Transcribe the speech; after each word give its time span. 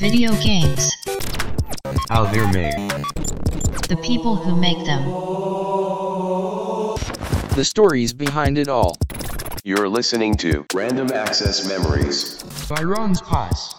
Video 0.00 0.30
games. 0.42 0.92
How 2.10 2.26
they're 2.26 2.52
made. 2.52 2.90
The 3.88 3.98
people 4.04 4.36
who 4.36 4.54
make 4.54 4.84
them. 4.84 5.04
The 7.56 7.64
stories 7.64 8.12
behind 8.12 8.58
it 8.58 8.68
all. 8.68 8.96
You're 9.64 9.88
listening 9.88 10.34
to 10.36 10.66
Random 10.74 11.10
Access 11.12 11.66
Memories. 11.66 12.42
By 12.68 12.82
Ron's 12.82 13.22
Pies. 13.22 13.74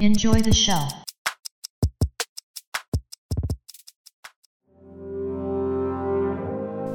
Enjoy 0.00 0.40
the 0.40 0.52
show. 0.52 0.88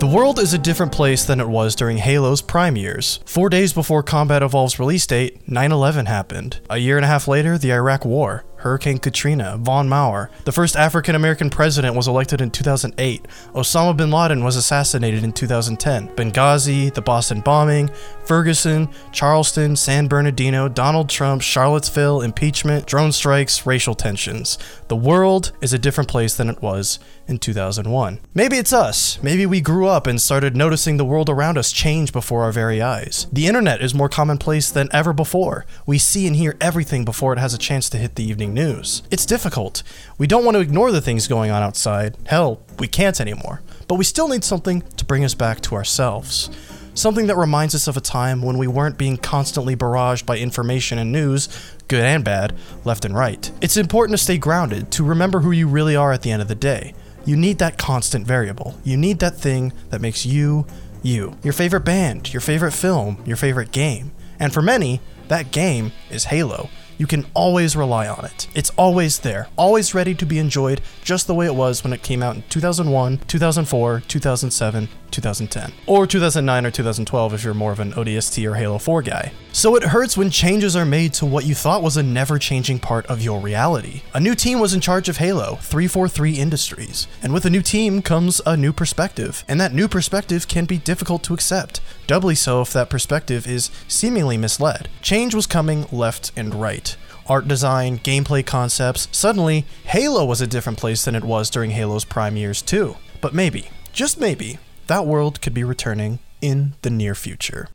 The 0.01 0.07
world 0.07 0.39
is 0.39 0.51
a 0.51 0.57
different 0.57 0.91
place 0.91 1.25
than 1.25 1.39
it 1.39 1.47
was 1.47 1.75
during 1.75 1.97
Halo's 1.97 2.41
prime 2.41 2.75
years. 2.75 3.19
Four 3.27 3.49
days 3.49 3.71
before 3.71 4.01
Combat 4.01 4.41
Evolved's 4.41 4.79
release 4.79 5.05
date, 5.05 5.47
9 5.47 5.71
11 5.71 6.07
happened. 6.07 6.59
A 6.71 6.79
year 6.79 6.95
and 6.95 7.05
a 7.05 7.07
half 7.07 7.27
later, 7.27 7.55
the 7.55 7.71
Iraq 7.71 8.03
War. 8.03 8.43
Hurricane 8.61 8.99
Katrina, 8.99 9.57
Von 9.59 9.89
Maur. 9.89 10.29
The 10.45 10.51
first 10.51 10.75
African 10.75 11.15
American 11.15 11.49
president 11.49 11.95
was 11.95 12.07
elected 12.07 12.41
in 12.41 12.51
2008. 12.51 13.27
Osama 13.53 13.97
bin 13.97 14.11
Laden 14.11 14.43
was 14.43 14.55
assassinated 14.55 15.23
in 15.23 15.33
2010. 15.33 16.09
Benghazi, 16.15 16.93
the 16.93 17.01
Boston 17.01 17.41
bombing, 17.41 17.89
Ferguson, 18.25 18.87
Charleston, 19.11 19.75
San 19.75 20.07
Bernardino, 20.07 20.69
Donald 20.69 21.09
Trump, 21.09 21.41
Charlottesville, 21.41 22.21
impeachment, 22.21 22.85
drone 22.85 23.11
strikes, 23.11 23.65
racial 23.65 23.95
tensions. 23.95 24.59
The 24.89 24.95
world 24.95 25.53
is 25.61 25.73
a 25.73 25.79
different 25.79 26.09
place 26.09 26.35
than 26.35 26.49
it 26.49 26.61
was 26.61 26.99
in 27.31 27.39
2001. 27.39 28.19
Maybe 28.35 28.57
it's 28.57 28.73
us. 28.73 29.17
Maybe 29.23 29.47
we 29.47 29.61
grew 29.61 29.87
up 29.87 30.05
and 30.05 30.21
started 30.21 30.55
noticing 30.55 30.97
the 30.97 31.05
world 31.05 31.29
around 31.29 31.57
us 31.57 31.71
change 31.71 32.13
before 32.13 32.43
our 32.43 32.51
very 32.51 32.81
eyes. 32.81 33.25
The 33.31 33.47
internet 33.47 33.81
is 33.81 33.95
more 33.95 34.09
commonplace 34.09 34.69
than 34.69 34.89
ever 34.91 35.13
before. 35.13 35.65
We 35.87 35.97
see 35.97 36.27
and 36.27 36.35
hear 36.35 36.55
everything 36.61 37.05
before 37.05 37.33
it 37.33 37.39
has 37.39 37.55
a 37.55 37.57
chance 37.57 37.89
to 37.89 37.97
hit 37.97 38.15
the 38.15 38.23
evening 38.23 38.53
news. 38.53 39.01
It's 39.09 39.25
difficult. 39.25 39.81
We 40.19 40.27
don't 40.27 40.45
want 40.45 40.55
to 40.55 40.61
ignore 40.61 40.91
the 40.91 41.01
things 41.01 41.27
going 41.27 41.49
on 41.49 41.63
outside. 41.63 42.17
Hell, 42.27 42.61
we 42.77 42.87
can't 42.87 43.19
anymore. 43.19 43.61
But 43.87 43.95
we 43.95 44.03
still 44.03 44.27
need 44.27 44.43
something 44.43 44.81
to 44.97 45.05
bring 45.05 45.23
us 45.23 45.33
back 45.33 45.61
to 45.61 45.75
ourselves. 45.75 46.49
Something 46.93 47.27
that 47.27 47.37
reminds 47.37 47.73
us 47.73 47.87
of 47.87 47.95
a 47.95 48.01
time 48.01 48.41
when 48.41 48.57
we 48.57 48.67
weren't 48.67 48.97
being 48.97 49.15
constantly 49.15 49.77
barraged 49.77 50.25
by 50.25 50.37
information 50.37 50.97
and 50.97 51.09
news, 51.09 51.47
good 51.87 52.03
and 52.03 52.23
bad, 52.23 52.53
left 52.83 53.05
and 53.05 53.15
right. 53.15 53.49
It's 53.61 53.77
important 53.77 54.17
to 54.17 54.23
stay 54.23 54.37
grounded, 54.37 54.91
to 54.91 55.03
remember 55.05 55.39
who 55.39 55.51
you 55.51 55.69
really 55.69 55.95
are 55.95 56.11
at 56.11 56.21
the 56.21 56.31
end 56.31 56.41
of 56.41 56.49
the 56.49 56.55
day. 56.55 56.93
You 57.23 57.37
need 57.37 57.59
that 57.59 57.77
constant 57.77 58.25
variable. 58.25 58.75
You 58.83 58.97
need 58.97 59.19
that 59.19 59.37
thing 59.37 59.73
that 59.89 60.01
makes 60.01 60.25
you, 60.25 60.65
you. 61.03 61.37
Your 61.43 61.53
favorite 61.53 61.85
band, 61.85 62.33
your 62.33 62.41
favorite 62.41 62.71
film, 62.71 63.21
your 63.25 63.37
favorite 63.37 63.71
game. 63.71 64.11
And 64.39 64.51
for 64.51 64.61
many, 64.61 65.01
that 65.27 65.51
game 65.51 65.91
is 66.09 66.25
Halo. 66.25 66.69
You 66.97 67.07
can 67.07 67.25
always 67.33 67.75
rely 67.75 68.07
on 68.07 68.25
it. 68.25 68.47
It's 68.53 68.69
always 68.71 69.19
there, 69.19 69.47
always 69.55 69.93
ready 69.93 70.13
to 70.15 70.25
be 70.25 70.39
enjoyed 70.39 70.81
just 71.03 71.25
the 71.27 71.33
way 71.33 71.45
it 71.45 71.55
was 71.55 71.83
when 71.83 71.93
it 71.93 72.03
came 72.03 72.21
out 72.21 72.35
in 72.35 72.43
2001, 72.49 73.19
2004, 73.27 74.03
2007, 74.07 74.89
2010. 75.11 75.73
Or 75.85 76.07
2009 76.07 76.65
or 76.65 76.71
2012 76.71 77.33
if 77.33 77.43
you're 77.43 77.53
more 77.53 77.71
of 77.71 77.79
an 77.79 77.93
ODST 77.93 78.49
or 78.49 78.55
Halo 78.55 78.77
4 78.77 79.01
guy. 79.01 79.31
So 79.51 79.75
it 79.75 79.83
hurts 79.83 80.17
when 80.17 80.29
changes 80.29 80.75
are 80.75 80.85
made 80.85 81.13
to 81.15 81.25
what 81.25 81.45
you 81.45 81.53
thought 81.53 81.83
was 81.83 81.97
a 81.97 82.03
never 82.03 82.39
changing 82.39 82.79
part 82.79 83.05
of 83.07 83.21
your 83.21 83.39
reality. 83.39 84.01
A 84.13 84.19
new 84.19 84.35
team 84.35 84.59
was 84.59 84.73
in 84.73 84.81
charge 84.81 85.09
of 85.09 85.17
Halo, 85.17 85.55
343 85.61 86.33
Industries. 86.33 87.07
And 87.21 87.33
with 87.33 87.45
a 87.45 87.49
new 87.49 87.61
team 87.61 88.01
comes 88.01 88.41
a 88.45 88.55
new 88.55 88.73
perspective. 88.73 89.43
And 89.47 89.59
that 89.59 89.73
new 89.73 89.87
perspective 89.87 90.47
can 90.47 90.65
be 90.65 90.77
difficult 90.77 91.23
to 91.23 91.33
accept, 91.33 91.81
doubly 92.07 92.35
so 92.35 92.61
if 92.61 92.71
that 92.73 92.89
perspective 92.89 93.45
is 93.47 93.69
seemingly 93.87 94.37
misled. 94.37 94.89
Change 95.01 95.35
was 95.35 95.47
coming 95.47 95.85
left 95.91 96.31
and 96.35 96.55
right 96.55 96.95
art 97.27 97.47
design, 97.47 97.97
gameplay 97.99 98.45
concepts. 98.45 99.07
Suddenly, 99.11 99.65
Halo 99.85 100.25
was 100.25 100.41
a 100.41 100.47
different 100.47 100.77
place 100.77 101.05
than 101.05 101.15
it 101.15 101.23
was 101.23 101.49
during 101.49 101.71
Halo's 101.71 102.03
prime 102.03 102.35
years, 102.35 102.61
too. 102.61 102.97
But 103.21 103.33
maybe, 103.33 103.69
just 103.93 104.19
maybe, 104.19 104.59
that 104.91 105.05
world 105.05 105.41
could 105.41 105.53
be 105.53 105.63
returning 105.63 106.19
in 106.41 106.73
the 106.81 106.89
near 106.89 107.15
future. 107.15 107.69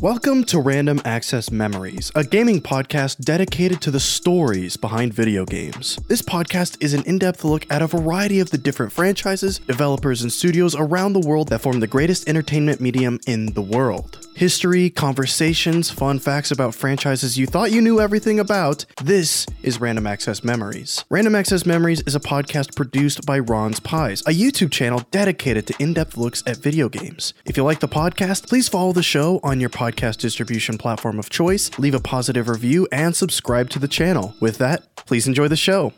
Welcome 0.00 0.44
to 0.44 0.60
Random 0.60 1.02
Access 1.04 1.50
Memories, 1.50 2.12
a 2.14 2.22
gaming 2.22 2.60
podcast 2.60 3.24
dedicated 3.24 3.80
to 3.80 3.90
the 3.90 3.98
stories 3.98 4.76
behind 4.76 5.12
video 5.12 5.44
games. 5.44 5.96
This 6.06 6.22
podcast 6.22 6.76
is 6.80 6.94
an 6.94 7.02
in 7.02 7.18
depth 7.18 7.42
look 7.42 7.66
at 7.68 7.82
a 7.82 7.88
variety 7.88 8.38
of 8.38 8.52
the 8.52 8.58
different 8.58 8.92
franchises, 8.92 9.58
developers, 9.58 10.22
and 10.22 10.32
studios 10.32 10.76
around 10.76 11.14
the 11.14 11.26
world 11.26 11.48
that 11.48 11.62
form 11.62 11.80
the 11.80 11.88
greatest 11.88 12.28
entertainment 12.28 12.80
medium 12.80 13.18
in 13.26 13.54
the 13.54 13.60
world. 13.60 14.24
History, 14.36 14.88
conversations, 14.88 15.90
fun 15.90 16.20
facts 16.20 16.52
about 16.52 16.76
franchises 16.76 17.36
you 17.36 17.46
thought 17.46 17.72
you 17.72 17.80
knew 17.80 18.00
everything 18.00 18.38
about. 18.38 18.84
This 19.02 19.46
is 19.64 19.80
Random 19.80 20.06
Access 20.06 20.44
Memories. 20.44 21.04
Random 21.10 21.34
Access 21.34 21.66
Memories 21.66 22.04
is 22.06 22.14
a 22.14 22.20
podcast 22.20 22.76
produced 22.76 23.26
by 23.26 23.40
Ron's 23.40 23.80
Pies, 23.80 24.20
a 24.20 24.30
YouTube 24.30 24.70
channel 24.70 25.02
dedicated 25.10 25.66
to 25.66 25.74
in 25.82 25.92
depth 25.92 26.16
looks 26.16 26.44
at 26.46 26.58
video 26.58 26.88
games. 26.88 27.34
If 27.44 27.56
you 27.56 27.64
like 27.64 27.80
the 27.80 27.88
podcast, 27.88 28.48
please 28.48 28.68
follow 28.68 28.92
the 28.92 29.02
show 29.02 29.40
on 29.42 29.58
your 29.58 29.70
podcast 29.70 29.87
distribution 29.96 30.78
platform 30.78 31.18
of 31.18 31.30
choice, 31.30 31.70
leave 31.78 31.94
a 31.94 32.00
positive 32.00 32.48
review, 32.48 32.88
and 32.92 33.14
subscribe 33.14 33.70
to 33.70 33.78
the 33.78 33.88
channel. 33.88 34.34
With 34.40 34.58
that, 34.58 34.96
please 34.96 35.26
enjoy 35.26 35.48
the 35.48 35.56
show. 35.56 35.92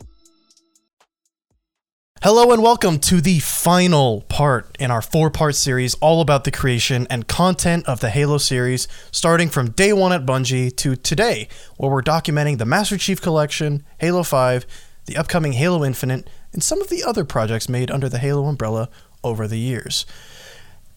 Hello 2.23 2.51
and 2.51 2.61
welcome 2.61 2.99
to 2.99 3.19
the 3.19 3.39
final 3.39 4.21
part 4.29 4.77
in 4.79 4.91
our 4.91 5.01
four 5.01 5.31
part 5.31 5.55
series 5.55 5.95
all 5.95 6.21
about 6.21 6.43
the 6.43 6.51
creation 6.51 7.07
and 7.09 7.27
content 7.27 7.87
of 7.87 7.99
the 7.99 8.11
Halo 8.11 8.37
series, 8.37 8.87
starting 9.11 9.49
from 9.49 9.71
day 9.71 9.91
one 9.91 10.13
at 10.13 10.23
Bungie 10.23 10.75
to 10.77 10.95
today, 10.95 11.47
where 11.77 11.89
we're 11.89 12.03
documenting 12.03 12.59
the 12.59 12.65
Master 12.65 12.95
Chief 12.95 13.19
Collection, 13.19 13.83
Halo 13.97 14.21
5, 14.21 14.67
the 15.07 15.17
upcoming 15.17 15.53
Halo 15.53 15.83
Infinite, 15.83 16.29
and 16.53 16.61
some 16.61 16.79
of 16.79 16.89
the 16.89 17.03
other 17.03 17.25
projects 17.25 17.67
made 17.67 17.89
under 17.89 18.07
the 18.07 18.19
Halo 18.19 18.45
umbrella 18.45 18.89
over 19.23 19.47
the 19.47 19.57
years. 19.57 20.05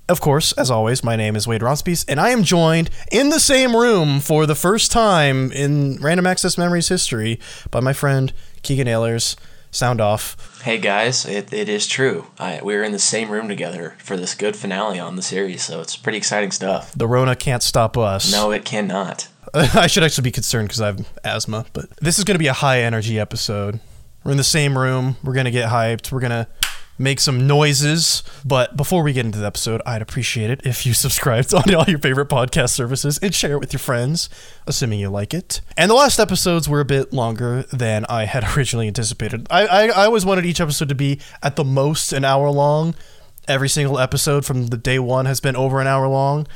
Of 0.07 0.21
course, 0.21 0.53
as 0.53 0.71
always, 0.71 1.03
my 1.03 1.17
name 1.17 1.35
is 1.35 1.47
Wade 1.47 1.63
Ronspies, 1.63 2.05
and 2.07 2.21
I 2.21 2.29
am 2.29 2.45
joined 2.45 2.91
in 3.11 3.31
the 3.31 3.41
same 3.41 3.75
room 3.75 4.21
for 4.21 4.45
the 4.45 4.55
first 4.55 4.93
time 4.93 5.51
in 5.51 5.97
Random 5.97 6.27
Access 6.27 6.59
Memories 6.59 6.89
history 6.89 7.41
by 7.71 7.81
my 7.81 7.95
friend 7.95 8.31
Kegan 8.63 8.87
Aylers. 8.87 9.35
Sound 9.71 10.03
off. 10.03 10.61
Hey 10.63 10.77
guys, 10.77 11.25
it, 11.25 11.55
it 11.55 11.71
is 11.71 11.87
true. 11.87 12.27
I, 12.39 12.61
we 12.63 12.77
were 12.77 12.83
in 12.83 12.93
the 12.93 12.99
same 12.99 13.31
room 13.31 13.49
together 13.49 13.97
for 13.99 14.19
this 14.19 14.35
good 14.35 14.57
finale 14.57 15.01
on 15.01 15.17
the 15.17 15.23
series, 15.23 15.65
so 15.65 15.81
it's 15.81 15.97
pretty 15.97 16.19
exciting 16.19 16.51
stuff. 16.51 16.93
The 16.93 17.09
Rona 17.09 17.35
can't 17.35 17.63
stop 17.63 17.97
us. 17.97 18.31
No, 18.31 18.51
it 18.51 18.67
cannot. 18.67 19.27
I 19.55 19.87
should 19.87 20.03
actually 20.03 20.25
be 20.25 20.33
concerned 20.33 20.69
because 20.69 20.83
I 20.83 20.87
have 20.89 21.09
asthma, 21.25 21.65
but 21.73 21.89
this 21.97 22.19
is 22.19 22.25
going 22.25 22.35
to 22.35 22.39
be 22.39 22.47
a 22.47 22.53
high 22.53 22.83
energy 22.83 23.19
episode. 23.19 23.81
We're 24.23 24.33
in 24.33 24.37
the 24.37 24.45
same 24.45 24.77
room. 24.77 25.17
We're 25.25 25.33
going 25.33 25.47
to 25.47 25.51
get 25.51 25.71
hyped. 25.71 26.13
We're 26.13 26.21
going 26.21 26.31
to 26.31 26.47
make 26.99 27.21
some 27.21 27.47
noises. 27.47 28.23
But 28.45 28.77
before 28.77 29.03
we 29.03 29.13
get 29.13 29.27
into 29.27 29.39
the 29.39 29.47
episode, 29.47 29.83
I'd 29.87 30.03
appreciate 30.03 30.51
it 30.51 30.61
if 30.65 30.87
you 30.87 30.95
subscribed 30.95 31.53
on 31.55 31.75
all 31.75 31.85
your 31.85 31.99
favorite 31.99 32.29
podcast 32.29 32.71
services 32.71 33.19
and 33.19 33.35
share 33.35 33.53
it 33.53 33.61
with 33.61 33.73
your 33.73 33.81
friends, 33.81 34.29
assuming 34.67 35.01
you 35.01 35.11
like 35.11 35.35
it. 35.35 35.61
And 35.77 35.91
the 35.91 35.95
last 35.95 36.19
episodes 36.19 36.69
were 36.69 36.81
a 36.81 36.85
bit 36.85 37.13
longer 37.13 37.65
than 37.73 38.05
I 38.09 38.25
had 38.25 38.45
originally 38.57 38.87
anticipated. 38.89 39.47
I, 39.51 39.67
I, 39.67 39.83
I 39.89 40.05
always 40.07 40.27
wanted 40.27 40.47
each 40.47 40.61
episode 40.61 40.89
to 40.89 40.95
be 40.95 41.21
at 41.43 41.57
the 41.57 41.65
most 41.65 42.13
an 42.13 42.25
hour 42.25 42.51
long. 42.51 42.95
Every 43.47 43.69
single 43.69 43.99
episode 43.99 44.47
from 44.47 44.69
the 44.69 44.79
day 44.79 44.99
one 44.99 45.27
has 45.27 45.41
been 45.41 45.57
over 45.57 45.81
an 45.81 45.87
hour 45.87 46.09
long. 46.09 46.47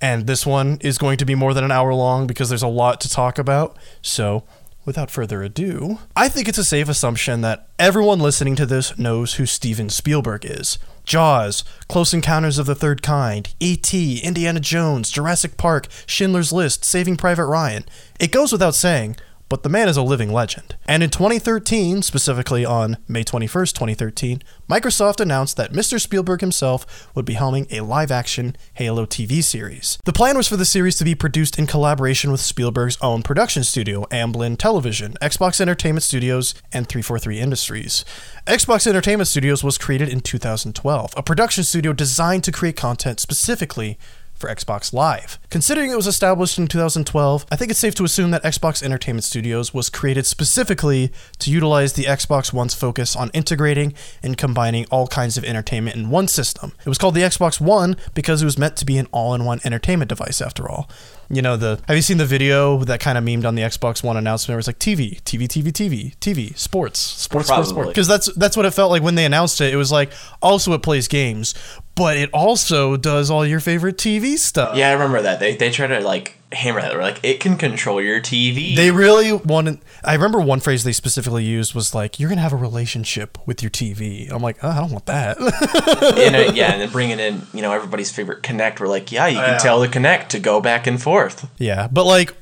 And 0.00 0.26
this 0.26 0.44
one 0.44 0.78
is 0.80 0.98
going 0.98 1.16
to 1.18 1.24
be 1.24 1.36
more 1.36 1.54
than 1.54 1.62
an 1.62 1.70
hour 1.70 1.94
long 1.94 2.26
because 2.26 2.48
there's 2.48 2.62
a 2.62 2.68
lot 2.68 3.00
to 3.02 3.08
talk 3.08 3.38
about. 3.38 3.76
So 4.02 4.42
without 4.84 5.10
further 5.10 5.42
ado, 5.42 5.98
I 6.16 6.28
think 6.28 6.48
it's 6.48 6.58
a 6.58 6.64
safe 6.64 6.88
assumption 6.88 7.40
that 7.40 7.68
everyone 7.78 8.18
listening 8.18 8.56
to 8.56 8.66
this 8.66 8.98
knows 8.98 9.34
who 9.34 9.46
Steven 9.46 9.88
Spielberg 9.88 10.44
is. 10.44 10.78
Jaws, 11.04 11.64
Close 11.88 12.14
Encounters 12.14 12.58
of 12.58 12.66
the 12.66 12.74
Third 12.74 13.02
Kind, 13.02 13.54
E.T., 13.60 14.18
Indiana 14.20 14.60
Jones, 14.60 15.10
Jurassic 15.10 15.56
Park, 15.56 15.88
Schindler's 16.06 16.52
List, 16.52 16.84
Saving 16.84 17.16
Private 17.16 17.46
Ryan. 17.46 17.84
It 18.20 18.32
goes 18.32 18.52
without 18.52 18.74
saying, 18.74 19.16
but 19.52 19.64
the 19.64 19.68
man 19.68 19.86
is 19.86 19.98
a 19.98 20.02
living 20.02 20.32
legend. 20.32 20.76
And 20.86 21.02
in 21.02 21.10
2013, 21.10 22.00
specifically 22.00 22.64
on 22.64 22.96
May 23.06 23.22
21st, 23.22 23.74
2013, 23.74 24.42
Microsoft 24.66 25.20
announced 25.20 25.58
that 25.58 25.74
Mr. 25.74 26.00
Spielberg 26.00 26.40
himself 26.40 27.10
would 27.14 27.26
be 27.26 27.34
helming 27.34 27.70
a 27.70 27.84
live 27.84 28.10
action 28.10 28.56
Halo 28.72 29.04
TV 29.04 29.44
series. 29.44 29.98
The 30.06 30.12
plan 30.14 30.38
was 30.38 30.48
for 30.48 30.56
the 30.56 30.64
series 30.64 30.96
to 30.96 31.04
be 31.04 31.14
produced 31.14 31.58
in 31.58 31.66
collaboration 31.66 32.32
with 32.32 32.40
Spielberg's 32.40 32.96
own 33.02 33.22
production 33.22 33.62
studio, 33.62 34.06
Amblin 34.10 34.56
Television, 34.56 35.18
Xbox 35.20 35.60
Entertainment 35.60 36.02
Studios, 36.02 36.54
and 36.72 36.88
343 36.88 37.38
Industries. 37.38 38.06
Xbox 38.46 38.86
Entertainment 38.86 39.28
Studios 39.28 39.62
was 39.62 39.76
created 39.76 40.08
in 40.08 40.22
2012, 40.22 41.12
a 41.14 41.22
production 41.22 41.62
studio 41.62 41.92
designed 41.92 42.42
to 42.44 42.52
create 42.52 42.76
content 42.76 43.20
specifically 43.20 43.98
for 44.42 44.48
Xbox 44.48 44.92
Live. 44.92 45.38
Considering 45.50 45.90
it 45.90 45.96
was 45.96 46.08
established 46.08 46.58
in 46.58 46.66
2012, 46.66 47.46
I 47.50 47.56
think 47.56 47.70
it's 47.70 47.80
safe 47.80 47.94
to 47.94 48.04
assume 48.04 48.32
that 48.32 48.42
Xbox 48.42 48.82
Entertainment 48.82 49.24
Studios 49.24 49.72
was 49.72 49.88
created 49.88 50.26
specifically 50.26 51.12
to 51.38 51.50
utilize 51.50 51.92
the 51.92 52.04
Xbox 52.04 52.52
One's 52.52 52.74
focus 52.74 53.14
on 53.14 53.30
integrating 53.32 53.94
and 54.20 54.36
combining 54.36 54.84
all 54.90 55.06
kinds 55.06 55.38
of 55.38 55.44
entertainment 55.44 55.96
in 55.96 56.10
one 56.10 56.26
system. 56.26 56.72
It 56.84 56.88
was 56.88 56.98
called 56.98 57.14
the 57.14 57.22
Xbox 57.22 57.60
One 57.60 57.96
because 58.14 58.42
it 58.42 58.44
was 58.44 58.58
meant 58.58 58.76
to 58.78 58.84
be 58.84 58.98
an 58.98 59.06
all-in-one 59.12 59.60
entertainment 59.64 60.08
device 60.08 60.42
after 60.42 60.68
all. 60.68 60.90
You 61.32 61.40
know 61.40 61.56
the 61.56 61.80
have 61.88 61.96
you 61.96 62.02
seen 62.02 62.18
the 62.18 62.26
video 62.26 62.84
that 62.84 63.00
kind 63.00 63.16
of 63.16 63.24
memed 63.24 63.46
on 63.46 63.54
the 63.54 63.62
Xbox 63.62 64.04
One 64.04 64.18
announcement 64.18 64.54
where 64.54 64.58
it's 64.58 64.66
like 64.68 64.78
TV, 64.78 65.22
TV, 65.22 65.48
TV, 65.48 65.72
TV, 65.72 66.14
TV, 66.18 66.54
sports, 66.58 66.98
sports, 66.98 67.48
sports, 67.48 67.70
sports. 67.70 67.88
Because 67.88 68.06
that's 68.06 68.30
that's 68.34 68.54
what 68.54 68.66
it 68.66 68.72
felt 68.72 68.90
like 68.90 69.02
when 69.02 69.14
they 69.14 69.24
announced 69.24 69.58
it. 69.62 69.72
It 69.72 69.78
was 69.78 69.90
like 69.90 70.12
also 70.42 70.74
it 70.74 70.82
plays 70.82 71.08
games, 71.08 71.54
but 71.94 72.16
it 72.16 72.30
also 72.32 72.96
does 72.96 73.30
all 73.30 73.46
your 73.46 73.60
favorite 73.60 73.96
TV 73.96 74.38
stuff. 74.38 74.76
Yeah, 74.76 74.90
I 74.90 74.92
remember 74.92 75.22
that. 75.22 75.40
They 75.40 75.56
they 75.56 75.70
try 75.70 75.86
to 75.86 76.00
like 76.00 76.36
hammer 76.52 76.80
that. 76.80 76.92
They're 76.92 77.00
like, 77.02 77.20
it 77.22 77.40
can 77.40 77.56
control 77.56 78.00
your 78.00 78.20
TV. 78.20 78.76
They 78.76 78.90
really 78.90 79.32
wanted. 79.32 79.78
I 80.04 80.14
remember 80.14 80.40
one 80.40 80.60
phrase 80.60 80.84
they 80.84 80.92
specifically 80.92 81.44
used 81.44 81.74
was 81.74 81.94
like, 81.94 82.18
"You're 82.18 82.28
gonna 82.28 82.40
have 82.40 82.52
a 82.52 82.56
relationship 82.56 83.38
with 83.46 83.62
your 83.62 83.70
TV." 83.70 84.30
I'm 84.30 84.42
like, 84.42 84.58
oh, 84.62 84.70
I 84.70 84.76
don't 84.78 84.90
want 84.92 85.06
that. 85.06 85.38
and, 85.38 86.36
uh, 86.36 86.52
yeah, 86.54 86.72
and 86.72 86.82
then 86.82 86.90
bringing 86.90 87.20
in 87.20 87.42
you 87.52 87.62
know 87.62 87.72
everybody's 87.72 88.10
favorite 88.10 88.42
Kinect. 88.42 88.80
We're 88.80 88.88
like, 88.88 89.12
yeah, 89.12 89.26
you 89.26 89.38
can 89.38 89.58
tell 89.60 89.80
the 89.80 89.88
Kinect 89.88 90.28
to 90.28 90.38
go 90.38 90.60
back 90.60 90.86
and 90.86 91.00
forth. 91.00 91.48
yeah, 91.58 91.88
but 91.90 92.04
like 92.04 92.34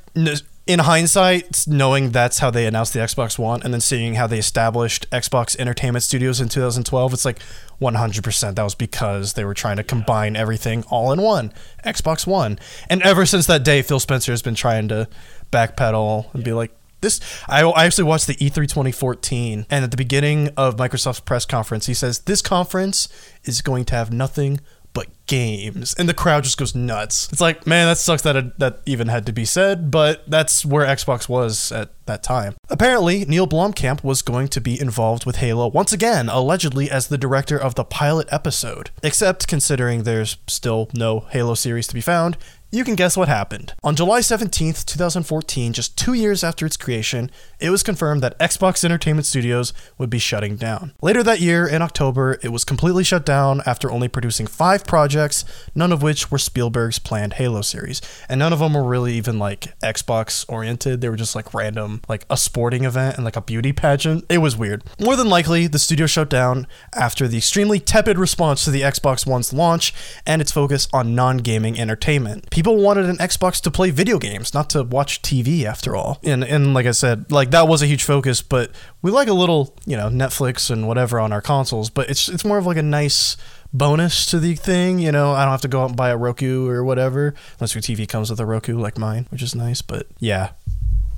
in 0.70 0.78
hindsight, 0.78 1.64
knowing 1.66 2.10
that's 2.10 2.38
how 2.38 2.48
they 2.48 2.64
announced 2.64 2.92
the 2.92 3.00
Xbox 3.00 3.36
One, 3.36 3.60
and 3.64 3.74
then 3.74 3.80
seeing 3.80 4.14
how 4.14 4.28
they 4.28 4.38
established 4.38 5.10
Xbox 5.10 5.58
Entertainment 5.58 6.04
Studios 6.04 6.40
in 6.40 6.48
2012, 6.48 7.12
it's 7.12 7.24
like 7.24 7.40
100% 7.80 8.54
that 8.54 8.62
was 8.62 8.76
because 8.76 9.32
they 9.32 9.44
were 9.44 9.52
trying 9.52 9.78
to 9.78 9.82
combine 9.82 10.36
everything 10.36 10.84
all 10.88 11.10
in 11.10 11.20
one 11.20 11.52
Xbox 11.84 12.24
One. 12.24 12.56
And 12.88 13.02
ever 13.02 13.26
since 13.26 13.46
that 13.46 13.64
day, 13.64 13.82
Phil 13.82 13.98
Spencer 13.98 14.30
has 14.30 14.42
been 14.42 14.54
trying 14.54 14.86
to 14.88 15.08
backpedal 15.52 16.32
and 16.34 16.44
be 16.44 16.52
like. 16.52 16.72
This 17.02 17.18
I, 17.48 17.62
I 17.62 17.86
actually 17.86 18.04
watched 18.04 18.26
the 18.26 18.36
E 18.44 18.50
E3 18.50 18.68
2014, 18.68 19.64
and 19.70 19.84
at 19.84 19.90
the 19.90 19.96
beginning 19.96 20.50
of 20.58 20.76
Microsoft's 20.76 21.20
press 21.20 21.46
conference, 21.46 21.86
he 21.86 21.94
says 21.94 22.18
this 22.18 22.42
conference 22.42 23.08
is 23.42 23.62
going 23.62 23.86
to 23.86 23.94
have 23.94 24.12
nothing 24.12 24.60
but 24.92 25.08
games, 25.26 25.94
and 25.98 26.08
the 26.08 26.14
crowd 26.14 26.44
just 26.44 26.58
goes 26.58 26.74
nuts. 26.74 27.28
It's 27.32 27.40
like, 27.40 27.66
man, 27.66 27.86
that 27.86 27.98
sucks 27.98 28.22
that 28.22 28.36
it, 28.36 28.58
that 28.58 28.80
even 28.86 29.08
had 29.08 29.26
to 29.26 29.32
be 29.32 29.44
said, 29.44 29.90
but 29.90 30.28
that's 30.28 30.64
where 30.64 30.84
Xbox 30.86 31.28
was 31.28 31.70
at 31.70 31.90
that 32.06 32.22
time. 32.22 32.56
Apparently, 32.68 33.24
Neil 33.24 33.46
Blomkamp 33.46 34.02
was 34.02 34.22
going 34.22 34.48
to 34.48 34.60
be 34.60 34.80
involved 34.80 35.26
with 35.26 35.36
Halo 35.36 35.68
once 35.68 35.92
again, 35.92 36.28
allegedly 36.28 36.90
as 36.90 37.06
the 37.06 37.18
director 37.18 37.56
of 37.56 37.76
the 37.76 37.84
pilot 37.84 38.28
episode. 38.32 38.90
Except 39.02 39.46
considering 39.46 40.02
there's 40.02 40.36
still 40.48 40.90
no 40.94 41.20
Halo 41.30 41.54
series 41.54 41.86
to 41.86 41.94
be 41.94 42.00
found, 42.00 42.36
you 42.72 42.84
can 42.84 42.94
guess 42.94 43.16
what 43.16 43.26
happened. 43.26 43.74
On 43.82 43.96
July 43.96 44.20
17th, 44.20 44.84
2014, 44.84 45.72
just 45.72 45.98
two 45.98 46.12
years 46.12 46.44
after 46.44 46.64
its 46.64 46.76
creation, 46.76 47.28
it 47.58 47.70
was 47.70 47.82
confirmed 47.82 48.22
that 48.22 48.38
Xbox 48.38 48.84
Entertainment 48.84 49.26
Studios 49.26 49.72
would 49.98 50.08
be 50.08 50.20
shutting 50.20 50.54
down. 50.54 50.92
Later 51.02 51.24
that 51.24 51.40
year, 51.40 51.66
in 51.66 51.82
October, 51.82 52.38
it 52.42 52.50
was 52.50 52.64
completely 52.64 53.02
shut 53.02 53.26
down 53.26 53.60
after 53.66 53.90
only 53.90 54.06
producing 54.06 54.46
five 54.46 54.86
projects, 54.86 55.44
none 55.74 55.90
of 55.90 56.00
which 56.00 56.30
were 56.30 56.38
Spielberg's 56.38 57.00
planned 57.00 57.34
Halo 57.34 57.62
series. 57.62 58.00
And 58.28 58.38
none 58.38 58.52
of 58.52 58.60
them 58.60 58.74
were 58.74 58.84
really 58.84 59.14
even 59.14 59.40
like 59.40 59.76
Xbox 59.80 60.44
oriented. 60.48 61.00
They 61.00 61.08
were 61.08 61.16
just 61.16 61.34
like 61.34 61.52
random, 61.52 62.02
like 62.08 62.24
a 62.30 62.36
sporting 62.36 62.84
event 62.84 63.16
and 63.16 63.24
like 63.24 63.36
a 63.36 63.42
beauty 63.42 63.72
pageant. 63.72 64.24
It 64.28 64.38
was 64.38 64.56
weird. 64.56 64.84
More 65.00 65.16
than 65.16 65.28
likely, 65.28 65.66
the 65.66 65.80
studio 65.80 66.06
shut 66.06 66.30
down 66.30 66.68
after 66.94 67.26
the 67.26 67.38
extremely 67.38 67.80
tepid 67.80 68.16
response 68.16 68.64
to 68.64 68.70
the 68.70 68.82
Xbox 68.82 69.26
One's 69.26 69.52
launch 69.52 69.92
and 70.24 70.40
its 70.40 70.52
focus 70.52 70.86
on 70.92 71.16
non 71.16 71.38
gaming 71.38 71.78
entertainment 71.78 72.48
people 72.60 72.76
wanted 72.76 73.06
an 73.06 73.16
Xbox 73.16 73.58
to 73.62 73.70
play 73.70 73.88
video 73.88 74.18
games, 74.18 74.52
not 74.52 74.68
to 74.68 74.82
watch 74.82 75.22
TV 75.22 75.64
after 75.64 75.96
all. 75.96 76.18
And 76.22 76.44
and 76.44 76.74
like 76.74 76.84
I 76.84 76.90
said, 76.90 77.32
like 77.32 77.52
that 77.52 77.66
was 77.66 77.80
a 77.80 77.86
huge 77.86 78.04
focus, 78.04 78.42
but 78.42 78.70
we 79.00 79.10
like 79.10 79.28
a 79.28 79.32
little, 79.32 79.74
you 79.86 79.96
know, 79.96 80.10
Netflix 80.10 80.70
and 80.70 80.86
whatever 80.86 81.18
on 81.18 81.32
our 81.32 81.40
consoles, 81.40 81.88
but 81.88 82.10
it's 82.10 82.28
it's 82.28 82.44
more 82.44 82.58
of 82.58 82.66
like 82.66 82.76
a 82.76 82.82
nice 82.82 83.38
bonus 83.72 84.26
to 84.26 84.38
the 84.38 84.54
thing, 84.56 84.98
you 84.98 85.10
know, 85.10 85.32
I 85.32 85.44
don't 85.44 85.52
have 85.52 85.62
to 85.62 85.68
go 85.68 85.80
out 85.80 85.88
and 85.88 85.96
buy 85.96 86.10
a 86.10 86.18
Roku 86.18 86.68
or 86.68 86.84
whatever, 86.84 87.34
unless 87.58 87.74
your 87.74 87.80
TV 87.80 88.06
comes 88.06 88.28
with 88.28 88.40
a 88.40 88.44
Roku 88.44 88.76
like 88.76 88.98
mine, 88.98 89.26
which 89.30 89.42
is 89.42 89.54
nice, 89.54 89.80
but 89.80 90.06
yeah. 90.18 90.50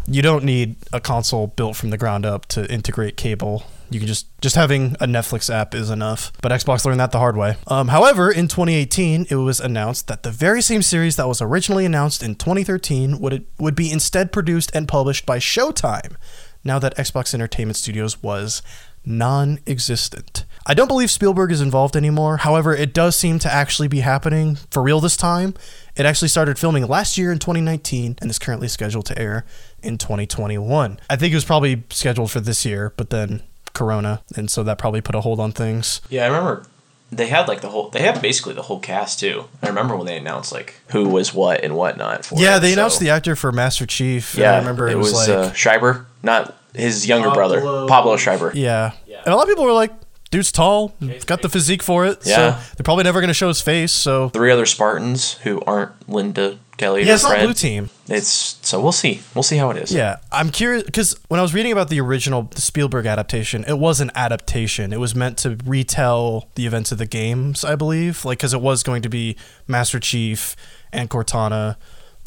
You 0.07 0.23
don't 0.23 0.45
need 0.45 0.77
a 0.93 1.01
console 1.01 1.49
built 1.49 1.77
from 1.77 1.91
the 1.91 1.99
ground 1.99 2.25
up 2.25 2.47
to 2.47 2.71
integrate 2.73 3.17
cable. 3.17 3.65
You 3.93 4.01
can 4.01 4.07
just 4.07 4.27
just 4.41 4.57
having 4.57 4.95
a 5.01 5.07
Netflix 5.07 5.53
app 5.53 5.75
is 5.75 5.91
enough. 5.91 6.33
But 6.43 6.53
Xbox 6.53 6.85
learned 6.85 7.01
that 7.01 7.13
the 7.13 7.19
hard 7.19 7.37
way. 7.37 7.57
Um, 7.67 7.89
however, 7.89 8.31
in 8.31 8.49
2018, 8.49 9.27
it 9.31 9.37
was 9.37 9.61
announced 9.61 10.09
that 10.09 10.23
the 10.23 10.31
very 10.31 10.63
same 10.63 10.83
series 10.83 11.17
that 11.17 11.29
was 11.29 11.43
originally 11.43 11.85
announced 11.85 12.23
in 12.23 12.35
2013 12.35 13.21
would 13.21 13.47
would 13.59 13.75
be 13.75 13.91
instead 13.91 14.33
produced 14.33 14.71
and 14.75 14.89
published 14.89 15.27
by 15.27 15.39
Showtime. 15.39 16.17
Now 16.65 16.79
that 16.79 16.97
Xbox 16.97 17.35
Entertainment 17.35 17.77
Studios 17.77 18.23
was 18.23 18.63
non-existent. 19.05 20.45
I 20.65 20.75
don't 20.75 20.89
believe 20.89 21.11
Spielberg 21.11 21.51
is 21.51 21.61
involved 21.61 21.97
anymore. 21.97 22.39
However, 22.39 22.75
it 22.75 22.95
does 22.95 23.17
seem 23.17 23.39
to 23.41 23.53
actually 23.53 23.89
be 23.89 24.01
happening 24.01 24.57
for 24.71 24.83
real 24.83 25.01
this 25.01 25.17
time. 25.17 25.55
It 25.97 26.07
actually 26.07 26.29
started 26.29 26.59
filming 26.59 26.87
last 26.87 27.19
year 27.19 27.33
in 27.33 27.39
2019 27.41 28.19
and 28.21 28.31
is 28.31 28.39
currently 28.39 28.69
scheduled 28.69 29.07
to 29.07 29.19
air 29.19 29.45
in 29.83 29.99
2021. 29.99 31.01
I 31.11 31.17
think 31.17 31.33
it 31.33 31.37
was 31.37 31.45
probably 31.45 31.83
scheduled 31.91 32.31
for 32.31 32.41
this 32.41 32.65
year, 32.65 32.93
but 32.97 33.11
then 33.11 33.43
Corona, 33.73 34.23
and 34.37 34.51
so 34.51 34.63
that 34.63 34.79
probably 34.79 35.01
put 35.01 35.15
a 35.15 35.21
hold 35.21 35.41
on 35.41 35.53
things. 35.53 36.01
Yeah, 36.11 36.25
I 36.25 36.27
remember 36.27 36.65
they 37.11 37.27
had 37.27 37.47
like 37.47 37.61
the 37.61 37.69
whole. 37.69 37.91
They 37.91 38.01
had 38.03 38.21
basically 38.23 38.55
the 38.55 38.63
whole 38.63 38.81
cast 38.81 39.21
too. 39.21 39.45
I 39.63 39.69
remember 39.69 39.97
when 39.97 40.07
they 40.07 40.17
announced 40.17 40.53
like 40.53 40.75
who 40.89 41.09
was 41.09 41.35
what 41.35 41.63
and 41.63 41.77
whatnot. 41.77 42.25
For 42.25 42.39
Yeah, 42.39 42.57
it, 42.57 42.61
they 42.61 42.73
announced 42.73 43.01
the 43.01 43.11
actor 43.11 43.37
for 43.37 43.53
Master 43.53 43.87
Chief. 43.87 44.35
Yeah, 44.35 44.55
I 44.55 44.59
remember 44.59 44.89
it, 44.89 44.97
was, 44.97 45.13
like, 45.13 45.29
uh, 45.29 45.53
Schreiber, 45.53 46.07
not 46.23 46.57
his 46.75 47.07
younger 47.07 47.31
brother, 47.31 47.61
Pablo 47.87 48.17
Schreiber. 48.17 48.53
yeah. 48.55 48.93
And 49.25 49.33
a 49.33 49.37
lot 49.37 49.43
of 49.45 49.49
people 49.49 49.65
were 49.65 49.73
like, 49.73 49.93
dude's 50.33 50.51
tall, 50.51 50.95
got 51.27 51.43
the 51.43 51.49
physique 51.49 51.83
for 51.83 52.05
it. 52.07 52.19
Yeah. 52.25 52.35
So 52.35 52.75
they're 52.77 52.85
probably 52.85 53.05
never 53.05 53.21
going 53.21 53.29
to 53.29 53.35
show 53.35 53.47
his 53.47 53.61
face. 53.61 53.93
So 53.93 54.31
Three 54.31 54.51
other 54.51 54.67
Spartans 54.67 55.35
who 55.35 55.61
aren't 55.65 56.09
Linda 56.09 56.59
Kelly. 56.79 57.05
yeah, 57.05 57.13
or 57.13 57.15
it's 57.15 57.23
not 57.23 57.39
blue 57.39 57.53
team. 57.55 57.91
It's 58.09 58.59
so 58.63 58.81
we'll 58.81 58.91
see. 58.93 59.21
We'll 59.35 59.45
see 59.45 59.59
how 59.59 59.71
it 59.71 59.77
is. 59.77 59.93
Yeah, 59.93 60.17
I'm 60.33 60.51
curious 60.51 60.83
because 60.83 61.15
when 61.29 61.39
I 61.39 61.43
was 61.43 61.55
reading 61.55 61.71
about 61.71 61.89
the 61.91 62.01
original 62.01 62.51
Spielberg 62.57 63.07
adaptation, 63.07 63.65
it 63.69 63.79
was 63.79 64.01
an 64.01 64.11
adaptation. 64.17 64.93
It 64.93 64.99
was 64.99 65.15
meant 65.15 65.39
to 65.39 65.59
retell 65.65 66.49
the 66.57 66.67
events 66.67 66.91
of 66.91 66.99
the 66.99 67.07
games, 67.07 67.63
I 67.65 67.77
believe, 67.77 68.25
like 68.25 68.39
because 68.39 68.53
it 68.55 68.61
was 68.61 68.83
going 68.83 69.03
to 69.03 69.09
be 69.09 69.37
Master 69.69 70.01
Chief 70.01 70.57
and 70.93 71.09
Cortana 71.09 71.77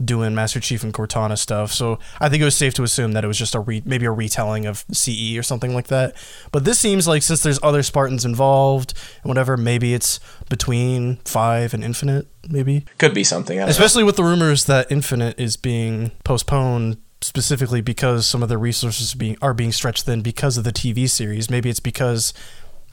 doing 0.04 0.36
Master 0.36 0.60
Chief 0.60 0.84
and 0.84 0.94
Cortana 0.94 1.38
stuff. 1.38 1.72
So 1.72 2.00
I 2.20 2.30
think 2.30 2.42
it 2.42 2.46
was 2.46 2.56
safe 2.56 2.74
to 2.76 2.84
assume 2.84 3.14
that 3.14 3.24
it 3.24 3.28
was 3.28 3.38
just 3.38 3.56
a 3.56 3.60
re- 3.60 3.84
maybe 3.86 4.06
a 4.06 4.12
retelling 4.12 4.66
of 4.66 4.86
CE 4.92 5.38
or 5.38 5.44
something 5.44 5.74
like 5.74 5.88
that. 5.88 6.16
But 6.52 6.66
this 6.66 6.80
seems 6.80 7.08
like 7.08 7.24
since 7.24 7.44
there's 7.44 7.60
other 7.64 7.84
Spartans 7.84 8.26
involved 8.26 8.94
and 9.24 9.30
whatever, 9.30 9.56
maybe 9.58 9.94
it's 9.94 10.20
between 10.50 11.18
five 11.26 11.74
and 11.74 11.84
Infinite, 11.84 12.28
maybe. 12.50 12.86
Could 12.98 13.14
be 13.14 13.24
something. 13.24 13.58
Don't 13.58 13.68
know. 13.68 13.72
Especially 13.72 14.04
with 14.04 14.18
the 14.18 14.24
rumors 14.24 14.66
that 14.66 14.92
Infinite 14.92 15.40
is 15.40 15.56
being 15.56 16.12
postponed 16.24 16.98
specifically 17.22 17.82
because 17.82 18.28
some 18.28 18.44
of 18.44 18.50
the 18.50 18.58
resources 18.58 19.14
being 19.14 19.38
are 19.42 19.54
being 19.54 19.72
stretched 19.72 20.06
thin 20.06 20.22
because 20.22 20.58
of 20.58 20.64
the 20.64 20.72
TV 20.72 21.10
series. 21.10 21.50
Maybe 21.50 21.70
it's 21.70 21.80
because 21.80 22.34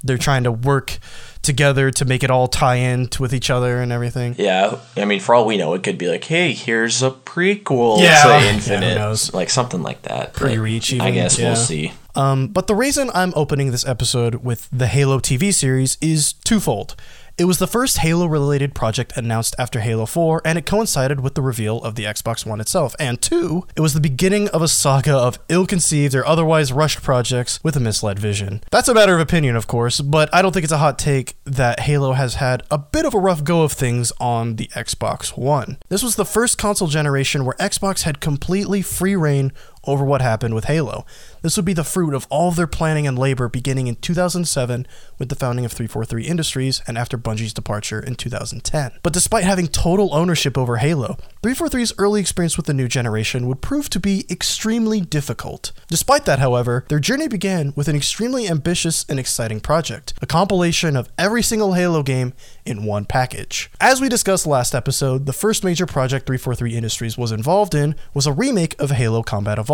they're 0.03 0.19
trying 0.19 0.45
to 0.45 0.53
work 0.53 0.99
together 1.43 1.91
to 1.91 2.05
make 2.05 2.23
it 2.23 2.31
all 2.31 2.47
tie 2.49 2.77
in 2.77 3.09
with 3.19 3.35
each 3.35 3.51
other 3.51 3.81
and 3.81 3.91
everything. 3.93 4.35
Yeah, 4.39 4.79
I 4.97 5.05
mean, 5.05 5.21
for 5.21 5.35
all 5.35 5.45
we 5.45 5.57
know, 5.57 5.75
it 5.75 5.83
could 5.83 5.99
be 5.99 6.09
like, 6.09 6.25
hey, 6.25 6.53
here's 6.53 7.03
a 7.03 7.11
prequel 7.11 8.01
Yeah. 8.01 8.23
to 8.23 8.29
Yeah, 8.29 8.41
who 8.41 8.47
Infinite, 8.55 8.95
knows? 8.95 9.35
like 9.35 9.51
something 9.51 9.83
like 9.83 10.03
that. 10.03 10.35
Pre-reach 10.35 10.93
I 10.93 10.97
even, 10.97 11.15
guess 11.15 11.39
yeah. 11.39 11.49
we'll 11.49 11.57
see. 11.57 11.93
Um, 12.15 12.49
but 12.49 12.67
the 12.67 12.75
reason 12.75 13.11
I'm 13.15 13.33
opening 13.35 13.71
this 13.71 13.87
episode 13.87 14.37
with 14.37 14.69
the 14.71 14.87
Halo 14.87 15.19
TV 15.19 15.53
series 15.53 15.97
is 16.01 16.35
twofold. 16.35 16.95
It 17.39 17.47
was 17.47 17.59
the 17.59 17.67
first 17.67 17.99
Halo 17.99 18.27
related 18.27 18.75
project 18.75 19.17
announced 19.17 19.55
after 19.59 19.81
Halo 19.81 20.05
4, 20.05 20.43
and 20.45 20.59
it 20.59 20.67
coincided 20.67 21.21
with 21.21 21.35
the 21.35 21.41
reveal 21.41 21.83
of 21.83 21.95
the 21.95 22.05
Xbox 22.05 22.45
One 22.45 22.61
itself. 22.61 22.95
And 22.99 23.23
two, 23.23 23.67
it 23.75 23.81
was 23.81 23.95
the 23.95 24.01
beginning 24.01 24.49
of 24.49 24.61
a 24.61 24.69
saga 24.69 25.17
of 25.17 25.39
ill 25.49 25.67
conceived 25.67 26.15
or 26.15 26.27
otherwise 26.27 26.75
rushed 26.75 27.03
projects 27.03 27.59
with 27.65 27.75
a 27.75 27.81
misled 27.81 28.19
vision. 28.19 28.63
That's 28.71 28.89
a 28.89 28.95
matter 28.95 29.15
of 29.15 29.21
opinion, 29.21 29.57
of 29.57 29.67
course, 29.67 30.03
but 30.03 30.29
I 30.35 30.43
don't 30.43 30.53
think 30.53 30.65
it's 30.65 30.73
a 30.73 30.79
hot 30.79 30.99
take 30.99 31.37
that 31.45 31.81
Halo 31.81 32.13
has 32.13 32.35
had 32.35 32.65
a 32.71 32.77
bit 32.77 33.07
of 33.07 33.15
a 33.15 33.19
rough 33.19 33.43
go 33.45 33.63
of 33.63 33.73
things 33.73 34.13
on 34.21 34.57
the 34.57 34.69
Xbox 34.69 35.37
One. 35.37 35.79
This 35.89 36.03
was 36.03 36.17
the 36.17 36.27
first 36.27 36.59
console 36.59 36.89
generation 36.89 37.47
where 37.47 37.57
Xbox 37.57 38.03
had 38.03 38.21
completely 38.21 38.83
free 38.83 39.17
reign 39.17 39.53
over 39.85 40.05
what 40.05 40.23
happened 40.23 40.55
with 40.55 40.67
Halo. 40.67 41.05
This 41.43 41.57
would 41.57 41.67
be 41.67 41.73
the 41.73 41.85
fruit 41.85 42.15
of 42.15 42.27
all 42.31 42.49
of 42.49 42.57
their 42.57 42.67
planning 42.67 43.07
and 43.07 43.19
labor 43.19 43.49
beginning 43.49 43.87
in 43.87 43.97
2007 43.97 44.87
with 45.19 45.29
the 45.29 45.35
founding 45.35 45.65
of 45.65 45.73
343 45.73 46.25
Industries 46.25 46.83
and 46.87 46.97
after 46.97 47.19
Bungie's 47.19 47.53
departure 47.53 48.01
in 48.01 48.15
2010. 48.15 48.93
But 49.03 49.13
despite 49.13 49.45
having 49.45 49.67
total 49.67 50.15
ownership 50.15 50.57
over 50.57 50.77
Halo, 50.77 51.17
343's 51.43 51.95
early 51.99 52.21
experience 52.21 52.57
with 52.57 52.67
the 52.67 52.75
new 52.75 52.89
generation 52.89 53.49
would 53.49 53.61
prove 53.61 53.91
to 53.91 54.01
be 54.01 54.25
extremely 54.31 55.01
difficult. 55.01 55.73
Despite 55.89 56.25
that, 56.27 56.39
however, 56.39 56.85
their 56.89 57.01
journey 57.01 57.29
began 57.29 57.73
with 57.75 57.89
an 57.89 57.97
extremely 57.97 58.49
ambitious 58.49 59.05
and 59.09 59.19
exciting 59.19 59.61
project, 59.61 60.15
a 60.23 60.27
compilation 60.27 60.97
of 60.97 61.09
every 61.19 61.43
single 61.43 61.73
Halo 61.73 62.03
game 62.03 62.35
in 62.65 62.85
one 62.85 63.05
package. 63.05 63.71
As 63.81 64.01
we 64.01 64.09
discussed 64.09 64.47
last 64.47 64.75
episode, 64.75 65.27
the 65.27 65.33
first 65.33 65.65
major 65.65 65.87
project 65.87 66.27
343 66.27 66.77
Industries 66.77 67.19
was 67.19 67.33
involved 67.33 67.75
in 67.75 67.97
was 68.15 68.27
a 68.27 68.33
remake 68.33 68.81
of 68.81 68.91
Halo 68.91 69.23
Combat 69.23 69.59
Evolved, 69.59 69.72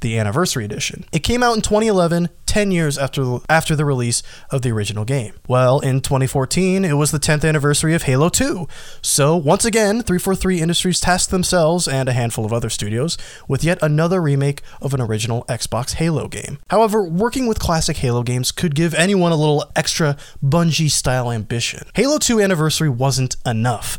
the 0.00 0.18
Anniversary 0.18 0.64
Edition. 0.64 1.04
It 1.12 1.20
came 1.20 1.42
out 1.42 1.56
in 1.56 1.62
2011, 1.62 2.28
10 2.46 2.70
years 2.70 2.96
after 2.98 3.38
after 3.48 3.74
the 3.74 3.84
release 3.84 4.22
of 4.50 4.62
the 4.62 4.70
original 4.70 5.04
game. 5.04 5.34
Well, 5.48 5.80
in 5.80 6.00
2014, 6.00 6.84
it 6.84 6.94
was 6.94 7.10
the 7.10 7.18
10th 7.18 7.48
anniversary 7.48 7.94
of 7.94 8.02
Halo 8.02 8.28
2. 8.28 8.68
So, 9.02 9.36
once 9.36 9.64
again, 9.64 10.02
343 10.02 10.60
Industries 10.60 11.00
tasked 11.00 11.30
themselves 11.30 11.88
and 11.88 12.08
a 12.08 12.12
handful 12.12 12.44
of 12.44 12.52
other 12.52 12.70
studios 12.70 13.16
with 13.48 13.64
yet 13.64 13.78
another 13.82 14.20
remake 14.20 14.62
of 14.80 14.94
an 14.94 15.00
original 15.00 15.44
Xbox 15.48 15.94
Halo 15.94 16.28
game. 16.28 16.58
However, 16.68 17.02
working 17.02 17.46
with 17.46 17.58
classic 17.58 17.98
Halo 17.98 18.22
games 18.22 18.52
could 18.52 18.74
give 18.74 18.94
anyone 18.94 19.32
a 19.32 19.36
little 19.36 19.64
extra 19.74 20.16
Bungie 20.44 20.90
style 20.90 21.30
ambition. 21.32 21.88
Halo 21.94 22.18
2 22.18 22.40
Anniversary 22.40 22.88
wasn't 22.88 23.36
enough. 23.44 23.98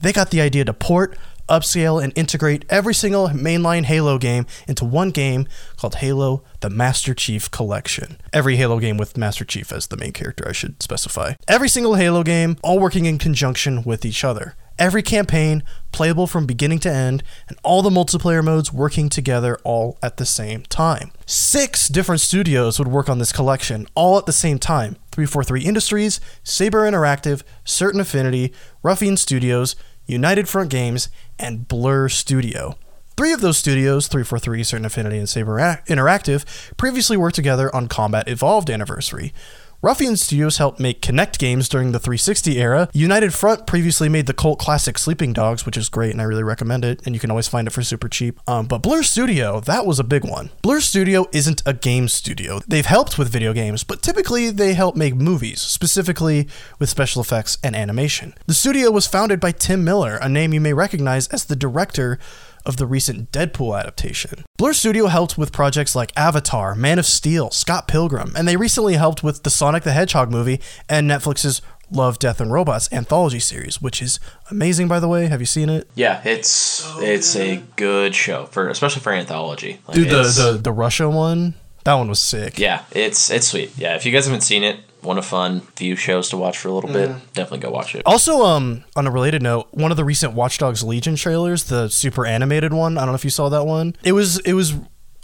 They 0.00 0.12
got 0.12 0.30
the 0.30 0.40
idea 0.40 0.64
to 0.64 0.72
port, 0.72 1.18
upscale, 1.50 2.02
and 2.02 2.16
integrate 2.16 2.64
every 2.70 2.94
single 2.94 3.28
mainline 3.28 3.84
Halo 3.84 4.16
game 4.16 4.46
into 4.66 4.84
one 4.84 5.10
game 5.10 5.46
called 5.76 5.96
Halo 5.96 6.42
the 6.60 6.70
Master 6.70 7.12
Chief 7.12 7.50
Collection. 7.50 8.18
Every 8.32 8.56
Halo 8.56 8.78
game 8.78 8.96
with 8.96 9.16
Master 9.16 9.44
Chief 9.44 9.72
as 9.72 9.88
the 9.88 9.96
main 9.96 10.12
character, 10.12 10.48
I 10.48 10.52
should 10.52 10.82
specify. 10.82 11.34
Every 11.48 11.68
single 11.68 11.96
Halo 11.96 12.22
game, 12.22 12.56
all 12.62 12.78
working 12.78 13.04
in 13.04 13.18
conjunction 13.18 13.82
with 13.82 14.04
each 14.04 14.24
other. 14.24 14.56
Every 14.78 15.02
campaign 15.02 15.62
playable 15.92 16.26
from 16.26 16.46
beginning 16.46 16.78
to 16.80 16.90
end, 16.90 17.22
and 17.48 17.58
all 17.62 17.82
the 17.82 17.90
multiplayer 17.90 18.42
modes 18.42 18.72
working 18.72 19.10
together 19.10 19.58
all 19.62 19.98
at 20.02 20.16
the 20.16 20.24
same 20.24 20.62
time. 20.62 21.10
Six 21.26 21.88
different 21.88 22.22
studios 22.22 22.78
would 22.78 22.88
work 22.88 23.10
on 23.10 23.18
this 23.18 23.30
collection 23.30 23.86
all 23.94 24.16
at 24.16 24.24
the 24.24 24.32
same 24.32 24.58
time 24.58 24.96
343 25.12 25.64
Industries, 25.64 26.20
Saber 26.42 26.90
Interactive, 26.90 27.42
Certain 27.62 28.00
Affinity, 28.00 28.54
Ruffian 28.82 29.18
Studios, 29.18 29.76
United 30.06 30.48
Front 30.48 30.70
Games, 30.70 31.10
and 31.40 31.66
Blur 31.66 32.08
Studio. 32.08 32.76
Three 33.16 33.32
of 33.32 33.40
those 33.40 33.58
studios, 33.58 34.06
343, 34.08 34.62
Certain 34.62 34.86
Affinity, 34.86 35.18
and 35.18 35.28
Saber 35.28 35.58
Interactive, 35.88 36.44
previously 36.76 37.16
worked 37.16 37.36
together 37.36 37.74
on 37.74 37.88
Combat 37.88 38.28
Evolved 38.28 38.70
Anniversary. 38.70 39.34
Ruffian 39.82 40.18
Studios 40.18 40.58
helped 40.58 40.78
make 40.78 41.00
Kinect 41.00 41.38
games 41.38 41.66
during 41.66 41.92
the 41.92 41.98
360 41.98 42.60
era. 42.60 42.90
United 42.92 43.32
Front 43.32 43.66
previously 43.66 44.10
made 44.10 44.26
the 44.26 44.34
cult 44.34 44.58
classic 44.58 44.98
Sleeping 44.98 45.32
Dogs, 45.32 45.64
which 45.64 45.78
is 45.78 45.88
great 45.88 46.10
and 46.10 46.20
I 46.20 46.24
really 46.24 46.42
recommend 46.42 46.84
it, 46.84 47.00
and 47.06 47.14
you 47.14 47.18
can 47.18 47.30
always 47.30 47.48
find 47.48 47.66
it 47.66 47.70
for 47.70 47.82
super 47.82 48.06
cheap. 48.06 48.38
Um, 48.46 48.66
but 48.66 48.82
Blur 48.82 49.02
Studio, 49.02 49.58
that 49.60 49.86
was 49.86 49.98
a 49.98 50.04
big 50.04 50.22
one. 50.22 50.50
Blur 50.60 50.80
Studio 50.80 51.24
isn't 51.32 51.62
a 51.64 51.72
game 51.72 52.08
studio. 52.08 52.60
They've 52.68 52.84
helped 52.84 53.16
with 53.16 53.32
video 53.32 53.54
games, 53.54 53.82
but 53.82 54.02
typically 54.02 54.50
they 54.50 54.74
help 54.74 54.96
make 54.96 55.14
movies, 55.14 55.62
specifically 55.62 56.46
with 56.78 56.90
special 56.90 57.22
effects 57.22 57.56
and 57.64 57.74
animation. 57.74 58.34
The 58.46 58.52
studio 58.52 58.90
was 58.90 59.06
founded 59.06 59.40
by 59.40 59.52
Tim 59.52 59.82
Miller, 59.82 60.16
a 60.16 60.28
name 60.28 60.52
you 60.52 60.60
may 60.60 60.74
recognize 60.74 61.26
as 61.28 61.46
the 61.46 61.56
director 61.56 62.18
of 62.66 62.76
the 62.76 62.86
recent 62.86 63.32
Deadpool 63.32 63.78
adaptation. 63.78 64.44
Blur 64.56 64.72
Studio 64.72 65.06
helped 65.06 65.36
with 65.38 65.52
projects 65.52 65.94
like 65.96 66.12
Avatar, 66.16 66.74
Man 66.74 66.98
of 66.98 67.06
Steel, 67.06 67.50
Scott 67.50 67.88
Pilgrim, 67.88 68.32
and 68.36 68.46
they 68.46 68.56
recently 68.56 68.94
helped 68.94 69.22
with 69.22 69.42
the 69.42 69.50
Sonic 69.50 69.82
the 69.82 69.92
Hedgehog 69.92 70.30
movie 70.30 70.60
and 70.88 71.10
Netflix's 71.10 71.62
Love, 71.92 72.20
Death, 72.20 72.40
and 72.40 72.52
Robots 72.52 72.88
anthology 72.92 73.40
series, 73.40 73.82
which 73.82 74.00
is 74.00 74.20
amazing, 74.48 74.86
by 74.86 75.00
the 75.00 75.08
way. 75.08 75.26
Have 75.26 75.40
you 75.40 75.46
seen 75.46 75.68
it? 75.68 75.90
Yeah, 75.96 76.20
it's 76.24 76.88
it's 76.98 77.34
a 77.34 77.62
good 77.74 78.14
show 78.14 78.46
for 78.46 78.68
especially 78.68 79.02
for 79.02 79.12
anthology. 79.12 79.80
Like, 79.88 79.96
Dude, 79.96 80.06
the, 80.08 80.20
it's- 80.20 80.36
the, 80.36 80.52
the 80.52 80.70
Russia 80.72 81.10
one, 81.10 81.54
that 81.84 81.94
one 81.94 82.08
was 82.08 82.20
sick. 82.20 82.58
yeah, 82.58 82.84
it's 82.92 83.30
it's 83.30 83.48
sweet. 83.48 83.72
Yeah, 83.76 83.96
if 83.96 84.04
you 84.06 84.12
guys 84.12 84.26
haven't 84.26 84.42
seen 84.42 84.62
it, 84.62 84.80
one 85.02 85.18
of 85.18 85.24
fun 85.24 85.60
few 85.76 85.96
shows 85.96 86.28
to 86.30 86.36
watch 86.36 86.58
for 86.58 86.68
a 86.68 86.72
little 86.72 86.90
bit, 86.90 87.10
definitely 87.32 87.58
go 87.60 87.70
watch 87.70 87.94
it. 87.94 88.02
Also, 88.04 88.42
um, 88.44 88.84
on 88.96 89.06
a 89.06 89.10
related 89.10 89.42
note, 89.42 89.68
one 89.70 89.90
of 89.90 89.96
the 89.96 90.04
recent 90.04 90.34
Watch 90.34 90.58
Dogs 90.58 90.82
Legion 90.82 91.16
trailers, 91.16 91.64
the 91.64 91.88
super 91.88 92.26
animated 92.26 92.72
one, 92.72 92.98
I 92.98 93.02
don't 93.02 93.08
know 93.10 93.14
if 93.14 93.24
you 93.24 93.30
saw 93.30 93.48
that 93.48 93.64
one. 93.64 93.96
It 94.04 94.12
was, 94.12 94.38
it 94.40 94.52
was, 94.52 94.74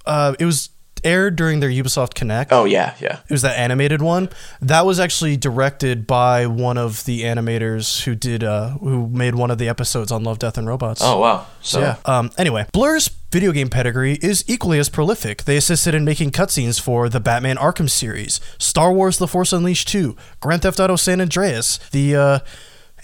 uh, 0.06 0.34
it 0.38 0.44
was 0.46 0.70
aired 1.06 1.36
during 1.36 1.60
their 1.60 1.70
Ubisoft 1.70 2.14
Connect. 2.14 2.52
Oh 2.52 2.64
yeah, 2.64 2.94
yeah. 3.00 3.20
It 3.28 3.30
was 3.30 3.42
that 3.42 3.58
animated 3.58 4.02
one. 4.02 4.28
That 4.60 4.84
was 4.84 4.98
actually 5.00 5.36
directed 5.36 6.06
by 6.06 6.46
one 6.46 6.76
of 6.76 7.04
the 7.04 7.22
animators 7.22 8.02
who 8.04 8.14
did 8.14 8.42
uh 8.44 8.70
who 8.78 9.08
made 9.08 9.34
one 9.34 9.50
of 9.50 9.58
the 9.58 9.68
episodes 9.68 10.10
on 10.12 10.24
Love, 10.24 10.38
Death 10.38 10.58
and 10.58 10.66
Robots. 10.66 11.00
Oh 11.02 11.20
wow. 11.20 11.46
So 11.62 11.80
yeah. 11.80 11.96
Um 12.04 12.30
anyway, 12.36 12.66
Blur's 12.72 13.08
video 13.30 13.52
game 13.52 13.68
pedigree 13.68 14.18
is 14.22 14.44
equally 14.48 14.78
as 14.78 14.88
prolific. 14.88 15.44
They 15.44 15.56
assisted 15.56 15.94
in 15.94 16.04
making 16.04 16.32
cutscenes 16.32 16.80
for 16.80 17.08
the 17.08 17.20
Batman 17.20 17.56
Arkham 17.56 17.88
series, 17.88 18.40
Star 18.58 18.92
Wars 18.92 19.18
The 19.18 19.28
Force 19.28 19.52
Unleashed 19.52 19.88
2, 19.88 20.16
Grand 20.40 20.62
Theft 20.62 20.80
Auto 20.80 20.96
San 20.96 21.20
Andreas, 21.20 21.78
the 21.90 22.16
uh 22.16 22.38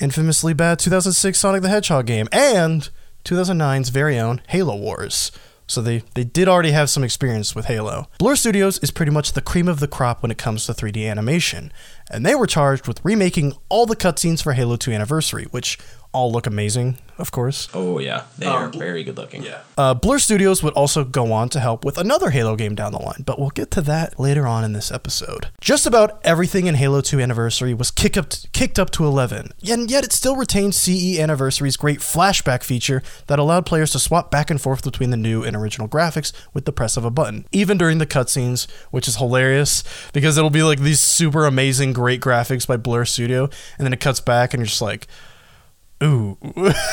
infamously 0.00 0.52
bad 0.52 0.78
2006 0.78 1.38
Sonic 1.38 1.62
the 1.62 1.68
Hedgehog 1.68 2.06
game, 2.06 2.28
and 2.32 2.88
2009's 3.24 3.90
very 3.90 4.18
own 4.18 4.40
Halo 4.48 4.76
Wars. 4.76 5.30
So 5.72 5.80
they, 5.80 6.02
they 6.14 6.24
did 6.24 6.48
already 6.48 6.72
have 6.72 6.90
some 6.90 7.02
experience 7.02 7.54
with 7.54 7.64
Halo. 7.64 8.06
Blur 8.18 8.36
Studios 8.36 8.78
is 8.80 8.90
pretty 8.90 9.10
much 9.10 9.32
the 9.32 9.40
cream 9.40 9.68
of 9.68 9.80
the 9.80 9.88
crop 9.88 10.20
when 10.20 10.30
it 10.30 10.36
comes 10.36 10.66
to 10.66 10.74
3D 10.74 11.10
animation, 11.10 11.72
and 12.10 12.26
they 12.26 12.34
were 12.34 12.46
charged 12.46 12.86
with 12.86 13.02
remaking 13.02 13.54
all 13.70 13.86
the 13.86 13.96
cutscenes 13.96 14.42
for 14.42 14.52
Halo 14.52 14.76
2 14.76 14.92
Anniversary, 14.92 15.44
which 15.50 15.78
all 16.12 16.30
look 16.30 16.46
amazing, 16.46 16.98
of 17.18 17.30
course. 17.30 17.68
Oh 17.72 17.98
yeah, 17.98 18.24
they 18.38 18.46
are 18.46 18.68
very 18.68 19.02
good 19.04 19.16
looking. 19.16 19.42
Yeah. 19.42 19.62
Uh, 19.78 19.94
Blur 19.94 20.18
Studios 20.18 20.62
would 20.62 20.74
also 20.74 21.04
go 21.04 21.32
on 21.32 21.48
to 21.50 21.60
help 21.60 21.84
with 21.84 21.96
another 21.98 22.30
Halo 22.30 22.56
game 22.56 22.74
down 22.74 22.92
the 22.92 22.98
line, 22.98 23.22
but 23.24 23.38
we'll 23.38 23.50
get 23.50 23.70
to 23.72 23.80
that 23.82 24.18
later 24.20 24.46
on 24.46 24.64
in 24.64 24.72
this 24.72 24.92
episode. 24.92 25.48
Just 25.60 25.86
about 25.86 26.20
everything 26.24 26.66
in 26.66 26.74
Halo 26.74 27.00
2 27.00 27.20
Anniversary 27.20 27.72
was 27.74 27.90
kick 27.90 28.16
up 28.16 28.26
kicked 28.52 28.78
up 28.78 28.90
to 28.90 29.06
11, 29.06 29.52
and 29.68 29.90
yet 29.90 30.04
it 30.04 30.12
still 30.12 30.36
retained 30.36 30.74
CE 30.74 31.18
Anniversary's 31.18 31.76
great 31.76 32.00
flashback 32.00 32.62
feature 32.62 33.02
that 33.26 33.38
allowed 33.38 33.66
players 33.66 33.90
to 33.92 33.98
swap 33.98 34.30
back 34.30 34.50
and 34.50 34.60
forth 34.60 34.82
between 34.82 35.10
the 35.10 35.16
new 35.16 35.42
and 35.42 35.56
original 35.56 35.88
graphics 35.88 36.32
with 36.52 36.66
the 36.66 36.72
press 36.72 36.96
of 36.96 37.04
a 37.04 37.10
button, 37.10 37.46
even 37.52 37.78
during 37.78 37.98
the 37.98 38.06
cutscenes, 38.06 38.70
which 38.90 39.08
is 39.08 39.16
hilarious 39.16 39.82
because 40.12 40.36
it'll 40.36 40.50
be 40.50 40.62
like 40.62 40.80
these 40.80 41.00
super 41.00 41.46
amazing, 41.46 41.92
great 41.92 42.20
graphics 42.20 42.66
by 42.66 42.76
Blur 42.76 43.04
Studio, 43.04 43.48
and 43.78 43.86
then 43.86 43.92
it 43.92 44.00
cuts 44.00 44.20
back 44.20 44.52
and 44.52 44.60
you're 44.60 44.66
just 44.66 44.82
like, 44.82 45.06
ooh. 46.02 46.36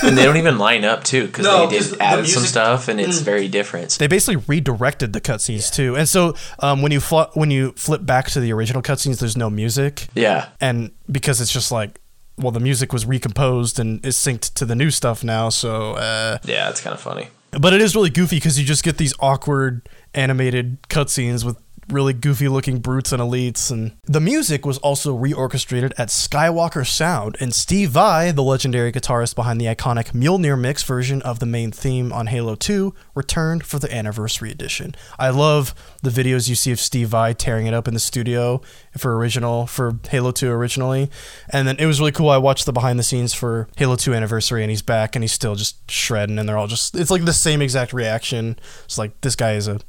And 0.04 0.18
they 0.18 0.24
don't 0.24 0.38
even 0.38 0.58
line 0.58 0.86
up 0.86 1.04
too 1.04 1.28
because 1.28 1.46
No, 1.46 1.68
they 1.68 1.78
'cause 1.78 1.90
did 1.90 2.00
the 2.00 2.04
added 2.04 2.28
some 2.28 2.44
stuff 2.44 2.88
and 2.88 3.00
it's 3.00 3.20
very 3.20 3.48
different. 3.48 3.98
they 4.00 4.08
basically 4.08 4.44
redirected 4.48 5.14
the 5.14 5.22
cutscenes 5.22 5.74
too. 5.74 5.96
And 5.96 6.08
so 6.08 6.36
um, 6.60 6.82
when 6.82 6.92
you 6.92 7.00
fl- 7.00 7.32
when 7.34 7.52
you 7.52 7.74
flip 7.76 8.06
back 8.06 8.30
to 8.32 8.40
the 8.40 8.54
original 8.54 8.82
cutscenes, 8.82 9.20
there's 9.20 9.38
no 9.38 9.50
music, 9.50 10.08
yeah. 10.16 10.50
and 10.62 10.92
because 11.12 11.42
it's 11.42 11.52
just 11.52 11.72
like, 11.72 12.00
well, 12.38 12.52
the 12.52 12.60
music 12.60 12.94
was 12.94 13.06
recomposed 13.06 13.80
and 13.80 14.06
is 14.06 14.16
synced 14.16 14.54
to 14.56 14.66
the 14.66 14.76
new 14.76 14.92
stuff 14.92 15.24
now. 15.24 15.50
So, 15.50 15.94
uh, 15.94 16.38
Yeah, 16.46 16.70
it's 16.70 16.80
kind 16.82 16.94
of 16.94 17.02
funny. 17.02 17.28
but 17.52 17.74
it 17.74 17.82
is 17.82 17.96
really 17.96 18.10
goofy 18.10 18.38
because 18.38 18.58
you 18.60 18.66
just 18.66 18.84
get 18.84 18.98
these 18.98 19.14
awkward 19.20 19.90
animated 20.14 20.78
cutscenes 20.90 21.44
with 21.44 21.58
really 21.92 22.14
goofy 22.14 22.48
looking 22.48 22.80
brutes 22.80 23.12
and 23.12 23.22
elites 23.22 23.72
and 23.72 23.92
the 24.04 24.20
music 24.20 24.66
was 24.66 24.78
also 24.80 25.18
reorchestrated 25.18 25.92
at 25.98 26.10
Skywalker 26.10 26.86
Sound 26.86 27.38
and 27.40 27.54
Steve 27.54 27.92
Vai, 27.92 28.32
the 28.32 28.44
legendary 28.44 28.92
guitarist 28.92 29.36
behind 29.36 29.60
the 29.60 29.66
iconic 29.66 30.12
Mjolnir 30.12 30.60
mix 30.60 30.84
version 30.84 31.22
of 31.22 31.40
the 31.40 31.46
main 31.46 31.72
theme 31.72 32.12
on 32.14 32.28
Halo 32.28 32.56
2, 32.56 32.94
returned 33.16 33.66
for 33.66 33.80
the 33.80 33.94
anniversary 33.94 34.52
edition. 34.52 34.96
I 35.18 35.30
love 35.30 35.74
the 36.02 36.10
videos 36.10 36.50
you 36.50 36.56
see 36.56 36.72
of 36.72 36.80
Steve 36.80 37.10
Vai 37.10 37.34
tearing 37.34 37.68
it 37.68 37.74
up 37.74 37.88
in 37.88 37.94
the 37.94 38.00
studio 38.00 38.62
for 38.98 39.16
original 39.18 39.68
for 39.68 40.00
Halo 40.10 40.32
2 40.32 40.50
originally. 40.50 41.10
And 41.50 41.68
then 41.68 41.78
it 41.78 41.86
was 41.86 42.00
really 42.00 42.12
cool. 42.12 42.30
I 42.30 42.38
watched 42.38 42.66
the 42.66 42.74
behind 42.74 43.00
the 43.00 43.04
scenes 43.04 43.34
for 43.34 43.68
Halo 43.78 43.96
2 43.96 44.14
anniversary 44.14 44.64
and 44.64 44.70
he's 44.70 44.82
back 44.82 45.16
and 45.16 45.24
he's 45.24 45.34
still 45.34 45.56
just 45.56 45.90
shredding 45.90 46.40
and 46.40 46.48
they're 46.48 46.58
all 46.58 46.68
just 46.68 46.96
it's 46.96 47.12
like 47.12 47.26
the 47.26 47.34
same 47.34 47.62
exact 47.62 47.94
reaction. 47.94 48.58
It's 48.86 48.98
like 48.98 49.20
this 49.22 49.36
guy 49.36 49.54
is 49.54 49.68
a 49.68 49.80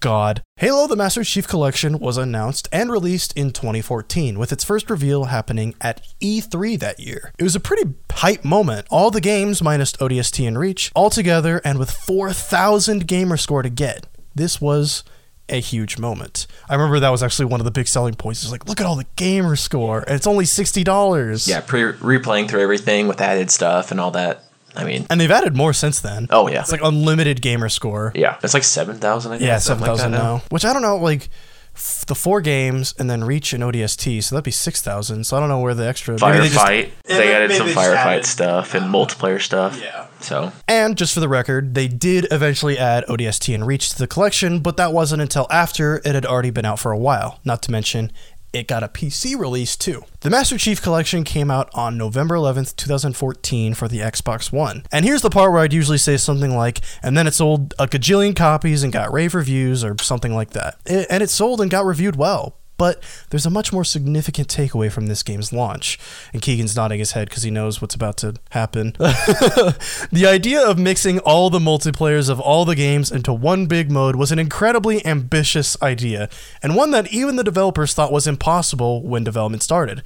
god. 0.00 0.42
Halo 0.56 0.86
the 0.86 0.96
Master 0.96 1.24
Chief 1.24 1.48
Collection 1.48 1.98
was 1.98 2.16
announced 2.16 2.68
and 2.72 2.90
released 2.90 3.36
in 3.36 3.50
2014 3.52 4.38
with 4.38 4.52
its 4.52 4.64
first 4.64 4.90
reveal 4.90 5.24
happening 5.24 5.74
at 5.80 6.06
E3 6.20 6.78
that 6.80 7.00
year. 7.00 7.32
It 7.38 7.42
was 7.42 7.56
a 7.56 7.60
pretty 7.60 7.94
hype 8.10 8.44
moment. 8.44 8.86
All 8.90 9.10
the 9.10 9.20
games 9.20 9.62
minus 9.62 9.92
ODST 9.92 10.46
and 10.46 10.58
Reach 10.58 10.92
all 10.94 11.10
together 11.10 11.60
and 11.64 11.78
with 11.78 11.90
4,000 11.90 13.06
gamer 13.06 13.36
score 13.36 13.62
to 13.62 13.70
get. 13.70 14.06
This 14.34 14.60
was 14.60 15.02
a 15.48 15.60
huge 15.60 15.98
moment. 15.98 16.46
I 16.68 16.74
remember 16.74 17.00
that 17.00 17.10
was 17.10 17.22
actually 17.22 17.46
one 17.46 17.60
of 17.60 17.64
the 17.64 17.70
big 17.70 17.88
selling 17.88 18.14
points. 18.14 18.42
It's 18.42 18.52
like, 18.52 18.68
look 18.68 18.80
at 18.80 18.86
all 18.86 18.96
the 18.96 19.06
gamer 19.16 19.56
score, 19.56 20.04
and 20.06 20.14
it's 20.14 20.26
only 20.26 20.44
sixty 20.44 20.84
dollars. 20.84 21.48
Yeah, 21.48 21.60
pre- 21.60 21.92
replaying 21.92 22.48
through 22.48 22.62
everything 22.62 23.08
with 23.08 23.20
added 23.20 23.50
stuff 23.50 23.90
and 23.90 24.00
all 24.00 24.12
that 24.12 24.44
I 24.76 24.84
mean, 24.84 25.06
And 25.10 25.20
they've 25.20 25.30
added 25.30 25.56
more 25.56 25.72
since 25.72 26.00
then. 26.00 26.26
oh 26.30 26.48
yeah, 26.48 26.60
It's 26.60 26.72
like 26.72 26.82
unlimited 26.82 27.42
gamer 27.42 27.68
score. 27.68 28.12
yeah, 28.14 28.38
it's 28.42 28.54
like 28.54 28.64
seven 28.64 28.96
thousand. 28.96 29.32
I 29.32 29.38
think. 29.38 29.46
Yeah, 29.46 29.58
something 29.58 29.84
seven 29.86 29.92
like 29.92 29.98
thousand 29.98 30.12
that 30.12 30.18
now. 30.22 30.42
Which 30.50 30.64
I 30.64 30.72
don't 30.72 30.82
know, 30.82 30.96
like 30.96 31.28
f- 31.74 32.04
the 32.06 32.14
four 32.14 32.40
games 32.40 32.94
and 32.98 33.10
then 33.10 33.24
Reach 33.24 33.52
and 33.52 33.62
ODST, 33.64 34.22
so 34.22 34.34
that'd 34.34 34.44
be 34.44 34.50
six 34.50 34.80
thousand. 34.82 35.24
So 35.24 35.36
I 35.36 35.40
don't 35.40 35.48
know 35.48 35.60
where 35.60 35.74
the 35.74 35.86
extra 35.86 36.16
maybe 36.20 36.38
they 36.38 36.48
just- 36.48 36.58
Firefight. 36.64 36.90
They, 37.06 37.34
added 37.34 37.50
they 37.50 37.58
some 37.58 37.68
firefight 37.68 37.96
added- 37.96 38.26
stuff 38.26 38.74
and 38.74 38.86
multiplayer 38.86 39.40
stuff. 39.40 39.80
Yeah. 39.80 40.06
So 40.20 40.52
And 40.68 40.96
just 40.98 41.14
for 41.14 41.20
the 41.20 41.28
record, 41.28 41.74
they 41.74 41.88
did 41.88 42.26
eventually 42.30 42.78
add 42.78 43.04
ODST 43.08 43.54
and 43.54 43.66
Reach 43.66 43.88
to 43.90 43.98
the 43.98 44.06
collection, 44.06 44.60
but 44.60 44.76
that 44.76 44.92
wasn't 44.92 45.22
until 45.22 45.46
after 45.50 45.96
it 46.04 46.14
had 46.14 46.26
already 46.26 46.50
been 46.50 46.64
out 46.66 46.78
for 46.78 46.92
a 46.92 46.98
while. 46.98 47.40
Not 47.44 47.62
to 47.62 47.70
mention, 47.72 48.12
it 48.52 48.66
got 48.68 48.82
a 48.82 48.88
PC 48.88 49.38
release 49.38 49.76
too. 49.76 50.02
The 50.20 50.30
Master 50.30 50.58
Chief 50.58 50.82
Collection 50.82 51.24
came 51.24 51.50
out 51.50 51.70
on 51.74 51.96
November 51.96 52.34
11th, 52.34 52.76
2014 52.76 53.74
for 53.74 53.88
the 53.88 53.98
Xbox 54.00 54.52
One. 54.52 54.84
And 54.92 55.04
here's 55.04 55.22
the 55.22 55.30
part 55.30 55.52
where 55.52 55.60
I'd 55.62 55.72
usually 55.72 55.98
say 55.98 56.16
something 56.16 56.54
like, 56.56 56.80
and 57.02 57.16
then 57.16 57.26
it 57.26 57.34
sold 57.34 57.74
a 57.78 57.86
gajillion 57.86 58.34
copies 58.36 58.82
and 58.82 58.92
got 58.92 59.12
rave 59.12 59.34
reviews 59.34 59.82
or 59.84 59.96
something 60.00 60.34
like 60.34 60.50
that. 60.50 60.76
It- 60.86 61.06
and 61.10 61.22
it 61.22 61.30
sold 61.30 61.60
and 61.60 61.70
got 61.70 61.84
reviewed 61.86 62.16
well. 62.16 62.56
But 62.80 63.02
there's 63.28 63.44
a 63.44 63.50
much 63.50 63.74
more 63.74 63.84
significant 63.84 64.48
takeaway 64.48 64.90
from 64.90 65.06
this 65.06 65.22
game's 65.22 65.52
launch. 65.52 65.98
And 66.32 66.40
Kegan's 66.40 66.74
nodding 66.74 66.98
his 66.98 67.12
head 67.12 67.28
because 67.28 67.42
he 67.42 67.50
knows 67.50 67.82
what's 67.82 67.94
about 67.94 68.16
to 68.18 68.36
happen. 68.52 68.92
the 68.98 70.24
idea 70.24 70.66
of 70.66 70.78
mixing 70.78 71.18
all 71.18 71.50
the 71.50 71.58
multiplayers 71.58 72.30
of 72.30 72.40
all 72.40 72.64
the 72.64 72.74
games 72.74 73.12
into 73.12 73.34
one 73.34 73.66
big 73.66 73.90
mode 73.90 74.16
was 74.16 74.32
an 74.32 74.38
incredibly 74.38 75.04
ambitious 75.04 75.76
idea, 75.82 76.30
and 76.62 76.74
one 76.74 76.90
that 76.92 77.12
even 77.12 77.36
the 77.36 77.44
developers 77.44 77.92
thought 77.92 78.12
was 78.12 78.26
impossible 78.26 79.02
when 79.02 79.24
development 79.24 79.62
started. 79.62 80.02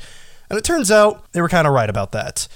And 0.51 0.59
it 0.59 0.65
turns 0.65 0.91
out 0.91 1.31
they 1.31 1.41
were 1.41 1.49
kind 1.49 1.69
of 1.69 1.75
right 1.75 1.89
about 1.89 2.11
that. 2.11 2.49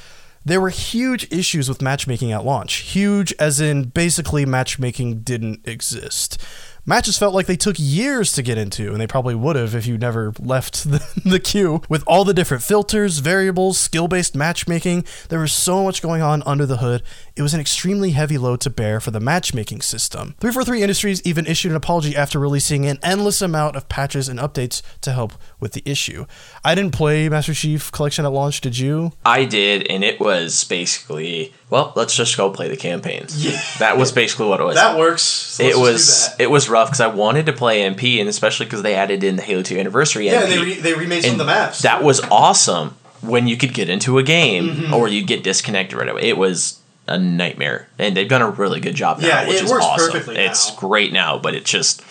There 0.44 0.60
were 0.60 0.70
huge 0.70 1.32
issues 1.32 1.68
with 1.68 1.80
matchmaking 1.80 2.32
at 2.32 2.44
launch. 2.44 2.76
Huge, 2.76 3.32
as 3.38 3.60
in 3.60 3.84
basically 3.90 4.44
matchmaking 4.46 5.20
didn't 5.20 5.68
exist. 5.68 6.42
Matches 6.88 7.18
felt 7.18 7.34
like 7.34 7.44
they 7.44 7.54
took 7.54 7.76
years 7.78 8.32
to 8.32 8.42
get 8.42 8.56
into, 8.56 8.92
and 8.92 8.98
they 8.98 9.06
probably 9.06 9.34
would 9.34 9.56
have 9.56 9.74
if 9.74 9.86
you 9.86 9.98
never 9.98 10.32
left 10.40 10.84
the, 10.90 11.04
the 11.22 11.38
queue. 11.38 11.82
With 11.86 12.02
all 12.06 12.24
the 12.24 12.32
different 12.32 12.62
filters, 12.62 13.18
variables, 13.18 13.78
skill 13.78 14.08
based 14.08 14.34
matchmaking, 14.34 15.04
there 15.28 15.38
was 15.38 15.52
so 15.52 15.84
much 15.84 16.00
going 16.00 16.22
on 16.22 16.42
under 16.46 16.64
the 16.64 16.78
hood. 16.78 17.02
It 17.36 17.42
was 17.42 17.52
an 17.52 17.60
extremely 17.60 18.12
heavy 18.12 18.38
load 18.38 18.62
to 18.62 18.70
bear 18.70 19.00
for 19.00 19.10
the 19.10 19.20
matchmaking 19.20 19.82
system. 19.82 20.34
343 20.40 20.80
Industries 20.80 21.22
even 21.26 21.44
issued 21.44 21.72
an 21.72 21.76
apology 21.76 22.16
after 22.16 22.38
releasing 22.38 22.86
an 22.86 22.98
endless 23.02 23.42
amount 23.42 23.76
of 23.76 23.90
patches 23.90 24.26
and 24.26 24.40
updates 24.40 24.80
to 25.02 25.12
help 25.12 25.34
with 25.60 25.72
the 25.72 25.82
issue. 25.84 26.24
I 26.64 26.74
didn't 26.74 26.94
play 26.94 27.28
Master 27.28 27.52
Chief 27.52 27.92
Collection 27.92 28.24
at 28.24 28.32
launch, 28.32 28.62
did 28.62 28.78
you? 28.78 29.12
I 29.26 29.44
did, 29.44 29.86
and 29.90 30.02
it 30.02 30.20
was 30.20 30.64
basically 30.64 31.52
well, 31.70 31.92
let's 31.96 32.16
just 32.16 32.36
go 32.36 32.50
play 32.50 32.68
the 32.68 32.76
campaigns. 32.76 33.44
Yeah, 33.48 33.60
that 33.78 33.96
was 33.98 34.12
basically 34.12 34.46
what 34.46 34.60
it 34.60 34.64
was. 34.64 34.74
That 34.76 34.98
works. 34.98 35.60
it 35.60 35.76
was 35.76 36.28
it 36.38 36.50
was 36.50 36.68
rough 36.68 36.88
because 36.88 37.00
I 37.00 37.06
wanted 37.08 37.46
to 37.46 37.52
play 37.52 37.82
MP, 37.88 38.20
and 38.20 38.28
especially 38.28 38.66
because 38.66 38.82
they 38.82 38.94
added 38.94 39.22
in 39.22 39.36
the 39.36 39.42
Halo 39.42 39.62
Two 39.62 39.78
Anniversary. 39.78 40.26
Yeah, 40.26 40.42
MP. 40.42 40.80
they 40.80 40.94
remade 40.94 41.22
some 41.22 41.32
of 41.32 41.38
the 41.38 41.44
maps. 41.44 41.82
That 41.82 42.02
was 42.02 42.20
awesome 42.30 42.96
when 43.20 43.46
you 43.48 43.56
could 43.56 43.74
get 43.74 43.88
into 43.88 44.18
a 44.18 44.22
game 44.22 44.68
mm-hmm. 44.68 44.94
or 44.94 45.08
you'd 45.08 45.26
get 45.26 45.42
disconnected 45.42 45.98
right 45.98 46.08
away. 46.08 46.22
It 46.22 46.38
was 46.38 46.80
a 47.06 47.18
nightmare, 47.18 47.88
and 47.98 48.16
they've 48.16 48.28
done 48.28 48.42
a 48.42 48.50
really 48.50 48.80
good 48.80 48.94
job 48.94 49.20
now, 49.20 49.28
Yeah, 49.28 49.48
which 49.48 49.62
is 49.62 49.72
awesome. 49.72 50.36
it's 50.36 50.70
now. 50.70 50.76
great 50.78 51.12
now, 51.12 51.38
but 51.38 51.54
it 51.54 51.64
just 51.64 52.02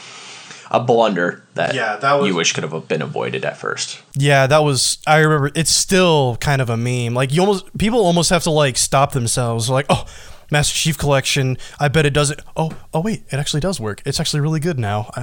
a 0.72 0.80
blunder 0.80 1.44
that, 1.56 1.74
Yeah, 1.76 1.96
that 1.98 2.14
was- 2.14 2.28
you 2.28 2.36
wish 2.36 2.54
could 2.54 2.64
have 2.64 2.88
been 2.88 3.02
avoided 3.02 3.46
at 3.46 3.58
first. 3.58 4.00
Yeah, 4.16 4.48
that 4.48 4.64
was. 4.64 4.98
I 5.08 5.18
remember. 5.20 5.52
It's 5.56 5.72
still 5.74 6.38
kind 6.40 6.62
of 6.62 6.70
a 6.70 6.78
meme. 6.78 7.14
Like 7.14 7.34
you 7.34 7.42
almost 7.42 7.66
people 7.78 8.00
almost 8.06 8.30
have 8.30 8.44
to 8.44 8.52
like 8.52 8.78
stop 8.78 9.12
themselves. 9.14 9.70
Like, 9.70 9.86
oh, 9.90 10.06
Master 10.50 10.74
Chief 10.76 10.98
Collection. 10.98 11.58
I 11.80 11.88
bet 11.90 12.06
it 12.06 12.14
doesn't. 12.14 12.40
Oh, 12.56 12.72
oh 12.94 13.02
wait, 13.02 13.24
it 13.32 13.36
actually 13.38 13.60
does 13.60 13.80
work. 13.80 14.02
It's 14.06 14.20
actually 14.20 14.40
really 14.42 14.60
good 14.60 14.80
now. 14.80 15.10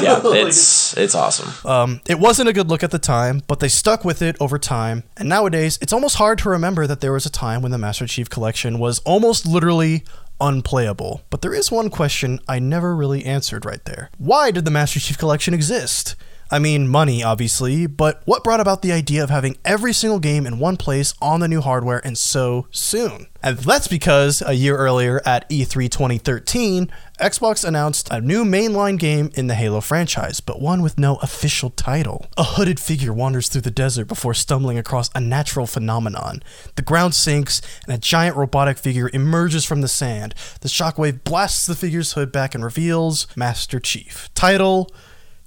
Yeah, 0.00 0.20
it's 0.24 0.96
it's 0.96 1.14
awesome. 1.14 1.50
Um, 1.68 2.00
it 2.08 2.18
wasn't 2.18 2.48
a 2.48 2.52
good 2.52 2.68
look 2.68 2.82
at 2.82 2.90
the 2.90 2.98
time, 2.98 3.42
but 3.46 3.60
they 3.60 3.68
stuck 3.68 4.04
with 4.04 4.22
it 4.22 4.36
over 4.40 4.58
time. 4.58 5.02
And 5.16 5.28
nowadays, 5.28 5.78
it's 5.82 5.92
almost 5.92 6.16
hard 6.16 6.38
to 6.38 6.50
remember 6.50 6.86
that 6.86 7.00
there 7.00 7.12
was 7.12 7.26
a 7.26 7.30
time 7.30 7.62
when 7.62 7.70
the 7.72 7.78
Master 7.78 8.06
Chief 8.06 8.30
Collection 8.30 8.78
was 8.78 9.00
almost 9.00 9.46
literally 9.46 10.04
unplayable. 10.40 11.22
But 11.30 11.42
there 11.42 11.54
is 11.54 11.70
one 11.70 11.90
question 11.90 12.40
I 12.48 12.58
never 12.58 12.94
really 12.94 13.24
answered 13.24 13.64
right 13.64 13.84
there. 13.84 14.10
Why 14.18 14.50
did 14.50 14.64
the 14.64 14.70
Master 14.70 15.00
Chief 15.00 15.18
Collection 15.18 15.54
exist? 15.54 16.16
I 16.52 16.58
mean, 16.58 16.88
money, 16.88 17.22
obviously, 17.22 17.86
but 17.86 18.22
what 18.24 18.42
brought 18.42 18.58
about 18.58 18.82
the 18.82 18.90
idea 18.90 19.22
of 19.22 19.30
having 19.30 19.56
every 19.64 19.92
single 19.92 20.18
game 20.18 20.46
in 20.46 20.58
one 20.58 20.76
place 20.76 21.14
on 21.22 21.38
the 21.38 21.46
new 21.46 21.60
hardware 21.60 22.04
and 22.04 22.18
so 22.18 22.66
soon? 22.72 23.28
And 23.40 23.56
that's 23.58 23.86
because 23.86 24.42
a 24.44 24.54
year 24.54 24.76
earlier 24.76 25.22
at 25.24 25.46
E 25.48 25.64
E3 25.64 25.88
2013, 25.88 26.90
Xbox 27.20 27.64
announced 27.64 28.08
a 28.10 28.20
new 28.20 28.44
mainline 28.44 28.98
game 28.98 29.30
in 29.34 29.46
the 29.46 29.54
Halo 29.54 29.80
franchise, 29.80 30.40
but 30.40 30.60
one 30.60 30.82
with 30.82 30.98
no 30.98 31.16
official 31.16 31.70
title. 31.70 32.26
A 32.36 32.42
hooded 32.42 32.80
figure 32.80 33.12
wanders 33.12 33.48
through 33.48 33.60
the 33.60 33.70
desert 33.70 34.06
before 34.06 34.34
stumbling 34.34 34.76
across 34.76 35.08
a 35.14 35.20
natural 35.20 35.66
phenomenon. 35.66 36.42
The 36.74 36.82
ground 36.82 37.14
sinks, 37.14 37.62
and 37.86 37.94
a 37.94 37.98
giant 37.98 38.36
robotic 38.36 38.76
figure 38.76 39.08
emerges 39.12 39.64
from 39.64 39.82
the 39.82 39.88
sand. 39.88 40.34
The 40.62 40.68
shockwave 40.68 41.22
blasts 41.22 41.66
the 41.66 41.76
figure's 41.76 42.12
hood 42.12 42.32
back 42.32 42.54
and 42.56 42.64
reveals 42.64 43.28
Master 43.36 43.78
Chief. 43.78 44.28
Title 44.34 44.90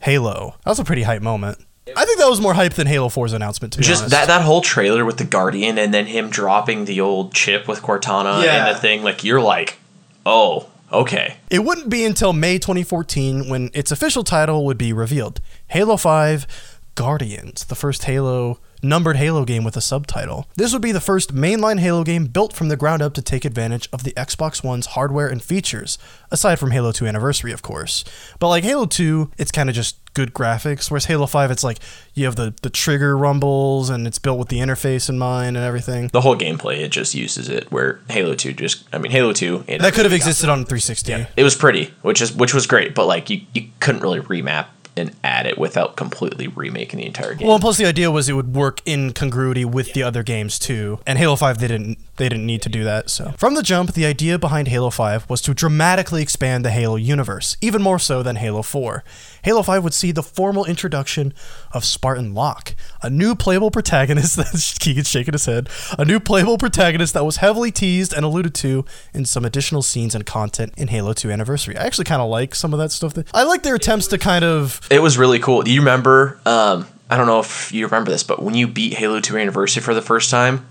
Halo. 0.03 0.55
That 0.63 0.72
was 0.72 0.79
a 0.79 0.83
pretty 0.83 1.03
hype 1.03 1.22
moment. 1.22 1.57
I 1.95 2.05
think 2.05 2.17
that 2.19 2.29
was 2.29 2.39
more 2.41 2.53
hype 2.53 2.74
than 2.74 2.88
Halo 2.88 3.10
4's 3.10 3.33
announcement, 3.33 3.74
to 3.74 3.79
be 3.79 3.86
Just 3.86 4.03
honest. 4.03 4.11
that 4.11 4.27
that 4.27 4.42
whole 4.42 4.61
trailer 4.61 5.03
with 5.05 5.18
the 5.18 5.24
Guardian 5.25 5.77
and 5.77 5.94
then 5.94 6.05
him 6.07 6.29
dropping 6.29 6.85
the 6.85 7.01
old 7.01 7.33
chip 7.33 7.68
with 7.68 7.81
Cortana 7.81 8.44
Yeah. 8.44 8.68
and 8.68 8.75
the 8.75 8.79
thing, 8.79 9.03
like 9.03 9.24
you're 9.24 9.42
like, 9.42 9.77
oh, 10.25 10.68
okay. 10.92 11.35
It 11.50 11.63
wouldn't 11.63 11.89
be 11.89 12.05
until 12.05 12.33
May 12.33 12.57
2014 12.57 13.50
when 13.50 13.70
its 13.74 13.92
official 13.92 14.24
title 14.24 14.66
would 14.66 14.77
be 14.77 14.92
revealed 14.94 15.42
Halo 15.68 15.98
5 15.98 16.48
Guardians, 16.96 17.66
the 17.66 17.75
first 17.75 18.03
Halo 18.05 18.59
numbered 18.83 19.17
Halo 19.17 19.46
game 19.46 19.63
with 19.63 19.77
a 19.77 19.81
subtitle. 19.81 20.48
This 20.55 20.74
would 20.74 20.81
be 20.81 20.91
the 20.91 21.00
first 21.00 21.33
mainline 21.33 21.79
Halo 21.79 22.03
game 22.03 22.25
built 22.25 22.53
from 22.53 22.67
the 22.67 22.75
ground 22.75 23.01
up 23.01 23.13
to 23.13 23.22
take 23.22 23.46
advantage 23.46 23.89
of 23.93 24.03
the 24.03 24.11
Xbox 24.11 24.63
One's 24.63 24.87
hardware 24.87 25.27
and 25.27 25.41
features, 25.41 25.98
aside 26.31 26.59
from 26.59 26.72
Halo 26.72 26.91
2 26.91 27.07
Anniversary, 27.07 27.51
of 27.51 27.61
course. 27.61 28.03
But 28.39 28.50
like 28.50 28.63
Halo 28.63 28.85
2, 28.85 29.31
it's 29.37 29.51
kind 29.51 29.69
of 29.69 29.75
just 29.75 29.98
good 30.13 30.33
graphics, 30.33 30.91
whereas 30.91 31.05
Halo 31.05 31.25
5, 31.25 31.50
it's 31.51 31.63
like 31.63 31.79
you 32.13 32.25
have 32.25 32.35
the, 32.35 32.53
the 32.61 32.69
trigger 32.69 33.17
rumbles 33.17 33.89
and 33.89 34.05
it's 34.05 34.19
built 34.19 34.37
with 34.37 34.50
the 34.50 34.59
interface 34.59 35.09
in 35.09 35.17
mind 35.17 35.57
and 35.57 35.65
everything. 35.65 36.09
The 36.09 36.22
whole 36.22 36.37
gameplay 36.37 36.79
it 36.79 36.89
just 36.89 37.15
uses 37.15 37.50
it. 37.50 37.72
Where 37.72 38.00
Halo 38.09 38.35
Two 38.35 38.53
just, 38.53 38.83
I 38.93 38.98
mean, 38.98 39.11
Halo 39.11 39.33
Two. 39.33 39.59
That 39.67 39.93
could 39.93 40.05
have 40.05 40.13
existed 40.13 40.50
on 40.50 40.59
360. 40.65 41.27
It 41.35 41.43
was 41.43 41.55
pretty, 41.55 41.93
which 42.01 42.22
is 42.22 42.33
which 42.33 42.53
was 42.53 42.67
great, 42.67 42.93
but 42.93 43.07
like 43.07 43.29
you 43.29 43.41
you 43.53 43.69
couldn't 43.79 44.01
really 44.01 44.19
remap 44.19 44.67
and 44.96 45.12
add 45.24 45.46
it 45.46 45.58
without 45.58 45.96
completely 45.96 46.48
remaking 46.48 47.00
the 47.00 47.06
entire 47.06 47.34
game. 47.34 47.48
Well, 47.48 47.60
plus 47.60 47.77
the 47.77 47.86
idea 47.86 48.12
was 48.12 48.29
it 48.29 48.34
would 48.34 48.56
work 48.56 48.82
in 48.86 49.14
congruity 49.14 49.66
with 49.66 49.94
the 49.94 50.03
other 50.03 50.24
games 50.24 50.60
too. 50.60 51.00
And 51.06 51.18
Halo 51.18 51.36
5 51.36 51.60
they 51.60 51.68
didn't 51.68 51.98
they 52.17 52.29
didn't 52.29 52.45
need 52.45 52.61
to 52.61 52.69
do 52.69 52.83
that. 52.83 53.09
So 53.09 53.33
from 53.37 53.55
the 53.55 53.63
jump, 53.63 53.93
the 53.93 54.05
idea 54.05 54.37
behind 54.37 54.67
Halo 54.67 54.89
5 54.89 55.29
was 55.29 55.41
to 55.41 55.53
dramatically 55.53 56.21
expand 56.21 56.63
the 56.63 56.69
Halo 56.69 56.95
universe, 56.95 57.57
even 57.61 57.81
more 57.81 57.99
so 57.99 58.21
than 58.21 58.35
Halo 58.35 58.61
4. 58.61 59.03
Halo 59.43 59.63
5 59.63 59.83
would 59.83 59.93
see 59.93 60.11
the 60.11 60.23
formal 60.23 60.65
introduction 60.65 61.33
of 61.71 61.83
Spartan 61.83 62.33
Locke, 62.33 62.75
a 63.01 63.09
new 63.09 63.35
playable 63.35 63.71
protagonist 63.71 64.35
that 64.37 64.77
Kegan's 64.79 65.09
shaking 65.09 65.33
his 65.33 65.45
head, 65.45 65.69
a 65.97 66.05
new 66.05 66.19
playable 66.19 66.57
protagonist 66.57 67.13
that 67.13 67.25
was 67.25 67.37
heavily 67.37 67.71
teased 67.71 68.13
and 68.13 68.23
alluded 68.23 68.53
to 68.55 68.85
in 69.13 69.25
some 69.25 69.45
additional 69.45 69.81
scenes 69.81 70.13
and 70.13 70.25
content 70.25 70.73
in 70.77 70.89
Halo 70.89 71.13
2 71.13 71.31
Anniversary. 71.31 71.77
I 71.77 71.85
actually 71.85 72.05
kind 72.05 72.21
of 72.21 72.29
like 72.29 72.53
some 72.55 72.73
of 72.73 72.79
that 72.79 72.91
stuff. 72.91 73.13
That, 73.15 73.27
I 73.33 73.43
like 73.43 73.63
their 73.63 73.75
attempts 73.75 74.07
to 74.07 74.17
kind 74.17 74.45
of 74.45 74.81
it 74.91 75.01
was 75.01 75.17
really 75.17 75.39
cool. 75.39 75.63
Do 75.63 75.71
you 75.71 75.81
remember? 75.81 76.39
Um, 76.45 76.87
I 77.09 77.17
don't 77.17 77.27
know 77.27 77.39
if 77.39 77.71
you 77.71 77.85
remember 77.85 78.11
this, 78.11 78.23
but 78.23 78.41
when 78.41 78.55
you 78.55 78.67
beat 78.67 78.93
Halo 78.93 79.19
Two 79.19 79.37
Anniversary 79.37 79.81
for 79.81 79.93
the 79.93 80.01
first 80.01 80.29
time, 80.29 80.65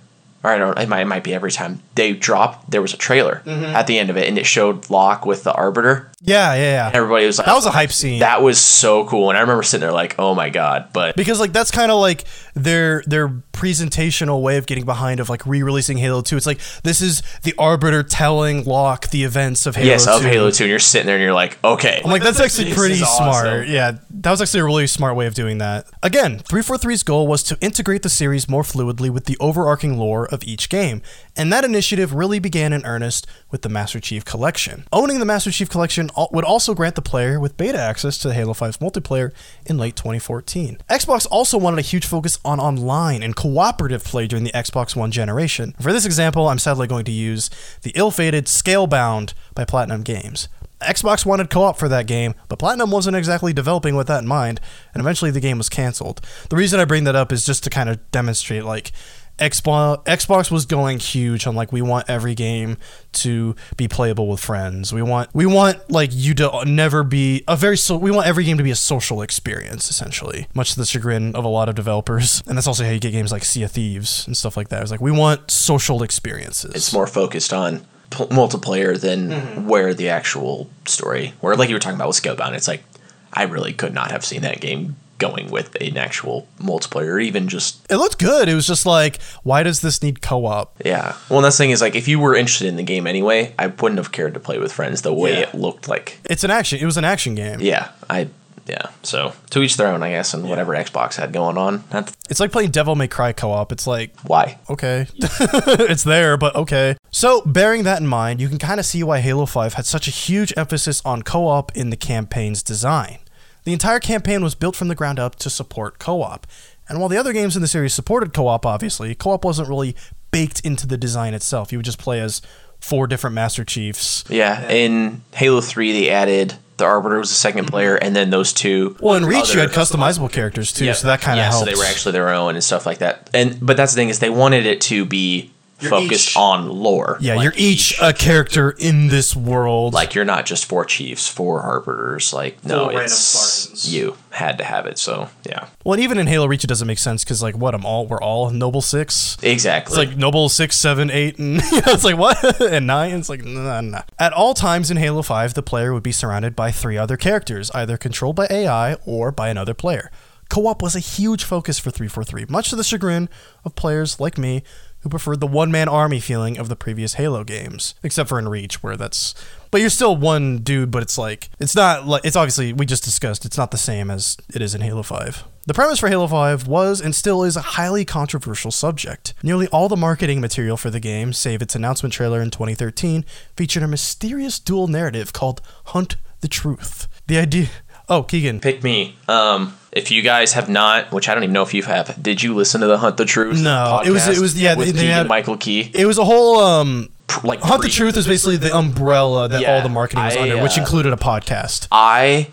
or 0.45 0.51
I 0.51 0.59
don't, 0.59 0.79
it 0.79 0.89
might, 0.89 1.01
it 1.01 1.07
might 1.07 1.25
be 1.25 1.35
every 1.35 1.53
time 1.53 1.81
they 1.95 2.13
dropped. 2.13 2.71
There 2.71 2.83
was 2.83 2.95
a 2.95 2.99
trailer 2.99 3.43
mm-hmm. 3.45 3.65
at 3.65 3.87
the 3.87 3.99
end 3.99 4.11
of 4.11 4.17
it, 4.17 4.29
and 4.29 4.39
it 4.39 4.47
showed 4.47 4.91
Locke 4.91 5.27
with 5.27 5.45
the 5.45 5.53
Arbiter. 5.53 6.12
Yeah, 6.25 6.55
yeah, 6.55 6.61
yeah. 6.61 6.91
Everybody 6.95 7.27
was 7.27 7.39
like, 7.39 7.47
That 7.47 7.55
was 7.55 7.67
a 7.67 7.71
hype 7.71 7.91
scene. 7.93 8.21
That 8.21 8.43
was 8.43 8.61
so 8.61 9.05
cool, 9.07 9.31
and 9.31 9.37
I 9.37 9.41
remember 9.41 9.63
sitting 9.65 9.83
there 9.83 9.93
like, 9.93 10.15
"Oh 10.19 10.35
my 10.35 10.51
god!" 10.51 10.91
But 10.93 11.17
because 11.17 11.41
like 11.41 11.53
that's 11.53 11.71
kind 11.71 11.91
of 11.91 11.99
like 12.01 12.25
their 12.55 13.03
their 13.07 13.29
presentational 13.53 14.43
way 14.43 14.57
of 14.57 14.67
getting 14.67 14.85
behind 14.85 15.21
of 15.21 15.29
like 15.29 15.45
re-releasing 15.47 15.97
Halo 15.97 16.21
2. 16.23 16.37
It's 16.37 16.47
like 16.47 16.61
this 16.83 17.01
is 17.01 17.23
the 17.43 17.55
arbiter 17.59 18.03
telling 18.03 18.65
Locke 18.65 19.11
the 19.11 19.25
events 19.25 19.67
of 19.67 19.77
Halo 19.77 19.89
yes, 19.89 20.05
2. 20.05 20.11
of 20.13 20.23
Halo 20.23 20.51
Two, 20.51 20.65
and 20.65 20.71
you're 20.71 20.79
sitting 20.79 21.07
there 21.07 21.17
and 21.17 21.23
you're 21.25 21.33
like, 21.33 21.59
"Okay." 21.65 22.01
I'm 22.05 22.11
like 22.11 22.23
that's 22.23 22.41
actually 22.47 22.73
pretty 22.73 22.95
smart. 22.97 23.47
awesome. 23.47 23.65
Yeah, 23.73 23.99
that 24.11 24.31
was 24.31 24.41
actually 24.41 24.61
a 24.61 24.65
really 24.65 24.87
smart 24.87 25.17
way 25.17 25.27
of 25.27 25.35
doing 25.35 25.59
that. 25.59 25.87
Again, 26.03 26.39
343's 26.41 27.03
goal 27.03 27.27
was 27.27 27.43
to 27.45 27.59
integrate 27.61 28.03
the 28.03 28.09
series 28.09 28.49
more 28.49 28.63
fluidly 28.63 29.11
with 29.11 29.25
the 29.25 29.37
overarching 29.41 29.99
lore 29.99 30.27
of 30.27 30.45
each 30.45 30.69
game 30.69 31.03
And 31.35 31.51
that 31.53 31.65
initiative 31.65 32.15
really 32.15 32.39
began 32.39 32.75
in 32.75 32.85
earnest 32.85 33.27
with 33.51 33.63
the 33.63 33.71
Master 33.71 34.01
Chief 34.01 34.25
Collection. 34.25 34.85
Owning 34.93 35.19
the 35.19 35.25
Master 35.25 35.51
Chief 35.51 35.71
Collection 35.71 36.11
would 36.31 36.45
also 36.45 36.75
grant 36.75 36.95
the 36.95 37.03
player 37.03 37.41
with 37.41 37.57
beta 37.57 37.79
access 37.79 38.19
to 38.19 38.35
Halo 38.35 38.53
5's 38.53 38.79
multiplayer 38.79 39.33
in 39.65 39.79
late 39.79 39.97
2014. 39.97 40.79
Xbox 40.91 41.27
also 41.31 41.57
wanted 41.57 41.79
a 41.79 41.83
huge 41.83 42.05
focus 42.05 42.39
on 42.45 42.61
online 42.61 43.23
and 43.23 43.35
cooperative 43.35 44.05
play 44.05 44.27
during 44.27 44.45
the 44.45 44.53
Xbox 44.53 44.95
One 44.95 45.11
generation. 45.11 45.75
For 45.81 45.93
this 45.93 46.05
example, 46.05 46.49
I'm 46.49 46.59
sadly 46.59 46.87
going 46.87 47.07
to 47.07 47.13
use 47.13 47.49
the 47.81 47.93
ill-fated 47.95 48.45
Scalebound 48.45 49.33
by 49.55 49.65
Platinum 49.65 50.03
Games. 50.03 50.49
Xbox 50.83 51.25
wanted 51.25 51.49
co-op 51.49 51.79
for 51.79 51.89
that 51.89 52.09
game, 52.09 52.35
but 52.49 52.59
Platinum 52.59 52.91
wasn't 52.91 53.17
exactly 53.17 53.53
developing 53.53 53.95
with 53.95 54.09
that 54.09 54.23
in 54.23 54.29
mind, 54.29 54.61
and 54.93 55.01
eventually 55.01 55.31
the 55.31 55.41
game 55.41 55.57
was 55.57 55.69
canceled. 55.69 56.21
The 56.51 56.57
reason 56.57 56.81
I 56.81 56.85
bring 56.85 57.05
that 57.05 57.15
up 57.15 57.33
is 57.33 57.47
just 57.47 57.63
to 57.65 57.71
kind 57.71 57.89
of 57.89 58.11
demonstrate 58.11 58.65
like 58.65 58.91
Xbox 59.39 60.05
Xbox 60.05 60.51
was 60.51 60.67
going 60.67 60.99
huge 60.99 61.47
on 61.47 61.55
like 61.57 61.73
we 61.73 61.83
want 61.83 62.09
every 62.09 62.35
game 62.35 62.77
to 63.13 63.57
be 63.77 63.89
playable 63.89 64.29
with 64.29 64.41
friends. 64.41 64.93
We 64.93 65.03
want 65.03 65.31
we 65.35 65.47
want 65.47 65.91
like 65.91 66.11
you 66.13 66.35
to 66.35 66.65
never 66.67 67.03
be 67.03 67.43
a 67.49 67.57
very 67.57 67.77
so 67.77 67.97
we 67.97 68.11
want 68.11 68.27
every 68.27 68.45
game 68.45 68.59
to 68.59 68.63
be 68.65 68.71
a 68.71 68.77
social 68.77 69.23
experience 69.23 69.91
essentially, 69.91 70.47
much 70.55 70.73
to 70.75 70.79
the 70.79 70.87
chagrin 70.87 71.35
of 71.35 71.45
a 71.45 71.49
lot 71.49 71.69
of 71.69 71.75
developers. 71.75 72.43
And 72.47 72.57
that's 72.57 72.67
also 72.67 72.85
how 72.85 72.91
you 72.91 73.01
get 73.01 73.11
games 73.13 73.33
like 73.33 73.45
Sea 73.45 73.65
of 73.65 73.73
Thieves 73.73 74.27
and 74.27 74.37
stuff 74.37 74.57
like 74.57 74.69
that. 74.69 74.83
It's 74.83 74.91
like 74.91 75.01
we 75.01 75.11
want 75.13 75.51
social 75.51 76.03
experiences. 76.03 76.75
It's 76.75 76.93
more 76.93 77.07
focused 77.07 77.53
on 77.53 77.81
p- 78.11 78.25
multiplayer 78.27 79.01
than 79.01 79.31
Mm-hmm. 79.31 79.67
where 79.69 79.95
the 79.95 80.11
actual 80.11 80.69
story, 80.87 81.33
where 81.41 81.57
like 81.57 81.69
you 81.69 81.75
were 81.75 81.81
talking 81.81 81.97
about 81.97 82.09
with 82.09 82.23
Scalebound, 82.23 82.53
it's 82.55 82.69
like 82.69 82.85
I 83.33 83.45
really 83.45 83.73
could 83.73 83.95
not 83.95 84.11
have 84.11 84.25
seen 84.25 84.43
that 84.43 84.61
game 84.61 84.97
going 85.27 85.51
with 85.51 85.75
an 85.81 85.97
actual 85.97 86.47
multiplayer, 86.59 87.13
or 87.15 87.21
even 87.21 87.49
just 87.49 87.81
it 87.91 87.97
looked 87.97 88.19
good. 88.19 88.49
It 88.49 88.55
was 88.55 88.67
just 88.67 88.85
like, 88.87 89.21
why 89.43 89.63
does 89.63 89.81
this 89.81 90.03
need 90.03 90.21
co-op? 90.21 90.69
yeah. 90.85 91.17
Well, 91.31 91.41
that's 91.41 91.57
the 91.57 91.63
thing 91.65 91.71
is 91.71 91.81
like 91.81 91.95
if 91.95 92.09
you 92.09 92.19
were 92.21 92.35
interested 92.35 92.67
in 92.69 92.77
the 92.77 92.83
game 92.83 93.07
anyway, 93.07 93.55
I 93.59 93.67
wouldn't 93.69 93.99
have 93.99 94.13
cared 94.13 94.35
to 94.35 94.41
play 94.41 94.59
with 94.59 94.73
friends 94.73 95.03
the 95.03 95.13
way 95.15 95.33
Yeah. 95.35 95.49
it 95.49 95.55
looked 95.55 95.89
like. 95.89 96.19
It's 96.25 96.45
an 96.45 96.51
action. 96.51 96.79
It 96.81 96.85
was 96.87 96.97
an 96.97 97.05
action 97.05 97.35
game. 97.35 97.61
Yeah, 97.61 97.89
I 98.11 98.29
yeah. 98.67 98.91
So 99.03 99.33
to 99.51 99.61
each 99.63 99.77
their 99.77 99.89
own, 99.89 100.03
I 100.05 100.11
guess, 100.11 100.35
and 100.35 100.49
whatever 100.49 100.73
Xbox 100.73 101.17
had 101.17 101.33
going 101.33 101.59
on. 101.59 101.83
That's 101.91 102.13
It's 102.31 102.39
like 102.41 102.53
playing 102.53 102.71
Devil 102.71 102.95
May 102.95 103.09
Cry 103.09 103.33
co-op. 103.33 103.73
It's 103.73 103.87
like 103.89 104.11
why. 104.23 104.59
okay. 104.71 105.07
it's 105.19 106.05
there, 106.05 106.37
but 106.37 106.55
okay. 106.55 106.97
So, 107.11 107.43
bearing 107.43 107.83
that 107.85 108.01
in 108.01 108.07
mind, 108.07 108.41
you 108.41 108.49
can 108.49 108.59
kind 108.59 108.79
of 108.81 108.87
see 108.87 109.03
why 109.03 109.19
Halo 109.21 109.47
5 109.47 109.75
had 109.75 109.85
such 109.87 110.07
a 110.09 110.11
huge 110.13 110.53
emphasis 110.57 111.03
on 111.05 111.23
co 111.23 111.47
op 111.47 111.77
in 111.77 111.91
the 111.91 111.97
campaign's 111.97 112.63
design. 112.63 113.19
The 113.65 113.73
entire 113.73 114.01
campaign 114.01 114.43
was 114.43 114.55
built 114.55 114.77
from 114.77 114.89
the 114.89 114.95
ground 114.95 115.19
up 115.19 115.37
to 115.37 115.51
support 115.51 115.99
co 115.99 116.23
op. 116.23 116.47
And 116.89 116.99
while 116.99 117.09
the 117.09 117.17
other 117.17 117.33
games 117.33 117.57
in 117.57 117.63
the 117.63 117.69
series 117.69 117.95
supported 117.95 118.33
co 118.33 118.49
op, 118.49 118.67
obviously, 118.67 119.15
co 119.15 119.31
op 119.31 119.45
wasn't 119.45 119.69
really 119.69 119.97
baked 120.31 120.61
into 120.61 120.87
the 120.87 120.97
design 120.97 121.35
itself. 121.35 121.73
You 121.73 121.79
would 121.79 121.85
just 121.85 121.99
play 121.99 122.21
as 122.21 122.43
four 122.81 123.07
different 123.07 123.35
Master 123.35 123.65
Chiefs. 123.65 124.25
Yeah, 124.29 124.69
in 124.69 125.23
Halo 125.35 125.61
Three, 125.61 125.93
they 125.93 126.11
added 126.11 126.55
the 126.79 126.85
Arbiter 126.85 127.19
was 127.19 127.29
the 127.29 127.37
second 127.37 127.67
mm-hmm. 127.67 127.71
player, 127.71 127.97
and 127.97 128.17
then 128.17 128.31
those 128.31 128.53
two. 128.53 128.97
Well, 129.01 129.15
in 129.15 129.25
Reach, 129.25 129.55
you 129.55 129.61
had 129.61 129.71
customizable 129.71 130.33
characters 130.33 130.73
too, 130.73 130.93
so 130.95 131.07
that 131.07 131.21
kind 131.21 131.39
of 131.39 131.45
yeah, 131.45 131.51
helps. 131.51 131.61
so 131.61 131.65
they 131.65 131.77
were 131.77 131.85
actually 131.85 132.13
their 132.13 132.31
own 132.31 132.55
and 132.55 132.65
stuff 132.65 132.85
like 132.85 132.99
that. 132.99 133.31
And 133.33 133.59
but 133.65 133.77
that's 133.77 133.93
the 133.93 133.97
thing 133.97 134.09
is 134.09 134.19
they 134.19 134.31
wanted 134.31 134.67
it 134.67 134.81
to 134.83 135.05
be 135.05 135.53
focused 135.91 136.31
each- 136.31 136.37
on 136.37 136.69
lore. 136.69 137.19
yeah, 137.21 137.35
Like, 137.35 137.45
you're 137.45 137.53
each 137.57 137.99
a 138.01 138.13
character 138.13 138.71
in 138.79 139.09
this 139.09 139.35
world. 139.37 139.95
like 139.95 140.15
you're 140.15 140.25
not 140.25 140.47
just 140.47 140.65
four 140.67 140.85
chiefs, 140.85 141.29
four 141.29 141.61
arbiters. 141.63 142.33
Like 142.33 142.65
no, 142.65 142.81
Four 142.81 142.89
random 142.89 143.05
it's 143.05 143.15
Spartans. 143.15 143.95
you 143.95 144.17
had 144.31 144.59
to 144.59 144.65
have 144.65 144.87
it. 144.87 144.99
So 144.99 145.29
yeah, 145.49 145.67
well, 145.85 145.95
and 145.95 146.03
even 146.03 146.19
in 146.19 146.27
Halo 146.27 146.47
Reach, 146.47 146.65
it 146.65 146.69
doesn't 146.69 146.87
make 146.89 146.99
sense 146.99 147.25
because 147.25 147.43
like 147.43 147.57
what? 147.57 147.75
I'm 147.75 147.85
all 147.85 148.07
we're 148.07 148.21
all 148.23 148.51
Noble 148.51 148.81
Six. 148.83 149.37
exactly. 149.43 149.93
It's 149.93 149.99
like 150.11 150.17
Noble 150.19 150.49
six, 150.49 150.77
seven, 150.77 151.11
eight, 151.11 151.39
and 151.39 151.57
you 151.73 151.77
know, 151.79 151.83
it's 151.93 152.05
like 152.05 152.17
what? 152.17 152.61
and 152.73 152.87
nine. 152.87 153.13
It's 153.15 153.29
like 153.29 153.45
nah, 153.45 153.81
nah. 153.81 154.03
At 154.19 154.33
all 154.33 154.55
times 154.55 154.91
in 154.91 154.97
Halo 154.97 155.23
Five, 155.23 155.55
the 155.55 155.63
player 155.63 155.93
would 155.93 156.03
be 156.03 156.13
surrounded 156.13 156.55
by 156.57 156.71
three 156.71 156.97
other 156.99 157.17
characters, 157.17 157.71
either 157.73 157.97
controlled 157.97 158.37
by 158.37 158.47
AI 158.51 158.95
or 159.07 159.31
by 159.33 159.49
another 159.49 159.75
player. 159.75 160.11
Co-op 160.49 160.83
was 160.83 160.95
a 160.95 161.01
huge 161.01 161.45
focus 161.45 161.79
for 161.79 161.91
343, 161.91 162.45
much 162.51 162.69
to 162.69 162.77
the 162.77 162.85
chagrin 162.85 163.31
of 163.65 163.75
players 163.75 164.21
like 164.21 164.37
me 164.37 164.63
who 165.03 165.09
preferred 165.09 165.41
the 165.41 165.47
one-man 165.47 165.89
army 165.89 166.21
feeling 166.21 166.59
of 166.59 166.69
the 166.69 166.77
previous 166.77 167.15
Halo 167.15 167.45
games, 167.45 167.95
except 168.03 168.29
for 168.29 168.39
in 168.39 168.49
Reach, 168.49 168.83
where 168.83 168.97
that's. 168.97 169.35
But 169.71 169.81
you're 169.81 169.91
still 169.91 170.17
one 170.17 170.59
dude, 170.59 170.91
but 170.91 171.03
it's 171.03 171.17
like 171.17 171.49
it's 171.59 171.75
not 171.75 172.07
like 172.07 172.25
it's 172.25 172.37
obviously 172.37 172.73
we 172.73 172.87
just 172.87 173.05
discussed 173.05 173.45
it's 173.45 173.57
not 173.57 173.71
the 173.71 173.79
same 173.79 174.11
as 174.11 174.37
it 174.55 174.61
is 174.63 174.75
in 174.75 174.81
Halo 174.81 175.03
5. 175.03 175.45
The 175.65 175.75
premise 175.75 176.01
for 176.01 176.09
Halo 176.09 176.27
5 176.27 176.67
was 176.67 177.01
and 177.01 177.15
still 177.15 177.45
is 177.45 177.57
a 177.57 177.63
highly 177.63 178.05
controversial 178.05 178.71
subject. 178.71 179.33
Nearly 179.43 179.69
all 179.69 179.89
the 179.89 179.97
marketing 179.97 180.41
material 180.41 180.77
for 180.77 180.91
the 180.91 181.01
game, 181.01 181.33
save 181.33 181.63
its 181.63 181.75
announcement 181.75 182.13
trailer 182.13 182.43
in 182.43 182.51
2013, 182.51 183.25
featured 183.57 183.83
a 183.83 183.89
mysterious 183.89 184.59
dual 184.59 184.89
narrative 184.89 185.33
called 185.33 185.63
Hunt 185.87 186.17
the 186.41 186.49
Truth. 186.49 187.09
The 187.29 187.39
idea 187.39 187.69
Oh, 188.13 188.23
Kegan. 188.23 188.61
pick 188.61 188.83
me. 188.83 189.17
Um, 189.29 189.75
if 189.93 190.11
you 190.11 190.23
guys 190.23 190.53
have 190.55 190.69
not, 190.69 191.13
which 191.13 191.29
I 191.29 191.35
don't 191.35 191.43
even 191.45 191.53
know 191.53 191.63
if 191.63 191.75
you 191.75 191.83
have, 191.83 192.21
did 192.23 192.43
you 192.43 192.55
listen 192.55 192.81
to 192.81 192.87
the 192.87 192.99
Hunt 192.99 193.17
the 193.17 193.25
Truth? 193.25 193.61
No, 193.63 194.01
it 194.05 194.11
was- 194.11 194.27
it 194.29 194.39
was- 194.41 194.59
yeah, 194.61 194.75
with 194.75 194.95
they- 194.97 195.07
had- 195.07 195.29
Michael 195.29 195.57
Key. 195.57 195.91
It 195.95 196.07
was 196.07 196.19
a 196.19 196.25
whole 196.25 196.61
um 196.61 197.09
Like 197.45 197.61
Hunt 197.61 197.83
the 197.83 197.89
Truth 197.89 198.17
is 198.17 198.27
basically 198.27 198.57
the 198.59 198.75
umbrella 198.77 199.49
that 199.49 199.61
Yeah, 199.61 199.75
all 199.77 199.83
the 199.83 199.89
marketing 199.89 200.25
was 200.25 200.37
I, 200.37 200.41
under, 200.43 200.63
which 200.63 200.77
uh, 200.79 200.83
included 200.83 201.13
a 201.13 201.17
podcast. 201.17 201.89
I 201.91 202.49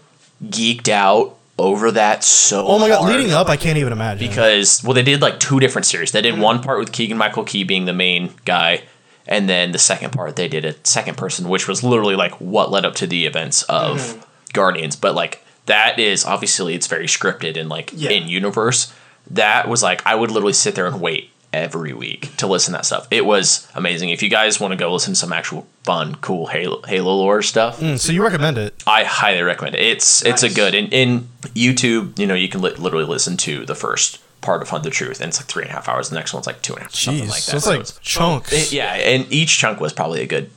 geeked 0.45 0.87
out 0.89 1.35
over 1.57 1.91
that 1.91 2.23
so. 2.23 2.65
Oh 2.65 2.79
my 2.79 2.87
god, 2.87 3.05
leading 3.09 3.33
up, 3.33 3.49
I 3.49 3.57
can't 3.57 3.77
even 3.77 3.91
imagine. 3.91 4.27
because 4.29 4.81
well 4.83 4.93
they 4.93 5.03
did 5.03 5.21
like 5.21 5.39
two 5.39 5.59
different 5.59 5.85
series 5.85 6.13
they 6.13 6.21
did 6.21 6.39
one 6.39 6.61
part 6.61 6.79
with 6.79 6.93
keegan 6.93 7.17
michael 7.17 7.43
key 7.43 7.63
being 7.65 7.83
the 7.83 7.91
main 7.93 8.33
guy 8.45 8.81
and 9.27 9.49
then 9.49 9.73
the 9.73 9.77
second 9.79 10.11
part 10.11 10.37
they 10.37 10.47
did 10.47 10.63
a 10.63 10.73
second 10.85 11.17
person 11.17 11.49
which 11.49 11.67
was 11.67 11.83
literally 11.83 12.15
like 12.15 12.31
what 12.39 12.71
led 12.71 12.85
up 12.85 12.95
to 12.95 13.05
the 13.05 13.25
events 13.25 13.63
of 13.63 14.25
guardians 14.53 14.95
but 14.95 15.13
like 15.13 15.43
that 15.65 15.99
is 15.99 16.25
obviously 16.25 16.73
it's 16.75 16.87
very 16.87 17.05
scripted 17.07 17.57
and 17.57 17.69
like 17.69 17.91
Yeah. 17.93 18.11
in 18.11 18.27
universe 18.27 18.93
that 19.31 19.67
was 19.67 19.83
like 19.83 20.05
i 20.05 20.15
would 20.15 20.31
literally 20.31 20.53
sit 20.53 20.75
there 20.75 20.87
and 20.87 20.99
wait 20.99 21.29
every 21.51 21.93
week 21.93 22.35
to 22.37 22.45
listen 22.45 22.73
to 22.73 22.77
that 22.77 22.85
stuff 22.85 23.07
it 23.09 23.25
was 23.25 23.67
amazing 23.73 24.09
if 24.09 24.21
you 24.21 24.29
guys 24.29 24.59
want 24.59 24.71
to 24.71 24.75
go 24.77 24.91
listen 24.93 25.13
to 25.13 25.19
some 25.19 25.33
actual 25.33 25.65
fun 25.83 26.15
cool 26.21 26.45
halo, 26.47 26.81
halo 26.83 27.13
lore 27.15 27.41
stuff 27.41 27.79
Mm, 27.79 27.99
so 27.99 28.11
you 28.11 28.21
recommend 28.23 28.57
it? 28.57 28.83
I 28.85 29.03
highly 29.03 29.41
recommend 29.41 29.75
it. 29.75 29.81
It's 29.81 30.23
it's 30.23 30.43
a 30.43 30.49
good 30.53 30.75
in 30.75 30.87
in 30.89 31.27
YouTube. 31.55 32.19
You 32.19 32.27
know, 32.27 32.33
you 32.35 32.49
can 32.49 32.61
li- 32.61 32.75
literally 32.75 33.05
listen 33.05 33.35
to 33.37 33.65
the 33.65 33.73
first 33.73 34.19
part 34.41 34.61
of 34.61 34.69
Hunt 34.69 34.83
the 34.83 34.89
Truth, 34.91 35.21
and 35.21 35.29
it's 35.29 35.39
like 35.39 35.47
three 35.47 35.63
and 35.63 35.71
a 35.71 35.73
half 35.73 35.87
hours. 35.89 36.09
The 36.09 36.15
next 36.15 36.33
one's 36.33 36.45
like 36.45 36.61
two 36.61 36.73
and 36.73 36.81
a 36.81 36.83
half, 36.83 36.93
something 36.93 37.23
Jeez, 37.25 37.29
like 37.29 37.41
so 37.41 37.51
that. 37.51 37.79
it's 37.79 37.93
So 37.93 37.97
like 37.97 38.01
chunks. 38.03 38.53
it- 38.53 38.71
yeah, 38.71 38.93
and 38.93 39.25
each 39.31 39.57
chunk 39.57 39.79
was 39.79 39.91
probably 39.93 40.21
a 40.21 40.27
good 40.27 40.51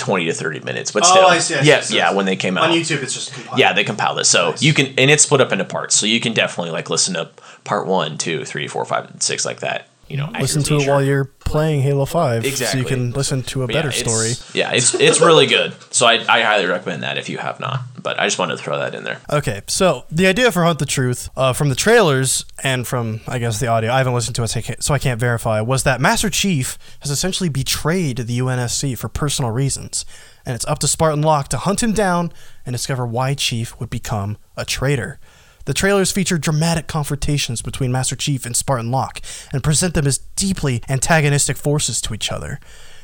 twenty 0.00 0.24
to 0.26 0.32
thirty 0.32 0.58
minutes, 0.60 0.90
but 0.90 1.04
Oh, 1.04 1.10
still, 1.10 1.26
I 1.26 1.38
see, 1.38 1.54
I 1.54 1.80
see, 1.80 1.96
yeah, 1.96 2.10
yeah. 2.10 2.14
When 2.16 2.26
they 2.26 2.34
came 2.36 2.58
out, 2.58 2.70
On 2.70 2.76
YouTube, 2.76 3.02
it's 3.02 3.14
just 3.14 3.32
compiled. 3.32 3.58
yeah, 3.58 3.72
they 3.72 3.84
compiled 3.84 4.18
it, 4.18 4.24
so 4.24 4.50
Nice. 4.50 4.62
you 4.62 4.72
can, 4.74 4.86
and 4.98 5.10
it's 5.10 5.22
split 5.22 5.40
up 5.40 5.52
into 5.52 5.64
parts, 5.64 5.94
so 5.94 6.06
you 6.06 6.18
can 6.20 6.32
definitely 6.32 6.72
like 6.72 6.90
listen 6.90 7.14
to 7.14 7.28
part 7.64 7.86
one, 7.86 8.18
two, 8.18 8.44
three, 8.44 8.66
four, 8.66 8.84
five, 8.84 9.10
and 9.10 9.22
six 9.22 9.44
like 9.44 9.60
that. 9.60 9.88
You 10.10 10.16
know, 10.16 10.28
listen 10.40 10.62
to 10.64 10.78
it 10.78 10.88
while 10.88 11.02
you're 11.02 11.24
playing 11.24 11.82
Halo 11.82 12.04
5 12.04 12.44
Exactly. 12.44 12.66
so 12.66 12.78
you 12.82 12.84
can 12.96 13.12
listen 13.12 13.42
to 13.44 13.62
a 13.62 13.66
But 13.68 13.74
better 13.74 13.88
yeah, 13.90 13.94
story. 13.94 14.30
it's- 14.32 14.54
Yeah, 14.54 14.72
it's 14.72 14.92
it's 14.94 15.20
really 15.20 15.46
good. 15.46 15.72
So 15.92 16.04
I, 16.06 16.14
I 16.28 16.42
highly 16.42 16.66
recommend 16.66 17.04
that 17.04 17.16
if 17.16 17.28
you 17.28 17.38
have 17.38 17.60
not. 17.60 17.80
But 18.02 18.18
I 18.18 18.26
just 18.26 18.38
wanted 18.38 18.56
to 18.56 18.62
throw 18.62 18.78
that 18.78 18.94
in 18.94 19.04
there. 19.04 19.18
Okay, 19.30 19.60
so 19.68 20.04
the 20.10 20.26
idea 20.26 20.50
for 20.50 20.64
Hunt 20.64 20.78
the 20.78 20.86
Truth, 20.86 21.28
uh, 21.36 21.52
from 21.52 21.68
the 21.68 21.74
trailers 21.74 22.44
and 22.62 22.86
from, 22.88 23.20
I 23.28 23.38
guess, 23.38 23.60
the 23.60 23.66
audio, 23.68 23.92
I 23.92 23.98
haven't 23.98 24.14
listened 24.14 24.34
to 24.36 24.42
it, 24.42 24.48
so 24.48 24.58
I 24.58 24.62
can't, 24.62 24.82
so 24.82 24.94
I 24.94 24.98
can't 24.98 25.20
verify, 25.20 25.60
was 25.60 25.82
that 25.84 26.00
Master 26.00 26.30
Chief 26.30 26.76
has 27.00 27.10
essentially 27.10 27.50
betrayed 27.50 28.16
the 28.16 28.38
UNSC 28.40 28.96
for 28.98 29.08
personal 29.08 29.50
reasons. 29.50 30.04
And 30.46 30.54
it's 30.54 30.64
up 30.66 30.78
to 30.80 30.88
Spartan 30.88 31.20
Locke 31.22 31.48
to 31.48 31.58
hunt 31.58 31.82
him 31.82 31.92
down 31.92 32.32
and 32.64 32.72
discover 32.72 33.06
why 33.06 33.34
Chief 33.34 33.78
would 33.78 33.90
become 33.90 34.38
a 34.56 34.64
traitor. 34.64 35.20
The 35.64 35.74
trailers 35.74 36.12
feature 36.12 36.38
dramatic 36.38 36.86
confrontations 36.86 37.62
between 37.62 37.92
Master 37.92 38.16
Chief 38.16 38.46
and 38.46 38.56
Spartan 38.56 38.90
Locke 38.90 39.20
and 39.52 39.62
present 39.62 39.94
them 39.94 40.06
as 40.06 40.18
deeply 40.18 40.82
antagonistic 40.88 41.56
forces 41.56 42.00
to 42.02 42.14
each 42.14 42.32
other. 42.32 42.58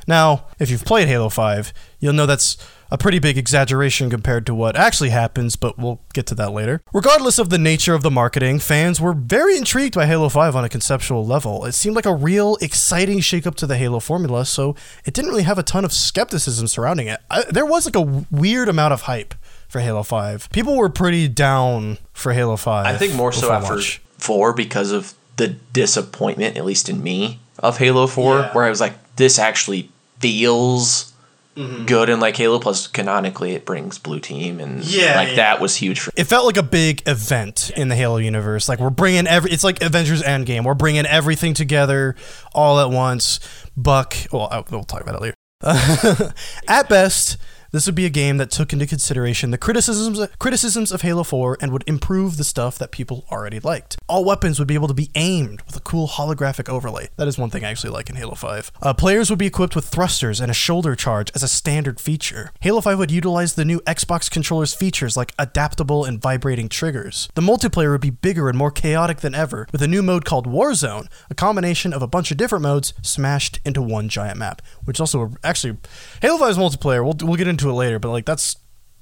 Now, 0.07 0.47
if 0.59 0.71
you've 0.71 0.85
played 0.85 1.09
Halo 1.09 1.29
5, 1.29 1.73
you'll 1.99 2.13
know 2.13 2.27
that's 2.27 2.57
a 2.91 2.99
pretty 2.99 3.19
big 3.19 3.37
exaggeration 3.37 4.09
compared 4.09 4.47
to 4.47 4.55
what 4.55 4.77
actually 4.77 5.11
happens, 5.11 5.57
but 5.57 5.77
we'll 5.77 6.01
get 6.15 6.27
to 6.27 6.35
that 6.37 6.53
later. 6.53 6.81
Regardless 6.93 7.41
of 7.41 7.51
the 7.51 7.59
nature 7.59 7.95
of 7.95 8.03
the 8.03 8.11
marketing, 8.11 8.61
fans 8.61 9.01
were 9.01 9.13
very 9.13 9.57
intrigued 9.57 9.97
by 9.97 10.07
Halo 10.07 10.29
5 10.29 10.55
on 10.55 10.65
a 10.65 10.69
conceptual 10.69 11.27
level. 11.27 11.65
It 11.65 11.73
seemed 11.73 11.97
like 11.97 12.07
a 12.07 12.15
real 12.15 12.57
exciting 12.61 13.19
shakeup 13.19 13.57
to 13.57 13.67
the 13.67 13.77
Halo 13.77 13.99
formula, 13.99 14.47
so 14.47 14.77
it 15.05 15.13
didn't 15.13 15.31
really 15.31 15.43
have 15.43 15.59
a 15.59 15.65
ton 15.65 15.85
of 15.85 15.93
skepticism 15.93 16.69
surrounding 16.69 17.09
it. 17.09 17.21
I, 17.29 17.43
there 17.51 17.67
was 17.67 17.85
like 17.85 17.97
a 17.97 18.25
weird 18.31 18.69
amount 18.69 18.93
of 18.93 19.03
hype 19.03 19.35
for 19.69 19.81
Halo 19.81 20.03
5. 20.03 20.51
People 20.51 20.77
were 20.77 20.89
pretty 20.89 21.29
down 21.29 21.99
for 22.13 22.33
Halo 22.33 22.57
5. 22.57 22.87
I 22.87 22.97
think 22.97 23.15
more 23.15 23.33
so 23.33 23.53
after 23.53 23.75
launch. 23.75 24.01
four 24.19 24.53
because 24.53 24.93
of 24.93 25.15
the 25.37 25.49
disappointment, 25.49 26.57
at 26.57 26.65
least 26.65 26.89
in 26.89 27.03
me, 27.03 27.39
of 27.59 27.79
Halo 27.79 28.07
Four, 28.07 28.41
Yeah. 28.41 28.53
where 28.53 28.65
I 28.65 28.71
was 28.71 28.81
like, 28.81 28.95
this 29.17 29.39
actually 29.39 29.91
feels 30.19 31.13
mm-hmm. 31.57 31.85
good 31.87 32.09
and 32.09 32.21
like 32.21 32.37
Halo. 32.37 32.59
Plus, 32.59 32.87
canonically, 32.87 33.53
it 33.53 33.65
brings 33.65 33.99
Blue 33.99 34.21
Team, 34.21 34.61
and 34.61 34.85
Yeah, 34.85 35.17
like 35.17 35.29
yeah. 35.31 35.37
that 35.37 35.61
was 35.61 35.77
huge 35.77 36.01
for. 36.01 36.13
It 36.17 36.25
felt 36.25 36.47
like 36.47 36.57
a 36.57 36.63
big 36.63 37.03
event 37.07 37.71
in 37.77 37.89
the 37.89 37.97
Halo 37.97 38.17
universe. 38.19 38.69
Like 38.69 38.79
we're 38.79 38.91
bringing 38.91 39.27
every. 39.27 39.51
It's 39.51 39.65
like 39.65 39.83
Avengers 39.83 40.23
Endgame. 40.23 40.65
We're 40.65 40.75
bringing 40.75 41.07
everything 41.07 41.55
together 41.55 42.15
all 42.55 42.81
at 42.81 42.91
once. 42.91 43.41
Buck. 43.77 44.15
Well, 44.33 44.49
I, 44.51 44.63
we'll 44.71 44.85
talk 44.85 45.03
about 45.03 45.17
it 45.17 45.21
later. 45.23 45.35
at 46.69 46.89
best, 46.89 47.39
this 47.73 47.87
would 47.87 47.95
be 47.95 48.07
a 48.07 48.11
game 48.11 48.37
that 48.39 48.51
took 48.51 48.73
into 48.73 48.87
consideration 48.87 49.51
the 49.51 49.59
criticisms 49.59 50.21
criticisms 50.39 50.93
of 50.93 51.03
Halo 51.03 51.23
4 51.23 51.59
and 51.61 51.73
would 51.73 51.85
improve 51.87 52.37
the 52.37 52.45
stuff 52.45 52.79
that 52.79 52.91
people 52.91 53.25
already 53.31 53.61
liked. 53.61 53.97
All 54.09 54.25
weapons 54.25 54.59
would 54.59 54.69
be 54.69 54.75
able 54.75 54.89
to 54.89 54.95
be 54.95 55.11
aimed 55.15 55.63
with 55.63 55.77
a 55.77 55.81
cool 55.81 56.09
holographic 56.09 56.69
overlay. 56.69 57.09
That 57.17 57.29
is 57.29 57.39
one 57.39 57.51
thing 57.51 57.65
I 57.65 57.71
actually 57.71 57.91
like 57.91 58.11
in 58.11 58.17
Halo 58.17 58.35
5. 58.35 58.73
Uh, 58.83 58.95
players 58.95 59.31
would 59.31 59.39
be 59.39 59.47
equipped 59.47 59.75
with 59.75 59.87
thrusters 59.87 60.41
and 60.41 60.51
a 60.51 60.55
shoulder 60.55 60.95
charge 60.95 61.31
as 61.35 61.43
a 61.43 61.49
standard 61.49 62.01
feature. 62.01 62.53
Halo 62.61 62.81
5 62.81 62.99
would 62.99 63.11
utilize 63.11 63.55
the 63.55 63.65
new 63.65 63.81
Xbox 63.81 64.31
controller's 64.31 64.75
features 64.75 65.17
like 65.17 65.33
adaptable 65.39 66.05
and 66.05 66.21
vibrating 66.21 66.69
triggers. 66.69 67.29
The 67.35 67.43
multiplayer 67.43 67.93
would 67.93 68.01
be 68.01 68.11
bigger 68.11 68.49
and 68.49 68.59
more 68.59 68.71
chaotic 68.71 69.19
than 69.19 69.35
ever, 69.35 69.67
with 69.73 69.83
a 69.83 69.89
new 69.89 70.03
mode 70.03 70.25
called 70.25 70.47
Warzone, 70.47 71.09
a 71.31 71.35
combination 71.35 71.93
of 71.93 72.03
a 72.03 72.07
bunch 72.07 72.31
of 72.31 72.37
different 72.37 72.63
modes 72.63 72.93
smashed 73.03 73.61
into 73.65 73.83
one 73.83 74.09
giant 74.09 74.39
map, 74.39 74.63
which 74.85 75.01
also 75.01 75.33
actually 75.43 75.79
Halo 76.21 76.39
5's 76.39 76.59
multiplayer. 76.59 77.03
We'll 77.03 77.17
we'll 77.27 77.37
get 77.37 77.49
into 77.49 77.56
it 77.65 77.73
later, 77.73 77.99
but 77.99 78.11
like 78.11 78.27
that's 78.27 78.57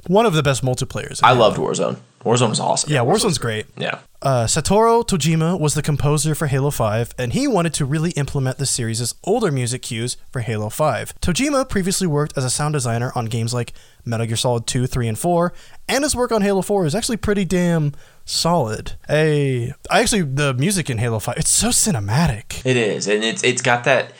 one 0.07 0.27
of 0.27 0.35
the 0.35 0.43
best 0.43 0.63
multiplayers. 0.63 1.21
I 1.23 1.33
loved 1.33 1.59
Warzone. 1.59 1.99
Warzone 2.25 2.51
was 2.51 2.61
awesome. 2.61 2.91
Yeah, 2.91 3.01
Warzone's 3.01 3.39
great. 3.39 3.67
Yeah. 3.77 3.99
Uh, 4.23 4.45
Satoru 4.47 5.07
Tojima 5.07 5.61
was 5.61 5.75
the 5.75 5.83
composer 5.83 6.35
for 6.35 6.47
Halo 6.47 6.71
5, 6.71 7.15
and 7.19 7.35
he 7.35 7.47
wanted 7.47 7.75
to 7.75 7.85
really 7.85 8.13
implement 8.13 8.57
the 8.57 8.65
series' 8.65 9.15
older 9.25 9.53
music 9.53 9.83
cues 9.83 10.17
for 10.33 10.41
Halo 10.41 10.71
5. 10.71 11.21
Tojima 11.21 11.69
previously 11.69 12.07
worked 12.07 12.37
as 12.37 12.45
a 12.45 12.49
sound 12.49 12.73
designer 12.73 13.13
on 13.15 13.27
games 13.27 13.53
like 13.53 13.75
Metal 14.07 14.27
Gear 14.27 14.37
Solid 14.37 14.67
2, 14.67 14.87
3, 14.87 15.09
and 15.09 15.19
4, 15.19 15.53
and 15.87 16.03
his 16.03 16.17
work 16.17 16.33
on 16.33 16.41
Halo 16.41 16.63
4 16.63 16.87
is 16.87 16.95
actually 16.95 17.19
pretty 17.19 17.45
damn 17.45 17.93
solid. 18.25 18.93
Hey, 19.07 19.75
I 19.91 20.01
actually, 20.01 20.23
the 20.23 20.55
music 20.55 20.89
in 20.89 20.97
Halo 20.97 21.19
5, 21.19 21.37
it's 21.37 21.51
so 21.51 21.69
cinematic. 21.69 22.65
It 22.65 22.79
is, 22.79 23.07
and 23.07 23.23
it's 23.23 23.45
it's 23.45 23.61
got 23.61 23.85
that. 23.85 24.13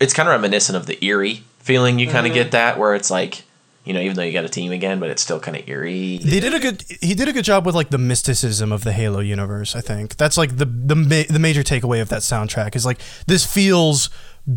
It's 0.00 0.14
kind 0.14 0.26
of 0.26 0.32
reminiscent 0.32 0.76
of 0.76 0.86
the 0.86 1.02
eerie 1.04 1.44
feeling. 1.58 1.98
You 1.98 2.08
kind 2.08 2.26
of 2.26 2.32
get 2.32 2.52
that 2.52 2.78
where 2.78 2.94
it's 2.94 3.10
like, 3.10 3.44
you 3.84 3.94
know, 3.94 4.00
even 4.00 4.14
though 4.14 4.22
you 4.22 4.32
got 4.32 4.44
a 4.44 4.48
team 4.48 4.72
again, 4.72 5.00
but 5.00 5.10
it's 5.10 5.22
still 5.22 5.40
kind 5.40 5.56
of 5.56 5.66
eerie. 5.68 6.18
They 6.18 6.40
did 6.40 6.54
a 6.54 6.60
good. 6.60 6.84
He 7.00 7.14
did 7.14 7.28
a 7.28 7.32
good 7.32 7.44
job 7.44 7.64
with 7.64 7.74
like 7.74 7.90
the 7.90 7.98
mysticism 7.98 8.72
of 8.72 8.84
the 8.84 8.92
Halo 8.92 9.20
universe. 9.20 9.74
I 9.74 9.80
think 9.80 10.16
that's 10.16 10.36
like 10.36 10.56
the 10.58 10.66
the 10.66 10.96
ma- 10.96 11.24
the 11.28 11.38
major 11.38 11.62
takeaway 11.62 12.02
of 12.02 12.08
that 12.10 12.20
soundtrack 12.20 12.76
is 12.76 12.84
like 12.84 13.00
this 13.26 13.44
feels 13.44 14.10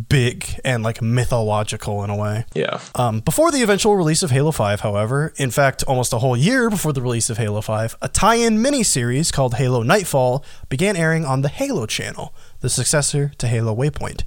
big 0.09 0.59
and 0.65 0.83
like 0.83 1.01
mythological 1.01 2.03
in 2.03 2.09
a 2.09 2.15
way. 2.15 2.45
Yeah. 2.53 2.79
Um, 2.95 3.19
before 3.19 3.51
the 3.51 3.61
eventual 3.61 3.95
release 3.95 4.23
of 4.23 4.31
Halo 4.31 4.51
5, 4.51 4.79
however, 4.81 5.33
in 5.37 5.51
fact, 5.51 5.83
almost 5.83 6.13
a 6.13 6.19
whole 6.19 6.37
year 6.37 6.69
before 6.69 6.93
the 6.93 7.01
release 7.01 7.29
of 7.29 7.37
Halo 7.37 7.61
5, 7.61 7.97
a 8.01 8.07
tie 8.07 8.35
in 8.35 8.57
miniseries 8.57 9.31
called 9.31 9.55
Halo 9.55 9.83
Nightfall 9.83 10.43
began 10.69 10.95
airing 10.95 11.25
on 11.25 11.41
the 11.41 11.49
Halo 11.49 11.85
channel, 11.85 12.33
the 12.61 12.69
successor 12.69 13.33
to 13.37 13.47
Halo 13.47 13.75
Waypoint. 13.75 14.23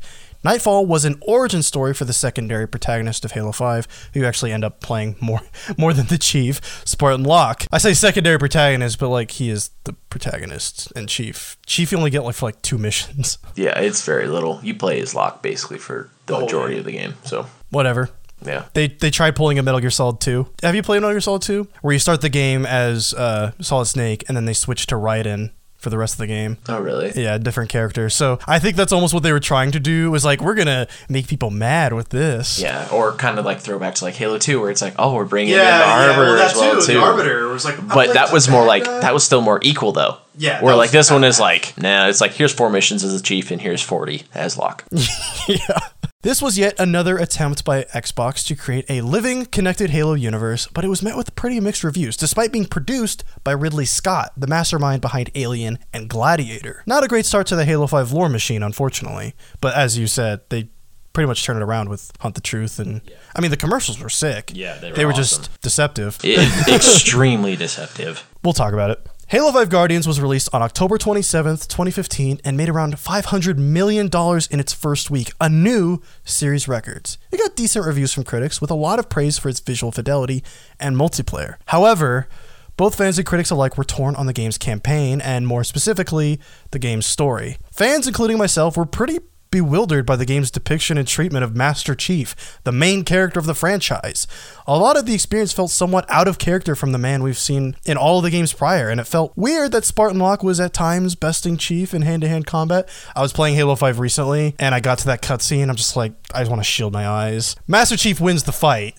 Nightfall 0.47 0.87
was 0.87 1.05
an 1.05 1.17
origin 1.23 1.61
story 1.61 1.93
for 1.93 2.05
the 2.05 2.13
secondary 2.13 2.69
protagonist 2.69 3.25
of 3.25 3.33
Halo 3.33 3.51
5, 3.51 4.11
who 4.15 4.25
actually 4.25 4.53
end 4.53 4.65
up 4.65 4.81
playing 4.81 5.17
more 5.21 5.41
more 5.77 5.93
than 5.93 6.07
the 6.07 6.19
chief, 6.19 6.61
Spartan 6.85 7.25
Locke. 7.25 7.65
I 7.73 7.79
say 7.79 7.95
secondary 7.95 8.39
protagonist, 8.39 9.01
but 9.01 9.09
like 9.09 9.33
he 9.33 9.51
is 9.51 9.71
the 9.83 9.95
protagonist 10.09 10.93
and 10.95 11.09
chief. 11.09 11.57
Chief 11.67 11.91
you 11.91 11.99
only 11.99 12.11
get 12.11 12.23
like 12.23 12.37
for 12.37 12.47
like 12.47 12.63
two 12.63 12.79
missions. 12.87 13.39
Yeah, 13.57 13.77
it's 13.77 14.05
very 14.07 14.29
little. 14.29 14.61
You 14.63 14.75
play 14.75 15.01
as 15.01 15.17
Locke 15.17 15.43
basically 15.43 15.79
for 15.79 16.11
the 16.27 16.35
whole 16.35 16.45
majority 16.45 16.75
game. 16.75 16.79
of 16.79 16.85
the 16.87 16.93
game. 16.93 17.15
So 17.25 17.47
Whatever. 17.71 18.11
yeah. 18.41 18.67
They 18.73 18.87
they 18.87 19.11
tried 19.11 19.35
pulling 19.35 19.59
a 19.59 19.65
Metal 19.65 19.81
Gear 19.81 19.91
Solid 19.91 20.21
2. 20.21 20.47
Have 20.63 20.77
you 20.77 20.83
played 20.85 20.99
Metal 21.01 21.11
Gear 21.13 21.21
Solid 21.21 21.43
2? 21.43 21.67
Where 21.83 21.93
you 21.93 21.99
start 21.99 22.21
the 22.21 22.29
game 22.29 22.65
as 22.67 23.13
uh, 23.15 23.51
Solid 23.61 23.87
Snake 23.87 24.23
and 24.29 24.37
then 24.37 24.45
they 24.45 24.53
switch 24.53 24.87
to 24.87 24.95
Raiden 24.95 25.51
for 25.87 25.91
the 25.91 25.99
rest 25.99 26.15
of 26.15 26.19
the 26.19 26.27
game. 26.27 26.59
Oh 26.69 26.81
really? 26.81 27.13
Yeah, 27.15 27.39
different 27.39 27.71
characters. 27.71 28.13
So 28.13 28.41
I 28.45 28.59
think 28.59 28.75
that's 28.75 28.91
almost 28.91 29.15
what 29.15 29.23
they 29.23 29.31
were 29.31 29.39
trying 29.39 29.71
to 29.71 29.79
do. 29.79 30.11
Was 30.11 30.25
like 30.25 30.41
we're 30.41 30.57
gonna 30.57 30.89
make 31.09 31.29
people 31.29 31.51
mad 31.51 31.93
with 31.93 32.09
this. 32.09 32.59
Yeah, 32.59 32.89
or 32.93 33.13
kind 33.13 33.39
of 33.39 33.45
like 33.45 33.61
throwback 33.61 33.95
to 33.95 34.05
like 34.05 34.15
Halo 34.15 34.37
Two, 34.37 34.61
where 34.61 34.73
it's 34.73 34.83
like, 34.83 34.95
oh, 34.99 35.15
we're 35.15 35.27
bringing 35.27 35.53
in 35.53 35.59
the 35.61 35.65
Arbiter 35.65 36.39
as 36.39 36.57
well 36.57 36.83
too. 36.83 37.53
was 37.53 37.65
like, 37.65 37.77
But 37.87 38.15
that 38.15 38.33
was 38.33 38.49
more 38.49 38.65
like 38.67 38.83
that 38.83 39.15
was 39.15 39.23
still 39.23 39.43
more 39.43 39.61
equal 39.63 39.93
though. 39.93 40.17
Yeah, 40.37 40.61
Where 40.61 40.73
that 40.75 40.79
like 40.79 40.91
this 40.91 41.09
one 41.09 41.23
is 41.23 41.39
like, 41.39 41.73
nah, 41.79 42.09
it's 42.09 42.21
like 42.21 42.33
here's 42.33 42.53
four 42.53 42.69
missions 42.69 43.05
as 43.05 43.15
a 43.15 43.23
chief 43.23 43.53
and 43.53 43.63
here's 43.63 43.81
forty 43.81 44.25
as 44.35 44.59
Locke. 44.59 44.85
yeah. 45.49 45.79
This 46.23 46.41
was 46.43 46.59
yet 46.59 46.75
another 46.81 47.19
attempt 47.19 47.65
by 47.65 47.85
Xbox 47.85 48.45
to 48.47 48.57
create 48.57 48.87
a 48.89 49.03
living, 49.03 49.45
connected 49.47 49.91
Halo 49.91 50.15
universe, 50.15 50.67
but 50.67 50.85
it 50.85 50.89
was 50.89 51.03
met 51.03 51.17
with 51.17 51.37
pretty 51.37 51.61
mixed 51.61 51.85
reviews, 51.85 52.17
despite 52.17 52.53
being 52.53 52.65
produced 52.65 53.23
by 53.45 53.53
Ridley 53.53 53.85
Scott, 53.85 54.33
the 54.37 54.47
mastermind 54.47 55.03
behind 55.03 55.31
Alien 55.35 55.79
and 55.93 56.09
Gladiator. 56.09 56.83
Not 56.87 57.05
a 57.05 57.09
great 57.09 57.27
start 57.27 57.47
to 57.49 57.57
the 57.57 57.65
Halo 57.67 57.87
5 57.87 58.13
lore 58.13 58.29
machine, 58.31 58.63
unfortunately, 58.63 59.35
but 59.61 59.77
as 59.77 59.99
you 59.99 60.07
said, 60.07 60.41
they 60.49 60.71
pretty 61.13 61.29
much 61.29 61.45
turned 61.45 61.61
it 61.61 61.63
around 61.63 61.91
with 61.91 62.11
Hunt 62.21 62.35
the 62.35 62.41
Truth, 62.41 62.79
and 62.81 63.03
I 63.37 63.41
mean, 63.41 63.51
the 63.51 63.57
commercials 63.57 64.01
were 64.01 64.09
sick. 64.09 64.51
Yeah, 64.55 64.79
they 64.79 64.91
were 64.91 64.97
They 64.97 65.05
were 65.05 65.13
awesome. 65.13 65.45
just 65.45 65.61
deceptive. 65.61 66.19
It- 66.25 66.69
extremely 66.75 67.57
deceptive. 67.57 68.27
We'll 68.43 68.53
talk 68.53 68.73
about 68.73 68.91
it. 68.93 69.05
Halo 69.29 69.51
5 69.51 69.71
Guardians 69.71 70.07
was 70.07 70.21
released 70.21 70.49
on 70.53 70.63
October 70.63 70.99
27th, 70.99 71.67
2015, 71.67 72.41
and 72.45 72.57
made 72.57 72.69
around 72.69 72.95
$500 72.95 73.57
million 73.57 74.09
in 74.53 74.61
its 74.61 74.73
first 74.73 75.11
week, 75.11 75.33
a 75.41 75.49
new 75.49 76.01
series 76.23 76.69
records. 76.69 77.19
It 77.33 77.39
got 77.39 77.57
decent 77.57 77.85
reviews 77.85 78.13
from 78.13 78.23
critics, 78.23 78.61
with 78.61 78.71
a 78.71 78.77
lot 78.77 79.01
of 79.01 79.09
praise 79.09 79.37
for 79.37 79.49
its 79.49 79.59
visual 79.59 79.91
fidelity 79.91 80.45
and 80.79 80.95
multiplayer. 80.95 81.57
However, 81.67 82.29
both 82.77 82.95
fans 82.95 83.19
and 83.19 83.27
critics 83.27 83.51
alike 83.51 83.77
were 83.77 83.83
torn 83.83 84.15
on 84.15 84.27
the 84.27 84.33
game's 84.33 84.59
campaign, 84.59 85.21
and 85.21 85.45
more 85.45 85.65
specifically, 85.65 86.39
the 86.71 86.79
game's 86.79 87.07
story. 87.07 87.57
Fans, 87.73 88.07
including 88.07 88.39
myself, 88.39 88.77
were 88.77 88.87
pretty 88.87 89.19
bewildered 89.51 90.07
by 90.07 90.17
the 90.17 90.25
game's 90.25 90.51
depiction 90.51 90.99
and 90.99 91.07
treatment 91.07 91.45
of 91.45 91.57
Master 91.57 91.95
Chief, 91.95 92.61
the 92.65 92.73
main 92.73 93.05
character 93.05 93.39
of 93.39 93.47
the 93.47 93.55
franchise. 93.55 94.27
A 94.67 94.79
lot 94.79 94.97
of 94.97 95.07
the 95.07 95.15
experience 95.15 95.53
felt 95.53 95.71
somewhat 95.71 96.05
out 96.09 96.29
of 96.29 96.39
character 96.39 96.75
from 96.75 96.93
the 96.93 96.99
man 96.99 97.23
we've 97.23 97.39
seen 97.39 97.77
in 97.85 97.97
all 97.97 98.19
of 98.19 98.25
the 98.25 98.31
games 98.31 98.53
prior, 98.53 98.89
and 98.89 99.01
it 99.01 99.07
felt 99.07 99.33
weird 99.37 99.73
that 99.73 99.85
Spartan 99.85 100.19
Locke 100.19 100.43
was 100.43 100.61
at 100.61 100.73
times 100.73 101.15
besting 101.15 101.57
Chief 101.57 101.95
in 101.95 102.03
hand 102.03 102.23
to 102.23 102.29
hand 102.29 102.47
combat. 102.47 102.89
I 103.15 103.23
was 103.23 103.33
playing 103.33 103.55
Halo 103.55 103.75
5 103.77 103.99
recently, 103.99 104.55
and 104.59 104.75
I 104.75 104.81
got 104.81 104.99
to 104.99 105.07
that 105.07 105.23
cutscene. 105.23 105.69
I'm 105.69 105.77
just 105.77 105.97
like, 105.97 106.13
I 106.35 106.41
just 106.41 106.51
want 106.51 106.61
to 106.61 106.69
shield 106.69 106.93
my 106.93 107.07
eyes. 107.07 107.57
Master 107.67 107.97
Chief 107.97 108.21
wins 108.21 108.45
the 108.45 108.53
fight. 108.53 108.97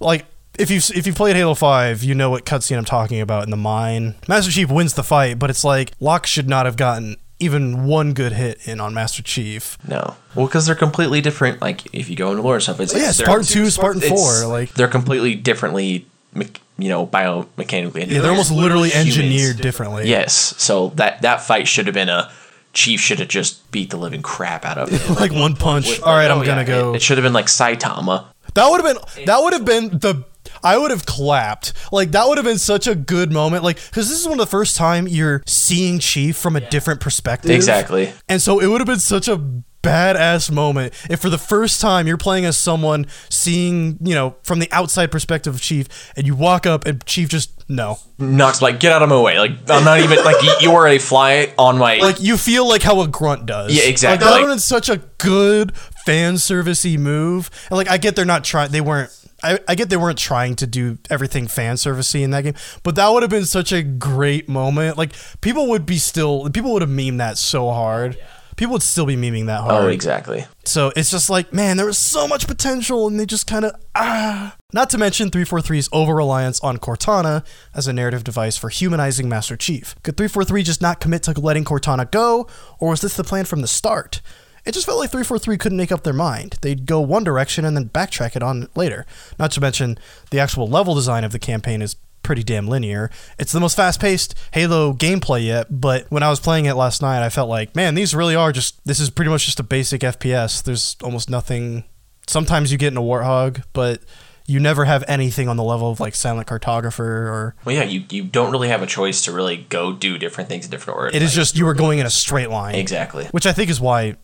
Like, 0.00 0.26
if 0.58 0.70
you've 0.70 0.90
if 0.90 1.06
you've 1.06 1.16
played 1.16 1.36
Halo 1.36 1.54
5, 1.54 2.02
you 2.02 2.14
know 2.14 2.30
what 2.30 2.44
cutscene 2.44 2.76
I'm 2.76 2.84
talking 2.84 3.20
about 3.20 3.44
in 3.44 3.50
the 3.50 3.56
mine. 3.56 4.16
Master 4.28 4.50
Chief 4.50 4.70
wins 4.70 4.94
the 4.94 5.04
fight, 5.04 5.38
but 5.38 5.50
it's 5.50 5.64
like 5.64 5.92
Locke 6.00 6.26
should 6.26 6.48
not 6.48 6.66
have 6.66 6.76
gotten 6.76 7.16
even 7.40 7.84
one 7.86 8.12
good 8.14 8.32
hit 8.32 8.66
in 8.66 8.80
on 8.80 8.94
Master 8.94 9.22
Chief. 9.22 9.78
No, 9.86 10.16
well, 10.34 10.46
because 10.46 10.66
they're 10.66 10.74
completely 10.74 11.20
different. 11.20 11.60
Like 11.60 11.82
if 11.94 12.08
you 12.10 12.16
go 12.16 12.30
into 12.30 12.42
lore 12.42 12.54
and 12.54 12.62
stuff, 12.62 12.80
it's 12.80 12.94
Yeah, 12.94 13.10
Spartan 13.12 13.44
2, 13.46 13.70
Spartan 13.70 14.00
4, 14.02 14.46
like 14.46 14.74
they're 14.74 14.88
completely 14.88 15.34
differently, 15.34 16.06
you 16.34 16.88
know, 16.88 17.06
biomechanically. 17.06 18.10
yeah, 18.10 18.20
they're 18.20 18.30
almost 18.30 18.50
literally 18.52 18.90
humans. 18.90 19.16
engineered 19.16 19.56
differently. 19.58 20.08
Yes, 20.08 20.34
so 20.58 20.88
that 20.96 21.22
that 21.22 21.42
fight 21.42 21.68
should 21.68 21.86
have 21.86 21.94
been 21.94 22.08
a 22.08 22.30
Chief 22.74 23.00
should 23.00 23.18
have 23.18 23.28
just 23.28 23.68
beat 23.72 23.90
the 23.90 23.96
living 23.96 24.20
crap 24.22 24.64
out 24.64 24.76
of 24.78 24.88
him. 24.90 25.14
like 25.16 25.32
one 25.32 25.56
punch. 25.56 25.88
With- 25.88 26.02
All 26.02 26.14
right, 26.14 26.30
oh, 26.30 26.38
I'm 26.40 26.44
gonna 26.46 26.64
go. 26.66 26.92
It, 26.92 26.96
it 26.96 27.02
should 27.02 27.16
have 27.18 27.24
been 27.24 27.32
like 27.32 27.46
Saitama. 27.46 28.26
That 28.54 28.68
would 28.70 28.84
have 28.84 28.94
been 29.16 29.24
that 29.26 29.42
would 29.42 29.52
have 29.54 29.64
been 29.64 29.88
the 29.98 30.24
I 30.62 30.76
would 30.78 30.90
have 30.90 31.06
clapped. 31.06 31.72
Like 31.92 32.10
that 32.12 32.26
would 32.28 32.38
have 32.38 32.44
been 32.44 32.58
such 32.58 32.86
a 32.86 32.94
good 32.94 33.32
moment. 33.32 33.64
Like 33.64 33.76
cuz 33.92 34.08
this 34.08 34.18
is 34.20 34.24
one 34.26 34.40
of 34.40 34.46
the 34.46 34.50
first 34.50 34.76
time 34.76 35.06
you're 35.08 35.42
seeing 35.46 35.98
Chief 35.98 36.36
from 36.36 36.56
a 36.56 36.60
different 36.60 37.00
perspective. 37.00 37.50
Exactly. 37.50 38.12
And 38.28 38.40
so 38.42 38.58
it 38.60 38.66
would 38.66 38.80
have 38.80 38.86
been 38.86 38.98
such 39.00 39.28
a 39.28 39.40
badass 39.80 40.50
moment 40.50 40.92
if 41.08 41.20
for 41.20 41.30
the 41.30 41.38
first 41.38 41.80
time 41.80 42.06
you're 42.08 42.16
playing 42.16 42.44
as 42.44 42.58
someone 42.58 43.06
seeing, 43.30 43.96
you 44.02 44.12
know, 44.14 44.34
from 44.42 44.58
the 44.58 44.68
outside 44.72 45.10
perspective 45.10 45.54
of 45.54 45.60
Chief 45.60 45.86
and 46.16 46.26
you 46.26 46.34
walk 46.34 46.66
up 46.66 46.84
and 46.86 47.04
Chief 47.06 47.28
just 47.28 47.52
no. 47.70 47.98
Knocks 48.18 48.60
like 48.60 48.80
get 48.80 48.92
out 48.92 49.02
of 49.02 49.08
my 49.08 49.20
way. 49.20 49.38
Like 49.38 49.52
I'm 49.70 49.84
not 49.84 50.00
even 50.00 50.24
like 50.24 50.42
you, 50.42 50.52
you 50.60 50.72
are 50.72 50.86
a 50.88 50.98
fly 50.98 51.52
on 51.58 51.78
my. 51.78 51.98
Like 52.08 52.20
you 52.20 52.36
feel 52.36 52.66
like 52.68 52.82
how 52.82 53.00
a 53.02 53.08
grunt 53.08 53.46
does. 53.46 53.72
Yeah, 53.74 53.84
exactly. 53.84 54.14
Like, 54.14 54.20
that 54.20 54.26
would 54.26 54.32
Like- 54.32 54.40
have 54.48 54.50
been 54.56 54.58
such 54.60 54.88
a 54.88 54.96
good 55.18 55.76
fan 56.04 56.34
servicey 56.34 56.98
move. 56.98 57.50
And 57.70 57.76
like 57.76 57.88
I 57.88 57.98
get 57.98 58.16
they're 58.16 58.24
not 58.24 58.42
trying 58.44 58.70
they 58.72 58.80
weren't 58.80 59.10
I, 59.42 59.58
I 59.68 59.74
get 59.74 59.88
they 59.88 59.96
weren't 59.96 60.18
trying 60.18 60.56
to 60.56 60.66
do 60.66 60.98
everything 61.10 61.46
fan 61.46 61.76
servicey 61.76 62.22
in 62.22 62.30
that 62.30 62.42
game, 62.42 62.54
but 62.82 62.96
that 62.96 63.08
would 63.08 63.22
have 63.22 63.30
been 63.30 63.44
such 63.44 63.72
a 63.72 63.82
great 63.82 64.48
moment. 64.48 64.98
Like 64.98 65.12
people 65.40 65.68
would 65.68 65.86
be 65.86 65.98
still 65.98 66.48
people 66.50 66.72
would 66.72 66.82
have 66.82 66.90
memed 66.90 67.18
that 67.18 67.38
so 67.38 67.70
hard. 67.70 68.18
People 68.56 68.72
would 68.72 68.82
still 68.82 69.06
be 69.06 69.14
memeing 69.14 69.46
that 69.46 69.60
hard. 69.60 69.84
oh, 69.84 69.86
exactly. 69.86 70.44
So 70.64 70.92
it's 70.96 71.12
just 71.12 71.30
like, 71.30 71.52
man, 71.52 71.76
there 71.76 71.86
was 71.86 71.96
so 71.96 72.26
much 72.26 72.48
potential, 72.48 73.06
and 73.06 73.18
they 73.18 73.24
just 73.24 73.46
kind 73.46 73.64
of 73.64 73.72
ah. 73.94 74.56
Not 74.72 74.90
to 74.90 74.98
mention 74.98 75.30
343's 75.30 75.88
over 75.92 76.12
reliance 76.12 76.58
on 76.58 76.78
Cortana 76.78 77.46
as 77.72 77.86
a 77.86 77.92
narrative 77.92 78.24
device 78.24 78.56
for 78.56 78.68
humanizing 78.68 79.28
Master 79.28 79.56
Chief. 79.56 79.94
Could 80.02 80.16
343 80.16 80.64
just 80.64 80.82
not 80.82 80.98
commit 80.98 81.22
to 81.22 81.40
letting 81.40 81.64
Cortana 81.64 82.10
go, 82.10 82.48
or 82.80 82.90
was 82.90 83.00
this 83.00 83.16
the 83.16 83.22
plan 83.22 83.44
from 83.44 83.60
the 83.60 83.68
start? 83.68 84.20
It 84.68 84.74
just 84.74 84.84
felt 84.84 84.98
like 84.98 85.10
343 85.10 85.56
couldn't 85.56 85.78
make 85.78 85.90
up 85.90 86.02
their 86.02 86.12
mind. 86.12 86.58
They'd 86.60 86.84
go 86.84 87.00
one 87.00 87.24
direction 87.24 87.64
and 87.64 87.74
then 87.74 87.88
backtrack 87.88 88.36
it 88.36 88.42
on 88.42 88.68
later. 88.76 89.06
Not 89.38 89.50
to 89.52 89.62
mention, 89.62 89.98
the 90.30 90.38
actual 90.38 90.68
level 90.68 90.94
design 90.94 91.24
of 91.24 91.32
the 91.32 91.38
campaign 91.38 91.80
is 91.80 91.96
pretty 92.22 92.42
damn 92.42 92.68
linear. 92.68 93.10
It's 93.38 93.50
the 93.50 93.60
most 93.60 93.78
fast 93.78 93.98
paced 93.98 94.34
Halo 94.52 94.92
gameplay 94.92 95.46
yet, 95.46 95.80
but 95.80 96.04
when 96.10 96.22
I 96.22 96.28
was 96.28 96.38
playing 96.38 96.66
it 96.66 96.74
last 96.74 97.00
night, 97.00 97.24
I 97.24 97.30
felt 97.30 97.48
like, 97.48 97.74
man, 97.74 97.94
these 97.94 98.14
really 98.14 98.34
are 98.34 98.52
just, 98.52 98.84
this 98.84 99.00
is 99.00 99.08
pretty 99.08 99.30
much 99.30 99.46
just 99.46 99.58
a 99.58 99.62
basic 99.62 100.02
FPS. 100.02 100.62
There's 100.62 100.96
almost 101.02 101.30
nothing. 101.30 101.84
Sometimes 102.26 102.70
you 102.70 102.76
get 102.76 102.92
in 102.92 102.98
a 102.98 103.02
Warthog, 103.02 103.64
but 103.72 104.02
you 104.44 104.60
never 104.60 104.84
have 104.84 105.02
anything 105.08 105.48
on 105.48 105.56
the 105.56 105.64
level 105.64 105.90
of 105.90 105.98
like 105.98 106.14
Silent 106.14 106.46
Cartographer 106.46 107.00
or. 107.00 107.54
Well, 107.64 107.74
yeah, 107.74 107.84
you, 107.84 108.04
you 108.10 108.24
don't 108.24 108.52
really 108.52 108.68
have 108.68 108.82
a 108.82 108.86
choice 108.86 109.24
to 109.24 109.32
really 109.32 109.56
go 109.56 109.94
do 109.94 110.18
different 110.18 110.50
things 110.50 110.66
in 110.66 110.70
different 110.70 110.98
orders. 110.98 111.14
It 111.14 111.22
is 111.22 111.34
just 111.34 111.56
you 111.56 111.66
are 111.68 111.74
going 111.74 112.00
in 112.00 112.04
a 112.04 112.10
straight 112.10 112.50
line. 112.50 112.74
exactly. 112.74 113.24
which 113.30 113.46
I 113.46 113.52
think 113.52 113.70
is 113.70 113.80
why 113.80 114.16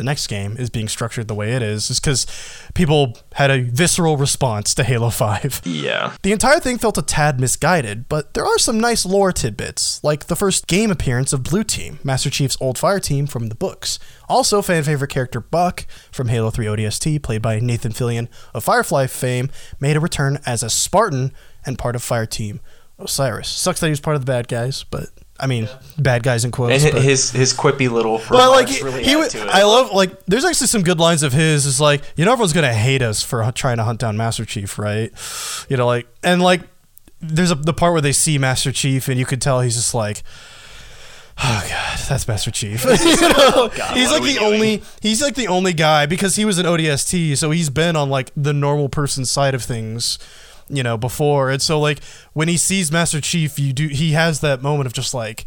the 0.00 0.04
next 0.04 0.28
game 0.28 0.56
is 0.56 0.70
being 0.70 0.88
structured 0.88 1.28
the 1.28 1.34
way 1.34 1.52
it 1.52 1.60
is, 1.60 1.90
is 1.90 2.00
because 2.00 2.26
people 2.72 3.18
had 3.34 3.50
a 3.50 3.60
visceral 3.60 4.16
response 4.16 4.74
to 4.74 4.82
Halo 4.82 5.10
5. 5.10 5.60
Yeah. 5.66 6.16
The 6.22 6.32
entire 6.32 6.58
thing 6.58 6.78
felt 6.78 6.96
a 6.96 7.02
tad 7.02 7.38
misguided, 7.38 8.08
but 8.08 8.32
there 8.32 8.46
are 8.46 8.58
some 8.58 8.80
nice 8.80 9.04
lore 9.04 9.30
tidbits, 9.30 10.02
like 10.02 10.28
the 10.28 10.36
first 10.36 10.66
game 10.66 10.90
appearance 10.90 11.34
of 11.34 11.42
Blue 11.42 11.62
Team, 11.62 11.98
Master 12.02 12.30
Chief's 12.30 12.56
old 12.62 12.78
fire 12.78 12.98
team 12.98 13.26
from 13.26 13.48
the 13.48 13.54
books. 13.54 13.98
Also, 14.26 14.62
fan 14.62 14.84
favorite 14.84 15.10
character 15.10 15.38
Buck 15.38 15.84
from 16.10 16.28
Halo 16.28 16.48
3 16.48 16.64
ODST, 16.64 17.22
played 17.22 17.42
by 17.42 17.60
Nathan 17.60 17.92
Fillion 17.92 18.28
of 18.54 18.64
Firefly 18.64 19.06
fame, 19.06 19.50
made 19.80 19.98
a 19.98 20.00
return 20.00 20.38
as 20.46 20.62
a 20.62 20.70
Spartan 20.70 21.30
and 21.66 21.78
part 21.78 21.94
of 21.94 22.02
Fire 22.02 22.24
Team 22.24 22.60
Osiris. 22.98 23.48
Sucks 23.48 23.80
that 23.80 23.88
he 23.88 23.90
was 23.90 24.00
part 24.00 24.16
of 24.16 24.22
the 24.22 24.32
bad 24.32 24.48
guys, 24.48 24.82
but 24.82 25.10
I 25.40 25.46
mean, 25.46 25.68
bad 25.98 26.22
guys 26.22 26.44
in 26.44 26.50
quotes. 26.50 26.84
And 26.84 26.92
but- 26.92 27.02
his 27.02 27.30
his 27.30 27.54
quippy 27.54 27.90
little 27.90 28.20
well, 28.30 28.50
like 28.50 28.68
he, 28.68 28.82
really 28.82 29.02
he 29.02 29.12
add 29.12 29.16
would, 29.16 29.30
to 29.30 29.42
it. 29.42 29.48
I 29.48 29.64
love 29.64 29.92
like 29.92 30.24
there's 30.26 30.44
actually 30.44 30.66
some 30.66 30.82
good 30.82 30.98
lines 30.98 31.22
of 31.22 31.32
his. 31.32 31.66
Is 31.66 31.80
like 31.80 32.02
you 32.16 32.24
know 32.24 32.32
everyone's 32.32 32.52
gonna 32.52 32.74
hate 32.74 33.02
us 33.02 33.22
for 33.22 33.50
trying 33.52 33.78
to 33.78 33.84
hunt 33.84 34.00
down 34.00 34.16
Master 34.16 34.44
Chief, 34.44 34.78
right? 34.78 35.10
You 35.68 35.76
know, 35.76 35.86
like 35.86 36.06
and 36.22 36.42
like 36.42 36.62
there's 37.20 37.50
a 37.50 37.54
the 37.54 37.72
part 37.72 37.92
where 37.92 38.02
they 38.02 38.12
see 38.12 38.38
Master 38.38 38.72
Chief 38.72 39.08
and 39.08 39.18
you 39.18 39.26
could 39.26 39.40
tell 39.42 39.60
he's 39.60 39.76
just 39.76 39.94
like. 39.94 40.22
Oh 41.42 41.66
god, 41.66 41.98
that's 42.06 42.28
Master 42.28 42.50
Chief. 42.50 42.84
you 42.84 42.90
know, 43.20 43.70
oh, 43.72 43.92
he's 43.94 44.10
like 44.10 44.22
the 44.22 44.38
only 44.40 44.82
he's 45.00 45.22
like 45.22 45.36
the 45.36 45.48
only 45.48 45.72
guy 45.72 46.04
because 46.04 46.36
he 46.36 46.44
was 46.44 46.58
an 46.58 46.66
ODST, 46.66 47.38
so 47.38 47.50
he's 47.50 47.70
been 47.70 47.96
on 47.96 48.10
like 48.10 48.30
the 48.36 48.52
normal 48.52 48.90
person 48.90 49.24
side 49.24 49.54
of 49.54 49.62
things, 49.62 50.18
you 50.70 50.82
know, 50.82 50.96
before. 50.96 51.50
And 51.50 51.60
so 51.60 51.78
like 51.80 52.02
when 52.32 52.48
he 52.48 52.56
sees 52.56 52.90
Master 52.92 53.20
Chief, 53.20 53.58
you 53.58 53.72
do 53.72 53.88
he 53.88 54.12
has 54.12 54.40
that 54.40 54.62
moment 54.62 54.86
of 54.86 54.92
just 54.92 55.12
like 55.14 55.44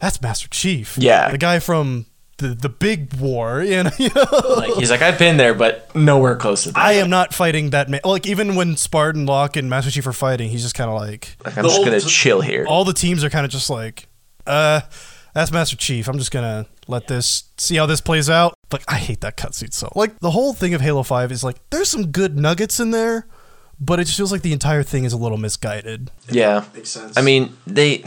that's 0.00 0.20
Master 0.20 0.48
Chief. 0.48 0.96
Yeah. 0.98 1.30
The 1.30 1.38
guy 1.38 1.58
from 1.58 2.06
the 2.38 2.48
the 2.48 2.68
big 2.68 3.14
war, 3.14 3.62
you 3.62 3.84
know. 3.84 4.24
Like 4.56 4.74
he's 4.74 4.90
like 4.90 5.02
I've 5.02 5.18
been 5.18 5.36
there, 5.36 5.54
but 5.54 5.94
nowhere 5.94 6.36
close 6.36 6.64
to 6.64 6.72
that. 6.72 6.78
I 6.78 6.94
am 6.94 7.08
not 7.10 7.32
fighting 7.32 7.70
that 7.70 7.88
man. 7.88 8.00
Like 8.04 8.26
even 8.26 8.56
when 8.56 8.76
Spartan, 8.76 9.26
Locke, 9.26 9.56
and 9.56 9.70
Master 9.70 9.90
Chief 9.90 10.06
are 10.06 10.12
fighting, 10.12 10.50
he's 10.50 10.62
just 10.62 10.74
kind 10.74 10.90
of 10.90 10.96
like 11.00 11.36
Like, 11.44 11.56
I'm 11.56 11.64
just 11.64 11.84
gonna 11.84 12.00
chill 12.00 12.40
here. 12.40 12.64
all 12.66 12.84
the 12.84 12.92
teams 12.92 13.22
are 13.22 13.30
kind 13.30 13.44
of 13.44 13.52
just 13.52 13.70
like, 13.70 14.08
uh, 14.46 14.80
that's 15.34 15.52
Master 15.52 15.76
Chief. 15.76 16.08
I'm 16.08 16.18
just 16.18 16.30
gonna 16.32 16.66
let 16.88 17.06
this 17.06 17.44
see 17.56 17.76
how 17.76 17.86
this 17.86 18.00
plays 18.00 18.28
out. 18.28 18.54
Like 18.72 18.82
I 18.88 18.96
hate 18.96 19.20
that 19.20 19.36
cutscene 19.36 19.72
so. 19.72 19.92
Like 19.94 20.18
the 20.18 20.32
whole 20.32 20.52
thing 20.54 20.74
of 20.74 20.80
Halo 20.80 21.02
Five 21.04 21.30
is 21.30 21.44
like 21.44 21.56
there's 21.70 21.88
some 21.88 22.08
good 22.10 22.36
nuggets 22.36 22.80
in 22.80 22.90
there, 22.90 23.26
but 23.80 24.00
it 24.00 24.04
just 24.04 24.16
feels 24.16 24.32
like 24.32 24.42
the 24.42 24.52
entire 24.52 24.82
thing 24.82 25.04
is 25.04 25.12
a 25.12 25.16
little 25.16 25.38
misguided. 25.38 26.10
yeah. 26.28 26.64
Makes 26.74 26.90
sense. 26.90 27.16
I 27.16 27.22
mean, 27.22 27.56
they. 27.66 28.04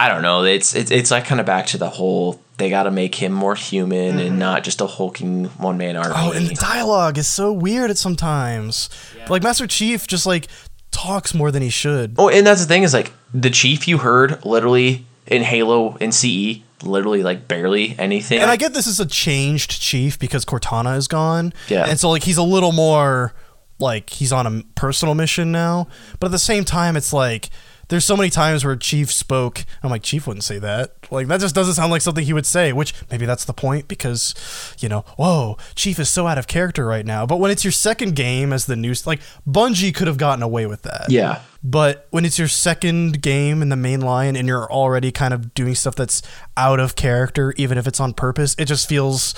I 0.00 0.08
don't 0.08 0.22
know. 0.22 0.44
It's 0.44 0.76
it's 0.76 0.92
it's 0.92 1.10
like 1.10 1.24
kind 1.24 1.40
of 1.40 1.46
back 1.46 1.66
to 1.66 1.78
the 1.78 1.90
whole. 1.90 2.40
They 2.56 2.70
got 2.70 2.84
to 2.84 2.90
make 2.90 3.16
him 3.16 3.32
more 3.32 3.54
human 3.54 4.18
and 4.18 4.30
mm-hmm. 4.30 4.38
not 4.38 4.64
just 4.64 4.80
a 4.80 4.86
hulking 4.86 5.46
one 5.46 5.76
man 5.76 5.96
army. 5.96 6.14
Oh, 6.16 6.32
and 6.32 6.46
the 6.46 6.54
dialogue 6.54 7.18
is 7.18 7.26
so 7.26 7.52
weird 7.52 7.90
at 7.90 7.98
sometimes. 7.98 8.90
Like 9.28 9.42
Master 9.42 9.66
Chief 9.66 10.06
just 10.06 10.24
like 10.24 10.48
talks 10.90 11.34
more 11.34 11.50
than 11.50 11.62
he 11.62 11.70
should. 11.70 12.14
Oh, 12.18 12.28
and 12.28 12.46
that's 12.46 12.60
the 12.60 12.66
thing 12.66 12.82
is 12.82 12.94
like 12.94 13.12
the 13.34 13.50
chief 13.50 13.88
you 13.88 13.98
heard 13.98 14.44
literally 14.44 15.04
in 15.26 15.42
Halo 15.42 15.96
and 16.00 16.14
CE, 16.14 16.60
literally 16.82 17.22
like 17.22 17.48
barely 17.48 17.96
anything. 17.98 18.40
And 18.40 18.50
I 18.50 18.56
get 18.56 18.74
this 18.74 18.86
is 18.86 19.00
a 19.00 19.06
changed 19.06 19.80
chief 19.80 20.18
because 20.18 20.44
Cortana 20.44 20.96
is 20.96 21.08
gone. 21.08 21.52
Yeah. 21.68 21.86
And 21.88 21.98
so 21.98 22.10
like 22.10 22.22
he's 22.22 22.38
a 22.38 22.42
little 22.42 22.72
more 22.72 23.34
like 23.78 24.10
he's 24.10 24.32
on 24.32 24.46
a 24.46 24.62
personal 24.74 25.14
mission 25.14 25.52
now. 25.52 25.88
But 26.20 26.26
at 26.26 26.32
the 26.32 26.38
same 26.38 26.64
time 26.64 26.96
it's 26.96 27.12
like 27.12 27.50
there's 27.88 28.04
so 28.04 28.16
many 28.16 28.28
times 28.28 28.64
where 28.64 28.76
Chief 28.76 29.10
spoke. 29.10 29.64
I'm 29.82 29.90
like, 29.90 30.02
Chief 30.02 30.26
wouldn't 30.26 30.44
say 30.44 30.58
that. 30.58 31.10
Like 31.10 31.26
that 31.28 31.40
just 31.40 31.54
doesn't 31.54 31.74
sound 31.74 31.90
like 31.90 32.02
something 32.02 32.24
he 32.24 32.34
would 32.34 32.46
say, 32.46 32.72
which 32.72 32.92
maybe 33.10 33.24
that's 33.24 33.46
the 33.46 33.54
point 33.54 33.88
because, 33.88 34.34
you 34.78 34.88
know, 34.88 35.00
whoa, 35.16 35.56
Chief 35.74 35.98
is 35.98 36.10
so 36.10 36.26
out 36.26 36.38
of 36.38 36.46
character 36.46 36.84
right 36.84 37.06
now. 37.06 37.24
But 37.24 37.38
when 37.38 37.50
it's 37.50 37.64
your 37.64 37.72
second 37.72 38.14
game 38.14 38.52
as 38.52 38.66
the 38.66 38.76
new 38.76 38.94
like 39.06 39.20
Bungie 39.48 39.94
could 39.94 40.06
have 40.06 40.18
gotten 40.18 40.42
away 40.42 40.66
with 40.66 40.82
that. 40.82 41.06
yeah. 41.08 41.40
But 41.64 42.06
when 42.10 42.24
it's 42.24 42.38
your 42.38 42.46
second 42.46 43.20
game 43.20 43.62
in 43.62 43.68
the 43.68 43.76
main 43.76 44.00
line 44.00 44.36
and 44.36 44.46
you're 44.46 44.70
already 44.70 45.10
kind 45.10 45.34
of 45.34 45.54
doing 45.54 45.74
stuff 45.74 45.96
that's 45.96 46.22
out 46.56 46.78
of 46.78 46.94
character, 46.94 47.52
even 47.56 47.78
if 47.78 47.86
it's 47.86 47.98
on 47.98 48.12
purpose, 48.12 48.54
it 48.58 48.66
just 48.66 48.88
feels 48.88 49.34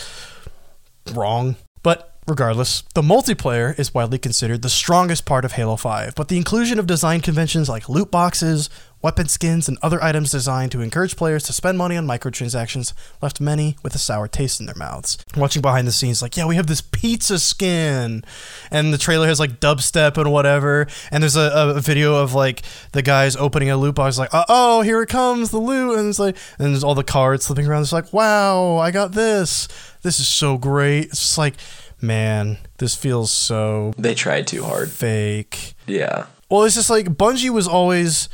wrong. 1.14 1.56
But 1.82 2.14
regardless, 2.30 2.82
the 2.94 3.02
multiplayer 3.02 3.78
is 3.78 3.92
widely 3.92 4.18
considered 4.18 4.62
the 4.62 4.70
strongest 4.70 5.26
part 5.26 5.44
of 5.44 5.52
Halo 5.52 5.76
5, 5.76 6.14
but 6.14 6.28
the 6.28 6.36
inclusion 6.36 6.78
of 6.78 6.86
design 6.86 7.20
conventions 7.20 7.68
like 7.68 7.88
loot 7.88 8.10
boxes, 8.10 8.70
weapon 9.02 9.26
skins, 9.26 9.68
and 9.68 9.76
other 9.82 10.02
items 10.02 10.30
designed 10.30 10.70
to 10.72 10.80
encourage 10.80 11.16
players 11.16 11.42
to 11.44 11.52
spend 11.52 11.76
money 11.76 11.96
on 11.96 12.06
microtransactions 12.06 12.92
left 13.20 13.40
many 13.40 13.76
with 13.82 13.94
a 13.94 13.98
sour 13.98 14.28
taste 14.28 14.60
in 14.60 14.66
their 14.66 14.74
mouths. 14.76 15.18
Watching 15.36 15.60
behind 15.60 15.86
the 15.88 15.92
scenes, 15.92 16.22
like, 16.22 16.36
yeah, 16.36 16.46
we 16.46 16.56
have 16.56 16.66
this 16.68 16.80
pizza 16.80 17.38
skin, 17.38 18.24
and 18.70 18.92
the 18.92 18.98
trailer 18.98 19.26
has 19.26 19.40
like 19.40 19.58
dubstep 19.60 20.16
and 20.16 20.30
whatever, 20.32 20.86
and 21.10 21.22
there's 21.22 21.36
a, 21.36 21.74
a 21.76 21.80
video 21.80 22.14
of 22.14 22.32
like 22.34 22.62
the 22.92 23.02
guys 23.02 23.36
opening 23.36 23.70
a 23.70 23.76
loot 23.76 23.96
box, 23.96 24.18
like, 24.18 24.30
oh, 24.32 24.82
here 24.82 25.02
it 25.02 25.08
comes, 25.08 25.50
the 25.50 25.58
loot, 25.58 25.98
and 25.98 26.08
it's 26.08 26.18
like, 26.18 26.36
and 26.58 26.72
there's 26.72 26.84
all 26.84 26.94
the 26.94 27.04
cards 27.04 27.44
slipping 27.44 27.66
around. 27.66 27.82
It's 27.82 27.92
like, 27.92 28.12
wow, 28.12 28.78
I 28.78 28.90
got 28.90 29.12
this. 29.12 29.68
This 30.02 30.18
is 30.20 30.28
so 30.28 30.56
great. 30.56 31.06
It's 31.06 31.18
just 31.18 31.38
like, 31.38 31.56
man, 32.02 32.58
this 32.78 32.94
feels 32.94 33.32
so 33.32 33.92
They 33.98 34.14
tried 34.14 34.46
too 34.46 34.64
hard. 34.64 34.90
fake. 34.90 35.74
Yeah. 35.86 36.26
Well, 36.50 36.64
it's 36.64 36.74
just 36.74 36.90
like 36.90 37.06
Bungie 37.10 37.50
was 37.50 37.68
always 37.68 38.28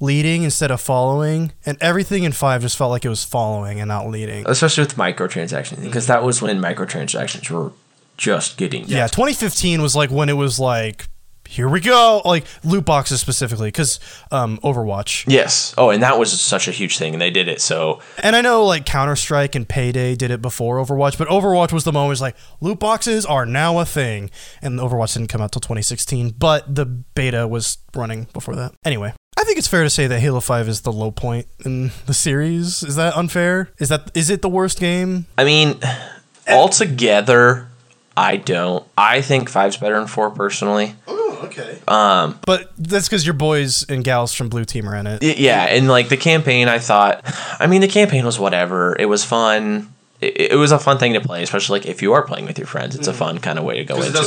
leading 0.00 0.42
instead 0.44 0.70
of 0.70 0.80
following, 0.80 1.52
and 1.66 1.76
everything 1.80 2.24
in 2.24 2.32
five 2.32 2.62
just 2.62 2.76
felt 2.76 2.90
like 2.90 3.04
it 3.04 3.08
was 3.10 3.22
following 3.24 3.80
and 3.80 3.88
not 3.88 4.08
leading. 4.08 4.44
Especially 4.48 4.82
with 4.84 4.96
microtransactions, 4.96 5.82
because 5.82 6.06
that 6.06 6.22
was 6.24 6.40
when 6.42 6.60
microtransactions 6.60 7.50
were 7.50 7.72
just 8.16 8.56
getting. 8.56 8.84
Yeah, 8.86 9.06
2015 9.06 9.80
was 9.82 9.94
like 9.94 10.10
when 10.10 10.28
it 10.28 10.34
was 10.34 10.58
like, 10.58 11.06
here 11.50 11.68
we 11.68 11.80
go, 11.80 12.22
like 12.24 12.44
loot 12.62 12.84
boxes 12.84 13.20
specifically, 13.20 13.68
because 13.68 13.98
um, 14.30 14.58
Overwatch. 14.58 15.24
Yes. 15.26 15.74
Oh, 15.76 15.90
and 15.90 16.00
that 16.04 16.16
was 16.16 16.40
such 16.40 16.68
a 16.68 16.70
huge 16.70 16.96
thing, 16.96 17.12
and 17.12 17.20
they 17.20 17.30
did 17.30 17.48
it. 17.48 17.60
So 17.60 18.00
And 18.22 18.36
I 18.36 18.40
know 18.40 18.64
like 18.64 18.86
Counter 18.86 19.16
Strike 19.16 19.56
and 19.56 19.68
Payday 19.68 20.14
did 20.14 20.30
it 20.30 20.40
before 20.40 20.76
Overwatch, 20.76 21.18
but 21.18 21.26
Overwatch 21.26 21.72
was 21.72 21.82
the 21.82 21.92
moment 21.92 22.12
it's 22.12 22.20
like 22.20 22.36
loot 22.60 22.78
boxes 22.78 23.26
are 23.26 23.44
now 23.44 23.80
a 23.80 23.84
thing, 23.84 24.30
and 24.62 24.78
Overwatch 24.78 25.14
didn't 25.14 25.28
come 25.28 25.40
out 25.40 25.50
till 25.50 25.60
2016, 25.60 26.34
but 26.38 26.72
the 26.72 26.86
beta 26.86 27.48
was 27.48 27.78
running 27.94 28.28
before 28.32 28.54
that. 28.54 28.72
Anyway. 28.84 29.12
I 29.36 29.44
think 29.44 29.58
it's 29.58 29.68
fair 29.68 29.82
to 29.84 29.90
say 29.90 30.06
that 30.06 30.20
Halo 30.20 30.40
5 30.40 30.68
is 30.68 30.82
the 30.82 30.92
low 30.92 31.10
point 31.10 31.46
in 31.64 31.92
the 32.06 32.14
series. 32.14 32.82
Is 32.82 32.96
that 32.96 33.16
unfair? 33.16 33.70
Is 33.78 33.88
that 33.88 34.10
is 34.14 34.28
it 34.28 34.42
the 34.42 34.48
worst 34.48 34.78
game? 34.78 35.26
I 35.38 35.44
mean, 35.44 35.80
altogether, 36.46 37.68
I 38.16 38.36
don't. 38.36 38.86
I 38.98 39.22
think 39.22 39.48
five's 39.48 39.76
better 39.76 39.98
than 39.98 40.06
four 40.06 40.30
personally. 40.30 40.94
Okay. 41.44 41.78
Um, 41.88 42.38
but 42.46 42.72
that's 42.78 43.08
because 43.08 43.24
your 43.24 43.34
boys 43.34 43.84
and 43.88 44.04
gals 44.04 44.32
from 44.34 44.48
Blue 44.48 44.64
Team 44.64 44.88
are 44.88 44.96
in 44.96 45.06
it. 45.06 45.22
Yeah, 45.22 45.64
and 45.64 45.88
like 45.88 46.08
the 46.08 46.16
campaign, 46.16 46.68
I 46.68 46.78
thought. 46.78 47.22
I 47.58 47.66
mean, 47.66 47.80
the 47.80 47.88
campaign 47.88 48.24
was 48.24 48.38
whatever. 48.38 48.96
It 48.98 49.06
was 49.06 49.24
fun. 49.24 49.92
It, 50.20 50.52
it 50.52 50.56
was 50.56 50.72
a 50.72 50.78
fun 50.78 50.98
thing 50.98 51.14
to 51.14 51.20
play, 51.20 51.42
especially 51.42 51.80
like 51.80 51.88
if 51.88 52.02
you 52.02 52.12
are 52.12 52.22
playing 52.26 52.46
with 52.46 52.58
your 52.58 52.66
friends. 52.66 52.94
It's 52.94 53.08
a 53.08 53.12
fun 53.14 53.38
kind 53.38 53.58
of 53.58 53.64
way 53.64 53.78
to 53.78 53.84
go 53.84 54.00
into 54.02 54.18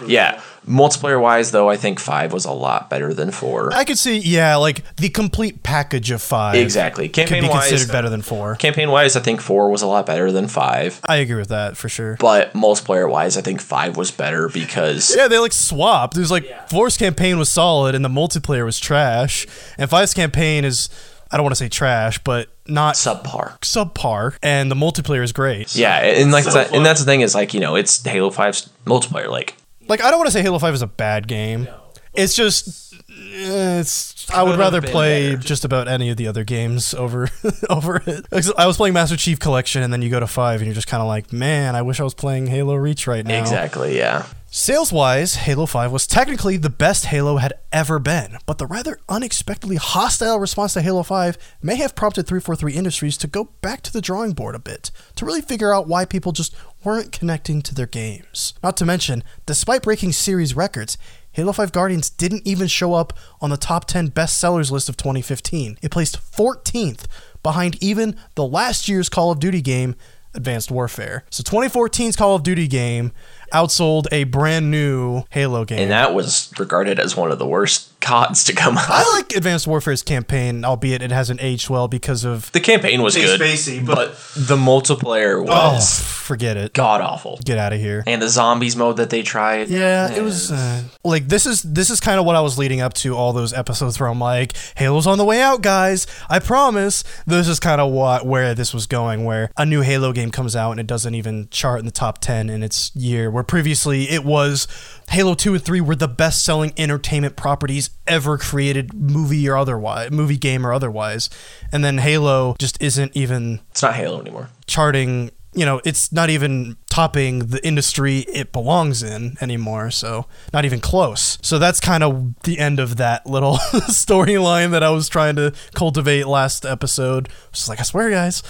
it. 0.00 0.08
Yeah, 0.08 0.40
multiplayer 0.66 1.20
wise, 1.20 1.50
though, 1.50 1.68
I 1.68 1.76
think 1.76 2.00
five 2.00 2.32
was 2.32 2.44
a 2.44 2.52
lot 2.52 2.88
better 2.90 3.12
than 3.14 3.30
four. 3.30 3.72
I 3.74 3.84
could 3.84 3.98
see, 3.98 4.18
yeah, 4.18 4.56
like 4.56 4.82
the 4.96 5.08
complete 5.08 5.62
package 5.62 6.10
of 6.10 6.22
five. 6.22 6.56
Exactly. 6.56 7.08
Could 7.08 7.24
be 7.24 7.28
Campaign 7.28 7.50
wise, 7.50 7.68
considered 7.68 7.92
better 7.92 8.08
than 8.08 8.22
four. 8.22 8.56
campaign 8.56 8.90
wise, 8.90 9.16
I 9.16 9.20
think 9.20 9.40
four 9.40 9.70
was 9.70 9.82
a 9.82 9.86
lot 9.86 10.06
better 10.06 10.32
than 10.32 10.48
five. 10.48 11.00
I 11.08 11.16
agree 11.16 11.36
with 11.36 11.48
that 11.48 11.76
for 11.76 11.88
sure. 11.88 12.16
But 12.18 12.52
multiplayer 12.52 13.08
wise, 13.10 13.36
I 13.36 13.42
think 13.42 13.60
five 13.60 13.96
was 13.96 14.10
better 14.10 14.48
because 14.48 15.14
Yeah, 15.16 15.28
they 15.28 15.38
like 15.38 15.52
swapped. 15.52 16.16
It 16.16 16.20
was 16.20 16.30
like 16.30 16.68
Four's 16.70 16.96
campaign 16.96 17.38
was 17.38 17.50
solid 17.50 17.94
and 17.94 18.04
the 18.04 18.08
multiplayer 18.08 18.64
was 18.64 18.78
trash, 18.80 19.46
and 19.78 19.88
Five's 19.88 20.14
campaign 20.14 20.64
is 20.64 20.88
I 21.30 21.36
don't 21.36 21.44
want 21.44 21.52
to 21.52 21.58
say 21.58 21.68
trash, 21.68 22.18
but 22.22 22.48
not 22.66 22.94
subpar. 22.94 23.58
subpar, 23.60 24.36
and 24.42 24.70
the 24.70 24.74
multiplayer 24.76 25.22
is 25.22 25.32
great. 25.32 25.74
Yeah, 25.74 25.98
and 25.98 26.30
like 26.32 26.44
that, 26.44 26.72
and 26.72 26.84
that's 26.86 27.00
the 27.00 27.06
thing 27.06 27.20
is 27.20 27.34
like 27.34 27.54
you 27.54 27.60
know 27.60 27.74
it's 27.76 28.02
Halo 28.04 28.30
5's 28.30 28.68
multiplayer. 28.84 29.28
Like 29.28 29.54
Like 29.88 30.02
I 30.02 30.10
don't 30.10 30.18
want 30.18 30.28
to 30.28 30.32
say 30.32 30.42
Halo 30.42 30.58
Five 30.58 30.74
is 30.74 30.82
a 30.82 30.86
bad 30.86 31.26
game. 31.28 31.68
It's 32.14 32.34
just 32.34 32.94
it's 33.08 34.30
I 34.30 34.42
would 34.42 34.58
rather 34.58 34.80
play 34.80 35.34
better. 35.34 35.42
just 35.42 35.64
about 35.64 35.88
any 35.88 36.10
of 36.10 36.16
the 36.16 36.26
other 36.28 36.44
games 36.44 36.94
over 36.94 37.28
over 37.70 38.02
it. 38.06 38.26
I 38.56 38.66
was 38.66 38.76
playing 38.76 38.94
Master 38.94 39.16
Chief 39.16 39.38
Collection 39.38 39.82
and 39.82 39.92
then 39.92 40.02
you 40.02 40.10
go 40.10 40.20
to 40.20 40.26
5 40.26 40.60
and 40.60 40.66
you're 40.66 40.74
just 40.74 40.86
kind 40.88 41.00
of 41.00 41.06
like, 41.06 41.32
"Man, 41.32 41.76
I 41.76 41.82
wish 41.82 42.00
I 42.00 42.04
was 42.04 42.14
playing 42.14 42.46
Halo 42.46 42.74
Reach 42.74 43.06
right 43.06 43.24
now." 43.24 43.40
Exactly. 43.40 43.96
Yeah. 43.96 44.26
Sales 44.58 44.90
wise, 44.90 45.34
Halo 45.34 45.66
5 45.66 45.92
was 45.92 46.06
technically 46.06 46.56
the 46.56 46.70
best 46.70 47.04
Halo 47.04 47.36
had 47.36 47.52
ever 47.72 47.98
been, 47.98 48.38
but 48.46 48.56
the 48.56 48.66
rather 48.66 48.98
unexpectedly 49.06 49.76
hostile 49.76 50.38
response 50.38 50.72
to 50.72 50.80
Halo 50.80 51.02
5 51.02 51.36
may 51.60 51.76
have 51.76 51.94
prompted 51.94 52.26
343 52.26 52.72
Industries 52.72 53.18
to 53.18 53.26
go 53.26 53.50
back 53.60 53.82
to 53.82 53.92
the 53.92 54.00
drawing 54.00 54.32
board 54.32 54.54
a 54.54 54.58
bit 54.58 54.90
to 55.16 55.26
really 55.26 55.42
figure 55.42 55.74
out 55.74 55.88
why 55.88 56.06
people 56.06 56.32
just 56.32 56.56
weren't 56.82 57.12
connecting 57.12 57.60
to 57.60 57.74
their 57.74 57.86
games. 57.86 58.54
Not 58.62 58.78
to 58.78 58.86
mention, 58.86 59.22
despite 59.44 59.82
breaking 59.82 60.12
series 60.12 60.56
records, 60.56 60.96
Halo 61.32 61.52
5 61.52 61.70
Guardians 61.70 62.08
didn't 62.08 62.46
even 62.46 62.66
show 62.66 62.94
up 62.94 63.12
on 63.42 63.50
the 63.50 63.58
top 63.58 63.84
10 63.84 64.12
bestsellers 64.12 64.70
list 64.70 64.88
of 64.88 64.96
2015. 64.96 65.76
It 65.82 65.90
placed 65.90 66.18
14th 66.32 67.04
behind 67.42 67.76
even 67.82 68.16
the 68.36 68.46
last 68.46 68.88
year's 68.88 69.10
Call 69.10 69.30
of 69.30 69.38
Duty 69.38 69.60
game, 69.60 69.96
Advanced 70.32 70.70
Warfare. 70.70 71.24
So 71.30 71.42
2014's 71.42 72.16
Call 72.16 72.34
of 72.34 72.42
Duty 72.42 72.68
game 72.68 73.12
outsold 73.52 74.06
a 74.12 74.24
brand 74.24 74.70
new 74.70 75.24
Halo 75.30 75.64
game. 75.64 75.78
And 75.78 75.90
that 75.90 76.14
was 76.14 76.52
regarded 76.58 76.98
as 76.98 77.16
one 77.16 77.30
of 77.30 77.38
the 77.38 77.46
worst 77.46 77.95
CODs 78.06 78.44
to 78.44 78.54
come 78.54 78.78
out. 78.78 78.88
I 78.88 79.16
like 79.16 79.34
Advanced 79.34 79.66
Warfare's 79.66 80.02
campaign, 80.02 80.64
albeit 80.64 81.02
it 81.02 81.10
hasn't 81.10 81.42
aged 81.42 81.68
well 81.68 81.88
because 81.88 82.24
of 82.24 82.52
The 82.52 82.60
campaign 82.60 83.02
was 83.02 83.16
good, 83.16 83.40
spacey, 83.40 83.84
but, 83.84 84.16
the 84.36 84.56
multiplayer 84.56 85.38
oh, 85.38 85.72
was 85.72 86.00
forget 86.00 86.56
it. 86.56 86.72
god 86.72 87.00
awful. 87.00 87.38
Get 87.44 87.58
out 87.58 87.72
of 87.72 87.80
here. 87.80 88.04
And 88.06 88.20
the 88.20 88.28
zombies 88.28 88.76
mode 88.76 88.98
that 88.98 89.10
they 89.10 89.22
tried. 89.22 89.68
Yeah, 89.68 90.12
it 90.12 90.22
was 90.22 90.52
uh, 90.52 90.82
like 91.04 91.28
this 91.28 91.46
is 91.46 91.62
this 91.62 91.90
is 91.90 92.00
kind 92.00 92.20
of 92.20 92.26
what 92.26 92.36
I 92.36 92.40
was 92.40 92.58
leading 92.58 92.80
up 92.80 92.94
to 92.94 93.16
all 93.16 93.32
those 93.32 93.52
episodes 93.52 93.98
where 93.98 94.08
I'm 94.08 94.20
like, 94.20 94.54
Halo's 94.76 95.06
on 95.06 95.18
the 95.18 95.24
way 95.24 95.40
out, 95.40 95.62
guys. 95.62 96.06
I 96.28 96.38
promise. 96.38 97.02
This 97.26 97.48
is 97.48 97.58
kind 97.58 97.80
of 97.80 97.90
what 97.92 98.26
where 98.26 98.54
this 98.54 98.72
was 98.74 98.86
going, 98.86 99.24
where 99.24 99.50
a 99.56 99.66
new 99.66 99.80
Halo 99.80 100.12
game 100.12 100.30
comes 100.30 100.54
out 100.54 100.72
and 100.72 100.80
it 100.80 100.86
doesn't 100.86 101.14
even 101.14 101.48
chart 101.50 101.80
in 101.80 101.86
the 101.86 101.92
top 101.92 102.18
ten 102.18 102.50
in 102.50 102.62
its 102.62 102.94
year, 102.94 103.30
where 103.30 103.44
previously 103.44 104.10
it 104.10 104.24
was 104.24 104.68
Halo 105.10 105.34
two 105.34 105.54
and 105.54 105.62
three 105.62 105.80
were 105.80 105.96
the 105.96 106.08
best 106.08 106.44
selling 106.44 106.72
entertainment 106.76 107.36
properties 107.36 107.90
ever 108.06 108.36
created, 108.38 108.92
movie 108.92 109.48
or 109.48 109.56
otherwise, 109.56 110.10
movie 110.10 110.36
game 110.36 110.66
or 110.66 110.72
otherwise, 110.72 111.30
and 111.72 111.84
then 111.84 111.98
Halo 111.98 112.56
just 112.58 112.80
isn't 112.82 113.16
even 113.16 113.60
It's 113.70 113.82
not 113.82 113.94
Halo 113.94 114.20
anymore. 114.20 114.48
charting 114.66 115.30
you 115.54 115.64
know 115.64 115.80
it's 115.86 116.12
not 116.12 116.28
even 116.28 116.76
topping 116.90 117.38
the 117.38 117.66
industry 117.66 118.18
it 118.32 118.52
belongs 118.52 119.02
in 119.02 119.36
anymore 119.40 119.90
so 119.90 120.26
not 120.52 120.64
even 120.66 120.80
close. 120.80 121.38
So 121.40 121.58
that's 121.58 121.80
kind 121.80 122.02
of 122.02 122.34
the 122.42 122.58
end 122.58 122.78
of 122.78 122.96
that 122.96 123.26
little 123.26 123.54
storyline 123.88 124.72
that 124.72 124.82
i 124.82 124.90
was 124.90 125.08
trying 125.08 125.36
to 125.36 125.52
cultivate 125.74 126.26
last 126.26 126.66
episode. 126.66 127.28
Just 127.52 127.68
like 127.68 127.80
i 127.80 127.84
swear 127.84 128.10
guys 128.10 128.42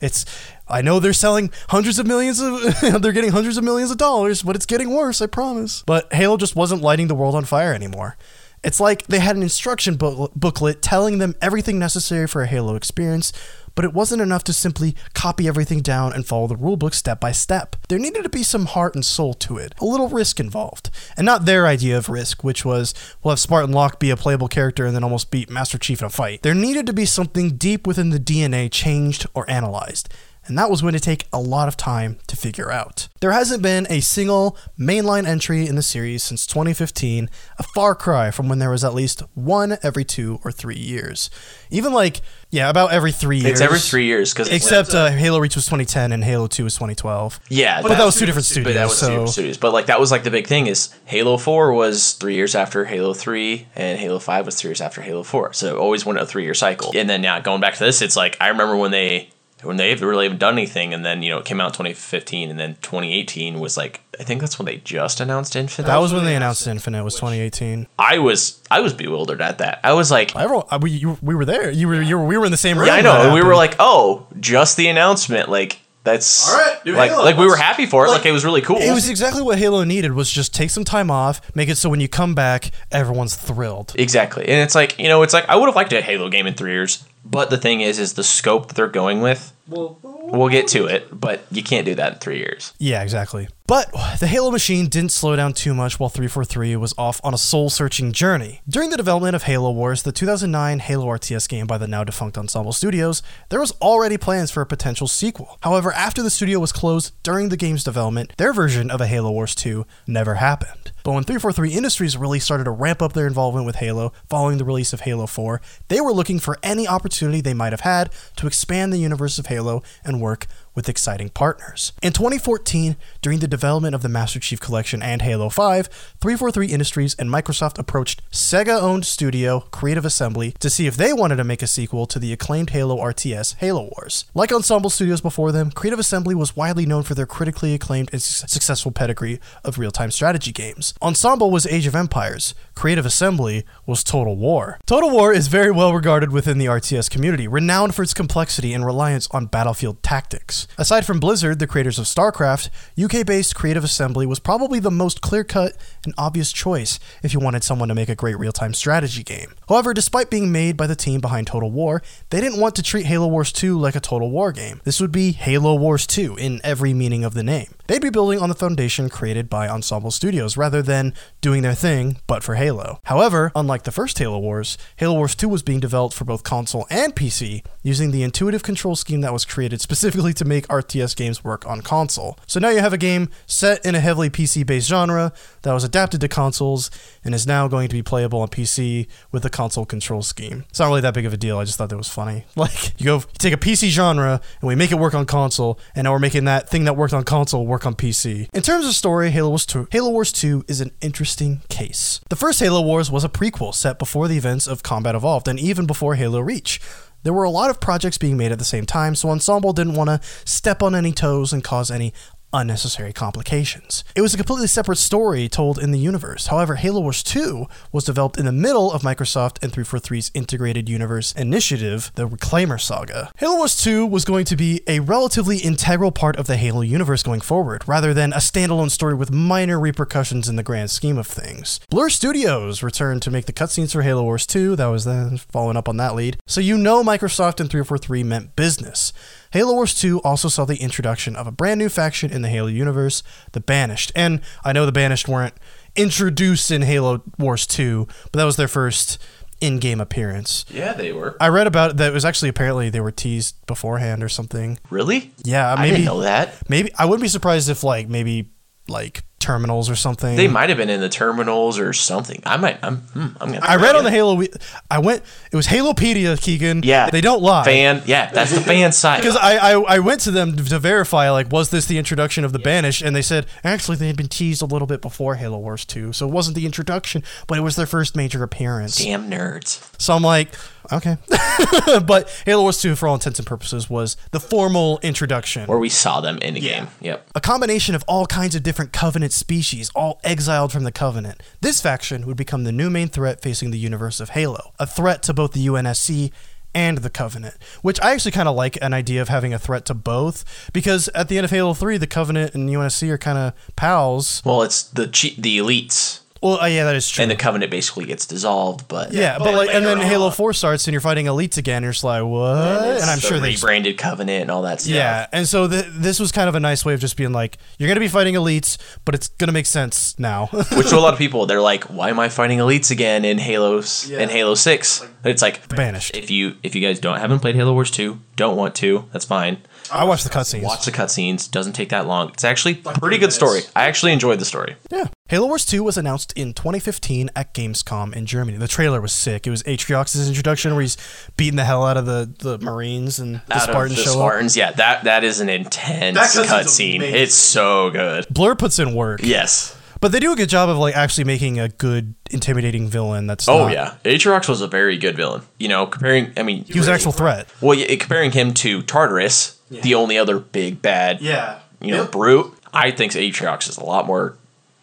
it's 0.00 0.24
i 0.68 0.82
know 0.82 1.00
they're 1.00 1.12
selling 1.12 1.50
hundreds 1.68 1.98
of 1.98 2.06
millions 2.06 2.40
of 2.40 2.80
they're 3.02 3.12
getting 3.12 3.32
hundreds 3.32 3.56
of 3.56 3.64
millions 3.64 3.90
of 3.90 3.98
dollars 3.98 4.42
but 4.42 4.56
it's 4.56 4.66
getting 4.66 4.90
worse 4.90 5.20
i 5.20 5.26
promise 5.26 5.82
but 5.86 6.12
halo 6.12 6.36
just 6.36 6.56
wasn't 6.56 6.80
lighting 6.80 7.08
the 7.08 7.14
world 7.14 7.34
on 7.34 7.44
fire 7.44 7.72
anymore 7.72 8.16
it's 8.64 8.80
like 8.80 9.06
they 9.06 9.20
had 9.20 9.36
an 9.36 9.42
instruction 9.42 9.96
book- 9.96 10.32
booklet 10.34 10.82
telling 10.82 11.18
them 11.18 11.34
everything 11.40 11.78
necessary 11.78 12.26
for 12.26 12.42
a 12.42 12.46
Halo 12.46 12.74
experience, 12.74 13.32
but 13.74 13.84
it 13.84 13.94
wasn't 13.94 14.20
enough 14.20 14.42
to 14.44 14.52
simply 14.52 14.96
copy 15.14 15.46
everything 15.46 15.80
down 15.80 16.12
and 16.12 16.26
follow 16.26 16.48
the 16.48 16.56
rulebook 16.56 16.94
step 16.94 17.20
by 17.20 17.30
step. 17.30 17.76
There 17.88 17.98
needed 17.98 18.24
to 18.24 18.28
be 18.28 18.42
some 18.42 18.66
heart 18.66 18.96
and 18.96 19.04
soul 19.04 19.34
to 19.34 19.58
it, 19.58 19.74
a 19.80 19.84
little 19.84 20.08
risk 20.08 20.40
involved. 20.40 20.90
And 21.16 21.24
not 21.24 21.44
their 21.44 21.66
idea 21.68 21.96
of 21.96 22.08
risk, 22.08 22.42
which 22.42 22.64
was 22.64 22.94
we'll 23.22 23.32
have 23.32 23.38
Spartan 23.38 23.70
Locke 23.70 24.00
be 24.00 24.10
a 24.10 24.16
playable 24.16 24.48
character 24.48 24.86
and 24.86 24.94
then 24.94 25.04
almost 25.04 25.30
beat 25.30 25.50
Master 25.50 25.78
Chief 25.78 26.00
in 26.00 26.06
a 26.06 26.10
fight. 26.10 26.42
There 26.42 26.54
needed 26.54 26.86
to 26.86 26.92
be 26.92 27.04
something 27.04 27.56
deep 27.56 27.86
within 27.86 28.10
the 28.10 28.18
DNA 28.18 28.70
changed 28.70 29.26
or 29.34 29.48
analyzed 29.48 30.08
and 30.48 30.58
that 30.58 30.70
was 30.70 30.80
going 30.80 30.94
to 30.94 31.00
take 31.00 31.26
a 31.32 31.40
lot 31.40 31.68
of 31.68 31.76
time 31.76 32.18
to 32.26 32.36
figure 32.36 32.70
out. 32.72 33.08
There 33.20 33.32
hasn't 33.32 33.62
been 33.62 33.86
a 33.90 34.00
single 34.00 34.56
mainline 34.78 35.26
entry 35.26 35.66
in 35.66 35.76
the 35.76 35.82
series 35.82 36.22
since 36.22 36.46
2015, 36.46 37.28
a 37.58 37.62
far 37.62 37.94
cry 37.94 38.30
from 38.30 38.48
when 38.48 38.58
there 38.58 38.70
was 38.70 38.84
at 38.84 38.94
least 38.94 39.22
one 39.34 39.76
every 39.82 40.04
two 40.04 40.40
or 40.44 40.52
three 40.52 40.76
years. 40.78 41.28
Even 41.70 41.92
like, 41.92 42.20
yeah, 42.50 42.70
about 42.70 42.92
every 42.92 43.12
three 43.12 43.38
years. 43.38 43.52
It's 43.52 43.60
every 43.60 43.78
three 43.78 44.06
years 44.06 44.32
because 44.32 44.48
Except 44.48 44.94
uh, 44.94 45.10
Halo 45.10 45.38
Reach 45.38 45.54
was 45.56 45.66
2010 45.66 46.12
and 46.12 46.24
Halo 46.24 46.46
2 46.46 46.64
was 46.64 46.74
2012. 46.74 47.40
yeah, 47.50 47.82
But 47.82 47.88
that 47.88 48.04
was 48.04 48.16
two 48.16 48.24
different 48.26 48.46
studios. 48.46 48.64
But 48.64 48.74
that 48.74 48.88
was 48.88 49.00
two 49.00 49.06
different 49.08 49.28
studios. 49.30 49.58
But 49.58 49.72
like 49.72 49.86
that 49.86 50.00
was 50.00 50.10
like 50.10 50.24
the 50.24 50.30
big 50.30 50.46
thing 50.46 50.66
is 50.66 50.94
Halo 51.04 51.36
Four 51.36 51.72
was 51.74 52.12
three 52.14 52.34
years 52.34 52.54
after 52.54 52.84
Halo 52.86 53.12
Three, 53.12 53.66
and 53.76 53.98
Halo 53.98 54.18
Five 54.18 54.46
was 54.46 54.54
three 54.56 54.68
years 54.70 54.80
after 54.80 55.02
Halo 55.02 55.22
Four. 55.22 55.52
So 55.52 55.74
it 55.74 55.78
always 55.78 56.06
went 56.06 56.18
a 56.18 56.26
three 56.26 56.44
year 56.44 56.54
cycle. 56.54 56.92
And 56.94 57.08
then 57.08 57.20
now 57.20 57.40
going 57.40 57.60
back 57.60 57.74
to 57.74 57.84
this, 57.84 58.00
it's 58.00 58.16
like 58.16 58.36
I 58.40 58.48
remember 58.48 58.76
when 58.76 58.92
they 58.92 59.30
when 59.62 59.76
they 59.76 59.94
really 59.94 60.24
haven't 60.24 60.38
done 60.38 60.54
anything, 60.54 60.94
and 60.94 61.04
then 61.04 61.22
you 61.22 61.30
know 61.30 61.38
it 61.38 61.44
came 61.44 61.60
out 61.60 61.68
in 61.68 61.72
2015, 61.72 62.50
and 62.50 62.58
then 62.58 62.76
2018 62.82 63.58
was 63.60 63.76
like 63.76 64.00
I 64.20 64.24
think 64.24 64.40
that's 64.40 64.58
when 64.58 64.66
they 64.66 64.78
just 64.78 65.20
announced 65.20 65.54
Infinite. 65.56 65.86
that 65.86 65.98
was 65.98 66.12
when 66.12 66.24
they 66.24 66.34
announced 66.34 66.66
Infinite 66.66 67.04
was 67.04 67.14
2018. 67.14 67.86
I 67.98 68.18
was 68.18 68.60
I 68.70 68.80
was 68.80 68.92
bewildered 68.92 69.40
at 69.40 69.58
that. 69.58 69.80
I 69.84 69.92
was 69.92 70.10
like. 70.10 70.34
Everyone, 70.34 70.66
uh, 70.70 70.78
we, 70.80 70.90
you, 70.90 71.18
we 71.22 71.34
were 71.34 71.44
there. 71.44 71.70
You 71.70 71.88
were, 71.88 72.02
you 72.02 72.18
were, 72.18 72.24
we 72.24 72.36
were 72.36 72.44
in 72.44 72.50
the 72.50 72.56
same 72.56 72.78
room. 72.78 72.86
Yeah, 72.88 72.94
I 72.94 73.00
know. 73.00 73.32
we 73.32 73.42
were 73.42 73.54
like, 73.54 73.76
"Oh, 73.78 74.26
just 74.40 74.76
the 74.76 74.88
announcement." 74.88 75.48
Like 75.48 75.80
that's 76.04 76.50
All 76.50 76.58
right, 76.58 76.84
new 76.84 76.94
like 76.94 77.10
Halo. 77.10 77.24
like 77.24 77.36
we 77.36 77.46
were 77.46 77.56
happy 77.56 77.86
for 77.86 78.04
it. 78.04 78.08
Like, 78.08 78.18
Like, 78.18 78.26
it 78.26 78.32
was 78.32 78.44
really 78.44 78.62
cool. 78.62 78.78
It 78.78 78.92
was 78.92 79.08
exactly 79.08 79.42
what 79.42 79.58
Halo 79.58 79.84
needed 79.84 80.12
was 80.12 80.30
just 80.30 80.54
take 80.54 80.70
some 80.70 80.84
time 80.84 81.10
off, 81.10 81.40
make 81.54 81.68
it 81.68 81.76
so 81.76 81.90
when 81.90 82.00
you 82.00 82.08
come 82.08 82.34
back, 82.34 82.70
everyone's 82.90 83.36
thrilled. 83.36 83.94
Exactly. 83.96 84.44
And 84.48 84.60
it's 84.62 84.74
like, 84.74 84.98
you 84.98 85.08
know, 85.08 85.22
it's 85.22 85.34
like 85.34 85.48
I 85.48 85.56
would 85.56 85.66
have 85.66 85.76
liked 85.76 85.92
a 85.92 86.00
Halo 86.00 86.28
game 86.28 86.46
in 86.46 86.54
three 86.54 86.72
years. 86.72 87.04
But 87.30 87.50
the 87.50 87.58
thing 87.58 87.80
is, 87.80 87.98
is 87.98 88.14
the 88.14 88.24
scope 88.24 88.68
that 88.68 88.74
they're 88.74 88.88
going 88.88 89.20
with. 89.20 89.52
We'll 89.68 90.48
get 90.48 90.68
to 90.68 90.86
it, 90.86 91.08
but 91.12 91.44
you 91.50 91.62
can't 91.62 91.84
do 91.84 91.94
that 91.96 92.14
in 92.14 92.18
three 92.20 92.38
years. 92.38 92.72
Yeah, 92.78 93.02
exactly. 93.02 93.48
But 93.68 93.92
the 94.18 94.26
Halo 94.26 94.50
machine 94.50 94.86
didn't 94.86 95.12
slow 95.12 95.36
down 95.36 95.52
too 95.52 95.74
much 95.74 96.00
while 96.00 96.08
343 96.08 96.74
was 96.76 96.94
off 96.96 97.20
on 97.22 97.34
a 97.34 97.38
soul 97.38 97.68
searching 97.68 98.12
journey. 98.12 98.62
During 98.66 98.88
the 98.88 98.96
development 98.96 99.36
of 99.36 99.42
Halo 99.42 99.70
Wars, 99.70 100.04
the 100.04 100.10
2009 100.10 100.78
Halo 100.78 101.04
RTS 101.04 101.46
game 101.46 101.66
by 101.66 101.76
the 101.76 101.86
now 101.86 102.02
defunct 102.02 102.38
Ensemble 102.38 102.72
Studios, 102.72 103.22
there 103.50 103.60
was 103.60 103.72
already 103.72 104.16
plans 104.16 104.50
for 104.50 104.62
a 104.62 104.66
potential 104.66 105.06
sequel. 105.06 105.58
However, 105.60 105.92
after 105.92 106.22
the 106.22 106.30
studio 106.30 106.58
was 106.60 106.72
closed 106.72 107.12
during 107.22 107.50
the 107.50 107.58
game's 107.58 107.84
development, 107.84 108.32
their 108.38 108.54
version 108.54 108.90
of 108.90 109.02
a 109.02 109.06
Halo 109.06 109.30
Wars 109.30 109.54
2 109.54 109.84
never 110.06 110.36
happened. 110.36 110.92
But 111.04 111.12
when 111.12 111.24
343 111.24 111.76
Industries 111.76 112.16
really 112.16 112.40
started 112.40 112.64
to 112.64 112.70
ramp 112.70 113.02
up 113.02 113.12
their 113.12 113.26
involvement 113.26 113.66
with 113.66 113.76
Halo 113.76 114.14
following 114.30 114.56
the 114.56 114.64
release 114.64 114.94
of 114.94 115.00
Halo 115.00 115.26
4, 115.26 115.60
they 115.88 116.00
were 116.00 116.12
looking 116.12 116.38
for 116.38 116.56
any 116.62 116.88
opportunity 116.88 117.42
they 117.42 117.52
might 117.52 117.74
have 117.74 117.80
had 117.80 118.10
to 118.36 118.46
expand 118.46 118.94
the 118.94 118.98
universe 118.98 119.38
of 119.38 119.46
Halo 119.46 119.82
and 120.04 120.22
work 120.22 120.46
with 120.78 120.88
exciting 120.88 121.28
partners. 121.28 121.92
In 122.00 122.12
2014, 122.12 122.94
during 123.20 123.40
the 123.40 123.48
development 123.48 123.96
of 123.96 124.02
the 124.02 124.08
Master 124.08 124.38
Chief 124.38 124.60
Collection 124.60 125.02
and 125.02 125.22
Halo 125.22 125.48
5, 125.48 125.88
343 126.20 126.68
Industries 126.68 127.16
and 127.16 127.28
Microsoft 127.28 127.80
approached 127.80 128.22
Sega 128.30 128.80
owned 128.80 129.04
studio 129.04 129.58
Creative 129.72 130.04
Assembly 130.04 130.54
to 130.60 130.70
see 130.70 130.86
if 130.86 130.96
they 130.96 131.12
wanted 131.12 131.34
to 131.34 131.42
make 131.42 131.62
a 131.62 131.66
sequel 131.66 132.06
to 132.06 132.20
the 132.20 132.32
acclaimed 132.32 132.70
Halo 132.70 132.98
RTS 132.98 133.56
Halo 133.56 133.90
Wars. 133.96 134.26
Like 134.36 134.52
Ensemble 134.52 134.88
Studios 134.88 135.20
before 135.20 135.50
them, 135.50 135.72
Creative 135.72 135.98
Assembly 135.98 136.36
was 136.36 136.54
widely 136.54 136.86
known 136.86 137.02
for 137.02 137.16
their 137.16 137.26
critically 137.26 137.74
acclaimed 137.74 138.10
and 138.12 138.22
su- 138.22 138.46
successful 138.46 138.92
pedigree 138.92 139.40
of 139.64 139.80
real 139.80 139.90
time 139.90 140.12
strategy 140.12 140.52
games. 140.52 140.94
Ensemble 141.02 141.50
was 141.50 141.66
Age 141.66 141.88
of 141.88 141.96
Empires, 141.96 142.54
Creative 142.76 143.04
Assembly 143.04 143.64
was 143.84 144.04
Total 144.04 144.36
War. 144.36 144.78
Total 144.86 145.10
War 145.10 145.32
is 145.32 145.48
very 145.48 145.72
well 145.72 145.92
regarded 145.92 146.30
within 146.30 146.58
the 146.58 146.66
RTS 146.66 147.10
community, 147.10 147.48
renowned 147.48 147.96
for 147.96 148.04
its 148.04 148.14
complexity 148.14 148.72
and 148.72 148.86
reliance 148.86 149.26
on 149.32 149.46
battlefield 149.46 150.00
tactics. 150.04 150.67
Aside 150.76 151.06
from 151.06 151.20
Blizzard, 151.20 151.58
the 151.58 151.66
creators 151.66 151.98
of 151.98 152.04
StarCraft, 152.04 152.68
UK 153.02 153.24
based 153.26 153.54
Creative 153.54 153.84
Assembly 153.84 154.26
was 154.26 154.38
probably 154.38 154.78
the 154.78 154.90
most 154.90 155.20
clear 155.20 155.44
cut 155.44 155.76
and 156.04 156.14
obvious 156.18 156.52
choice 156.52 156.98
if 157.22 157.32
you 157.32 157.40
wanted 157.40 157.64
someone 157.64 157.88
to 157.88 157.94
make 157.94 158.08
a 158.08 158.14
great 158.14 158.38
real 158.38 158.52
time 158.52 158.74
strategy 158.74 159.22
game. 159.22 159.54
However, 159.68 159.94
despite 159.94 160.30
being 160.30 160.52
made 160.52 160.76
by 160.76 160.86
the 160.86 160.96
team 160.96 161.20
behind 161.20 161.46
Total 161.46 161.70
War, 161.70 162.02
they 162.30 162.40
didn't 162.40 162.60
want 162.60 162.74
to 162.76 162.82
treat 162.82 163.06
Halo 163.06 163.26
Wars 163.26 163.52
2 163.52 163.78
like 163.78 163.96
a 163.96 164.00
Total 164.00 164.30
War 164.30 164.52
game. 164.52 164.80
This 164.84 165.00
would 165.00 165.12
be 165.12 165.32
Halo 165.32 165.74
Wars 165.74 166.06
2 166.06 166.36
in 166.36 166.60
every 166.64 166.92
meaning 166.92 167.24
of 167.24 167.34
the 167.34 167.42
name. 167.42 167.74
They'd 167.86 168.02
be 168.02 168.10
building 168.10 168.38
on 168.40 168.48
the 168.48 168.54
foundation 168.54 169.08
created 169.08 169.48
by 169.48 169.68
Ensemble 169.68 170.10
Studios 170.10 170.56
rather 170.56 170.82
than 170.82 171.14
doing 171.40 171.62
their 171.62 171.74
thing 171.74 172.18
but 172.26 172.42
for 172.42 172.54
Halo. 172.54 173.00
However, 173.04 173.50
unlike 173.54 173.84
the 173.84 173.92
first 173.92 174.18
Halo 174.18 174.38
Wars, 174.38 174.76
Halo 174.96 175.14
Wars 175.14 175.34
2 175.34 175.48
was 175.48 175.62
being 175.62 175.80
developed 175.80 176.14
for 176.14 176.24
both 176.24 176.42
console 176.42 176.86
and 176.90 177.16
PC 177.16 177.64
using 177.82 178.10
the 178.10 178.22
intuitive 178.22 178.62
control 178.62 178.94
scheme 178.94 179.22
that 179.22 179.32
was 179.32 179.44
created 179.44 179.80
specifically 179.88 180.34
to 180.34 180.44
make 180.44 180.57
make 180.58 180.66
RTS 180.68 181.14
games 181.14 181.44
work 181.44 181.64
on 181.66 181.80
console. 181.82 182.36
So 182.48 182.58
now 182.58 182.70
you 182.70 182.80
have 182.80 182.92
a 182.92 182.98
game 182.98 183.28
set 183.46 183.84
in 183.86 183.94
a 183.94 184.00
heavily 184.00 184.28
PC 184.28 184.66
based 184.66 184.88
genre 184.88 185.32
that 185.62 185.72
was 185.72 185.84
adapted 185.84 186.20
to 186.22 186.28
consoles 186.28 186.90
and 187.24 187.32
is 187.32 187.46
now 187.46 187.68
going 187.68 187.88
to 187.88 187.94
be 187.94 188.02
playable 188.02 188.40
on 188.40 188.48
PC 188.48 189.06
with 189.30 189.44
a 189.44 189.50
console 189.50 189.86
control 189.86 190.22
scheme. 190.22 190.64
It's 190.68 190.80
not 190.80 190.88
really 190.88 191.00
that 191.02 191.14
big 191.14 191.26
of 191.26 191.32
a 191.32 191.36
deal. 191.36 191.58
I 191.58 191.64
just 191.64 191.78
thought 191.78 191.90
that 191.90 191.96
was 191.96 192.08
funny. 192.08 192.44
Like, 192.58 192.98
you 192.98 193.04
go, 193.04 193.16
you 193.18 193.24
take 193.38 193.52
a 193.54 193.56
PC 193.56 193.88
genre 193.90 194.40
and 194.60 194.66
we 194.66 194.74
make 194.74 194.90
it 194.90 194.96
work 194.96 195.14
on 195.14 195.26
console, 195.26 195.78
and 195.94 196.04
now 196.04 196.12
we're 196.12 196.18
making 196.18 196.44
that 196.46 196.68
thing 196.68 196.84
that 196.86 196.96
worked 196.96 197.14
on 197.14 197.22
console 197.22 197.64
work 197.68 197.86
on 197.86 197.94
PC. 197.94 198.48
In 198.52 198.62
terms 198.62 198.84
of 198.84 198.94
story, 198.94 199.30
Halo 199.30 199.50
Wars 199.50 199.64
2, 199.64 199.86
Halo 199.92 200.10
Wars 200.10 200.32
2 200.32 200.64
is 200.66 200.80
an 200.80 200.90
interesting 201.00 201.62
case. 201.68 202.20
The 202.30 202.36
first 202.36 202.58
Halo 202.58 202.82
Wars 202.82 203.12
was 203.12 203.22
a 203.22 203.28
prequel 203.28 203.72
set 203.72 203.96
before 203.96 204.26
the 204.26 204.36
events 204.36 204.66
of 204.66 204.82
Combat 204.82 205.14
Evolved 205.14 205.46
and 205.46 205.60
even 205.60 205.86
before 205.86 206.16
Halo 206.16 206.40
Reach. 206.40 206.80
There 207.22 207.32
were 207.32 207.44
a 207.44 207.50
lot 207.50 207.70
of 207.70 207.80
projects 207.80 208.18
being 208.18 208.36
made 208.36 208.52
at 208.52 208.58
the 208.58 208.64
same 208.64 208.86
time, 208.86 209.14
so 209.14 209.30
Ensemble 209.30 209.72
didn't 209.72 209.94
want 209.94 210.08
to 210.08 210.20
step 210.44 210.82
on 210.82 210.94
any 210.94 211.12
toes 211.12 211.52
and 211.52 211.62
cause 211.64 211.90
any 211.90 212.12
unnecessary 212.52 213.12
complications. 213.12 214.04
It 214.14 214.22
was 214.22 214.34
a 214.34 214.36
completely 214.36 214.66
separate 214.66 214.96
story 214.96 215.48
told 215.48 215.78
in 215.78 215.90
the 215.90 215.98
universe. 215.98 216.46
However, 216.46 216.76
Halo 216.76 217.00
Wars 217.00 217.22
2 217.22 217.66
was 217.92 218.04
developed 218.04 218.38
in 218.38 218.46
the 218.46 218.52
middle 218.52 218.90
of 218.92 219.02
Microsoft 219.02 219.62
and 219.62 219.72
343's 219.72 220.30
integrated 220.34 220.88
universe 220.88 221.32
initiative, 221.32 222.10
the 222.14 222.28
Reclaimer 222.28 222.80
Saga. 222.80 223.30
Halo 223.36 223.56
Wars 223.56 223.76
2 223.82 224.06
was 224.06 224.24
going 224.24 224.44
to 224.46 224.56
be 224.56 224.82
a 224.86 225.00
relatively 225.00 225.58
integral 225.58 226.10
part 226.10 226.36
of 226.36 226.46
the 226.46 226.56
Halo 226.56 226.80
universe 226.80 227.22
going 227.22 227.40
forward, 227.40 227.86
rather 227.86 228.14
than 228.14 228.32
a 228.32 228.36
standalone 228.36 228.90
story 228.90 229.14
with 229.14 229.30
minor 229.30 229.78
repercussions 229.78 230.48
in 230.48 230.56
the 230.56 230.62
grand 230.62 230.90
scheme 230.90 231.18
of 231.18 231.26
things. 231.26 231.80
Blur 231.90 232.08
Studios 232.08 232.82
returned 232.82 233.22
to 233.22 233.30
make 233.30 233.46
the 233.46 233.52
cutscenes 233.52 233.92
for 233.92 234.02
Halo 234.02 234.22
Wars 234.22 234.46
2, 234.46 234.76
that 234.76 234.86
was 234.86 235.04
then 235.04 235.38
following 235.38 235.76
up 235.76 235.88
on 235.88 235.96
that 235.98 236.14
lead, 236.14 236.38
so 236.46 236.60
you 236.60 236.78
know 236.78 237.02
Microsoft 237.02 237.60
and 237.60 237.70
343 237.70 238.22
meant 238.22 238.56
business. 238.56 239.12
Halo 239.50 239.72
Wars 239.74 239.94
2 239.94 240.20
also 240.20 240.48
saw 240.48 240.64
the 240.64 240.76
introduction 240.76 241.34
of 241.34 241.46
a 241.46 241.52
brand 241.52 241.78
new 241.78 241.88
faction 241.88 242.30
in 242.30 242.42
the 242.42 242.48
Halo 242.48 242.68
universe, 242.68 243.22
the 243.52 243.60
Banished. 243.60 244.12
And 244.14 244.40
I 244.64 244.72
know 244.72 244.84
the 244.84 244.92
Banished 244.92 245.28
weren't 245.28 245.54
introduced 245.96 246.70
in 246.70 246.82
Halo 246.82 247.22
Wars 247.38 247.66
2, 247.66 248.06
but 248.24 248.38
that 248.38 248.44
was 248.44 248.56
their 248.56 248.68
first 248.68 249.18
in 249.60 249.78
game 249.78 250.00
appearance. 250.00 250.64
Yeah, 250.70 250.92
they 250.92 251.12
were. 251.12 251.36
I 251.40 251.48
read 251.48 251.66
about 251.66 251.92
it 251.92 251.96
that 251.96 252.10
it 252.10 252.14
was 252.14 252.24
actually 252.24 252.48
apparently 252.48 252.90
they 252.90 253.00
were 253.00 253.10
teased 253.10 253.66
beforehand 253.66 254.22
or 254.22 254.28
something. 254.28 254.78
Really? 254.90 255.32
Yeah, 255.44 255.72
I 255.72 255.80
maybe 255.82 255.96
didn't 255.96 256.06
know 256.06 256.20
that. 256.20 256.54
maybe 256.68 256.92
I 256.98 257.06
wouldn't 257.06 257.22
be 257.22 257.28
surprised 257.28 257.68
if 257.68 257.82
like 257.82 258.08
maybe 258.08 258.50
like 258.86 259.22
terminals 259.48 259.88
or 259.88 259.96
something. 259.96 260.36
They 260.36 260.46
might 260.46 260.68
have 260.68 260.76
been 260.76 260.90
in 260.90 261.00
the 261.00 261.08
terminals 261.08 261.78
or 261.78 261.94
something. 261.94 262.42
I 262.44 262.58
might. 262.58 262.78
I'm. 262.82 262.96
Hmm, 262.96 263.28
I'm 263.40 263.52
gonna. 263.52 263.60
I 263.62 263.76
read 263.76 263.96
on 263.96 264.04
the 264.04 264.10
Halo. 264.10 264.42
I 264.90 264.98
went. 264.98 265.22
It 265.50 265.56
was 265.56 265.66
Halopedia, 265.66 266.38
Kegan. 266.38 266.82
Yeah, 266.84 267.08
they 267.08 267.22
don't 267.22 267.40
lie. 267.40 267.64
Fan. 267.64 268.02
Yeah, 268.04 268.30
that's 268.30 268.52
the 268.52 268.60
fan 268.60 268.92
site. 268.92 269.22
Because 269.22 269.36
I, 269.36 269.56
I, 269.56 269.80
I 269.80 269.98
went 270.00 270.20
to 270.22 270.30
them 270.30 270.54
to 270.56 270.78
verify, 270.78 271.30
like, 271.30 271.50
was 271.50 271.70
this 271.70 271.86
the 271.86 271.96
introduction 271.96 272.44
of 272.44 272.52
the 272.52 272.58
Banished? 272.58 273.00
And 273.00 273.16
they 273.16 273.22
said, 273.22 273.46
actually, 273.64 273.96
they 273.96 274.08
had 274.08 274.18
been 274.18 274.28
teased 274.28 274.60
a 274.60 274.66
little 274.66 274.86
bit 274.86 275.00
before 275.00 275.36
Halo 275.36 275.56
Wars 275.58 275.86
2. 275.86 276.12
So 276.12 276.28
it 276.28 276.32
wasn't 276.32 276.54
the 276.54 276.66
introduction, 276.66 277.22
but 277.46 277.56
it 277.56 277.62
was 277.62 277.76
their 277.76 277.86
first 277.86 278.14
major 278.14 278.42
appearance. 278.42 278.98
Damn 278.98 279.30
nerds. 279.30 279.82
So 279.98 280.14
I'm 280.14 280.22
like, 280.22 280.54
okay. 280.92 281.16
but 282.06 282.28
Halo 282.44 282.62
Wars 282.62 282.80
2, 282.80 282.96
for 282.96 283.08
all 283.08 283.14
intents 283.14 283.38
and 283.38 283.46
purposes, 283.46 283.88
was 283.90 284.16
the 284.30 284.40
formal 284.40 284.98
introduction. 285.02 285.66
Where 285.66 285.78
we 285.78 285.88
saw 285.88 286.20
them 286.20 286.38
in 286.38 286.56
a 286.56 286.60
game. 286.60 286.88
Yep. 287.00 287.30
a 287.34 287.40
combination 287.40 287.94
of 287.94 288.04
all 288.06 288.26
kinds 288.26 288.54
of 288.54 288.62
different 288.62 288.92
Covenant 288.92 289.32
species, 289.32 289.90
all 289.94 290.20
exiled 290.24 290.72
from 290.72 290.84
the 290.84 290.92
Covenant. 290.92 291.42
This 291.60 291.80
faction 291.80 292.26
would 292.26 292.36
become 292.36 292.64
the 292.64 292.72
new 292.72 292.90
main 292.90 293.08
threat 293.08 293.42
facing 293.42 293.70
the 293.70 293.78
universe 293.78 294.20
of 294.20 294.30
Halo, 294.30 294.72
a 294.78 294.86
threat 294.86 295.22
to 295.24 295.34
both 295.34 295.52
the 295.52 295.66
UNSC 295.66 296.32
and 296.74 296.98
the 296.98 297.10
Covenant, 297.10 297.56
which 297.82 298.00
I 298.02 298.12
actually 298.12 298.32
kind 298.32 298.48
of 298.48 298.54
like 298.54 298.78
an 298.82 298.92
idea 298.92 299.22
of 299.22 299.28
having 299.28 299.54
a 299.54 299.58
threat 299.58 299.84
to 299.86 299.94
both, 299.94 300.70
because 300.72 301.08
at 301.14 301.28
the 301.28 301.38
end 301.38 301.44
of 301.44 301.50
Halo 301.50 301.74
3, 301.74 301.96
the 301.96 302.06
Covenant 302.06 302.54
and 302.54 302.68
UNSC 302.68 303.08
are 303.08 303.18
kind 303.18 303.38
of 303.38 303.52
pals. 303.74 304.42
Well, 304.44 304.62
it's 304.62 304.82
the 304.82 305.06
che- 305.08 305.34
the 305.38 305.58
elites, 305.58 306.20
Well, 306.42 306.60
uh, 306.60 306.66
yeah, 306.66 306.84
that 306.84 306.96
is 306.96 307.08
true. 307.08 307.22
and 307.22 307.30
the 307.30 307.36
covenant 307.36 307.70
basically 307.70 308.04
gets 308.06 308.26
dissolved. 308.26 308.88
But 308.88 309.12
yeah, 309.12 309.38
but 309.38 309.54
like, 309.54 309.70
and 309.70 309.84
then 309.84 309.98
Halo 309.98 310.30
4 310.30 310.52
starts 310.52 310.86
and 310.86 310.92
you're 310.92 311.00
fighting 311.00 311.26
elites 311.26 311.56
again, 311.58 311.78
and 311.78 311.84
you're 311.84 311.92
just 311.92 312.04
like, 312.04 312.22
what? 312.24 312.56
And 312.58 313.04
I'm 313.10 313.16
the 313.16 313.20
sure 313.20 313.38
they 313.40 313.50
rebranded 313.50 313.98
covenant 313.98 314.42
and 314.42 314.50
all 314.50 314.62
that 314.62 314.80
stuff. 314.80 314.94
Yeah, 314.94 315.26
and 315.32 315.46
so 315.48 315.66
th- 315.68 315.86
this 315.90 316.20
was 316.20 316.32
kind 316.32 316.48
of 316.48 316.54
a 316.54 316.60
nice 316.60 316.84
way 316.84 316.94
of 316.94 317.00
just 317.00 317.16
being 317.16 317.32
like, 317.32 317.58
you're 317.78 317.88
gonna 317.88 318.00
be 318.00 318.08
fighting 318.08 318.34
elites, 318.34 318.78
but 319.04 319.14
it's 319.14 319.28
gonna 319.28 319.52
make 319.52 319.66
sense 319.66 320.18
now. 320.18 320.46
Which 320.72 320.90
to 320.90 320.96
a 320.96 321.00
lot 321.00 321.12
of 321.12 321.18
people, 321.18 321.46
they're 321.46 321.60
like, 321.60 321.84
"Why 321.84 322.10
am 322.10 322.20
I 322.20 322.28
fighting 322.28 322.58
elites 322.58 322.90
again 322.90 323.24
in 323.24 323.38
Halo's 323.38 324.10
in 324.10 324.28
Halo 324.28 324.54
6? 324.54 325.06
It's 325.24 325.42
like 325.42 325.68
Banished. 325.68 326.16
if 326.16 326.30
you 326.30 326.56
if 326.62 326.74
you 326.74 326.80
guys 326.80 327.00
don't 327.00 327.18
haven't 327.18 327.40
played 327.40 327.54
Halo 327.56 327.72
Wars 327.72 327.90
2, 327.90 328.18
don't 328.36 328.56
want 328.56 328.74
to, 328.76 329.04
that's 329.12 329.24
fine. 329.24 329.58
I 329.92 330.04
watched 330.04 330.24
the 330.24 330.30
cutscenes. 330.30 330.62
Watch 330.62 330.84
the 330.84 330.90
cutscenes. 330.92 331.50
Doesn't 331.50 331.72
take 331.74 331.88
that 331.90 332.06
long. 332.06 332.30
It's 332.30 332.44
actually 332.44 332.80
a 332.84 332.92
pretty 332.92 333.18
good 333.18 333.32
story. 333.32 333.60
I 333.76 333.84
actually 333.86 334.12
enjoyed 334.12 334.38
the 334.38 334.44
story. 334.44 334.76
Yeah. 334.90 335.06
Halo 335.28 335.46
Wars 335.46 335.64
2 335.66 335.82
was 335.82 335.98
announced 335.98 336.32
in 336.34 336.54
2015 336.54 337.30
at 337.36 337.52
Gamescom 337.54 338.14
in 338.16 338.24
Germany. 338.26 338.56
The 338.56 338.68
trailer 338.68 339.00
was 339.00 339.12
sick. 339.12 339.46
It 339.46 339.50
was 339.50 339.62
Atriox's 339.64 340.26
introduction 340.28 340.72
where 340.72 340.80
he's 340.82 340.96
beating 341.36 341.56
the 341.56 341.64
hell 341.64 341.84
out 341.84 341.96
of 341.96 342.06
the, 342.06 342.30
the 342.38 342.58
Marines 342.58 343.18
and 343.18 343.36
the 343.46 343.54
Out 343.54 343.56
of 343.56 343.62
Spartans 343.70 343.96
the 343.98 344.02
show 344.04 344.10
up. 344.12 344.16
Spartans, 344.16 344.56
yeah, 344.56 344.72
that 344.72 345.04
that 345.04 345.24
is 345.24 345.40
an 345.40 345.48
intense 345.48 346.18
cutscene. 346.18 347.00
It's 347.02 347.34
so 347.34 347.90
good. 347.90 348.26
Blur 348.30 348.54
puts 348.54 348.78
in 348.78 348.94
work. 348.94 349.20
Yes. 349.22 349.74
But 350.00 350.12
they 350.12 350.20
do 350.20 350.32
a 350.32 350.36
good 350.36 350.48
job 350.48 350.68
of 350.68 350.78
like 350.78 350.96
actually 350.96 351.24
making 351.24 351.58
a 351.58 351.68
good, 351.68 352.14
intimidating 352.30 352.86
villain 352.88 353.26
that's 353.26 353.48
Oh 353.48 353.64
not- 353.64 353.72
yeah, 353.72 353.94
Atriox 354.04 354.48
was 354.48 354.60
a 354.60 354.68
very 354.68 354.96
good 354.96 355.16
villain. 355.16 355.42
You 355.58 355.66
know, 355.68 355.86
comparing. 355.86 356.32
I 356.36 356.42
mean, 356.44 356.64
He 356.64 356.78
was 356.78 356.86
an 356.88 356.94
actual 356.94 357.10
threat. 357.12 357.48
Well, 357.60 357.76
yeah, 357.76 357.94
comparing 357.96 358.30
him 358.30 358.54
to 358.54 358.82
Tartarus, 358.82 359.57
the 359.70 359.94
only 359.94 360.18
other 360.18 360.38
big 360.38 360.80
bad, 360.82 361.20
Yeah. 361.20 361.56
you 361.80 361.92
know, 361.92 362.02
Yep. 362.02 362.12
brute. 362.12 362.54
I 362.72 362.90
think 362.90 363.12
Atriox 363.12 363.68
is 363.68 363.76
a 363.76 363.84
lot 363.84 364.06
more 364.06 364.34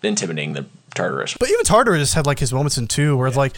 intimidating 0.04 0.54
than 0.54 0.70
Tartarus. 0.94 1.36
But 1.40 1.50
even 1.50 1.64
Tartarus 1.66 2.14
had 2.14 2.26
like 2.26 2.40
his 2.40 2.54
moments 2.54 2.78
in 2.78 2.88
2 2.88 3.18
where 3.18 3.28
it's 3.28 3.38
like 3.38 3.54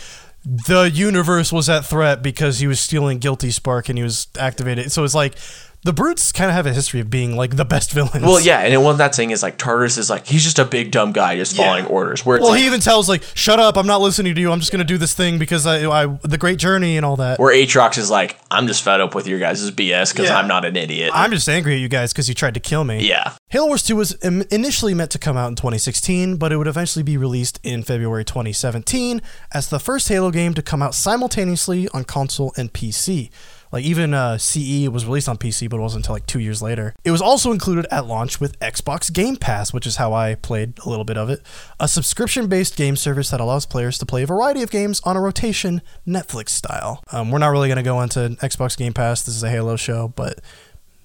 the 0.45 0.89
universe 0.89 1.51
was 1.51 1.67
at 1.69 1.85
threat 1.85 2.21
because 2.23 2.59
he 2.59 2.67
was 2.67 2.79
stealing 2.79 3.19
Guilty 3.19 3.51
Spark 3.51 3.89
and 3.89 3.97
he 3.97 4.03
was 4.03 4.27
activated. 4.39 4.91
So 4.91 5.03
it's 5.03 5.15
like 5.15 5.35
the 5.83 5.93
brutes 5.93 6.31
kind 6.31 6.49
of 6.49 6.55
have 6.55 6.65
a 6.65 6.73
history 6.73 6.99
of 6.99 7.09
being 7.09 7.35
like 7.37 7.55
the 7.55 7.63
best 7.63 7.91
villains. 7.93 8.25
Well, 8.25 8.41
yeah, 8.41 8.59
and 8.59 8.83
one 8.83 8.97
that 8.97 9.15
saying 9.15 9.31
is 9.31 9.41
like 9.43 9.57
Tartarus 9.57 9.97
is 9.97 10.09
like 10.09 10.25
he's 10.27 10.43
just 10.43 10.59
a 10.59 10.65
big 10.65 10.91
dumb 10.91 11.11
guy 11.13 11.35
just 11.37 11.55
following 11.55 11.85
orders. 11.85 12.25
Where 12.25 12.39
Well, 12.39 12.49
like, 12.49 12.59
he 12.59 12.65
even 12.65 12.79
tells 12.81 13.07
like, 13.07 13.23
"Shut 13.35 13.59
up! 13.59 13.77
I'm 13.77 13.87
not 13.87 14.01
listening 14.01 14.35
to 14.35 14.41
you. 14.41 14.51
I'm 14.51 14.59
just 14.59 14.71
gonna 14.71 14.83
do 14.83 14.97
this 14.97 15.13
thing 15.13 15.37
because 15.39 15.65
I, 15.65 15.85
I 15.89 16.05
the 16.23 16.37
great 16.37 16.59
journey 16.59 16.97
and 16.97 17.05
all 17.05 17.15
that." 17.17 17.39
where 17.39 17.53
Atriox 17.55 17.97
is 17.97 18.09
like, 18.09 18.37
I'm 18.51 18.67
just 18.67 18.83
fed 18.83 18.99
up 19.01 19.15
with 19.15 19.27
your 19.27 19.39
guys' 19.39 19.69
BS 19.71 20.11
because 20.13 20.29
Yeah. 20.29 20.37
I'm 20.37 20.47
not 20.47 20.65
an 20.65 20.75
idiot. 20.75 21.11
I'm 21.13 21.31
just 21.31 21.47
angry 21.47 21.75
at 21.75 21.79
you 21.79 21.87
guys 21.89 22.11
because 22.11 22.27
you 22.27 22.35
tried 22.35 22.55
to 22.55 22.59
kill 22.59 22.83
me. 22.83 23.07
yeah. 23.07 23.33
Halo 23.49 23.67
Wars 23.67 23.83
2 23.83 23.95
was 23.95 24.17
im- 24.25 24.43
initially 24.51 24.93
meant 24.93 25.11
to 25.11 25.19
come 25.19 25.37
out 25.37 25.47
in 25.47 25.55
2016, 25.55 26.35
but 26.35 26.51
it 26.51 26.57
would 26.57 26.67
eventually 26.67 27.01
be 27.03 27.15
released 27.15 27.61
in 27.63 27.81
February 27.81 28.25
2017 28.25 29.21
as 29.53 29.69
the 29.69 29.79
first 29.79 30.09
Halo 30.09 30.31
game 30.31 30.53
to 30.53 30.61
come 30.61 30.81
out 30.81 30.93
simultaneously 30.93 31.87
on 31.93 32.03
console 32.03 32.51
and 32.57 32.73
PC. 32.73 33.29
Like 33.71 33.83
even 33.83 34.13
uh, 34.13 34.37
CE 34.37 34.87
was 34.89 35.05
released 35.05 35.29
on 35.29 35.37
PC, 35.37 35.69
but 35.69 35.77
it 35.77 35.81
wasn't 35.81 36.05
until 36.05 36.15
like 36.15 36.25
two 36.25 36.39
years 36.39 36.61
later. 36.61 36.93
It 37.03 37.11
was 37.11 37.21
also 37.21 37.51
included 37.51 37.85
at 37.91 38.05
launch 38.05 38.39
with 38.39 38.59
Xbox 38.59 39.11
Game 39.11 39.35
Pass, 39.35 39.73
which 39.73 39.87
is 39.87 39.97
how 39.97 40.13
I 40.13 40.35
played 40.35 40.79
a 40.85 40.89
little 40.89 41.05
bit 41.05 41.17
of 41.17 41.29
it, 41.29 41.41
a 41.79 41.87
subscription-based 41.87 42.75
game 42.75 42.95
service 42.95 43.29
that 43.29 43.39
allows 43.39 43.65
players 43.65 43.97
to 43.99 44.05
play 44.05 44.23
a 44.23 44.27
variety 44.27 44.61
of 44.61 44.71
games 44.71 45.01
on 45.03 45.17
a 45.17 45.21
rotation, 45.21 45.81
Netflix 46.07 46.49
style. 46.49 47.03
Um, 47.11 47.31
we're 47.31 47.39
not 47.39 47.49
really 47.49 47.67
going 47.67 47.77
to 47.77 47.83
go 47.83 48.01
into 48.01 48.19
Xbox 48.41 48.77
Game 48.77 48.93
Pass. 48.93 49.23
This 49.23 49.35
is 49.35 49.43
a 49.43 49.49
Halo 49.49 49.75
show, 49.75 50.09
but 50.15 50.39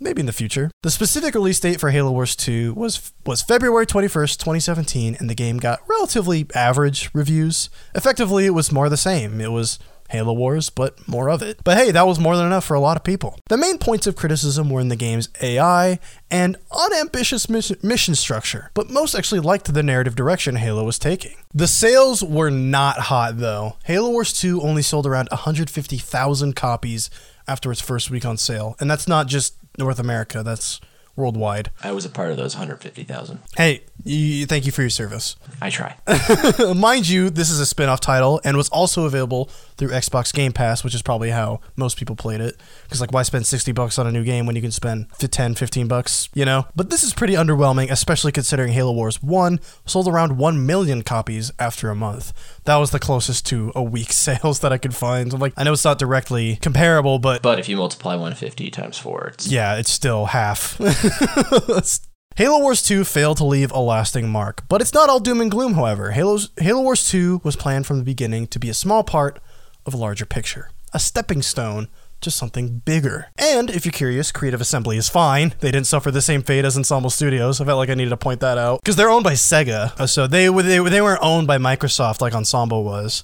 maybe 0.03 0.21
in 0.21 0.27
the 0.27 0.33
future. 0.33 0.71
The 0.83 0.91
specific 0.91 1.35
release 1.35 1.61
date 1.61 1.81
for 1.81 1.91
Halo 1.91 2.11
Wars 2.11 2.35
2 2.37 2.75
was 2.75 3.13
was 3.25 3.43
February 3.43 3.87
21st, 3.87 4.39
2017, 4.39 5.17
and 5.19 5.31
the 5.31 5.35
game 5.35 5.59
got 5.59 5.81
relatively 5.89 6.47
average 6.55 7.11
reviews. 7.15 7.71
Effectively, 7.95 8.47
it 8.47 8.51
was 8.51 8.73
more 8.73 8.89
the 8.89 8.97
same. 8.97 9.41
It 9.41 9.53
was 9.53 9.79
Halo 10.13 10.33
Wars, 10.33 10.71
but 10.71 11.09
more 11.09 11.29
of 11.29 11.43
it. 11.43 11.59
But 11.65 11.77
hey, 11.77 11.91
that 11.91 12.07
was 12.07 12.21
more 12.21 12.37
than 12.37 12.47
enough 12.47 12.65
for 12.65 12.75
a 12.75 12.81
lot 12.81 12.97
of 12.97 13.03
people. 13.03 13.39
The 13.49 13.57
main 13.57 13.79
points 13.79 14.07
of 14.07 14.15
criticism 14.15 14.71
were 14.71 14.81
in 14.81 14.89
the 14.89 14.97
game's 14.97 15.29
AI 15.41 15.99
and 16.31 16.57
unambitious 16.71 17.49
mission, 17.49 18.15
structure, 18.15 18.71
but 18.75 18.91
most 18.91 19.15
actually 19.15 19.41
liked 19.41 19.73
the 19.73 19.83
narrative 19.83 20.15
direction 20.15 20.57
Halo 20.57 20.85
was 20.85 20.99
taking. 20.99 21.37
The 21.53 21.67
sales 21.67 22.23
were 22.23 22.51
not 22.51 22.99
hot 22.99 23.39
though. 23.39 23.77
Halo 23.85 24.11
Wars 24.11 24.33
2 24.33 24.61
only 24.63 24.83
sold 24.83 25.07
around 25.07 25.29
150,000 25.31 26.55
copies 26.55 27.11
after 27.49 27.73
its 27.73 27.81
first 27.81 28.11
week 28.11 28.25
on 28.25 28.37
sale, 28.37 28.77
and 28.79 28.91
that's 28.91 29.09
not 29.09 29.27
just 29.27 29.57
North 29.79 29.99
America, 29.99 30.43
that's 30.43 30.81
worldwide. 31.17 31.71
I 31.83 31.93
was 31.93 32.05
a 32.05 32.09
part 32.09 32.31
of 32.31 32.37
those 32.37 32.55
150,000. 32.55 33.39
Hey, 33.57 33.83
y 34.05 34.45
thank 34.49 34.67
you 34.67 34.73
for 34.73 34.81
your 34.83 34.91
service. 34.91 35.37
I 35.61 35.71
try. 35.71 35.97
Mind 36.75 37.09
you, 37.09 37.31
this 37.31 37.51
is 37.51 37.61
a 37.61 37.67
spin 37.67 37.89
off 37.89 38.01
title 38.01 38.41
and 38.45 38.57
was 38.57 38.69
also 38.71 39.05
available 39.05 39.47
through 39.77 39.89
Xbox 39.89 40.33
Game 40.33 40.53
Pass, 40.53 40.83
which 40.85 40.95
is 40.95 41.03
probably 41.03 41.31
how 41.31 41.61
most 41.77 41.97
people 41.97 42.17
played 42.17 42.41
it. 42.41 42.57
Because, 42.85 43.01
like, 43.01 43.13
why 43.13 43.23
spend 43.23 43.47
60 43.47 43.73
bucks 43.73 43.99
on 43.99 44.07
a 44.07 44.13
new 44.13 44.25
game 44.25 44.47
when 44.47 44.57
you 44.57 44.63
can 44.63 44.71
spend 44.71 45.07
10, 45.19 45.55
15 45.55 45.89
bucks, 45.89 46.29
you 46.35 46.45
know? 46.45 46.67
But 46.75 46.91
this 46.91 47.03
is 47.03 47.13
pretty 47.13 47.35
underwhelming, 47.35 47.91
especially 47.91 48.33
considering 48.33 48.73
Halo 48.73 48.93
Wars 48.93 49.23
1 49.23 49.61
sold 49.87 50.09
around 50.09 50.39
1 50.39 50.67
million 50.67 51.03
copies 51.03 51.53
after 51.59 51.91
a 51.91 51.95
month. 51.95 52.33
That 52.65 52.77
was 52.77 52.91
the 52.93 52.99
closest 52.99 53.47
to 53.47 53.73
a 53.75 53.83
week's 53.83 54.17
sales 54.29 54.61
that 54.61 54.73
I 54.73 54.79
could 54.79 54.95
find. 54.95 55.39
Like, 55.39 55.53
I 55.57 55.65
know 55.65 55.73
it's 55.73 55.85
not 55.85 55.99
directly 55.99 56.57
comparable, 56.57 57.19
but 57.19 57.43
But 57.43 57.59
if 57.59 57.69
you 57.69 57.77
multiply 57.77 58.15
150 58.15 58.71
times 58.71 58.99
four, 58.99 59.33
it's 59.35 59.49
yeah, 59.49 59.77
it's 59.77 59.91
still 59.91 60.27
half. 60.27 60.79
Halo 62.37 62.61
Wars 62.61 62.83
2 62.83 63.05
failed 63.05 63.37
to 63.39 63.45
leave 63.45 63.71
a 63.73 63.79
lasting 63.79 64.29
mark, 64.29 64.63
but 64.69 64.81
it's 64.81 64.95
not 64.95 65.11
all 65.11 65.21
doom 65.21 65.41
and 65.43 65.51
gloom, 65.51 65.75
however. 65.75 66.13
Halo's, 66.13 66.49
Halo 66.57 66.81
Wars 66.81 67.07
2 67.09 67.43
was 67.45 67.57
planned 67.57 67.87
from 67.87 67.99
the 67.99 68.05
beginning 68.05 68.47
to 68.49 68.59
be 68.59 68.71
a 68.71 68.75
small 68.75 69.05
part 69.05 69.39
of 69.85 69.93
a 69.93 69.99
larger 69.99 70.25
picture, 70.25 70.71
a 70.95 70.99
stepping 70.99 71.43
stone 71.43 71.89
to 72.23 72.31
something 72.31 72.79
bigger. 72.85 73.27
And 73.39 73.70
if 73.70 73.85
you're 73.85 73.93
curious, 73.93 74.33
Creative 74.33 74.61
Assembly 74.61 74.97
is 74.97 75.09
fine. 75.09 75.55
They 75.61 75.70
didn't 75.70 75.87
suffer 75.87 76.11
the 76.11 76.23
same 76.23 76.43
fate 76.43 76.64
as 76.64 76.77
Ensemble 76.77 77.11
Studios. 77.11 77.61
I 77.61 77.64
felt 77.64 77.79
like 77.79 77.91
I 77.91 77.95
needed 77.95 78.11
to 78.11 78.16
point 78.16 78.41
that 78.41 78.59
out 78.59 78.81
because 78.83 78.97
they're 78.97 79.11
owned 79.11 79.25
by 79.25 79.35
Sega, 79.35 79.99
Uh, 80.01 80.07
so 80.07 80.27
they 80.27 80.49
they 80.49 80.79
they 80.79 81.01
weren't 81.01 81.23
owned 81.23 81.47
by 81.47 81.59
Microsoft 81.59 82.20
like 82.20 82.35
Ensemble 82.35 82.85
was. 82.85 83.23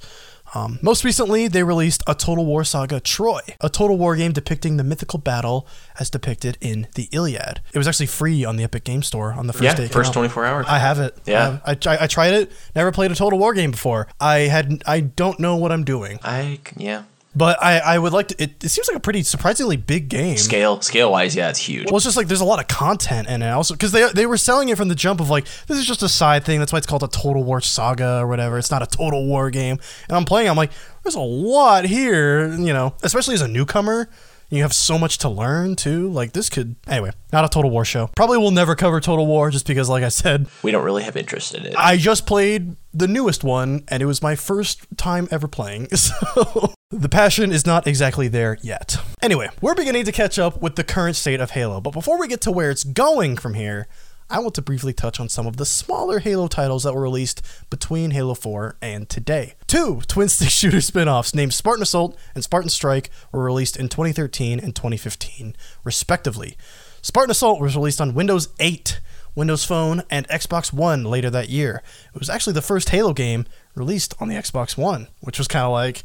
Um, 0.55 0.78
most 0.80 1.05
recently, 1.05 1.46
they 1.46 1.62
released 1.62 2.03
a 2.07 2.14
Total 2.14 2.42
War 2.42 2.64
Saga 2.64 3.01
Troy, 3.01 3.40
a 3.61 3.68
Total 3.68 3.99
War 3.99 4.16
game 4.16 4.32
depicting 4.32 4.78
the 4.78 4.82
mythical 4.84 5.18
battle 5.18 5.66
as 6.01 6.09
depicted 6.09 6.57
in 6.62 6.86
the 6.94 7.07
Iliad. 7.12 7.61
It 7.74 7.76
was 7.76 7.86
actually 7.86 8.07
free 8.07 8.46
on 8.46 8.57
the 8.57 8.64
Epic 8.64 8.84
Game 8.84 9.03
Store 9.03 9.34
on 9.34 9.46
the 9.46 9.53
first 9.53 9.64
Yeah, 9.64 9.74
day. 9.74 9.88
first 9.88 10.14
24 10.14 10.46
hours. 10.46 10.66
I 10.66 10.78
have 10.78 11.01
it. 11.01 11.18
Yeah. 11.26 11.59
I, 11.66 11.72
I, 11.86 11.99
I 12.05 12.07
tried 12.07 12.32
it. 12.32 12.51
Never 12.74 12.90
played 12.92 13.12
a 13.12 13.14
Total 13.14 13.38
War 13.38 13.53
game 13.53 13.72
before. 13.72 14.09
I 14.18 14.38
had. 14.49 14.82
I 14.86 15.01
don't 15.01 15.38
know 15.38 15.57
what 15.57 15.70
I'm 15.70 15.84
doing, 15.84 16.18
I 16.22 16.61
yeah. 16.78 17.03
But 17.39 17.62
I, 17.62 17.78
I 17.78 17.99
would 17.99 18.12
like 18.12 18.28
to. 18.28 18.43
It, 18.43 18.64
it 18.64 18.68
seems 18.68 18.89
like 18.89 18.97
a 18.97 19.01
pretty 19.01 19.22
surprisingly 19.22 19.76
big 19.76 20.09
game. 20.09 20.36
Scale 20.36 20.80
scale 20.80 21.12
wise, 21.12 21.36
yeah, 21.36 21.49
it's 21.49 21.61
huge. 21.61 21.86
Well, 21.86 21.97
it's 21.97 22.05
just 22.05 22.16
like 22.16 22.26
there's 22.26 22.41
a 22.41 22.45
lot 22.45 22.59
of 22.59 22.66
content 22.66 23.28
in 23.28 23.43
it. 23.43 23.49
Also, 23.49 23.74
because 23.74 23.93
they 23.93 24.11
they 24.12 24.26
were 24.26 24.36
selling 24.36 24.68
it 24.68 24.76
from 24.76 24.89
the 24.89 24.95
jump 24.97 25.20
of 25.20 25.30
like 25.30 25.47
this 25.68 25.78
is 25.78 25.86
just 25.86 26.03
a 26.03 26.09
side 26.09 26.45
thing. 26.45 26.59
That's 26.59 26.72
why 26.72 26.78
it's 26.78 26.86
called 26.86 27.05
a 27.05 27.09
Total 27.09 27.43
War 27.43 27.61
Saga 27.61 28.18
or 28.18 28.26
whatever. 28.26 28.59
It's 28.59 28.70
not 28.70 28.82
a 28.82 28.86
Total 28.86 29.24
War 29.24 29.51
game. 29.51 29.78
And 30.09 30.16
I'm 30.16 30.24
playing. 30.24 30.49
I'm 30.49 30.57
like, 30.57 30.72
there's 31.05 31.14
a 31.14 31.20
lot 31.20 31.84
here. 31.84 32.53
You 32.53 32.72
know, 32.72 32.95
especially 33.03 33.34
as 33.34 33.43
a 33.43 33.49
newcomer. 33.49 34.11
You 34.51 34.62
have 34.62 34.72
so 34.72 34.99
much 34.99 35.18
to 35.18 35.28
learn 35.28 35.76
too. 35.76 36.09
Like 36.09 36.32
this 36.32 36.49
could 36.49 36.76
anyway, 36.86 37.11
not 37.32 37.44
a 37.44 37.49
Total 37.49 37.70
War 37.70 37.84
show. 37.84 38.11
Probably 38.16 38.38
will 38.38 38.51
never 38.51 38.74
cover 38.74 39.01
Total 39.01 39.26
War 39.26 39.51
just 39.51 39.66
because, 39.66 39.88
like 39.88 40.03
I 40.03 40.09
said, 40.09 40.46
we 40.62 40.70
don't 40.70 40.84
really 40.84 41.03
have 41.03 41.16
interest 41.16 41.55
in 41.55 41.66
it. 41.66 41.74
I 41.76 41.96
just 41.99 42.26
played 42.26 42.76
the 42.94 43.07
newest 43.07 43.44
one, 43.44 43.84
and 43.88 44.03
it 44.03 44.07
was 44.07 44.22
my 44.22 44.34
first 44.34 44.86
time 44.96 45.28
ever 45.30 45.46
playing, 45.46 45.88
so 45.94 46.72
the 46.90 47.09
passion 47.09 47.53
is 47.53 47.66
not 47.66 47.86
exactly 47.86 48.28
there 48.28 48.57
yet. 48.62 48.96
Anyway, 49.22 49.51
we're 49.61 49.74
beginning 49.74 50.05
to 50.07 50.12
catch 50.12 50.38
up 50.38 50.62
with 50.62 50.76
the 50.76 50.84
current 50.84 51.16
state 51.16 51.40
of 51.40 51.51
Halo, 51.51 51.80
but 51.80 51.92
before 51.92 52.18
we 52.18 52.26
get 52.26 52.40
to 52.42 52.51
where 52.51 52.70
it's 52.70 52.84
going 52.84 53.36
from 53.36 53.55
here, 53.55 53.86
I 54.30 54.40
want 54.40 54.54
to 54.56 54.62
briefly 54.62 54.92
touch 54.92 55.20
on 55.20 55.30
some 55.30 55.46
of 55.46 55.56
the 55.56 55.64
smaller 55.64 56.18
Halo 56.18 56.48
titles 56.48 56.82
that 56.82 56.92
were 56.92 57.00
released 57.00 57.40
between 57.70 58.10
Halo 58.10 58.34
4 58.34 58.76
and 58.82 59.08
today. 59.08 59.54
Two 59.66 60.02
twin 60.06 60.28
stick 60.28 60.50
shooter 60.50 60.82
spin 60.82 61.08
offs 61.08 61.34
named 61.34 61.54
Spartan 61.54 61.82
Assault 61.82 62.14
and 62.34 62.44
Spartan 62.44 62.68
Strike 62.68 63.08
were 63.32 63.42
released 63.42 63.78
in 63.78 63.88
2013 63.88 64.60
and 64.60 64.76
2015, 64.76 65.56
respectively. 65.82 66.58
Spartan 67.00 67.30
Assault 67.30 67.58
was 67.58 67.74
released 67.74 68.02
on 68.02 68.12
Windows 68.12 68.48
8, 68.60 69.00
Windows 69.34 69.64
Phone, 69.64 70.02
and 70.10 70.28
Xbox 70.28 70.74
One 70.74 71.04
later 71.04 71.30
that 71.30 71.48
year. 71.48 71.82
It 72.14 72.18
was 72.18 72.28
actually 72.28 72.52
the 72.52 72.60
first 72.60 72.90
Halo 72.90 73.14
game 73.14 73.46
released 73.74 74.12
on 74.20 74.28
the 74.28 74.36
Xbox 74.36 74.76
One, 74.76 75.08
which 75.20 75.38
was 75.38 75.48
kind 75.48 75.64
of 75.64 75.72
like, 75.72 76.02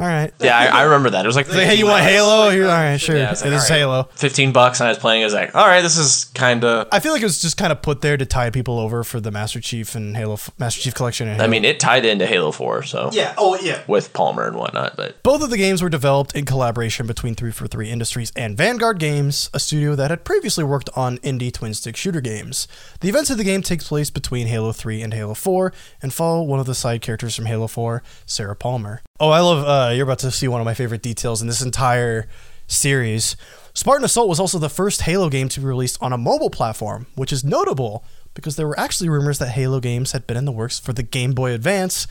all 0.00 0.06
right. 0.06 0.32
yeah, 0.40 0.56
I, 0.56 0.66
I 0.80 0.82
remember 0.84 1.10
that. 1.10 1.24
It 1.24 1.28
was 1.28 1.36
like, 1.36 1.48
Like, 1.48 1.58
hey, 1.66 1.74
you 1.74 1.86
want 1.86 2.02
Halo? 2.02 2.48
Here, 2.50 2.64
all 2.64 2.70
right, 2.70 2.96
sure. 2.96 3.16
Yeah, 3.16 3.32
it's 3.32 3.42
it 3.42 3.50
like, 3.50 3.54
is 3.58 3.70
all 3.70 3.76
right. 3.76 3.78
Halo. 3.80 4.08
15 4.14 4.52
bucks 4.52 4.80
and 4.80 4.86
I 4.86 4.90
was 4.90 4.98
playing. 4.98 5.22
I 5.22 5.26
was 5.26 5.34
like, 5.34 5.54
all 5.54 5.66
right, 5.66 5.82
this 5.82 5.98
is 5.98 6.24
kind 6.34 6.64
of. 6.64 6.88
I 6.90 7.00
feel 7.00 7.12
like 7.12 7.20
it 7.20 7.26
was 7.26 7.42
just 7.42 7.56
kind 7.58 7.70
of 7.70 7.82
put 7.82 8.00
there 8.00 8.16
to 8.16 8.24
tie 8.24 8.48
people 8.50 8.78
over 8.78 9.04
for 9.04 9.20
the 9.20 9.30
Master 9.30 9.60
Chief 9.60 9.94
and 9.94 10.16
Halo 10.16 10.38
Master 10.58 10.80
Chief 10.80 10.94
Collection. 10.94 11.28
And 11.28 11.42
I 11.42 11.46
mean, 11.46 11.64
it 11.64 11.78
tied 11.78 12.04
into 12.06 12.26
Halo 12.26 12.50
4, 12.50 12.82
so. 12.84 13.10
yeah. 13.12 13.34
Oh, 13.36 13.56
yeah. 13.60 13.82
With 13.86 14.12
Palmer 14.14 14.46
and 14.46 14.56
whatnot, 14.56 14.96
but 14.96 15.22
Both 15.22 15.42
of 15.42 15.50
the 15.50 15.58
games 15.58 15.82
were 15.82 15.90
developed 15.90 16.34
in 16.34 16.44
collaboration 16.46 17.06
between 17.06 17.34
343 17.34 17.90
Industries 17.90 18.32
and 18.34 18.56
Vanguard 18.56 18.98
Games, 18.98 19.50
a 19.52 19.60
studio 19.60 19.94
that 19.96 20.10
had 20.10 20.24
previously 20.24 20.64
worked 20.64 20.88
on 20.96 21.18
indie 21.18 21.52
twin 21.52 21.74
stick 21.74 21.96
shooter 21.96 22.20
games. 22.22 22.66
The 23.00 23.08
events 23.10 23.28
of 23.30 23.36
the 23.38 23.44
game 23.44 23.62
takes 23.62 23.88
place 23.88 24.10
between 24.10 24.46
Halo 24.46 24.72
3 24.72 25.02
and 25.02 25.12
Halo 25.12 25.34
4 25.34 25.72
and 26.00 26.12
follow 26.12 26.42
one 26.42 26.60
of 26.60 26.66
the 26.66 26.74
side 26.74 27.02
characters 27.02 27.36
from 27.36 27.46
Halo 27.46 27.66
4, 27.66 28.02
Sarah 28.24 28.56
Palmer. 28.56 29.02
Oh, 29.20 29.28
I 29.28 29.40
love 29.40 29.64
uh 29.66 29.92
you're 29.92 30.04
about 30.04 30.18
to 30.20 30.30
see 30.30 30.48
one 30.48 30.60
of 30.60 30.64
my 30.64 30.74
favorite 30.74 31.02
details 31.02 31.42
in 31.42 31.46
this 31.48 31.60
entire 31.62 32.26
series. 32.66 33.36
Spartan 33.74 34.04
Assault 34.04 34.28
was 34.28 34.40
also 34.40 34.58
the 34.58 34.70
first 34.70 35.02
Halo 35.02 35.28
game 35.28 35.48
to 35.50 35.60
be 35.60 35.66
released 35.66 35.98
on 36.00 36.12
a 36.12 36.18
mobile 36.18 36.50
platform, 36.50 37.06
which 37.14 37.32
is 37.32 37.44
notable 37.44 38.02
because 38.34 38.56
there 38.56 38.66
were 38.66 38.78
actually 38.78 39.08
rumors 39.08 39.38
that 39.38 39.50
Halo 39.50 39.78
games 39.80 40.12
had 40.12 40.26
been 40.26 40.36
in 40.36 40.44
the 40.44 40.52
works 40.52 40.78
for 40.78 40.92
the 40.92 41.02
Game 41.02 41.32
Boy 41.32 41.52
Advance 41.52 42.06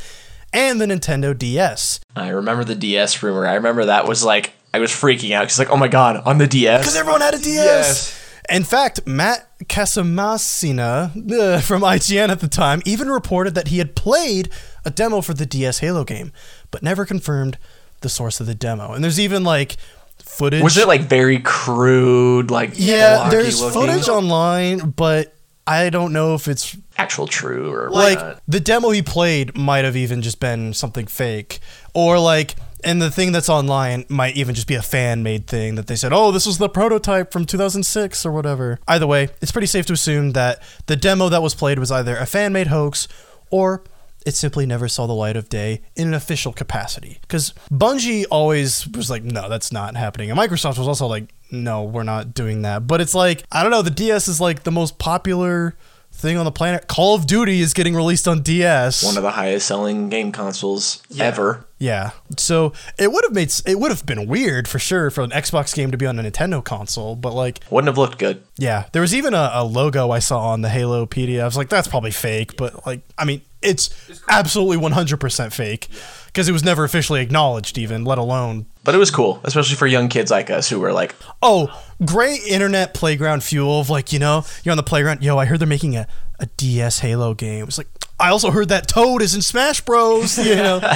and 0.53 0.80
the 0.80 0.86
Nintendo 0.86 1.38
DS. 1.38 1.99
I 2.16 2.30
remember 2.30 2.64
the 2.64 2.76
DS 2.76 3.22
rumor. 3.24 3.47
I 3.47 3.55
remember 3.55 3.86
that 3.86 4.07
was 4.07 4.24
like, 4.24 4.53
I 4.74 4.80
was 4.80 4.91
freaking 4.91 5.32
out 5.32 5.43
because, 5.43 5.60
like, 5.60 5.70
oh 5.70 5.78
my 5.78 5.88
god, 5.88 6.18
on 6.26 6.38
the 6.38 6.47
DS. 6.47 6.82
Because 6.82 6.95
everyone 6.95 7.22
had 7.22 7.34
a 7.34 7.39
DS. 7.39 7.45
Yes. 7.47 8.16
In 8.49 8.64
fact, 8.64 9.05
Matt 9.05 9.47
Casamassina 9.66 11.32
uh, 11.32 11.60
from 11.60 11.84
IGN 11.84 12.30
at 12.30 12.39
the 12.39 12.47
time 12.47 12.82
even 12.84 13.10
reported 13.10 13.53
that 13.53 13.68
he 13.68 13.78
had 13.78 13.95
played 13.95 14.49
a 14.84 14.89
demo 14.89 15.22
for 15.22 15.36
the 15.36 15.45
DS 15.45 15.80
Halo 15.80 16.03
game, 16.03 16.32
but 16.72 16.84
never 16.84 17.05
confirmed 17.05 17.57
the 18.01 18.09
source 18.09 18.39
of 18.39 18.47
the 18.47 18.55
demo. 18.55 18.93
And 18.93 19.03
there's 19.03 19.20
even 19.20 19.43
like 19.43 19.78
footage. 20.17 20.63
Was 20.63 20.78
it 20.78 20.88
like 20.88 21.01
very 21.01 21.39
crude, 21.39 22.51
like 22.51 22.72
Yeah, 22.76 23.30
there's 23.30 23.61
looking? 23.61 23.82
footage 23.82 24.07
online, 24.09 24.91
but 24.91 25.34
I 25.67 25.89
don't 25.89 26.13
know 26.13 26.34
if 26.36 26.47
it's 26.47 26.76
actual 26.97 27.28
true 27.28 27.72
or 27.74 27.89
like 27.89 28.17
whatnot. 28.17 28.41
the 28.47 28.59
demo 28.59 28.89
he 28.89 29.01
played 29.01 29.55
might 29.57 29.86
have 29.86 29.95
even 29.95 30.22
just 30.22 30.39
been 30.39 30.74
something 30.74 31.05
fake 31.07 31.59
or 31.93 32.17
like 32.20 32.55
and 32.84 33.01
the 33.01 33.11
thing 33.11 33.32
that's 33.32 33.49
online 33.49 34.03
might 34.09 34.36
even 34.36 34.55
just 34.55 34.67
be 34.67 34.74
a 34.76 34.82
fan 34.82 35.22
made 35.24 35.45
thing 35.47 35.76
that 35.76 35.88
they 35.88 35.95
said 35.95 36.11
oh 36.11 36.32
this 36.32 36.45
was 36.45 36.57
the 36.57 36.67
prototype 36.67 37.32
from 37.32 37.45
2006 37.45 38.26
or 38.26 38.32
whatever 38.32 38.80
either 38.88 39.05
way 39.07 39.30
it's 39.41 39.51
pretty 39.51 39.67
safe 39.67 39.86
to 39.86 39.93
assume 39.93 40.32
that 40.32 40.61
the 40.88 40.95
demo 40.95 41.30
that 41.30 41.41
was 41.41 41.53
played 41.55 41.78
was 41.80 41.91
either 41.91 42.17
a 42.17 42.26
fan 42.26 42.51
made 42.51 42.67
hoax 42.67 43.07
or 43.49 43.84
it 44.26 44.36
simply 44.36 44.65
never 44.65 44.88
saw 44.88 45.07
the 45.07 45.13
light 45.13 45.36
of 45.36 45.49
day 45.49 45.82
in 45.95 46.07
an 46.07 46.13
official 46.13 46.53
capacity. 46.53 47.20
Because 47.22 47.53
Bungie 47.72 48.26
always 48.30 48.88
was 48.88 49.09
like, 49.09 49.24
no, 49.24 49.49
that's 49.49 49.72
not 49.72 49.95
happening. 49.95 50.30
And 50.30 50.39
Microsoft 50.39 50.78
was 50.78 50.88
also 50.88 51.07
like, 51.07 51.34
no, 51.51 51.84
we're 51.84 52.03
not 52.03 52.34
doing 52.34 52.61
that. 52.63 52.88
But 52.88 53.01
it's 53.01 53.15
like, 53.15 53.43
I 53.51 53.63
don't 53.63 53.72
know, 53.72 53.82
the 53.82 53.89
DS 53.89 54.28
is 54.28 54.39
like 54.39 54.63
the 54.63 54.72
most 54.72 54.99
popular 54.99 55.76
thing 56.20 56.38
on 56.38 56.45
the 56.45 56.51
planet. 56.51 56.88
Call 56.88 57.15
of 57.15 57.26
Duty 57.26 57.61
is 57.61 57.74
getting 57.74 57.95
released 57.95 58.28
on 58.28 58.41
DS. 58.41 59.03
one 59.03 59.17
of 59.17 59.24
the 59.24 59.32
highest 59.32 59.67
selling 59.67 60.09
game 60.09 60.32
consoles 60.32 61.01
ever. 61.20 61.65
yeah. 61.80 62.11
So 62.38 62.74
it 62.97 63.11
would 63.11 63.24
have 63.26 63.34
made 63.34 63.51
it 63.65 63.80
would 63.80 63.89
have 63.91 64.05
been 64.05 64.28
weird 64.28 64.67
for 64.67 64.80
sure 64.80 65.09
for 65.09 65.22
an 65.22 65.32
Xbox 65.32 65.74
game 65.74 65.91
to 65.91 65.97
be 65.97 66.05
on 66.05 66.20
a 66.20 66.24
Nintendo 66.24 66.63
console, 66.63 67.15
but 67.15 67.34
like 67.34 67.59
Wouldn't 67.72 67.88
have 67.88 67.97
looked 67.97 68.20
good. 68.20 68.43
yeah, 68.57 68.86
there 68.91 69.01
was 69.01 69.15
even 69.15 69.34
a, 69.34 69.49
a 69.53 69.63
logo 69.63 70.11
I 70.11 70.20
saw 70.20 70.39
on 70.49 70.61
the 70.61 70.70
Halopedia. 70.70 71.41
I 71.41 71.45
was 71.45 71.57
like, 71.57 71.70
that's 71.70 71.88
probably 71.88 72.11
fake, 72.11 72.55
but 72.57 72.86
like, 72.86 73.01
I 73.17 73.26
mean, 73.26 73.41
it's 73.61 73.89
absolutely 74.30 74.78
100% 74.78 75.51
fake 75.51 75.88
because 76.30 76.47
it 76.47 76.51
was 76.51 76.63
never 76.63 76.84
officially 76.84 77.21
acknowledged, 77.21 77.77
even, 77.77 78.05
let 78.05 78.17
alone. 78.17 78.67
But 78.84 78.93
it 78.93 78.99
was 78.99 79.11
cool, 79.11 79.41
especially 79.43 79.75
for 79.75 79.88
young 79.88 80.07
kids 80.09 80.30
like 80.30 80.49
us 80.49 80.69
who 80.69 80.80
were 80.80 80.93
like, 80.93 81.15
Oh, 81.41 81.69
great 82.05 82.41
internet 82.43 82.93
playground 82.93 83.43
fuel 83.43 83.80
of 83.80 83.89
like, 83.89 84.13
you 84.13 84.19
know, 84.19 84.45
you're 84.63 84.71
on 84.71 84.77
the 84.77 84.84
playground. 84.84 85.23
Yo, 85.23 85.38
I 85.38 85.45
heard 85.45 85.59
they're 85.59 85.67
making 85.67 85.97
a, 85.97 86.07
a 86.39 86.45
DS 86.45 86.99
Halo 86.99 87.34
game. 87.34 87.65
It's 87.65 87.77
like, 87.77 87.88
I 88.19 88.30
also 88.30 88.51
heard 88.51 88.69
that 88.69 88.88
Toad 88.88 89.21
is 89.21 89.34
in 89.34 89.41
Smash 89.41 89.82
Bros. 89.82 90.38
You 90.38 90.55
know. 90.55 90.82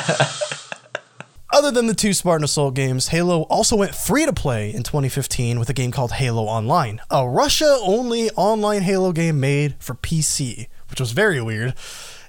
Other 1.54 1.70
than 1.70 1.86
the 1.86 1.94
two 1.94 2.14
Spartan 2.14 2.44
Assault 2.44 2.74
games, 2.74 3.10
Halo 3.10 3.44
also 3.44 3.76
went 3.76 3.94
free 3.94 4.26
to 4.26 4.34
play 4.34 4.74
in 4.74 4.82
2015 4.82 5.60
with 5.60 5.70
a 5.70 5.74
game 5.74 5.92
called 5.92 6.14
Halo 6.14 6.46
Online, 6.46 7.00
a 7.12 7.30
Russia 7.30 7.78
only 7.82 8.32
online 8.32 8.82
Halo 8.82 9.12
game 9.12 9.40
made 9.40 9.76
for 9.78 9.94
PC, 9.94 10.68
which 10.90 11.00
was 11.00 11.12
very 11.12 11.40
weird. 11.40 11.76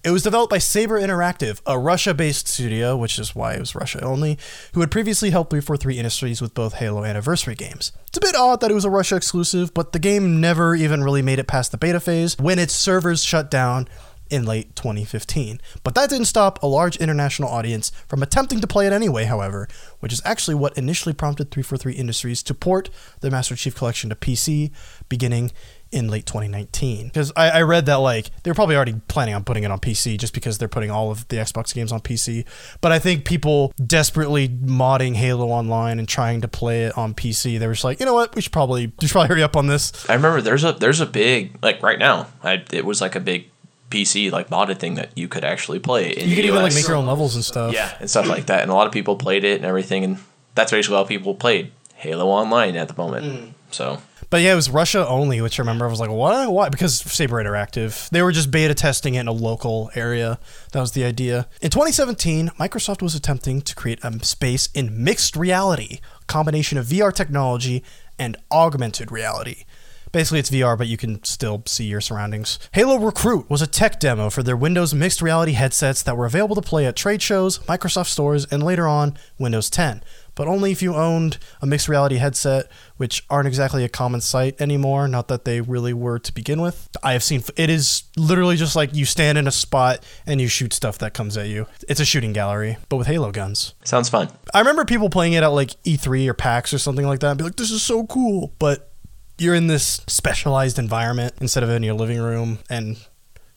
It 0.04 0.10
was 0.10 0.22
developed 0.22 0.50
by 0.50 0.58
Saber 0.58 1.00
Interactive, 1.00 1.62
a 1.64 1.78
Russia 1.78 2.12
based 2.12 2.46
studio, 2.46 2.94
which 2.94 3.18
is 3.18 3.34
why 3.34 3.54
it 3.54 3.60
was 3.60 3.74
Russia 3.74 4.04
only, 4.04 4.38
who 4.74 4.80
had 4.80 4.90
previously 4.90 5.30
helped 5.30 5.48
343 5.48 5.96
Industries 5.96 6.42
with 6.42 6.52
both 6.52 6.74
Halo 6.74 7.04
Anniversary 7.04 7.54
games. 7.54 7.90
It's 8.08 8.18
a 8.18 8.20
bit 8.20 8.36
odd 8.36 8.60
that 8.60 8.70
it 8.70 8.74
was 8.74 8.84
a 8.84 8.90
Russia 8.90 9.16
exclusive, 9.16 9.72
but 9.72 9.92
the 9.92 9.98
game 9.98 10.42
never 10.42 10.74
even 10.74 11.02
really 11.02 11.22
made 11.22 11.38
it 11.38 11.46
past 11.46 11.72
the 11.72 11.78
beta 11.78 12.00
phase 12.00 12.36
when 12.38 12.58
its 12.58 12.74
servers 12.74 13.24
shut 13.24 13.50
down 13.50 13.88
in 14.28 14.44
late 14.44 14.74
2015. 14.76 15.60
But 15.82 15.94
that 15.94 16.10
didn't 16.10 16.26
stop 16.26 16.62
a 16.62 16.66
large 16.66 16.96
international 16.96 17.48
audience 17.48 17.90
from 18.06 18.22
attempting 18.22 18.60
to 18.60 18.66
play 18.66 18.86
it 18.86 18.92
anyway, 18.92 19.24
however, 19.24 19.68
which 20.00 20.12
is 20.12 20.20
actually 20.24 20.56
what 20.56 20.76
initially 20.76 21.14
prompted 21.14 21.50
343 21.50 21.94
Industries 21.94 22.42
to 22.42 22.54
port 22.54 22.90
the 23.20 23.30
Master 23.30 23.56
Chief 23.56 23.74
Collection 23.74 24.10
to 24.10 24.16
PC 24.16 24.70
beginning 25.08 25.50
in 25.94 26.08
late 26.08 26.26
2019. 26.26 27.06
Because 27.06 27.32
I, 27.36 27.50
I 27.50 27.62
read 27.62 27.86
that 27.86 27.96
like 27.96 28.30
they 28.42 28.50
were 28.50 28.54
probably 28.54 28.74
already 28.76 29.00
planning 29.08 29.34
on 29.34 29.44
putting 29.44 29.62
it 29.62 29.70
on 29.70 29.78
PC 29.78 30.18
just 30.18 30.34
because 30.34 30.58
they're 30.58 30.68
putting 30.68 30.90
all 30.90 31.10
of 31.10 31.26
the 31.28 31.36
Xbox 31.36 31.72
games 31.72 31.92
on 31.92 32.00
PC. 32.00 32.44
But 32.80 32.92
I 32.92 32.98
think 32.98 33.24
people 33.24 33.72
desperately 33.84 34.48
modding 34.48 35.14
Halo 35.14 35.48
Online 35.48 35.98
and 35.98 36.08
trying 36.08 36.40
to 36.40 36.48
play 36.48 36.84
it 36.84 36.98
on 36.98 37.14
PC, 37.14 37.58
they 37.58 37.66
were 37.66 37.74
just 37.74 37.84
like, 37.84 38.00
you 38.00 38.06
know 38.06 38.14
what, 38.14 38.34
we 38.34 38.42
should 38.42 38.52
probably 38.52 38.86
we 39.00 39.06
should 39.06 39.12
probably 39.12 39.28
hurry 39.28 39.42
up 39.42 39.56
on 39.56 39.68
this. 39.68 40.08
I 40.10 40.14
remember 40.14 40.40
there's 40.40 40.64
a 40.64 40.72
there's 40.72 41.00
a 41.00 41.06
big 41.06 41.56
like 41.62 41.82
right 41.82 41.98
now. 41.98 42.26
I 42.42 42.64
it 42.72 42.84
was 42.84 43.00
like 43.00 43.14
a 43.14 43.20
big 43.20 43.48
PC 43.90 44.32
like 44.32 44.48
modded 44.48 44.78
thing 44.78 44.94
that 44.94 45.16
you 45.16 45.28
could 45.28 45.44
actually 45.44 45.78
play. 45.78 46.10
In 46.10 46.28
You 46.28 46.34
could 46.34 46.44
even 46.44 46.62
like 46.62 46.74
make 46.74 46.88
your 46.88 46.96
own 46.96 47.06
levels 47.06 47.36
and 47.36 47.44
stuff. 47.44 47.72
yeah 47.72 47.96
and 48.00 48.10
stuff 48.10 48.26
like 48.26 48.46
that, 48.46 48.62
and 48.62 48.70
a 48.70 48.74
lot 48.74 48.86
of 48.88 48.92
people 48.92 49.14
played 49.16 49.44
it 49.44 49.56
and 49.56 49.64
everything, 49.64 50.02
and 50.02 50.18
that's 50.56 50.72
basically 50.72 50.96
how 50.96 51.04
people 51.04 51.34
played 51.34 51.70
Halo 51.94 52.26
Online 52.26 52.76
at 52.76 52.88
the 52.88 52.94
moment. 52.96 53.24
Mm. 53.24 53.50
So 53.74 53.98
But 54.30 54.40
yeah, 54.40 54.52
it 54.52 54.56
was 54.56 54.70
Russia 54.70 55.06
only, 55.08 55.40
which 55.40 55.58
I 55.58 55.62
remember 55.62 55.84
I 55.84 55.88
was 55.88 55.98
like, 55.98 56.10
what? 56.10 56.52
Why? 56.52 56.68
Because 56.68 57.00
Saber 57.00 57.42
Interactive. 57.42 58.08
They 58.10 58.22
were 58.22 58.30
just 58.30 58.52
beta 58.52 58.72
testing 58.72 59.16
it 59.16 59.20
in 59.20 59.28
a 59.28 59.32
local 59.32 59.90
area. 59.96 60.38
That 60.72 60.80
was 60.80 60.92
the 60.92 61.04
idea. 61.04 61.48
In 61.60 61.70
2017, 61.70 62.50
Microsoft 62.58 63.02
was 63.02 63.16
attempting 63.16 63.62
to 63.62 63.74
create 63.74 63.98
a 64.04 64.24
space 64.24 64.68
in 64.74 65.02
mixed 65.02 65.34
reality, 65.34 65.98
combination 66.28 66.78
of 66.78 66.86
VR 66.86 67.12
technology 67.12 67.82
and 68.16 68.36
augmented 68.52 69.10
reality. 69.10 69.64
Basically, 70.12 70.38
it's 70.38 70.50
VR, 70.50 70.78
but 70.78 70.86
you 70.86 70.96
can 70.96 71.24
still 71.24 71.64
see 71.66 71.86
your 71.86 72.00
surroundings. 72.00 72.60
Halo 72.70 72.96
Recruit 72.98 73.50
was 73.50 73.60
a 73.60 73.66
tech 73.66 73.98
demo 73.98 74.30
for 74.30 74.44
their 74.44 74.56
Windows 74.56 74.94
mixed 74.94 75.20
reality 75.20 75.54
headsets 75.54 76.04
that 76.04 76.16
were 76.16 76.26
available 76.26 76.54
to 76.54 76.62
play 76.62 76.86
at 76.86 76.94
trade 76.94 77.20
shows, 77.20 77.58
Microsoft 77.66 78.06
stores, 78.06 78.46
and 78.46 78.62
later 78.62 78.86
on, 78.86 79.18
Windows 79.40 79.68
10. 79.68 80.04
But 80.34 80.48
only 80.48 80.72
if 80.72 80.82
you 80.82 80.94
owned 80.94 81.38
a 81.60 81.66
mixed 81.66 81.88
reality 81.88 82.16
headset, 82.16 82.70
which 82.96 83.24
aren't 83.30 83.46
exactly 83.48 83.84
a 83.84 83.88
common 83.88 84.20
sight 84.20 84.60
anymore. 84.60 85.06
Not 85.08 85.28
that 85.28 85.44
they 85.44 85.60
really 85.60 85.92
were 85.92 86.18
to 86.18 86.32
begin 86.32 86.60
with. 86.60 86.88
I 87.02 87.12
have 87.12 87.22
seen 87.22 87.42
it 87.56 87.70
is 87.70 88.04
literally 88.16 88.56
just 88.56 88.76
like 88.76 88.94
you 88.94 89.04
stand 89.04 89.38
in 89.38 89.46
a 89.46 89.52
spot 89.52 90.04
and 90.26 90.40
you 90.40 90.48
shoot 90.48 90.72
stuff 90.72 90.98
that 90.98 91.14
comes 91.14 91.36
at 91.36 91.48
you. 91.48 91.66
It's 91.88 92.00
a 92.00 92.04
shooting 92.04 92.32
gallery, 92.32 92.76
but 92.88 92.96
with 92.96 93.06
Halo 93.06 93.30
guns. 93.32 93.74
sounds 93.84 94.08
fun. 94.08 94.30
I 94.52 94.58
remember 94.60 94.84
people 94.84 95.10
playing 95.10 95.34
it 95.34 95.42
at 95.42 95.48
like 95.48 95.70
E3 95.84 96.28
or 96.28 96.34
PAX 96.34 96.72
or 96.72 96.78
something 96.78 97.06
like 97.06 97.20
that 97.20 97.30
and 97.30 97.38
be 97.38 97.44
like, 97.44 97.56
this 97.56 97.70
is 97.70 97.82
so 97.82 98.06
cool. 98.06 98.52
But 98.58 98.90
you're 99.38 99.54
in 99.54 99.66
this 99.66 100.00
specialized 100.06 100.78
environment 100.78 101.34
instead 101.40 101.62
of 101.62 101.70
in 101.70 101.82
your 101.82 101.94
living 101.94 102.18
room 102.18 102.58
and 102.70 102.96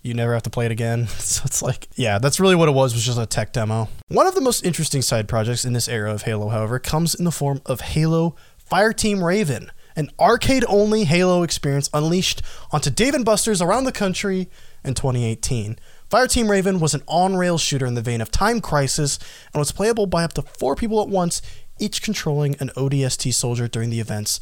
you 0.08 0.14
never 0.14 0.34
have 0.34 0.43
to 0.43 0.49
play 0.49 0.66
it 0.66 0.72
again. 0.72 1.08
So 1.28 1.43
it's 1.45 1.62
like, 1.62 1.89
yeah, 1.95 2.20
that's 2.20 2.39
really 2.39 2.55
what 2.55 2.70
it 2.70 2.72
was, 2.72 2.93
was 2.93 3.05
just 3.05 3.20
a 3.20 3.26
tech 3.26 3.51
demo. 3.51 3.89
One 4.08 4.28
of 4.28 4.34
the 4.34 4.41
most 4.41 4.66
interesting 4.66 5.01
side 5.01 5.28
projects 5.28 5.66
in 5.66 5.74
this 5.74 5.89
era 5.89 6.12
of 6.12 6.22
Halo, 6.24 6.49
however, 6.49 6.80
comes 6.80 7.14
in 7.14 7.26
the 7.26 7.32
form 7.32 7.62
of 7.66 7.82
Halo 7.82 8.36
Fireteam 8.72 9.22
Raven, 9.22 9.72
an 9.95 10.10
arcade 10.20 10.64
only 10.68 11.03
Halo 11.03 11.43
experience 11.43 11.89
unleashed 11.93 12.41
onto 12.72 12.89
Dave 12.89 13.14
and 13.14 13.26
Buster's 13.26 13.62
around 13.62 13.84
the 13.84 13.91
country 13.91 14.49
in 14.84 14.93
2018. 14.93 15.78
Fireteam 16.10 16.49
Raven 16.49 16.80
was 16.80 16.93
an 16.93 17.03
on 17.08 17.36
rail 17.36 17.58
shooter 17.58 17.86
in 17.86 17.95
the 17.95 18.01
vein 18.01 18.22
of 18.22 18.32
Time 18.32 18.62
Crisis 18.62 19.20
and 19.53 19.60
was 19.60 19.74
playable 19.74 20.08
by 20.08 20.24
up 20.24 20.34
to 20.34 20.41
four 20.41 20.76
people 20.76 21.01
at 21.01 21.10
once, 21.10 21.41
each 21.80 22.01
controlling 22.01 22.55
an 22.60 22.70
ODST 22.78 23.34
soldier 23.34 23.68
during 23.68 23.89
the 23.89 23.99
events 23.99 24.39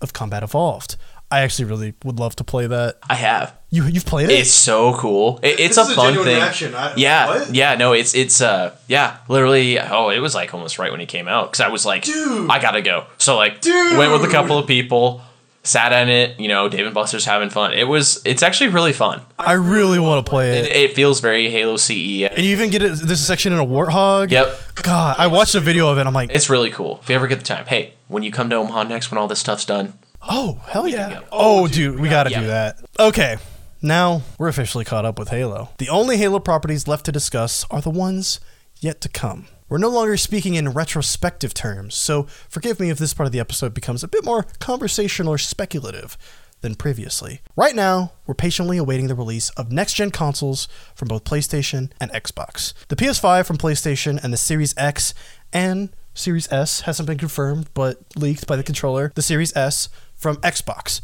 of 0.00 0.12
Combat 0.12 0.42
Evolved. 0.42 0.96
I 1.32 1.40
actually 1.40 1.64
really 1.66 1.94
would 2.04 2.18
love 2.20 2.36
to 2.36 2.44
play 2.44 2.66
that. 2.66 2.98
I 3.08 3.14
have. 3.14 3.56
You 3.70 3.84
you've 3.86 4.04
played 4.06 4.28
it? 4.30 4.38
It's 4.38 4.50
so 4.50 4.94
cool. 4.94 5.40
It, 5.42 5.58
it's 5.58 5.76
This 5.76 5.78
a 5.78 5.80
is 5.82 5.90
a 5.90 5.94
fun 5.94 6.14
genuine 6.14 6.52
thing. 6.52 6.74
I- 6.74 6.92
yeah, 6.96 7.26
what? 7.26 7.54
yeah. 7.54 7.74
No, 7.76 7.92
it's 7.94 8.14
it's 8.14 8.40
uh 8.40 8.76
yeah. 8.86 9.16
Literally, 9.28 9.80
oh, 9.80 10.10
it 10.10 10.18
was 10.20 10.34
like 10.34 10.52
almost 10.52 10.78
right 10.78 10.90
when 10.90 11.00
he 11.00 11.06
came 11.06 11.26
out 11.28 11.50
because 11.50 11.60
I 11.60 11.68
was 11.68 11.86
like, 11.86 12.04
Dude. 12.04 12.50
I 12.50 12.60
gotta 12.60 12.82
go. 12.82 13.06
So 13.18 13.36
like, 13.36 13.60
Dude. 13.62 13.96
went 13.98 14.12
with 14.12 14.24
a 14.24 14.28
couple 14.30 14.58
of 14.58 14.66
people, 14.66 15.22
sat 15.62 15.92
in 15.94 16.10
it. 16.10 16.38
You 16.38 16.48
know, 16.48 16.68
Dave 16.68 16.84
and 16.84 16.94
Buster's 16.94 17.24
having 17.24 17.48
fun. 17.48 17.72
It 17.72 17.84
was. 17.88 18.20
It's 18.26 18.42
actually 18.42 18.68
really 18.70 18.92
fun. 18.92 19.22
I 19.38 19.54
really 19.54 19.98
want 19.98 20.26
to 20.26 20.28
play 20.30 20.58
It, 20.58 20.66
it. 20.66 20.76
it 20.76 20.94
feels 20.94 21.20
very 21.20 21.48
Halo 21.50 21.78
CE. 21.78 21.92
And 22.28 22.38
you 22.44 22.50
even 22.52 22.68
get 22.68 22.82
it, 22.82 22.92
this 22.98 23.26
section 23.26 23.54
in 23.54 23.58
a 23.58 23.64
warthog. 23.66 24.30
Yep. 24.30 24.54
God, 24.82 25.16
I 25.18 25.28
watched 25.28 25.54
a 25.54 25.60
video 25.60 25.88
of 25.88 25.96
it. 25.98 26.06
I'm 26.06 26.12
like, 26.12 26.30
It's 26.30 26.50
really 26.50 26.70
cool. 26.70 26.98
If 27.02 27.08
you 27.08 27.14
ever 27.14 27.26
get 27.26 27.38
the 27.38 27.44
time, 27.44 27.64
hey, 27.66 27.94
when 28.08 28.22
you 28.22 28.30
come 28.30 28.50
to 28.50 28.56
Omaha 28.56 28.82
next, 28.82 29.10
when 29.10 29.16
all 29.16 29.28
this 29.28 29.40
stuff's 29.40 29.64
done, 29.64 29.94
oh 30.28 30.60
hell 30.66 30.88
yeah. 30.88 31.20
go. 31.20 31.24
Oh, 31.32 31.62
oh, 31.62 31.68
dude, 31.68 31.98
we 32.00 32.08
got 32.08 32.24
to 32.24 32.30
do 32.30 32.46
that. 32.46 32.78
Okay, 32.98 33.36
now 33.80 34.22
we're 34.38 34.48
officially 34.48 34.84
caught 34.84 35.04
up 35.04 35.18
with 35.18 35.28
Halo. 35.28 35.70
The 35.78 35.88
only 35.88 36.16
Halo 36.16 36.38
properties 36.38 36.86
left 36.86 37.06
to 37.06 37.12
discuss 37.12 37.64
are 37.70 37.80
the 37.80 37.90
ones 37.90 38.40
yet 38.80 39.00
to 39.02 39.08
come. 39.08 39.46
We're 39.68 39.78
no 39.78 39.88
longer 39.88 40.16
speaking 40.16 40.54
in 40.54 40.68
retrospective 40.70 41.54
terms, 41.54 41.94
so 41.94 42.24
forgive 42.48 42.78
me 42.78 42.90
if 42.90 42.98
this 42.98 43.14
part 43.14 43.26
of 43.26 43.32
the 43.32 43.40
episode 43.40 43.72
becomes 43.72 44.04
a 44.04 44.08
bit 44.08 44.24
more 44.24 44.44
conversational 44.60 45.32
or 45.32 45.38
speculative 45.38 46.18
than 46.60 46.74
previously. 46.74 47.40
Right 47.56 47.74
now, 47.74 48.12
we're 48.26 48.34
patiently 48.34 48.78
awaiting 48.78 49.08
the 49.08 49.14
release 49.14 49.50
of 49.50 49.72
next 49.72 49.94
gen 49.94 50.10
consoles 50.10 50.68
from 50.94 51.08
both 51.08 51.24
PlayStation 51.24 51.90
and 52.00 52.10
Xbox. 52.12 52.72
The 52.88 52.96
PS5 52.96 53.46
from 53.46 53.58
PlayStation 53.58 54.22
and 54.22 54.32
the 54.32 54.36
Series 54.36 54.74
X 54.76 55.14
and 55.52 55.90
Series 56.14 56.50
S 56.52 56.82
hasn't 56.82 57.06
been 57.06 57.18
confirmed 57.18 57.68
but 57.74 57.98
leaked 58.16 58.46
by 58.46 58.56
the 58.56 58.62
controller. 58.62 59.12
The 59.14 59.22
Series 59.22 59.56
S 59.56 59.88
from 60.22 60.36
Xbox. 60.36 61.00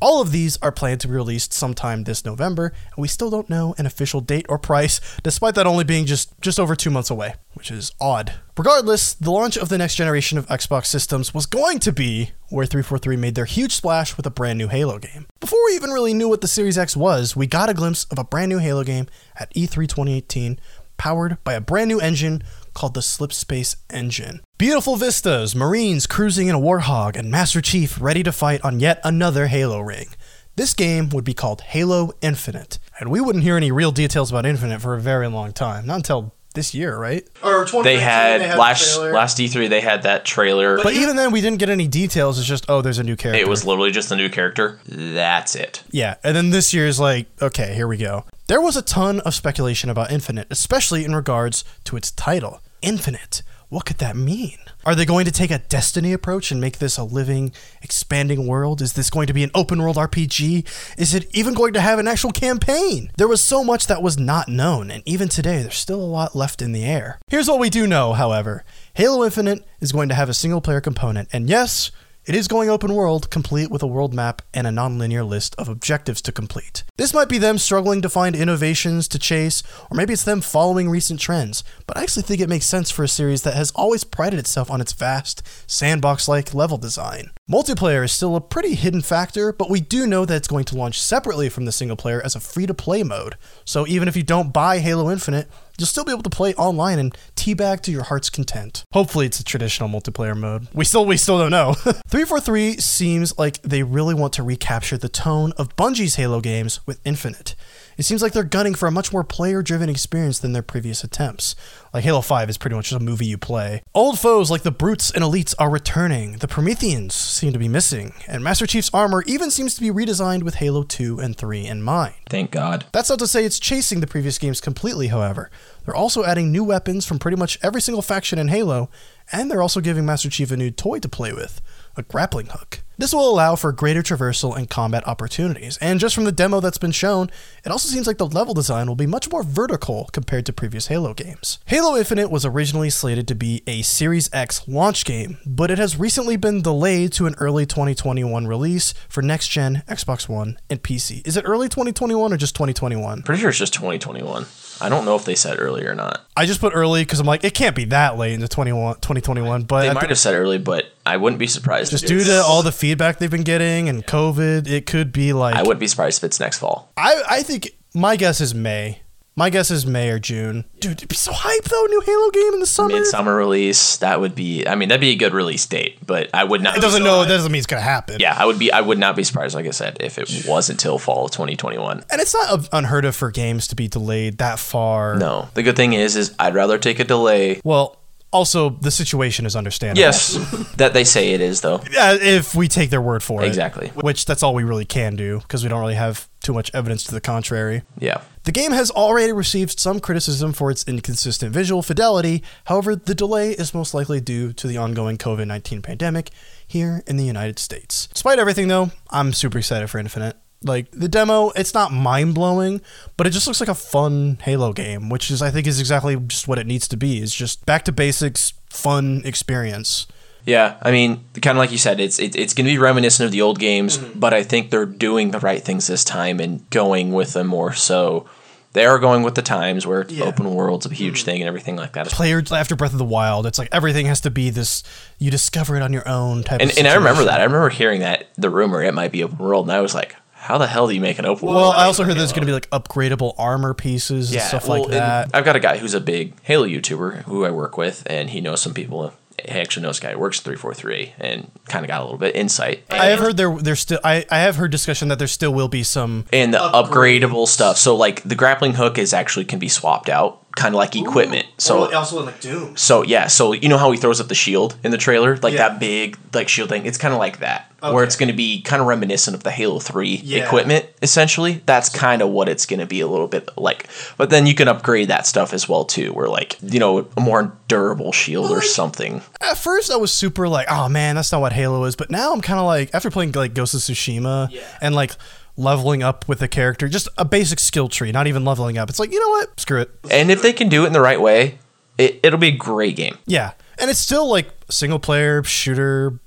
All 0.00 0.20
of 0.20 0.32
these 0.32 0.56
are 0.56 0.72
planned 0.72 1.00
to 1.02 1.06
be 1.06 1.14
released 1.14 1.52
sometime 1.52 2.02
this 2.02 2.24
November, 2.24 2.72
and 2.96 3.00
we 3.00 3.06
still 3.06 3.30
don't 3.30 3.48
know 3.48 3.72
an 3.78 3.86
official 3.86 4.20
date 4.20 4.46
or 4.48 4.58
price, 4.58 5.00
despite 5.22 5.54
that 5.54 5.64
only 5.64 5.84
being 5.84 6.06
just, 6.06 6.32
just 6.40 6.58
over 6.58 6.74
two 6.74 6.90
months 6.90 7.08
away, 7.08 7.34
which 7.54 7.70
is 7.70 7.92
odd. 8.00 8.32
Regardless, 8.58 9.14
the 9.14 9.30
launch 9.30 9.56
of 9.56 9.68
the 9.68 9.78
next 9.78 9.94
generation 9.94 10.38
of 10.38 10.48
Xbox 10.48 10.86
systems 10.86 11.32
was 11.32 11.46
going 11.46 11.78
to 11.78 11.92
be 11.92 12.32
where 12.48 12.66
343 12.66 13.16
made 13.16 13.36
their 13.36 13.44
huge 13.44 13.72
splash 13.76 14.16
with 14.16 14.26
a 14.26 14.30
brand 14.30 14.58
new 14.58 14.66
Halo 14.66 14.98
game. 14.98 15.26
Before 15.38 15.64
we 15.66 15.76
even 15.76 15.90
really 15.90 16.14
knew 16.14 16.28
what 16.28 16.40
the 16.40 16.48
Series 16.48 16.76
X 16.76 16.96
was, 16.96 17.36
we 17.36 17.46
got 17.46 17.70
a 17.70 17.74
glimpse 17.74 18.02
of 18.10 18.18
a 18.18 18.24
brand 18.24 18.48
new 18.48 18.58
Halo 18.58 18.82
game 18.82 19.06
at 19.36 19.52
E 19.54 19.68
E3 19.68 19.86
2018, 19.86 20.58
powered 20.96 21.42
by 21.44 21.52
a 21.52 21.60
brand 21.60 21.86
new 21.86 22.00
engine 22.00 22.42
called 22.74 22.94
the 22.94 23.00
Slipspace 23.00 23.76
Engine. 23.88 24.40
Beautiful 24.62 24.94
vistas, 24.94 25.56
Marines 25.56 26.06
cruising 26.06 26.46
in 26.46 26.54
a 26.54 26.60
Warthog, 26.60 27.16
and 27.16 27.32
Master 27.32 27.60
Chief 27.60 28.00
ready 28.00 28.22
to 28.22 28.30
fight 28.30 28.60
on 28.62 28.78
yet 28.78 29.00
another 29.02 29.48
Halo 29.48 29.80
ring. 29.80 30.10
This 30.54 30.72
game 30.72 31.08
would 31.08 31.24
be 31.24 31.34
called 31.34 31.62
Halo 31.62 32.12
Infinite, 32.20 32.78
and 33.00 33.10
we 33.10 33.20
wouldn't 33.20 33.42
hear 33.42 33.56
any 33.56 33.72
real 33.72 33.90
details 33.90 34.30
about 34.30 34.46
Infinite 34.46 34.80
for 34.80 34.94
a 34.94 35.00
very 35.00 35.26
long 35.26 35.52
time. 35.52 35.84
Not 35.84 35.96
until 35.96 36.32
this 36.54 36.74
year, 36.74 36.96
right? 36.96 37.28
Or 37.42 37.66
they 37.82 37.98
had, 37.98 38.56
last 38.56 39.00
last 39.00 39.38
E3 39.38 39.68
they 39.68 39.80
had 39.80 40.04
that 40.04 40.24
trailer. 40.24 40.80
But 40.80 40.94
even 40.94 41.16
then, 41.16 41.32
we 41.32 41.40
didn't 41.40 41.58
get 41.58 41.68
any 41.68 41.88
details. 41.88 42.38
It's 42.38 42.46
just, 42.46 42.64
oh, 42.68 42.82
there's 42.82 43.00
a 43.00 43.02
new 43.02 43.16
character. 43.16 43.42
it 43.42 43.48
was 43.48 43.66
literally 43.66 43.90
just 43.90 44.12
a 44.12 44.16
new 44.16 44.28
character. 44.28 44.78
That's 44.86 45.56
it. 45.56 45.82
Yeah, 45.90 46.18
and 46.22 46.36
then 46.36 46.50
this 46.50 46.72
year's 46.72 47.00
like, 47.00 47.26
okay, 47.42 47.74
here 47.74 47.88
we 47.88 47.96
go. 47.96 48.26
There 48.46 48.60
was 48.60 48.76
a 48.76 48.82
ton 48.82 49.18
of 49.22 49.34
speculation 49.34 49.90
about 49.90 50.12
Infinite, 50.12 50.46
especially 50.50 51.04
in 51.04 51.16
regards 51.16 51.64
to 51.82 51.96
its 51.96 52.12
title. 52.12 52.60
Infinite. 52.80 53.42
What 53.72 53.86
could 53.86 53.96
that 53.98 54.16
mean? 54.16 54.58
Are 54.84 54.94
they 54.94 55.06
going 55.06 55.24
to 55.24 55.30
take 55.30 55.50
a 55.50 55.58
Destiny 55.58 56.12
approach 56.12 56.52
and 56.52 56.60
make 56.60 56.76
this 56.76 56.98
a 56.98 57.04
living, 57.04 57.52
expanding 57.80 58.46
world? 58.46 58.82
Is 58.82 58.92
this 58.92 59.08
going 59.08 59.28
to 59.28 59.32
be 59.32 59.42
an 59.44 59.50
open 59.54 59.80
world 59.80 59.96
RPG? 59.96 60.68
Is 60.98 61.14
it 61.14 61.34
even 61.34 61.54
going 61.54 61.72
to 61.72 61.80
have 61.80 61.98
an 61.98 62.06
actual 62.06 62.32
campaign? 62.32 63.10
There 63.16 63.26
was 63.26 63.42
so 63.42 63.64
much 63.64 63.86
that 63.86 64.02
was 64.02 64.18
not 64.18 64.46
known, 64.46 64.90
and 64.90 65.02
even 65.06 65.30
today, 65.30 65.62
there's 65.62 65.78
still 65.78 66.02
a 66.02 66.04
lot 66.04 66.36
left 66.36 66.60
in 66.60 66.72
the 66.72 66.84
air. 66.84 67.18
Here's 67.28 67.48
what 67.48 67.60
we 67.60 67.70
do 67.70 67.86
know, 67.86 68.12
however 68.12 68.62
Halo 68.92 69.24
Infinite 69.24 69.64
is 69.80 69.90
going 69.90 70.10
to 70.10 70.14
have 70.14 70.28
a 70.28 70.34
single 70.34 70.60
player 70.60 70.82
component, 70.82 71.30
and 71.32 71.48
yes, 71.48 71.90
it 72.24 72.36
is 72.36 72.46
going 72.46 72.70
open 72.70 72.94
world, 72.94 73.30
complete 73.30 73.68
with 73.68 73.82
a 73.82 73.86
world 73.86 74.14
map 74.14 74.42
and 74.54 74.64
a 74.64 74.70
non-linear 74.70 75.24
list 75.24 75.56
of 75.58 75.68
objectives 75.68 76.22
to 76.22 76.30
complete. 76.30 76.84
This 76.96 77.12
might 77.12 77.28
be 77.28 77.38
them 77.38 77.58
struggling 77.58 78.00
to 78.02 78.08
find 78.08 78.36
innovations 78.36 79.08
to 79.08 79.18
chase, 79.18 79.62
or 79.90 79.96
maybe 79.96 80.12
it's 80.12 80.22
them 80.22 80.40
following 80.40 80.88
recent 80.88 81.18
trends, 81.18 81.64
but 81.86 81.96
I 81.96 82.02
actually 82.02 82.22
think 82.22 82.40
it 82.40 82.48
makes 82.48 82.66
sense 82.66 82.92
for 82.92 83.02
a 83.02 83.08
series 83.08 83.42
that 83.42 83.54
has 83.54 83.72
always 83.72 84.04
prided 84.04 84.38
itself 84.38 84.70
on 84.70 84.80
its 84.80 84.92
vast, 84.92 85.42
sandbox-like 85.66 86.54
level 86.54 86.78
design. 86.78 87.30
Multiplayer 87.50 88.04
is 88.04 88.12
still 88.12 88.36
a 88.36 88.40
pretty 88.40 88.74
hidden 88.74 89.02
factor, 89.02 89.52
but 89.52 89.68
we 89.68 89.80
do 89.80 90.06
know 90.06 90.24
that 90.24 90.36
it's 90.36 90.48
going 90.48 90.64
to 90.66 90.76
launch 90.76 91.00
separately 91.00 91.48
from 91.48 91.64
the 91.64 91.72
single 91.72 91.96
player 91.96 92.22
as 92.24 92.36
a 92.36 92.40
free-to-play 92.40 93.02
mode. 93.02 93.36
So 93.64 93.84
even 93.86 94.06
if 94.06 94.16
you 94.16 94.22
don't 94.22 94.52
buy 94.52 94.78
Halo 94.78 95.10
Infinite, 95.10 95.48
you'll 95.82 95.88
still 95.88 96.04
be 96.04 96.12
able 96.12 96.22
to 96.22 96.30
play 96.30 96.54
online 96.54 97.00
and 97.00 97.12
teabag 97.34 97.80
to 97.80 97.90
your 97.90 98.04
heart's 98.04 98.30
content. 98.30 98.84
Hopefully 98.92 99.26
it's 99.26 99.40
a 99.40 99.44
traditional 99.44 99.88
multiplayer 99.88 100.36
mode. 100.36 100.68
We 100.72 100.84
still 100.84 101.04
we 101.04 101.16
still 101.16 101.38
don't 101.38 101.50
know. 101.50 101.74
343 102.08 102.76
seems 102.76 103.36
like 103.36 103.60
they 103.62 103.82
really 103.82 104.14
want 104.14 104.32
to 104.34 104.44
recapture 104.44 104.96
the 104.96 105.08
tone 105.08 105.52
of 105.56 105.74
Bungie's 105.74 106.14
Halo 106.14 106.40
games 106.40 106.78
with 106.86 107.00
Infinite. 107.04 107.56
It 108.02 108.06
seems 108.06 108.20
like 108.20 108.32
they're 108.32 108.42
gunning 108.42 108.74
for 108.74 108.88
a 108.88 108.90
much 108.90 109.12
more 109.12 109.22
player-driven 109.22 109.88
experience 109.88 110.40
than 110.40 110.52
their 110.52 110.60
previous 110.60 111.04
attempts. 111.04 111.54
Like 111.94 112.02
Halo 112.02 112.20
5 112.20 112.50
is 112.50 112.58
pretty 112.58 112.74
much 112.74 112.88
just 112.88 113.00
a 113.00 113.04
movie 113.04 113.26
you 113.26 113.38
play. 113.38 113.84
Old 113.94 114.18
foes 114.18 114.50
like 114.50 114.64
the 114.64 114.72
Brutes 114.72 115.12
and 115.12 115.22
Elites 115.22 115.54
are 115.56 115.70
returning. 115.70 116.38
The 116.38 116.48
Prometheans 116.48 117.14
seem 117.14 117.52
to 117.52 117.60
be 117.60 117.68
missing, 117.68 118.12
and 118.26 118.42
Master 118.42 118.66
Chief's 118.66 118.90
armor 118.92 119.22
even 119.28 119.52
seems 119.52 119.76
to 119.76 119.80
be 119.80 119.90
redesigned 119.90 120.42
with 120.42 120.56
Halo 120.56 120.82
2 120.82 121.20
and 121.20 121.36
3 121.36 121.64
in 121.64 121.80
mind. 121.80 122.16
Thank 122.28 122.50
God. 122.50 122.86
That's 122.90 123.08
not 123.08 123.20
to 123.20 123.28
say 123.28 123.44
it's 123.44 123.60
chasing 123.60 124.00
the 124.00 124.08
previous 124.08 124.36
games 124.36 124.60
completely, 124.60 125.06
however. 125.06 125.48
They're 125.84 125.94
also 125.94 126.24
adding 126.24 126.50
new 126.50 126.64
weapons 126.64 127.06
from 127.06 127.20
pretty 127.20 127.36
much 127.36 127.56
every 127.62 127.80
single 127.80 128.02
faction 128.02 128.36
in 128.36 128.48
Halo, 128.48 128.90
and 129.30 129.48
they're 129.48 129.62
also 129.62 129.80
giving 129.80 130.04
Master 130.04 130.28
Chief 130.28 130.50
a 130.50 130.56
new 130.56 130.72
toy 130.72 130.98
to 130.98 131.08
play 131.08 131.32
with 131.32 131.62
a 131.96 132.02
grappling 132.02 132.46
hook. 132.46 132.82
This 132.98 133.14
will 133.14 133.28
allow 133.28 133.56
for 133.56 133.72
greater 133.72 134.02
traversal 134.02 134.56
and 134.56 134.70
combat 134.70 135.08
opportunities, 135.08 135.76
and 135.78 135.98
just 135.98 136.14
from 136.14 136.24
the 136.24 136.30
demo 136.30 136.60
that's 136.60 136.78
been 136.78 136.92
shown, 136.92 137.30
it 137.64 137.72
also 137.72 137.88
seems 137.88 138.06
like 138.06 138.18
the 138.18 138.26
level 138.26 138.54
design 138.54 138.86
will 138.86 138.94
be 138.94 139.06
much 139.06 139.30
more 139.30 139.42
vertical 139.42 140.08
compared 140.12 140.46
to 140.46 140.52
previous 140.52 140.86
Halo 140.86 141.14
games. 141.14 141.58
Halo 141.66 141.96
Infinite 141.96 142.30
was 142.30 142.44
originally 142.44 142.90
slated 142.90 143.26
to 143.28 143.34
be 143.34 143.62
a 143.66 143.82
Series 143.82 144.30
X 144.32 144.68
launch 144.68 145.04
game, 145.04 145.38
but 145.44 145.70
it 145.70 145.78
has 145.78 145.98
recently 145.98 146.36
been 146.36 146.62
delayed 146.62 147.12
to 147.14 147.26
an 147.26 147.34
early 147.38 147.66
2021 147.66 148.46
release 148.46 148.94
for 149.08 149.22
next 149.22 149.48
gen 149.48 149.82
Xbox 149.88 150.28
One 150.28 150.58
and 150.70 150.82
PC. 150.82 151.26
Is 151.26 151.36
it 151.36 151.44
early 151.44 151.68
2021 151.68 152.32
or 152.32 152.36
just 152.36 152.54
2021? 152.54 153.22
Pretty 153.22 153.40
sure 153.40 153.50
it's 153.50 153.58
just 153.58 153.74
2021. 153.74 154.44
I 154.82 154.88
don't 154.88 155.04
know 155.04 155.14
if 155.16 155.24
they 155.24 155.34
said 155.34 155.56
early 155.60 155.84
or 155.86 155.94
not. 155.94 156.26
I 156.36 156.44
just 156.46 156.60
put 156.60 156.72
early 156.74 157.02
because 157.02 157.20
I'm 157.20 157.26
like, 157.26 157.44
it 157.44 157.54
can't 157.54 157.76
be 157.76 157.84
that 157.86 158.18
late 158.18 158.32
into 158.32 158.48
21, 158.48 158.96
2021, 158.96 159.62
but 159.62 159.82
They 159.82 159.92
might 159.94 160.00
the- 160.02 160.08
have 160.08 160.18
said 160.18 160.34
early, 160.34 160.58
but 160.58 160.86
I 161.06 161.16
wouldn't 161.18 161.38
be 161.38 161.46
surprised. 161.46 161.90
just 161.92 162.06
due 162.06 162.24
to 162.24 162.42
all 162.42 162.62
the 162.62 162.72
feedback 162.72 163.18
they've 163.18 163.30
been 163.30 163.42
getting 163.42 163.88
and 163.88 164.04
COVID, 164.06 164.66
it 164.68 164.86
could 164.86 165.12
be 165.12 165.32
like 165.32 165.54
I 165.54 165.62
wouldn't 165.62 165.80
be 165.80 165.86
surprised 165.86 166.18
if 166.18 166.24
it's 166.24 166.40
next 166.40 166.58
fall. 166.58 166.90
I, 166.96 167.22
I 167.30 167.42
think 167.42 167.70
my 167.94 168.16
guess 168.16 168.40
is 168.40 168.54
May. 168.54 169.01
My 169.34 169.48
guess 169.48 169.70
is 169.70 169.86
May 169.86 170.10
or 170.10 170.18
June. 170.18 170.66
Dude, 170.78 170.92
it'd 170.92 171.08
be 171.08 171.14
so 171.16 171.32
hype 171.32 171.64
though. 171.64 171.86
New 171.86 172.00
Halo 172.02 172.30
game 172.30 172.52
in 172.52 172.60
the 172.60 172.66
summer. 172.66 172.90
Midsummer 172.94 173.34
release, 173.34 173.96
that 173.98 174.20
would 174.20 174.34
be. 174.34 174.66
I 174.66 174.74
mean, 174.74 174.90
that'd 174.90 175.00
be 175.00 175.10
a 175.10 175.16
good 175.16 175.32
release 175.32 175.64
date, 175.64 175.98
but 176.06 176.28
I 176.34 176.44
would 176.44 176.60
not. 176.60 176.76
It 176.76 176.80
doesn't 176.80 177.02
know. 177.02 177.22
That 177.22 177.28
doesn't 177.28 177.50
mean 177.50 177.58
it's 177.58 177.66
gonna 177.66 177.80
happen. 177.80 178.18
Yeah, 178.20 178.36
I 178.38 178.44
would 178.44 178.58
be. 178.58 178.70
I 178.70 178.82
would 178.82 178.98
not 178.98 179.16
be 179.16 179.24
surprised, 179.24 179.54
like 179.54 179.66
I 179.66 179.70
said, 179.70 179.96
if 180.00 180.18
it 180.18 180.44
was 180.46 180.68
until 180.68 180.98
fall 180.98 181.24
of 181.24 181.30
2021. 181.30 182.04
And 182.10 182.20
it's 182.20 182.34
not 182.34 182.68
unheard 182.72 183.06
of 183.06 183.16
for 183.16 183.30
games 183.30 183.66
to 183.68 183.74
be 183.74 183.88
delayed 183.88 184.36
that 184.38 184.58
far. 184.58 185.16
No, 185.16 185.48
the 185.54 185.62
good 185.62 185.76
thing 185.76 185.94
is, 185.94 186.14
is 186.14 186.34
I'd 186.38 186.54
rather 186.54 186.76
take 186.76 187.00
a 187.00 187.04
delay. 187.04 187.60
Well, 187.64 187.96
also 188.32 188.70
the 188.70 188.90
situation 188.90 189.46
is 189.46 189.54
understandable. 189.54 190.00
Yes, 190.00 190.34
that 190.76 190.94
they 190.94 191.04
say 191.04 191.32
it 191.32 191.40
is 191.40 191.60
though. 191.60 191.80
Yeah, 191.90 192.16
if 192.20 192.54
we 192.54 192.66
take 192.66 192.90
their 192.90 193.02
word 193.02 193.22
for 193.22 193.42
it. 193.42 193.46
Exactly. 193.46 193.88
Which 193.88 194.24
that's 194.24 194.42
all 194.42 194.54
we 194.54 194.64
really 194.64 194.84
can 194.84 195.16
do 195.16 195.40
because 195.40 195.62
we 195.62 195.68
don't 195.68 195.80
really 195.80 195.94
have 195.94 196.28
too 196.42 196.52
much 196.52 196.70
evidence 196.74 197.04
to 197.04 197.12
the 197.12 197.20
contrary. 197.20 197.82
Yeah. 197.98 198.22
The 198.44 198.52
game 198.52 198.72
has 198.72 198.90
already 198.90 199.32
received 199.32 199.78
some 199.78 200.00
criticism 200.00 200.52
for 200.52 200.70
its 200.70 200.82
inconsistent 200.88 201.52
visual 201.52 201.82
fidelity. 201.82 202.42
However, 202.64 202.96
the 202.96 203.14
delay 203.14 203.52
is 203.52 203.72
most 203.72 203.94
likely 203.94 204.20
due 204.20 204.52
to 204.54 204.66
the 204.66 204.76
ongoing 204.76 205.18
COVID 205.18 205.46
19 205.46 205.82
pandemic 205.82 206.30
here 206.66 207.04
in 207.06 207.16
the 207.16 207.24
United 207.24 207.58
States. 207.58 208.08
Despite 208.12 208.38
everything, 208.38 208.68
though, 208.68 208.90
I'm 209.10 209.32
super 209.32 209.58
excited 209.58 209.88
for 209.88 209.98
Infinite. 209.98 210.36
Like 210.64 210.90
the 210.92 211.08
demo, 211.08 211.50
it's 211.50 211.74
not 211.74 211.92
mind 211.92 212.34
blowing, 212.34 212.80
but 213.16 213.26
it 213.26 213.30
just 213.30 213.46
looks 213.46 213.60
like 213.60 213.68
a 213.68 213.74
fun 213.74 214.38
Halo 214.42 214.72
game, 214.72 215.08
which 215.08 215.30
is 215.30 215.42
I 215.42 215.50
think 215.50 215.66
is 215.66 215.80
exactly 215.80 216.16
just 216.16 216.46
what 216.48 216.58
it 216.58 216.66
needs 216.66 216.86
to 216.88 216.96
be. 216.96 217.18
It's 217.18 217.34
just 217.34 217.64
back 217.66 217.84
to 217.86 217.92
basics, 217.92 218.52
fun 218.70 219.22
experience. 219.24 220.06
Yeah, 220.44 220.76
I 220.82 220.90
mean, 220.90 221.24
kind 221.40 221.56
of 221.56 221.60
like 221.60 221.70
you 221.70 221.78
said, 221.78 222.00
it's 222.00 222.18
it, 222.18 222.34
it's 222.34 222.52
going 222.54 222.66
to 222.66 222.72
be 222.72 222.78
reminiscent 222.78 223.24
of 223.26 223.30
the 223.32 223.42
old 223.42 223.58
games, 223.60 223.98
Mm-hmm. 223.98 224.18
but 224.18 224.34
I 224.34 224.42
think 224.42 224.70
they're 224.70 224.86
doing 224.86 225.30
the 225.30 225.38
right 225.38 225.62
things 225.62 225.86
this 225.86 226.02
time 226.04 226.40
and 226.40 226.68
going 226.70 227.12
with 227.12 227.32
them 227.34 227.46
more 227.46 227.72
so. 227.72 228.28
They 228.72 228.86
are 228.86 228.98
going 228.98 229.22
with 229.22 229.34
the 229.34 229.42
times 229.42 229.86
where 229.86 230.04
Yeah. 230.08 230.24
open 230.24 230.52
world's 230.54 230.86
a 230.86 230.88
huge 230.92 231.18
Mm-hmm. 231.20 231.24
thing 231.26 231.40
and 231.42 231.48
everything 231.48 231.76
like 231.76 231.92
that. 231.92 232.08
Player 232.08 232.42
after 232.50 232.74
Breath 232.74 232.92
of 232.92 232.98
the 232.98 233.04
Wild, 233.04 233.46
it's 233.46 233.58
like 233.58 233.68
everything 233.70 234.06
has 234.06 234.20
to 234.22 234.30
be 234.30 234.50
this 234.50 234.82
you 235.18 235.30
discover 235.30 235.76
it 235.76 235.82
on 235.82 235.92
your 235.92 236.08
own 236.08 236.42
type 236.42 236.60
And, 236.60 236.70
of 236.72 236.78
and 236.78 236.88
I 236.88 236.94
remember 236.94 237.24
that. 237.26 237.38
I 237.40 237.44
remember 237.44 237.68
hearing 237.68 238.00
that 238.00 238.28
the 238.36 238.50
rumor 238.50 238.82
it 238.82 238.94
might 238.94 239.12
be 239.12 239.22
open 239.22 239.38
world, 239.38 239.66
and 239.66 239.72
I 239.72 239.80
was 239.80 239.94
like, 239.94 240.16
how 240.42 240.58
the 240.58 240.66
hell 240.66 240.88
do 240.88 240.94
you 240.94 241.00
make 241.00 241.20
an 241.20 241.24
open 241.24 241.46
Well. 241.46 241.70
I 241.70 241.84
also 241.84 242.02
heard 242.02 242.16
there's 242.16 242.32
going 242.32 242.42
to 242.42 242.46
be 242.46 242.52
like 242.52 242.68
upgradable 242.70 243.34
armor 243.38 243.74
pieces 243.74 244.32
and 244.32 244.42
stuff 244.42 244.66
well, 244.66 244.80
like 244.80 244.90
that. 244.90 245.30
I've 245.32 245.44
got 245.44 245.54
a 245.54 245.60
guy 245.60 245.78
who's 245.78 245.94
a 245.94 246.00
big 246.00 246.34
Halo 246.42 246.66
YouTuber 246.66 247.22
who 247.22 247.44
I 247.44 247.52
work 247.52 247.76
with, 247.76 248.02
and 248.06 248.28
he 248.28 248.40
knows 248.40 248.60
some 248.60 248.74
people. 248.74 249.14
He 249.40 249.50
actually 249.50 249.84
knows 249.84 250.00
a 250.00 250.02
guy 250.02 250.12
who 250.14 250.18
works 250.18 250.40
at 250.40 250.44
343 250.44 251.14
and 251.18 251.48
kind 251.66 251.84
of 251.84 251.88
got 251.88 252.00
a 252.00 252.04
little 252.04 252.18
bit 252.18 252.34
insight. 252.34 252.82
I 252.90 253.06
have 253.06 253.20
heard 253.20 253.36
there 253.36 253.54
there's 253.54 253.78
still 253.78 254.00
I, 254.02 254.26
I 254.32 254.40
have 254.40 254.56
heard 254.56 254.72
discussion 254.72 255.06
that 255.08 255.20
there 255.20 255.28
still 255.28 255.54
will 255.54 255.68
be 255.68 255.84
some 255.84 256.26
and 256.32 256.52
the 256.52 256.58
upgradable 256.58 257.46
stuff. 257.46 257.76
So 257.76 257.94
like 257.94 258.24
the 258.24 258.34
grappling 258.34 258.74
hook 258.74 258.98
is 258.98 259.14
actually 259.14 259.44
can 259.44 259.60
be 259.60 259.68
swapped 259.68 260.08
out, 260.08 260.41
kind 260.56 260.74
of 260.74 260.78
like 260.78 260.94
equipment. 260.96 261.46
So 261.58 261.88
oh, 261.90 261.96
also 261.96 262.18
in 262.20 262.26
like 262.26 262.40
Doom. 262.40 262.76
so 262.76 263.02
yeah, 263.02 263.26
so 263.26 263.52
you 263.52 263.68
know 263.68 263.78
how 263.78 263.90
he 263.90 263.98
throws 263.98 264.20
up 264.20 264.28
the 264.28 264.34
shield 264.34 264.76
in 264.84 264.90
the 264.90 264.98
trailer, 264.98 265.36
like 265.38 265.54
Yeah. 265.54 265.68
that 265.68 265.80
big 265.80 266.18
like 266.34 266.48
shield 266.48 266.68
thing. 266.68 266.86
It's 266.86 266.98
kind 266.98 267.12
of 267.14 267.18
like 267.18 267.38
that, 267.40 267.70
where 267.80 268.04
it's 268.04 268.16
going 268.16 268.28
to 268.28 268.34
be 268.34 268.62
kind 268.62 268.80
of 268.82 268.88
reminiscent 268.88 269.34
of 269.34 269.42
the 269.42 269.50
Halo 269.50 269.78
Three 269.78 270.16
Yeah. 270.22 270.44
equipment. 270.44 270.86
Essentially, 271.02 271.62
that's 271.66 271.88
kind 271.88 272.22
of 272.22 272.28
what 272.30 272.48
it's 272.48 272.66
going 272.66 272.80
to 272.80 272.86
be 272.86 273.00
a 273.00 273.06
little 273.06 273.28
bit 273.28 273.48
like. 273.56 273.88
But 274.16 274.30
then 274.30 274.46
you 274.46 274.54
can 274.54 274.68
upgrade 274.68 275.08
that 275.08 275.26
stuff 275.26 275.52
as 275.52 275.68
well 275.68 275.84
too, 275.84 276.12
where 276.12 276.28
like 276.28 276.56
you 276.62 276.78
know 276.78 277.06
a 277.16 277.20
more 277.20 277.52
durable 277.68 278.12
shield 278.12 278.50
or 278.50 278.62
something. 278.62 279.22
At 279.40 279.56
first 279.58 279.90
I 279.90 279.96
was 279.96 280.12
super 280.12 280.48
like, 280.48 280.66
oh 280.70 280.88
man, 280.88 281.16
that's 281.16 281.32
not 281.32 281.40
what 281.40 281.52
Halo 281.52 281.84
is, 281.84 281.96
but 281.96 282.10
now 282.10 282.32
I'm 282.32 282.40
kind 282.42 282.60
of 282.60 282.66
like 282.66 282.94
after 282.94 283.10
playing 283.10 283.32
like 283.32 283.54
Ghost 283.54 283.74
of 283.74 283.80
Tsushima 283.80 284.54
and 284.80 284.94
like 284.94 285.12
leveling 285.56 286.02
up 286.02 286.28
with 286.28 286.42
a 286.42 286.48
character, 286.48 286.88
just 286.88 287.08
a 287.18 287.24
basic 287.24 287.60
skill 287.60 287.88
tree, 287.88 288.12
not 288.12 288.26
even 288.26 288.44
leveling 288.44 288.78
up. 288.78 288.88
It's 288.88 288.98
like, 288.98 289.12
you 289.12 289.20
know 289.20 289.28
what? 289.28 289.60
Screw 289.60 289.80
it. 289.80 289.90
And 290.10 290.30
if 290.30 290.42
they 290.42 290.52
can 290.52 290.68
do 290.68 290.84
it 290.84 290.88
in 290.88 290.92
the 290.92 291.00
right 291.00 291.20
way, 291.20 291.58
it, 291.98 292.20
it'll 292.22 292.38
be 292.38 292.48
a 292.48 292.56
great 292.56 292.96
game. 292.96 293.18
Yeah. 293.26 293.52
And 293.78 293.90
it's 293.90 294.00
still 294.00 294.28
like 294.28 294.50
single 294.70 294.98
player 294.98 295.42
shooter 295.44 296.20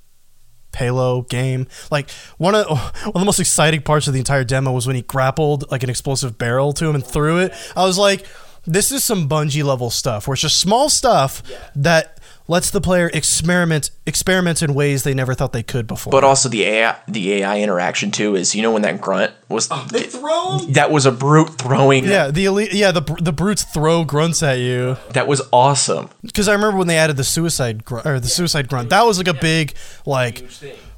Halo 0.75 1.23
game. 1.23 1.67
Like 1.89 2.09
one 2.37 2.55
of 2.55 2.67
one 2.69 3.15
of 3.15 3.21
the 3.21 3.25
most 3.25 3.39
exciting 3.39 3.81
parts 3.81 4.07
of 4.07 4.13
the 4.13 4.19
entire 4.19 4.43
demo 4.43 4.71
was 4.71 4.87
when 4.87 4.95
he 4.95 5.01
grappled 5.01 5.69
like 5.71 5.83
an 5.83 5.89
explosive 5.89 6.37
barrel 6.37 6.73
to 6.73 6.87
him 6.87 6.95
and 6.95 7.05
threw 7.05 7.37
it. 7.39 7.53
I 7.75 7.85
was 7.85 7.97
like, 7.97 8.25
this 8.65 8.91
is 8.91 9.03
some 9.03 9.29
Bungie 9.29 9.63
level 9.63 9.89
stuff 9.89 10.27
where 10.27 10.33
it's 10.33 10.41
just 10.41 10.59
small 10.59 10.89
stuff 10.89 11.41
that 11.75 12.19
lets 12.47 12.69
the 12.69 12.81
player 12.81 13.09
experiment 13.13 13.89
experiment 14.05 14.61
in 14.61 14.73
ways 14.73 15.03
they 15.03 15.13
never 15.13 15.33
thought 15.33 15.51
they 15.51 15.63
could 15.63 15.87
before. 15.87 16.11
But 16.11 16.23
also 16.23 16.49
the 16.49 16.63
AI, 16.63 16.95
the 17.07 17.33
AI 17.33 17.59
interaction 17.59 18.11
too 18.11 18.35
is 18.35 18.55
you 18.55 18.61
know 18.61 18.71
when 18.71 18.83
that 18.83 19.01
grunt 19.01 19.33
was 19.49 19.67
oh, 19.71 19.87
they 19.91 20.03
throw? 20.03 20.59
that 20.69 20.91
was 20.91 21.05
a 21.05 21.11
brute 21.11 21.57
throwing. 21.57 22.05
Yeah, 22.05 22.29
the 22.29 22.45
elite, 22.45 22.73
yeah, 22.73 22.91
the 22.91 23.01
the 23.21 23.33
brutes 23.33 23.63
throw 23.63 24.03
grunts 24.03 24.43
at 24.43 24.59
you. 24.59 24.97
that 25.11 25.27
was 25.27 25.41
awesome. 25.51 26.09
Because 26.21 26.47
I 26.47 26.53
remember 26.53 26.77
when 26.77 26.87
they 26.87 26.97
added 26.97 27.17
the 27.17 27.23
suicide 27.23 27.85
grunt, 27.85 28.05
or 28.05 28.19
the 28.19 28.27
suicide 28.27 28.67
grunt, 28.67 28.89
that 28.89 29.05
was 29.05 29.17
like 29.17 29.27
a 29.27 29.33
big 29.33 29.75
like, 30.05 30.47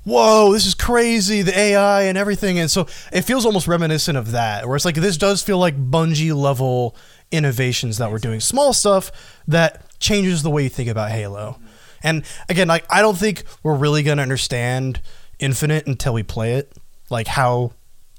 whoa, 0.03 0.53
this 0.53 0.65
is 0.65 0.73
crazy, 0.73 1.41
the 1.41 1.57
AI 1.57 2.03
and 2.03 2.17
everything, 2.17 2.59
and 2.59 2.69
so 2.69 2.87
it 3.11 3.21
feels 3.21 3.45
almost 3.45 3.67
reminiscent 3.67 4.17
of 4.17 4.31
that, 4.31 4.67
where 4.67 4.75
it's 4.75 4.85
like 4.85 4.95
this 4.95 5.17
does 5.17 5.41
feel 5.41 5.57
like 5.57 5.77
Bungie 5.77 6.35
level 6.35 6.95
innovations 7.31 7.97
that 7.97 8.11
we're 8.11 8.19
doing, 8.19 8.39
small 8.39 8.73
stuff 8.73 9.11
that 9.47 9.83
changes 9.99 10.43
the 10.43 10.49
way 10.49 10.63
you 10.63 10.69
think 10.69 10.89
about 10.89 11.11
Halo. 11.11 11.59
And 12.03 12.23
again, 12.49 12.67
like 12.67 12.85
I 12.89 13.01
don't 13.01 13.17
think 13.17 13.43
we're 13.63 13.75
really 13.75 14.03
gonna 14.03 14.21
understand 14.21 15.01
Infinite 15.39 15.87
until 15.87 16.13
we 16.13 16.23
play 16.23 16.53
it, 16.53 16.71
like 17.09 17.27
how. 17.27 17.73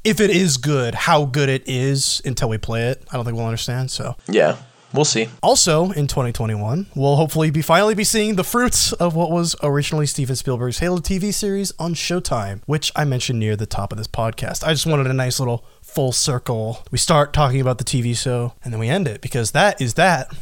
If 0.05 0.21
it 0.21 0.31
is 0.31 0.57
good, 0.59 0.95
how 0.95 1.25
good 1.25 1.49
it 1.49 1.65
is 1.67 2.23
until 2.25 2.49
we 2.49 2.57
play 2.57 2.85
it, 2.89 3.03
I 3.13 3.17
don't 3.17 3.25
think 3.25 3.37
we'll 3.37 3.45
understand. 3.47 3.91
So, 3.91 4.15
Yeah, 4.29 4.57
we'll 4.95 5.05
see. 5.05 5.29
also 5.43 5.91
in 5.91 6.07
2021, 6.07 6.87
we'll 6.95 7.17
hopefully 7.17 7.51
be 7.51 7.61
finally 7.63 7.95
be 7.97 8.05
seeing 8.05 8.37
the 8.37 8.45
fruits 8.45 8.93
of 8.93 9.17
what 9.17 9.31
was 9.31 9.57
originally 9.63 10.07
Steven 10.07 10.37
Spielberg's 10.37 10.79
Halo 10.79 10.99
TV 10.99 11.35
series 11.35 11.73
on 11.81 11.95
Showtime, 11.95 12.63
which 12.67 12.93
I 12.95 13.05
mentioned 13.05 13.41
near 13.41 13.57
the 13.57 13.67
top 13.67 13.91
of 13.93 13.99
this 13.99 14.07
podcast. 14.07 14.65
I 14.67 14.73
just 14.73 14.87
wanted 14.87 15.09
a 15.09 15.13
nice 15.13 15.41
little 15.41 15.67
full 15.83 16.13
circle. 16.13 16.85
We 16.93 16.97
start 16.97 17.33
talking 17.33 17.61
about 17.61 17.79
the 17.79 17.85
TV 17.85 18.17
show 18.17 18.55
and 18.63 18.73
then 18.73 18.79
we 18.79 18.89
end 18.89 19.09
it 19.09 19.21
because 19.21 19.51
that 19.51 19.83
is 19.83 19.95
that 19.95 20.33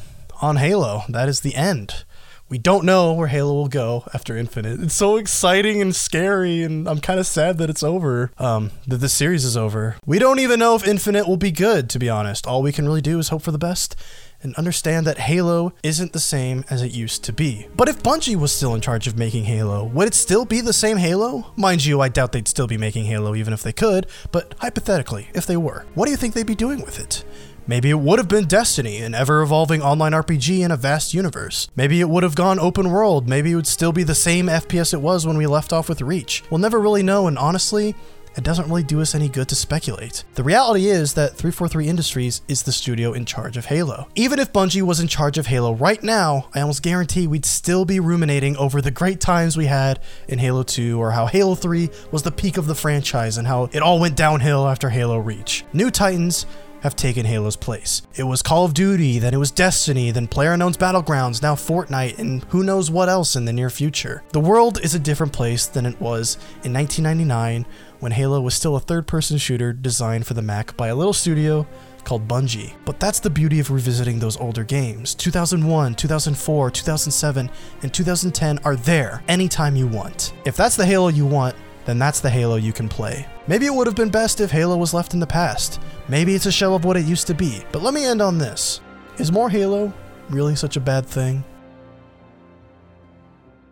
on 0.41 0.57
Halo. 0.57 1.03
That 1.09 1.28
is 1.28 1.41
the 1.41 1.55
end. 1.55 2.05
We 2.49 2.59
don't 2.59 2.84
know 2.84 3.12
where 3.12 3.26
Halo 3.26 3.55
will 3.55 3.68
go 3.68 4.05
after 4.14 4.37
Infinite. 4.37 4.80
It's 4.80 4.95
so 4.95 5.16
exciting 5.16 5.82
and 5.82 5.95
scary, 5.95 6.62
and 6.62 6.89
I'm 6.89 7.01
kind 7.01 7.18
of 7.18 7.26
sad 7.26 7.59
that 7.59 7.68
it's 7.68 7.82
over. 7.82 8.30
Um, 8.39 8.70
that 8.87 8.99
the 8.99 9.09
series 9.09 9.45
is 9.45 9.57
over. 9.57 9.97
We 10.07 10.20
don't 10.20 10.39
even 10.39 10.61
know 10.61 10.76
if 10.76 10.87
Infinite 10.87 11.26
will 11.26 11.37
be 11.37 11.51
good, 11.51 11.91
to 11.91 11.99
be 11.99 12.09
honest. 12.09 12.47
All 12.47 12.62
we 12.62 12.70
can 12.70 12.87
really 12.87 13.01
do 13.01 13.18
is 13.18 13.30
hope 13.30 13.43
for 13.43 13.51
the 13.51 13.59
best 13.59 13.97
and 14.43 14.55
understand 14.55 15.07
that 15.07 15.18
Halo 15.18 15.72
isn't 15.82 16.12
the 16.12 16.20
same 16.20 16.64
as 16.70 16.82
it 16.82 16.93
used 16.93 17.24
to 17.24 17.32
be. 17.32 17.66
But 17.74 17.89
if 17.89 18.03
Bungie 18.03 18.37
was 18.37 18.53
still 18.53 18.74
in 18.76 18.80
charge 18.80 19.09
of 19.09 19.18
making 19.18 19.47
Halo, 19.47 19.84
would 19.84 20.07
it 20.07 20.14
still 20.14 20.45
be 20.45 20.61
the 20.61 20.72
same 20.72 20.99
Halo? 20.99 21.53
Mind 21.57 21.84
you, 21.84 22.01
I 22.01 22.09
doubt 22.09 22.30
they'd 22.30 22.47
still 22.47 22.68
be 22.68 22.78
making 22.78 23.07
Halo 23.07 23.34
even 23.34 23.53
if 23.53 23.64
they 23.64 23.72
could, 23.72 24.07
but 24.30 24.55
hypothetically, 24.59 25.30
if 25.34 25.47
they 25.47 25.57
were, 25.57 25.84
what 25.95 26.05
do 26.05 26.12
you 26.12 26.16
think 26.16 26.34
they'd 26.34 26.47
be 26.47 26.55
doing 26.55 26.80
with 26.82 27.01
it? 27.01 27.24
Maybe 27.68 27.90
it 27.90 27.98
would 27.98 28.20
have 28.20 28.28
been 28.28 28.46
Destiny, 28.46 28.98
an 28.98 29.12
ever 29.12 29.42
evolving 29.42 29.82
online 29.82 30.12
RPG 30.12 30.60
in 30.60 30.70
a 30.70 30.76
vast 30.76 31.12
universe. 31.12 31.68
Maybe 31.74 32.00
it 32.00 32.08
would 32.08 32.22
have 32.22 32.36
gone 32.36 32.60
open 32.60 32.90
world. 32.90 33.28
Maybe 33.28 33.50
it 33.50 33.56
would 33.56 33.66
still 33.66 33.90
be 33.90 34.04
the 34.04 34.14
same 34.14 34.46
FPS 34.46 34.94
it 34.94 35.00
was 35.00 35.26
when 35.26 35.36
we 35.36 35.48
left 35.48 35.72
off 35.72 35.88
with 35.88 36.00
Reach. 36.00 36.44
We'll 36.48 36.58
never 36.58 36.80
really 36.80 37.02
know, 37.02 37.26
and 37.26 37.36
honestly, 37.36 37.96
it 38.36 38.44
doesn't 38.44 38.68
really 38.68 38.84
do 38.84 39.00
us 39.00 39.16
any 39.16 39.28
good 39.28 39.48
to 39.48 39.56
speculate. 39.56 40.22
The 40.34 40.44
reality 40.44 40.86
is 40.86 41.14
that 41.14 41.30
343 41.30 41.88
Industries 41.88 42.42
is 42.46 42.62
the 42.62 42.70
studio 42.70 43.14
in 43.14 43.24
charge 43.24 43.56
of 43.56 43.64
Halo. 43.64 44.06
Even 44.14 44.38
if 44.38 44.52
Bungie 44.52 44.82
was 44.82 45.00
in 45.00 45.08
charge 45.08 45.36
of 45.38 45.46
Halo 45.46 45.74
right 45.74 46.02
now, 46.02 46.48
I 46.54 46.60
almost 46.60 46.82
guarantee 46.82 47.26
we'd 47.26 47.46
still 47.46 47.84
be 47.84 47.98
ruminating 47.98 48.56
over 48.58 48.80
the 48.80 48.90
great 48.90 49.20
times 49.20 49.56
we 49.56 49.66
had 49.66 50.00
in 50.28 50.38
Halo 50.38 50.62
2 50.62 51.00
or 51.00 51.10
how 51.12 51.26
Halo 51.26 51.54
3 51.54 51.88
was 52.12 52.22
the 52.22 52.30
peak 52.30 52.58
of 52.58 52.66
the 52.66 52.74
franchise 52.74 53.38
and 53.38 53.48
how 53.48 53.70
it 53.72 53.82
all 53.82 53.98
went 53.98 54.16
downhill 54.16 54.68
after 54.68 54.90
Halo 54.90 55.18
Reach. 55.18 55.64
New 55.72 55.90
Titans 55.90 56.46
have 56.82 56.96
taken 56.96 57.26
Halo's 57.26 57.56
place. 57.56 58.02
It 58.16 58.24
was 58.24 58.42
Call 58.42 58.64
of 58.64 58.74
Duty, 58.74 59.18
then 59.18 59.34
it 59.34 59.38
was 59.38 59.50
Destiny, 59.50 60.10
then 60.10 60.28
PlayerUnknown's 60.28 60.76
Battlegrounds, 60.76 61.42
now 61.42 61.54
Fortnite, 61.54 62.18
and 62.18 62.44
who 62.44 62.62
knows 62.62 62.90
what 62.90 63.08
else 63.08 63.36
in 63.36 63.44
the 63.44 63.52
near 63.52 63.70
future. 63.70 64.22
The 64.32 64.40
world 64.40 64.80
is 64.82 64.94
a 64.94 64.98
different 64.98 65.32
place 65.32 65.66
than 65.66 65.86
it 65.86 66.00
was 66.00 66.36
in 66.64 66.72
1999 66.72 67.66
when 68.00 68.12
Halo 68.12 68.40
was 68.40 68.54
still 68.54 68.76
a 68.76 68.80
third 68.80 69.06
person 69.06 69.38
shooter 69.38 69.72
designed 69.72 70.26
for 70.26 70.34
the 70.34 70.42
Mac 70.42 70.76
by 70.76 70.88
a 70.88 70.94
little 70.94 71.12
studio 71.12 71.66
called 72.04 72.28
Bungie. 72.28 72.72
But 72.84 73.00
that's 73.00 73.20
the 73.20 73.30
beauty 73.30 73.58
of 73.60 73.70
revisiting 73.70 74.18
those 74.18 74.36
older 74.36 74.64
games. 74.64 75.14
2001, 75.14 75.94
2004, 75.94 76.70
2007, 76.70 77.50
and 77.82 77.92
2010 77.92 78.58
are 78.60 78.76
there 78.76 79.22
anytime 79.28 79.76
you 79.76 79.86
want. 79.86 80.32
If 80.44 80.56
that's 80.56 80.76
the 80.76 80.86
Halo 80.86 81.08
you 81.08 81.26
want, 81.26 81.56
then 81.84 81.98
that's 81.98 82.20
the 82.20 82.30
Halo 82.30 82.56
you 82.56 82.72
can 82.72 82.88
play. 82.88 83.26
Maybe 83.49 83.66
it 83.66 83.74
would 83.74 83.86
have 83.86 83.94
been 83.94 84.11
best 84.11 84.40
if 84.40 84.51
Halo 84.51 84.76
was 84.76 84.92
left 84.92 85.14
in 85.14 85.20
the 85.20 85.26
past. 85.26 85.80
Maybe 86.09 86.34
it's 86.34 86.47
a 86.47 86.53
shell 86.53 86.74
of 86.74 86.84
what 86.84 86.97
it 86.97 87.05
used 87.05 87.28
to 87.28 87.34
be. 87.34 87.62
But 87.70 87.82
let 87.82 87.94
me 87.94 88.05
end 88.05 88.20
on 88.20 88.38
this. 88.38 88.80
Is 89.18 89.30
more 89.30 89.49
Halo 89.49 89.92
really 90.28 90.57
such 90.57 90.76
a 90.76 90.80
bad 90.80 91.07
thing? 91.07 91.44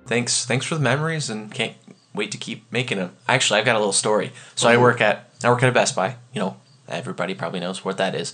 Thanks, 0.06 0.44
thanks 0.44 0.66
for 0.66 0.76
the 0.76 0.80
memories, 0.80 1.28
and 1.28 1.52
can't 1.52 1.74
wait 2.14 2.30
to 2.30 2.38
keep 2.38 2.70
making 2.70 2.98
them. 2.98 3.16
Actually, 3.28 3.58
I've 3.58 3.66
got 3.66 3.74
a 3.74 3.78
little 3.78 3.92
story. 3.92 4.32
So 4.54 4.68
I 4.68 4.76
work 4.76 5.00
at 5.00 5.30
I 5.42 5.50
work 5.50 5.62
at 5.62 5.68
a 5.68 5.72
Best 5.72 5.96
Buy. 5.96 6.16
You 6.32 6.40
know, 6.40 6.56
everybody 6.88 7.34
probably 7.34 7.60
knows 7.60 7.84
what 7.84 7.96
that 7.96 8.14
is. 8.14 8.32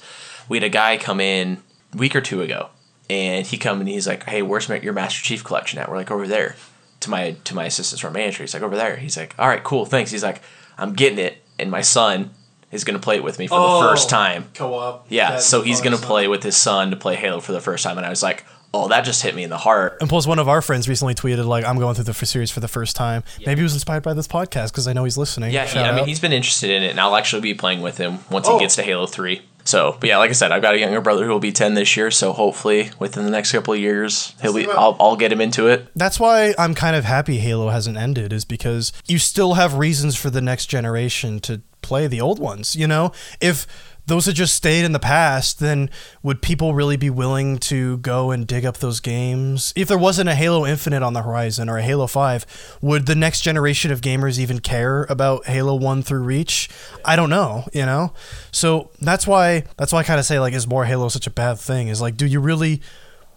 We 0.48 0.58
had 0.58 0.64
a 0.64 0.68
guy 0.68 0.98
come 0.98 1.20
in 1.20 1.62
a 1.94 1.96
week 1.96 2.14
or 2.14 2.20
two 2.20 2.42
ago, 2.42 2.68
and 3.08 3.46
he 3.46 3.56
come 3.56 3.80
and 3.80 3.88
he's 3.88 4.06
like, 4.06 4.24
"Hey, 4.24 4.42
where's 4.42 4.68
your 4.68 4.92
Master 4.92 5.22
Chief 5.22 5.42
collection 5.42 5.78
at?" 5.78 5.88
We're 5.88 5.96
like, 5.96 6.10
"Over 6.10 6.26
there." 6.26 6.56
To 7.00 7.08
my 7.08 7.36
to 7.44 7.54
my 7.54 7.64
assistant 7.64 7.98
store 7.98 8.10
manager, 8.10 8.42
he's 8.42 8.52
like, 8.52 8.62
"Over 8.62 8.76
there." 8.76 8.96
He's 8.96 9.16
like, 9.16 9.34
"All 9.38 9.48
right, 9.48 9.64
cool, 9.64 9.86
thanks." 9.86 10.10
He's 10.10 10.22
like, 10.22 10.42
"I'm 10.80 10.94
getting 10.94 11.18
it," 11.18 11.42
and 11.58 11.70
my 11.70 11.82
son 11.82 12.30
is 12.72 12.84
gonna 12.84 12.98
play 12.98 13.16
it 13.16 13.24
with 13.24 13.38
me 13.38 13.46
for 13.46 13.58
the 13.58 13.64
oh, 13.66 13.80
first 13.80 14.08
time. 14.08 14.48
Co-op. 14.54 15.06
Yeah, 15.08 15.38
so 15.38 15.62
he's 15.62 15.80
gonna 15.80 15.96
play 15.96 16.26
with 16.28 16.42
his 16.42 16.56
son 16.56 16.90
to 16.90 16.96
play 16.96 17.16
Halo 17.16 17.40
for 17.40 17.52
the 17.52 17.60
first 17.60 17.84
time, 17.84 17.96
and 17.98 18.06
I 18.06 18.10
was 18.10 18.22
like, 18.22 18.44
"Oh, 18.72 18.86
that 18.88 19.04
just 19.04 19.22
hit 19.22 19.34
me 19.34 19.42
in 19.42 19.50
the 19.50 19.58
heart." 19.58 19.98
And 20.00 20.08
plus, 20.08 20.26
one 20.26 20.38
of 20.38 20.48
our 20.48 20.62
friends 20.62 20.88
recently 20.88 21.14
tweeted 21.14 21.44
like, 21.46 21.64
"I'm 21.64 21.78
going 21.78 21.94
through 21.96 22.04
the 22.04 22.14
series 22.14 22.50
for 22.50 22.60
the 22.60 22.68
first 22.68 22.94
time." 22.96 23.24
Maybe 23.44 23.58
he 23.60 23.62
was 23.64 23.74
inspired 23.74 24.02
by 24.04 24.14
this 24.14 24.28
podcast 24.28 24.68
because 24.68 24.86
I 24.86 24.92
know 24.92 25.04
he's 25.04 25.18
listening. 25.18 25.50
Yeah, 25.52 25.66
he, 25.66 25.78
I 25.78 25.92
mean, 25.94 26.06
he's 26.06 26.20
been 26.20 26.32
interested 26.32 26.70
in 26.70 26.82
it, 26.84 26.90
and 26.90 27.00
I'll 27.00 27.16
actually 27.16 27.42
be 27.42 27.54
playing 27.54 27.82
with 27.82 27.98
him 27.98 28.20
once 28.30 28.46
Oh. 28.48 28.54
he 28.58 28.60
gets 28.64 28.76
to 28.76 28.82
Halo 28.82 29.06
Three. 29.06 29.42
So, 29.70 29.96
but 30.00 30.08
yeah, 30.08 30.18
like 30.18 30.30
I 30.30 30.32
said, 30.32 30.50
I've 30.50 30.62
got 30.62 30.74
a 30.74 30.78
younger 30.78 31.00
brother 31.00 31.24
who 31.24 31.30
will 31.30 31.38
be 31.38 31.52
ten 31.52 31.74
this 31.74 31.96
year. 31.96 32.10
So 32.10 32.32
hopefully, 32.32 32.90
within 32.98 33.24
the 33.24 33.30
next 33.30 33.52
couple 33.52 33.72
of 33.72 33.78
years, 33.80 34.34
he'll 34.42 34.52
be. 34.52 34.66
I'll, 34.66 34.96
I'll 34.98 35.16
get 35.16 35.30
him 35.30 35.40
into 35.40 35.68
it. 35.68 35.86
That's 35.94 36.18
why 36.18 36.54
I'm 36.58 36.74
kind 36.74 36.96
of 36.96 37.04
happy 37.04 37.38
Halo 37.38 37.68
hasn't 37.68 37.96
ended, 37.96 38.32
is 38.32 38.44
because 38.44 38.92
you 39.06 39.18
still 39.18 39.54
have 39.54 39.74
reasons 39.74 40.16
for 40.16 40.28
the 40.28 40.40
next 40.40 40.66
generation 40.66 41.38
to 41.40 41.62
play 41.82 42.08
the 42.08 42.20
old 42.20 42.40
ones. 42.40 42.74
You 42.74 42.88
know, 42.88 43.12
if 43.40 43.66
those 44.10 44.26
had 44.26 44.34
just 44.34 44.54
stayed 44.54 44.84
in 44.84 44.90
the 44.90 44.98
past, 44.98 45.60
then 45.60 45.88
would 46.20 46.42
people 46.42 46.74
really 46.74 46.96
be 46.96 47.08
willing 47.08 47.58
to 47.58 47.98
go 47.98 48.32
and 48.32 48.44
dig 48.44 48.66
up 48.66 48.78
those 48.78 48.98
games? 48.98 49.72
If 49.76 49.86
there 49.86 49.96
wasn't 49.96 50.28
a 50.28 50.34
Halo 50.34 50.66
Infinite 50.66 51.04
on 51.04 51.12
the 51.12 51.22
horizon 51.22 51.68
or 51.68 51.78
a 51.78 51.82
Halo 51.82 52.08
5, 52.08 52.78
would 52.82 53.06
the 53.06 53.14
next 53.14 53.42
generation 53.42 53.92
of 53.92 54.00
gamers 54.00 54.36
even 54.36 54.58
care 54.58 55.04
about 55.04 55.46
Halo 55.46 55.76
1 55.76 56.02
through 56.02 56.22
Reach? 56.22 56.68
I 57.04 57.14
don't 57.14 57.30
know, 57.30 57.68
you 57.72 57.86
know? 57.86 58.12
So 58.50 58.90
that's 59.00 59.28
why 59.28 59.62
that's 59.76 59.92
why 59.92 60.00
I 60.00 60.02
kind 60.02 60.18
of 60.18 60.26
say 60.26 60.40
like 60.40 60.54
is 60.54 60.66
more 60.66 60.86
Halo 60.86 61.08
such 61.08 61.28
a 61.28 61.30
bad 61.30 61.60
thing? 61.60 61.86
Is 61.86 62.00
like 62.00 62.16
do 62.16 62.26
you 62.26 62.40
really 62.40 62.82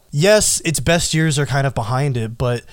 yes, 0.09 0.59
its 0.63 0.79
best 0.79 1.13
years 1.13 1.37
are 1.37 1.45
kind 1.45 1.67
of 1.67 1.75
behind 1.75 2.17
it, 2.17 2.37
but 2.37 2.63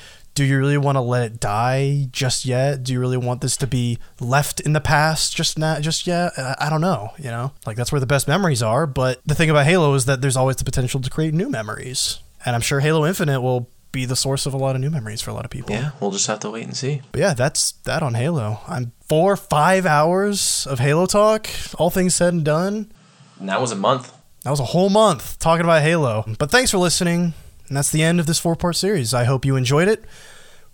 do 0.41 0.47
you 0.47 0.59
really 0.59 0.79
want 0.79 0.97
to 0.97 1.03
let 1.03 1.23
it 1.23 1.39
die 1.39 2.09
just 2.13 2.47
yet? 2.47 2.83
Do 2.83 2.95
you 2.95 2.99
really 2.99 3.19
want 3.19 3.43
this 3.43 3.59
to 3.59 3.67
be 3.67 3.99
left 4.21 4.59
in 4.59 4.73
the 4.73 4.81
past 4.81 5.37
just 5.37 5.59
not 5.59 5.83
just 5.83 6.07
yet? 6.07 6.33
I, 6.39 6.55
I 6.61 6.71
don't 6.71 6.81
know, 6.81 7.11
you 7.19 7.27
know? 7.27 7.53
Like 7.67 7.77
that's 7.77 7.93
where 7.93 8.01
the 8.01 8.07
best 8.07 8.27
memories 8.27 8.63
are, 8.63 8.87
but 8.87 9.21
the 9.27 9.35
thing 9.35 9.51
about 9.51 9.67
Halo 9.67 9.93
is 9.93 10.07
that 10.07 10.23
there's 10.23 10.39
always 10.39 10.57
the 10.57 10.65
potential 10.65 10.99
to 10.99 11.11
create 11.11 11.35
new 11.35 11.51
memories. 11.51 12.21
And 12.47 12.57
I'm 12.57 12.63
sure 12.63 12.81
Halo 12.81 13.05
Infinite 13.05 13.43
will 13.43 13.69
be 13.93 14.07
the 14.07 14.17
source 14.17 14.47
of 14.47 14.55
a 14.55 14.57
lot 14.57 14.75
of 14.75 14.81
new 14.81 14.89
memories 14.89 15.21
for 15.21 15.31
a 15.31 15.35
lot 15.35 15.45
of 15.45 15.51
people. 15.51 15.75
Yeah, 15.75 15.91
we'll 16.01 16.11
just 16.11 16.27
have 16.27 16.41
to 16.41 16.49
wait 16.49 16.65
and 16.65 16.75
see. 16.75 17.03
But 17.13 17.21
yeah, 17.21 17.35
that's 17.35 17.73
that 17.85 18.03
on 18.03 18.15
Halo. 18.15 18.61
I'm 18.67 18.93
4 19.11 19.37
5 19.37 19.85
hours 19.85 20.67
of 20.67 20.79
Halo 20.79 21.05
talk, 21.05 21.51
all 21.79 21.91
things 21.91 22.15
said 22.15 22.33
and 22.33 22.47
done. 22.47 22.91
And 23.39 23.51
that 23.51 23.61
was 23.61 23.73
a 23.73 23.77
month. 23.77 24.11
That 24.45 24.53
was 24.53 24.61
a 24.61 24.65
whole 24.65 24.89
month 24.89 25.39
talking 25.39 25.67
about 25.67 25.83
Halo. 25.83 26.25
But 26.39 26.51
thanks 26.51 26.71
for 26.71 26.79
listening. 26.79 27.35
And 27.71 27.77
that's 27.77 27.93
the 27.93 28.03
end 28.03 28.19
of 28.19 28.27
this 28.27 28.41
four 28.41 28.57
part 28.57 28.75
series. 28.75 29.15
I 29.15 29.25
hope 29.25 29.45
you 29.45 29.55
enjoyed 29.55 29.87
it. 29.87 30.01
It 30.01 30.09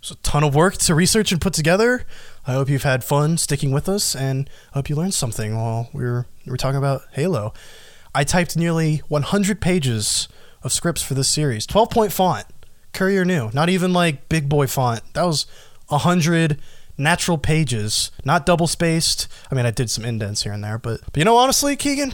was 0.00 0.10
a 0.12 0.16
ton 0.16 0.42
of 0.42 0.54
work 0.54 0.78
to 0.78 0.94
research 0.94 1.30
and 1.30 1.38
put 1.38 1.52
together. 1.52 2.06
I 2.46 2.52
hope 2.52 2.70
you've 2.70 2.84
had 2.84 3.04
fun 3.04 3.36
sticking 3.36 3.70
with 3.70 3.86
us 3.86 4.16
and 4.16 4.48
I 4.72 4.78
hope 4.78 4.88
you 4.88 4.96
learned 4.96 5.12
something 5.12 5.54
while 5.54 5.90
we 5.92 6.04
were, 6.04 6.26
we 6.46 6.52
were 6.52 6.56
talking 6.56 6.78
about 6.78 7.02
Halo. 7.12 7.52
I 8.14 8.24
typed 8.24 8.56
nearly 8.56 9.02
100 9.08 9.60
pages 9.60 10.26
of 10.62 10.72
scripts 10.72 11.02
for 11.02 11.12
this 11.12 11.28
series, 11.28 11.66
12 11.66 11.90
point 11.90 12.12
font, 12.14 12.46
Courier 12.94 13.26
New, 13.26 13.50
not 13.52 13.68
even 13.68 13.92
like 13.92 14.30
big 14.30 14.48
boy 14.48 14.66
font. 14.66 15.02
That 15.12 15.24
was 15.24 15.44
100 15.88 16.58
natural 16.96 17.36
pages, 17.36 18.10
not 18.24 18.46
double 18.46 18.66
spaced. 18.66 19.28
I 19.50 19.54
mean, 19.54 19.66
I 19.66 19.70
did 19.70 19.90
some 19.90 20.06
indents 20.06 20.44
here 20.44 20.52
and 20.52 20.64
there, 20.64 20.78
but, 20.78 21.02
but 21.04 21.18
you 21.18 21.26
know, 21.26 21.36
honestly, 21.36 21.76
Kegan, 21.76 22.12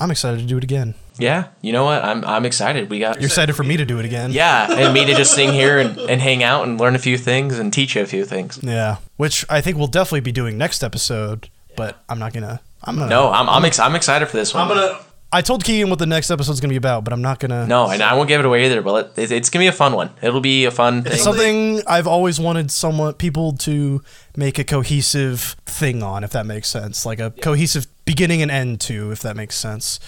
I'm 0.00 0.10
excited 0.10 0.40
to 0.40 0.46
do 0.46 0.56
it 0.56 0.64
again. 0.64 0.94
Yeah, 1.18 1.48
you 1.60 1.72
know 1.72 1.84
what? 1.84 2.04
I'm 2.04 2.24
I'm 2.24 2.44
excited. 2.46 2.90
We 2.90 2.98
got 2.98 3.16
You're 3.16 3.26
excited 3.26 3.54
for 3.54 3.64
me 3.64 3.76
to 3.76 3.84
do 3.84 3.98
it 3.98 4.04
again. 4.04 4.30
yeah, 4.32 4.70
and 4.70 4.94
me 4.94 5.04
to 5.04 5.14
just 5.14 5.34
sing 5.34 5.52
here 5.52 5.78
and, 5.78 5.98
and 5.98 6.20
hang 6.20 6.42
out 6.42 6.66
and 6.66 6.78
learn 6.78 6.94
a 6.94 6.98
few 6.98 7.18
things 7.18 7.58
and 7.58 7.72
teach 7.72 7.96
you 7.96 8.02
a 8.02 8.06
few 8.06 8.24
things. 8.24 8.58
Yeah. 8.62 8.96
Which 9.16 9.44
I 9.50 9.60
think 9.60 9.76
we'll 9.78 9.88
definitely 9.88 10.20
be 10.20 10.32
doing 10.32 10.56
next 10.56 10.82
episode, 10.84 11.48
but 11.76 12.02
I'm 12.08 12.18
not 12.18 12.32
gonna. 12.32 12.60
I'm 12.84 12.96
gonna. 12.96 13.10
No, 13.10 13.30
I'm 13.30 13.48
I'm, 13.48 13.64
ex- 13.64 13.78
I'm 13.80 13.96
excited 13.96 14.28
for 14.28 14.36
this 14.36 14.54
one. 14.54 14.62
I'm 14.62 14.68
gonna. 14.68 15.00
I 15.30 15.42
told 15.42 15.62
Kegan 15.62 15.90
what 15.90 15.98
the 15.98 16.06
next 16.06 16.30
episode's 16.30 16.60
gonna 16.60 16.72
be 16.72 16.76
about, 16.76 17.04
but 17.04 17.12
I'm 17.12 17.20
not 17.20 17.38
gonna. 17.40 17.66
no, 17.66 17.90
and 17.90 18.02
I 18.02 18.14
won't 18.14 18.28
give 18.28 18.40
it 18.40 18.46
away 18.46 18.64
either. 18.66 18.80
But 18.80 19.18
it, 19.18 19.30
it's 19.30 19.50
gonna 19.50 19.64
be 19.64 19.66
a 19.66 19.72
fun 19.72 19.92
one. 19.92 20.10
It'll 20.22 20.40
be 20.40 20.64
a 20.64 20.70
fun 20.70 21.02
thing. 21.02 21.12
It's 21.12 21.22
something 21.24 21.82
I've 21.86 22.06
always 22.06 22.38
wanted 22.40 22.70
someone 22.70 23.12
people 23.14 23.52
to 23.58 24.02
make 24.36 24.58
a 24.58 24.64
cohesive 24.64 25.56
thing 25.66 26.02
on, 26.02 26.24
if 26.24 26.30
that 26.30 26.46
makes 26.46 26.68
sense. 26.68 27.04
Like 27.04 27.18
a 27.18 27.30
cohesive 27.30 27.86
beginning 28.04 28.40
and 28.40 28.50
end 28.50 28.80
to, 28.82 29.10
if 29.10 29.20
that 29.20 29.36
makes 29.36 29.56
sense. 29.56 30.00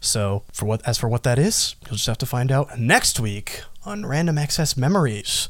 So 0.00 0.44
for 0.52 0.66
what 0.66 0.86
as 0.86 0.98
for 0.98 1.08
what 1.08 1.22
that 1.24 1.38
is, 1.38 1.76
you'll 1.86 1.96
just 1.96 2.06
have 2.06 2.18
to 2.18 2.26
find 2.26 2.50
out 2.52 2.78
next 2.78 3.20
week 3.20 3.62
on 3.84 4.06
Random 4.06 4.38
Access 4.38 4.76
Memories. 4.76 5.48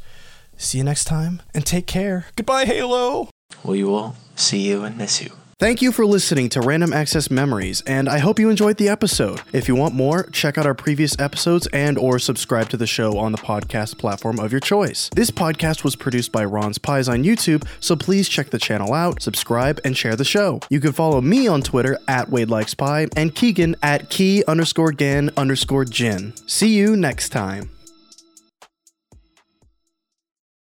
See 0.57 0.79
you 0.79 0.85
next 0.85 1.05
time 1.05 1.43
and 1.55 1.65
take 1.65 1.87
care. 1.87 2.27
Goodbye, 2.37 2.65
Halo. 2.65 3.31
We 3.65 3.85
will 3.85 4.17
see 4.35 4.69
you 4.69 4.85
and 4.85 4.97
miss 4.97 5.23
you. 5.23 5.38
Thank 5.61 5.83
you 5.83 5.91
for 5.91 6.07
listening 6.07 6.51
to 6.51 6.61
Random 6.61 6.93
Access 6.93 7.33
Memories, 7.33 7.83
and 7.85 8.09
I 8.09 8.19
hope 8.19 8.39
you 8.39 8.49
enjoyed 8.49 8.77
the 8.77 8.89
episode. 8.89 9.43
If 9.53 9.67
you 9.67 9.75
want 9.75 9.93
more, 9.93 10.23
check 10.27 10.57
out 10.57 10.67
our 10.67 10.75
previous 10.75 11.19
episodes 11.19 11.67
and 11.73 11.99
or 11.99 12.21
subscribe 12.21 12.69
to 12.69 12.77
the 12.77 12.87
show 12.87 13.19
on 13.19 13.33
the 13.33 13.39
podcast 13.39 13.99
platform 13.99 14.39
of 14.39 14.53
your 14.53 14.61
choice. 14.61 15.11
This 15.17 15.33
podcast 15.33 15.83
was 15.83 15.97
produced 15.97 16.31
by 16.31 16.45
Ron's 16.45 16.79
Pies 16.79 17.09
on 17.09 17.25
YouTube, 17.25 17.67
so 17.81 17.97
please 17.97 18.29
check 18.29 18.51
the 18.51 18.59
channel 18.61 18.95
out, 18.95 19.21
subscribe, 19.21 19.81
and 19.85 19.97
share 19.97 20.15
the 20.15 20.25
show. 20.25 20.61
You 20.71 20.79
can 20.79 20.93
follow 20.93 21.21
me 21.21 21.49
on 21.49 21.63
Twitter 21.63 21.99
at 22.07 22.31
Wade 22.31 22.51
Likes 22.51 22.75
Pie 22.75 23.09
and 23.17 23.35
Kegan 23.35 23.75
at 23.83 24.11
key 24.11 24.45
underscore 24.47 24.93
gan 24.93 25.33
underscore 25.37 25.87
gin. 25.87 26.35
See 26.47 26.77
you 26.77 26.97
next 26.97 27.31
time. 27.31 27.69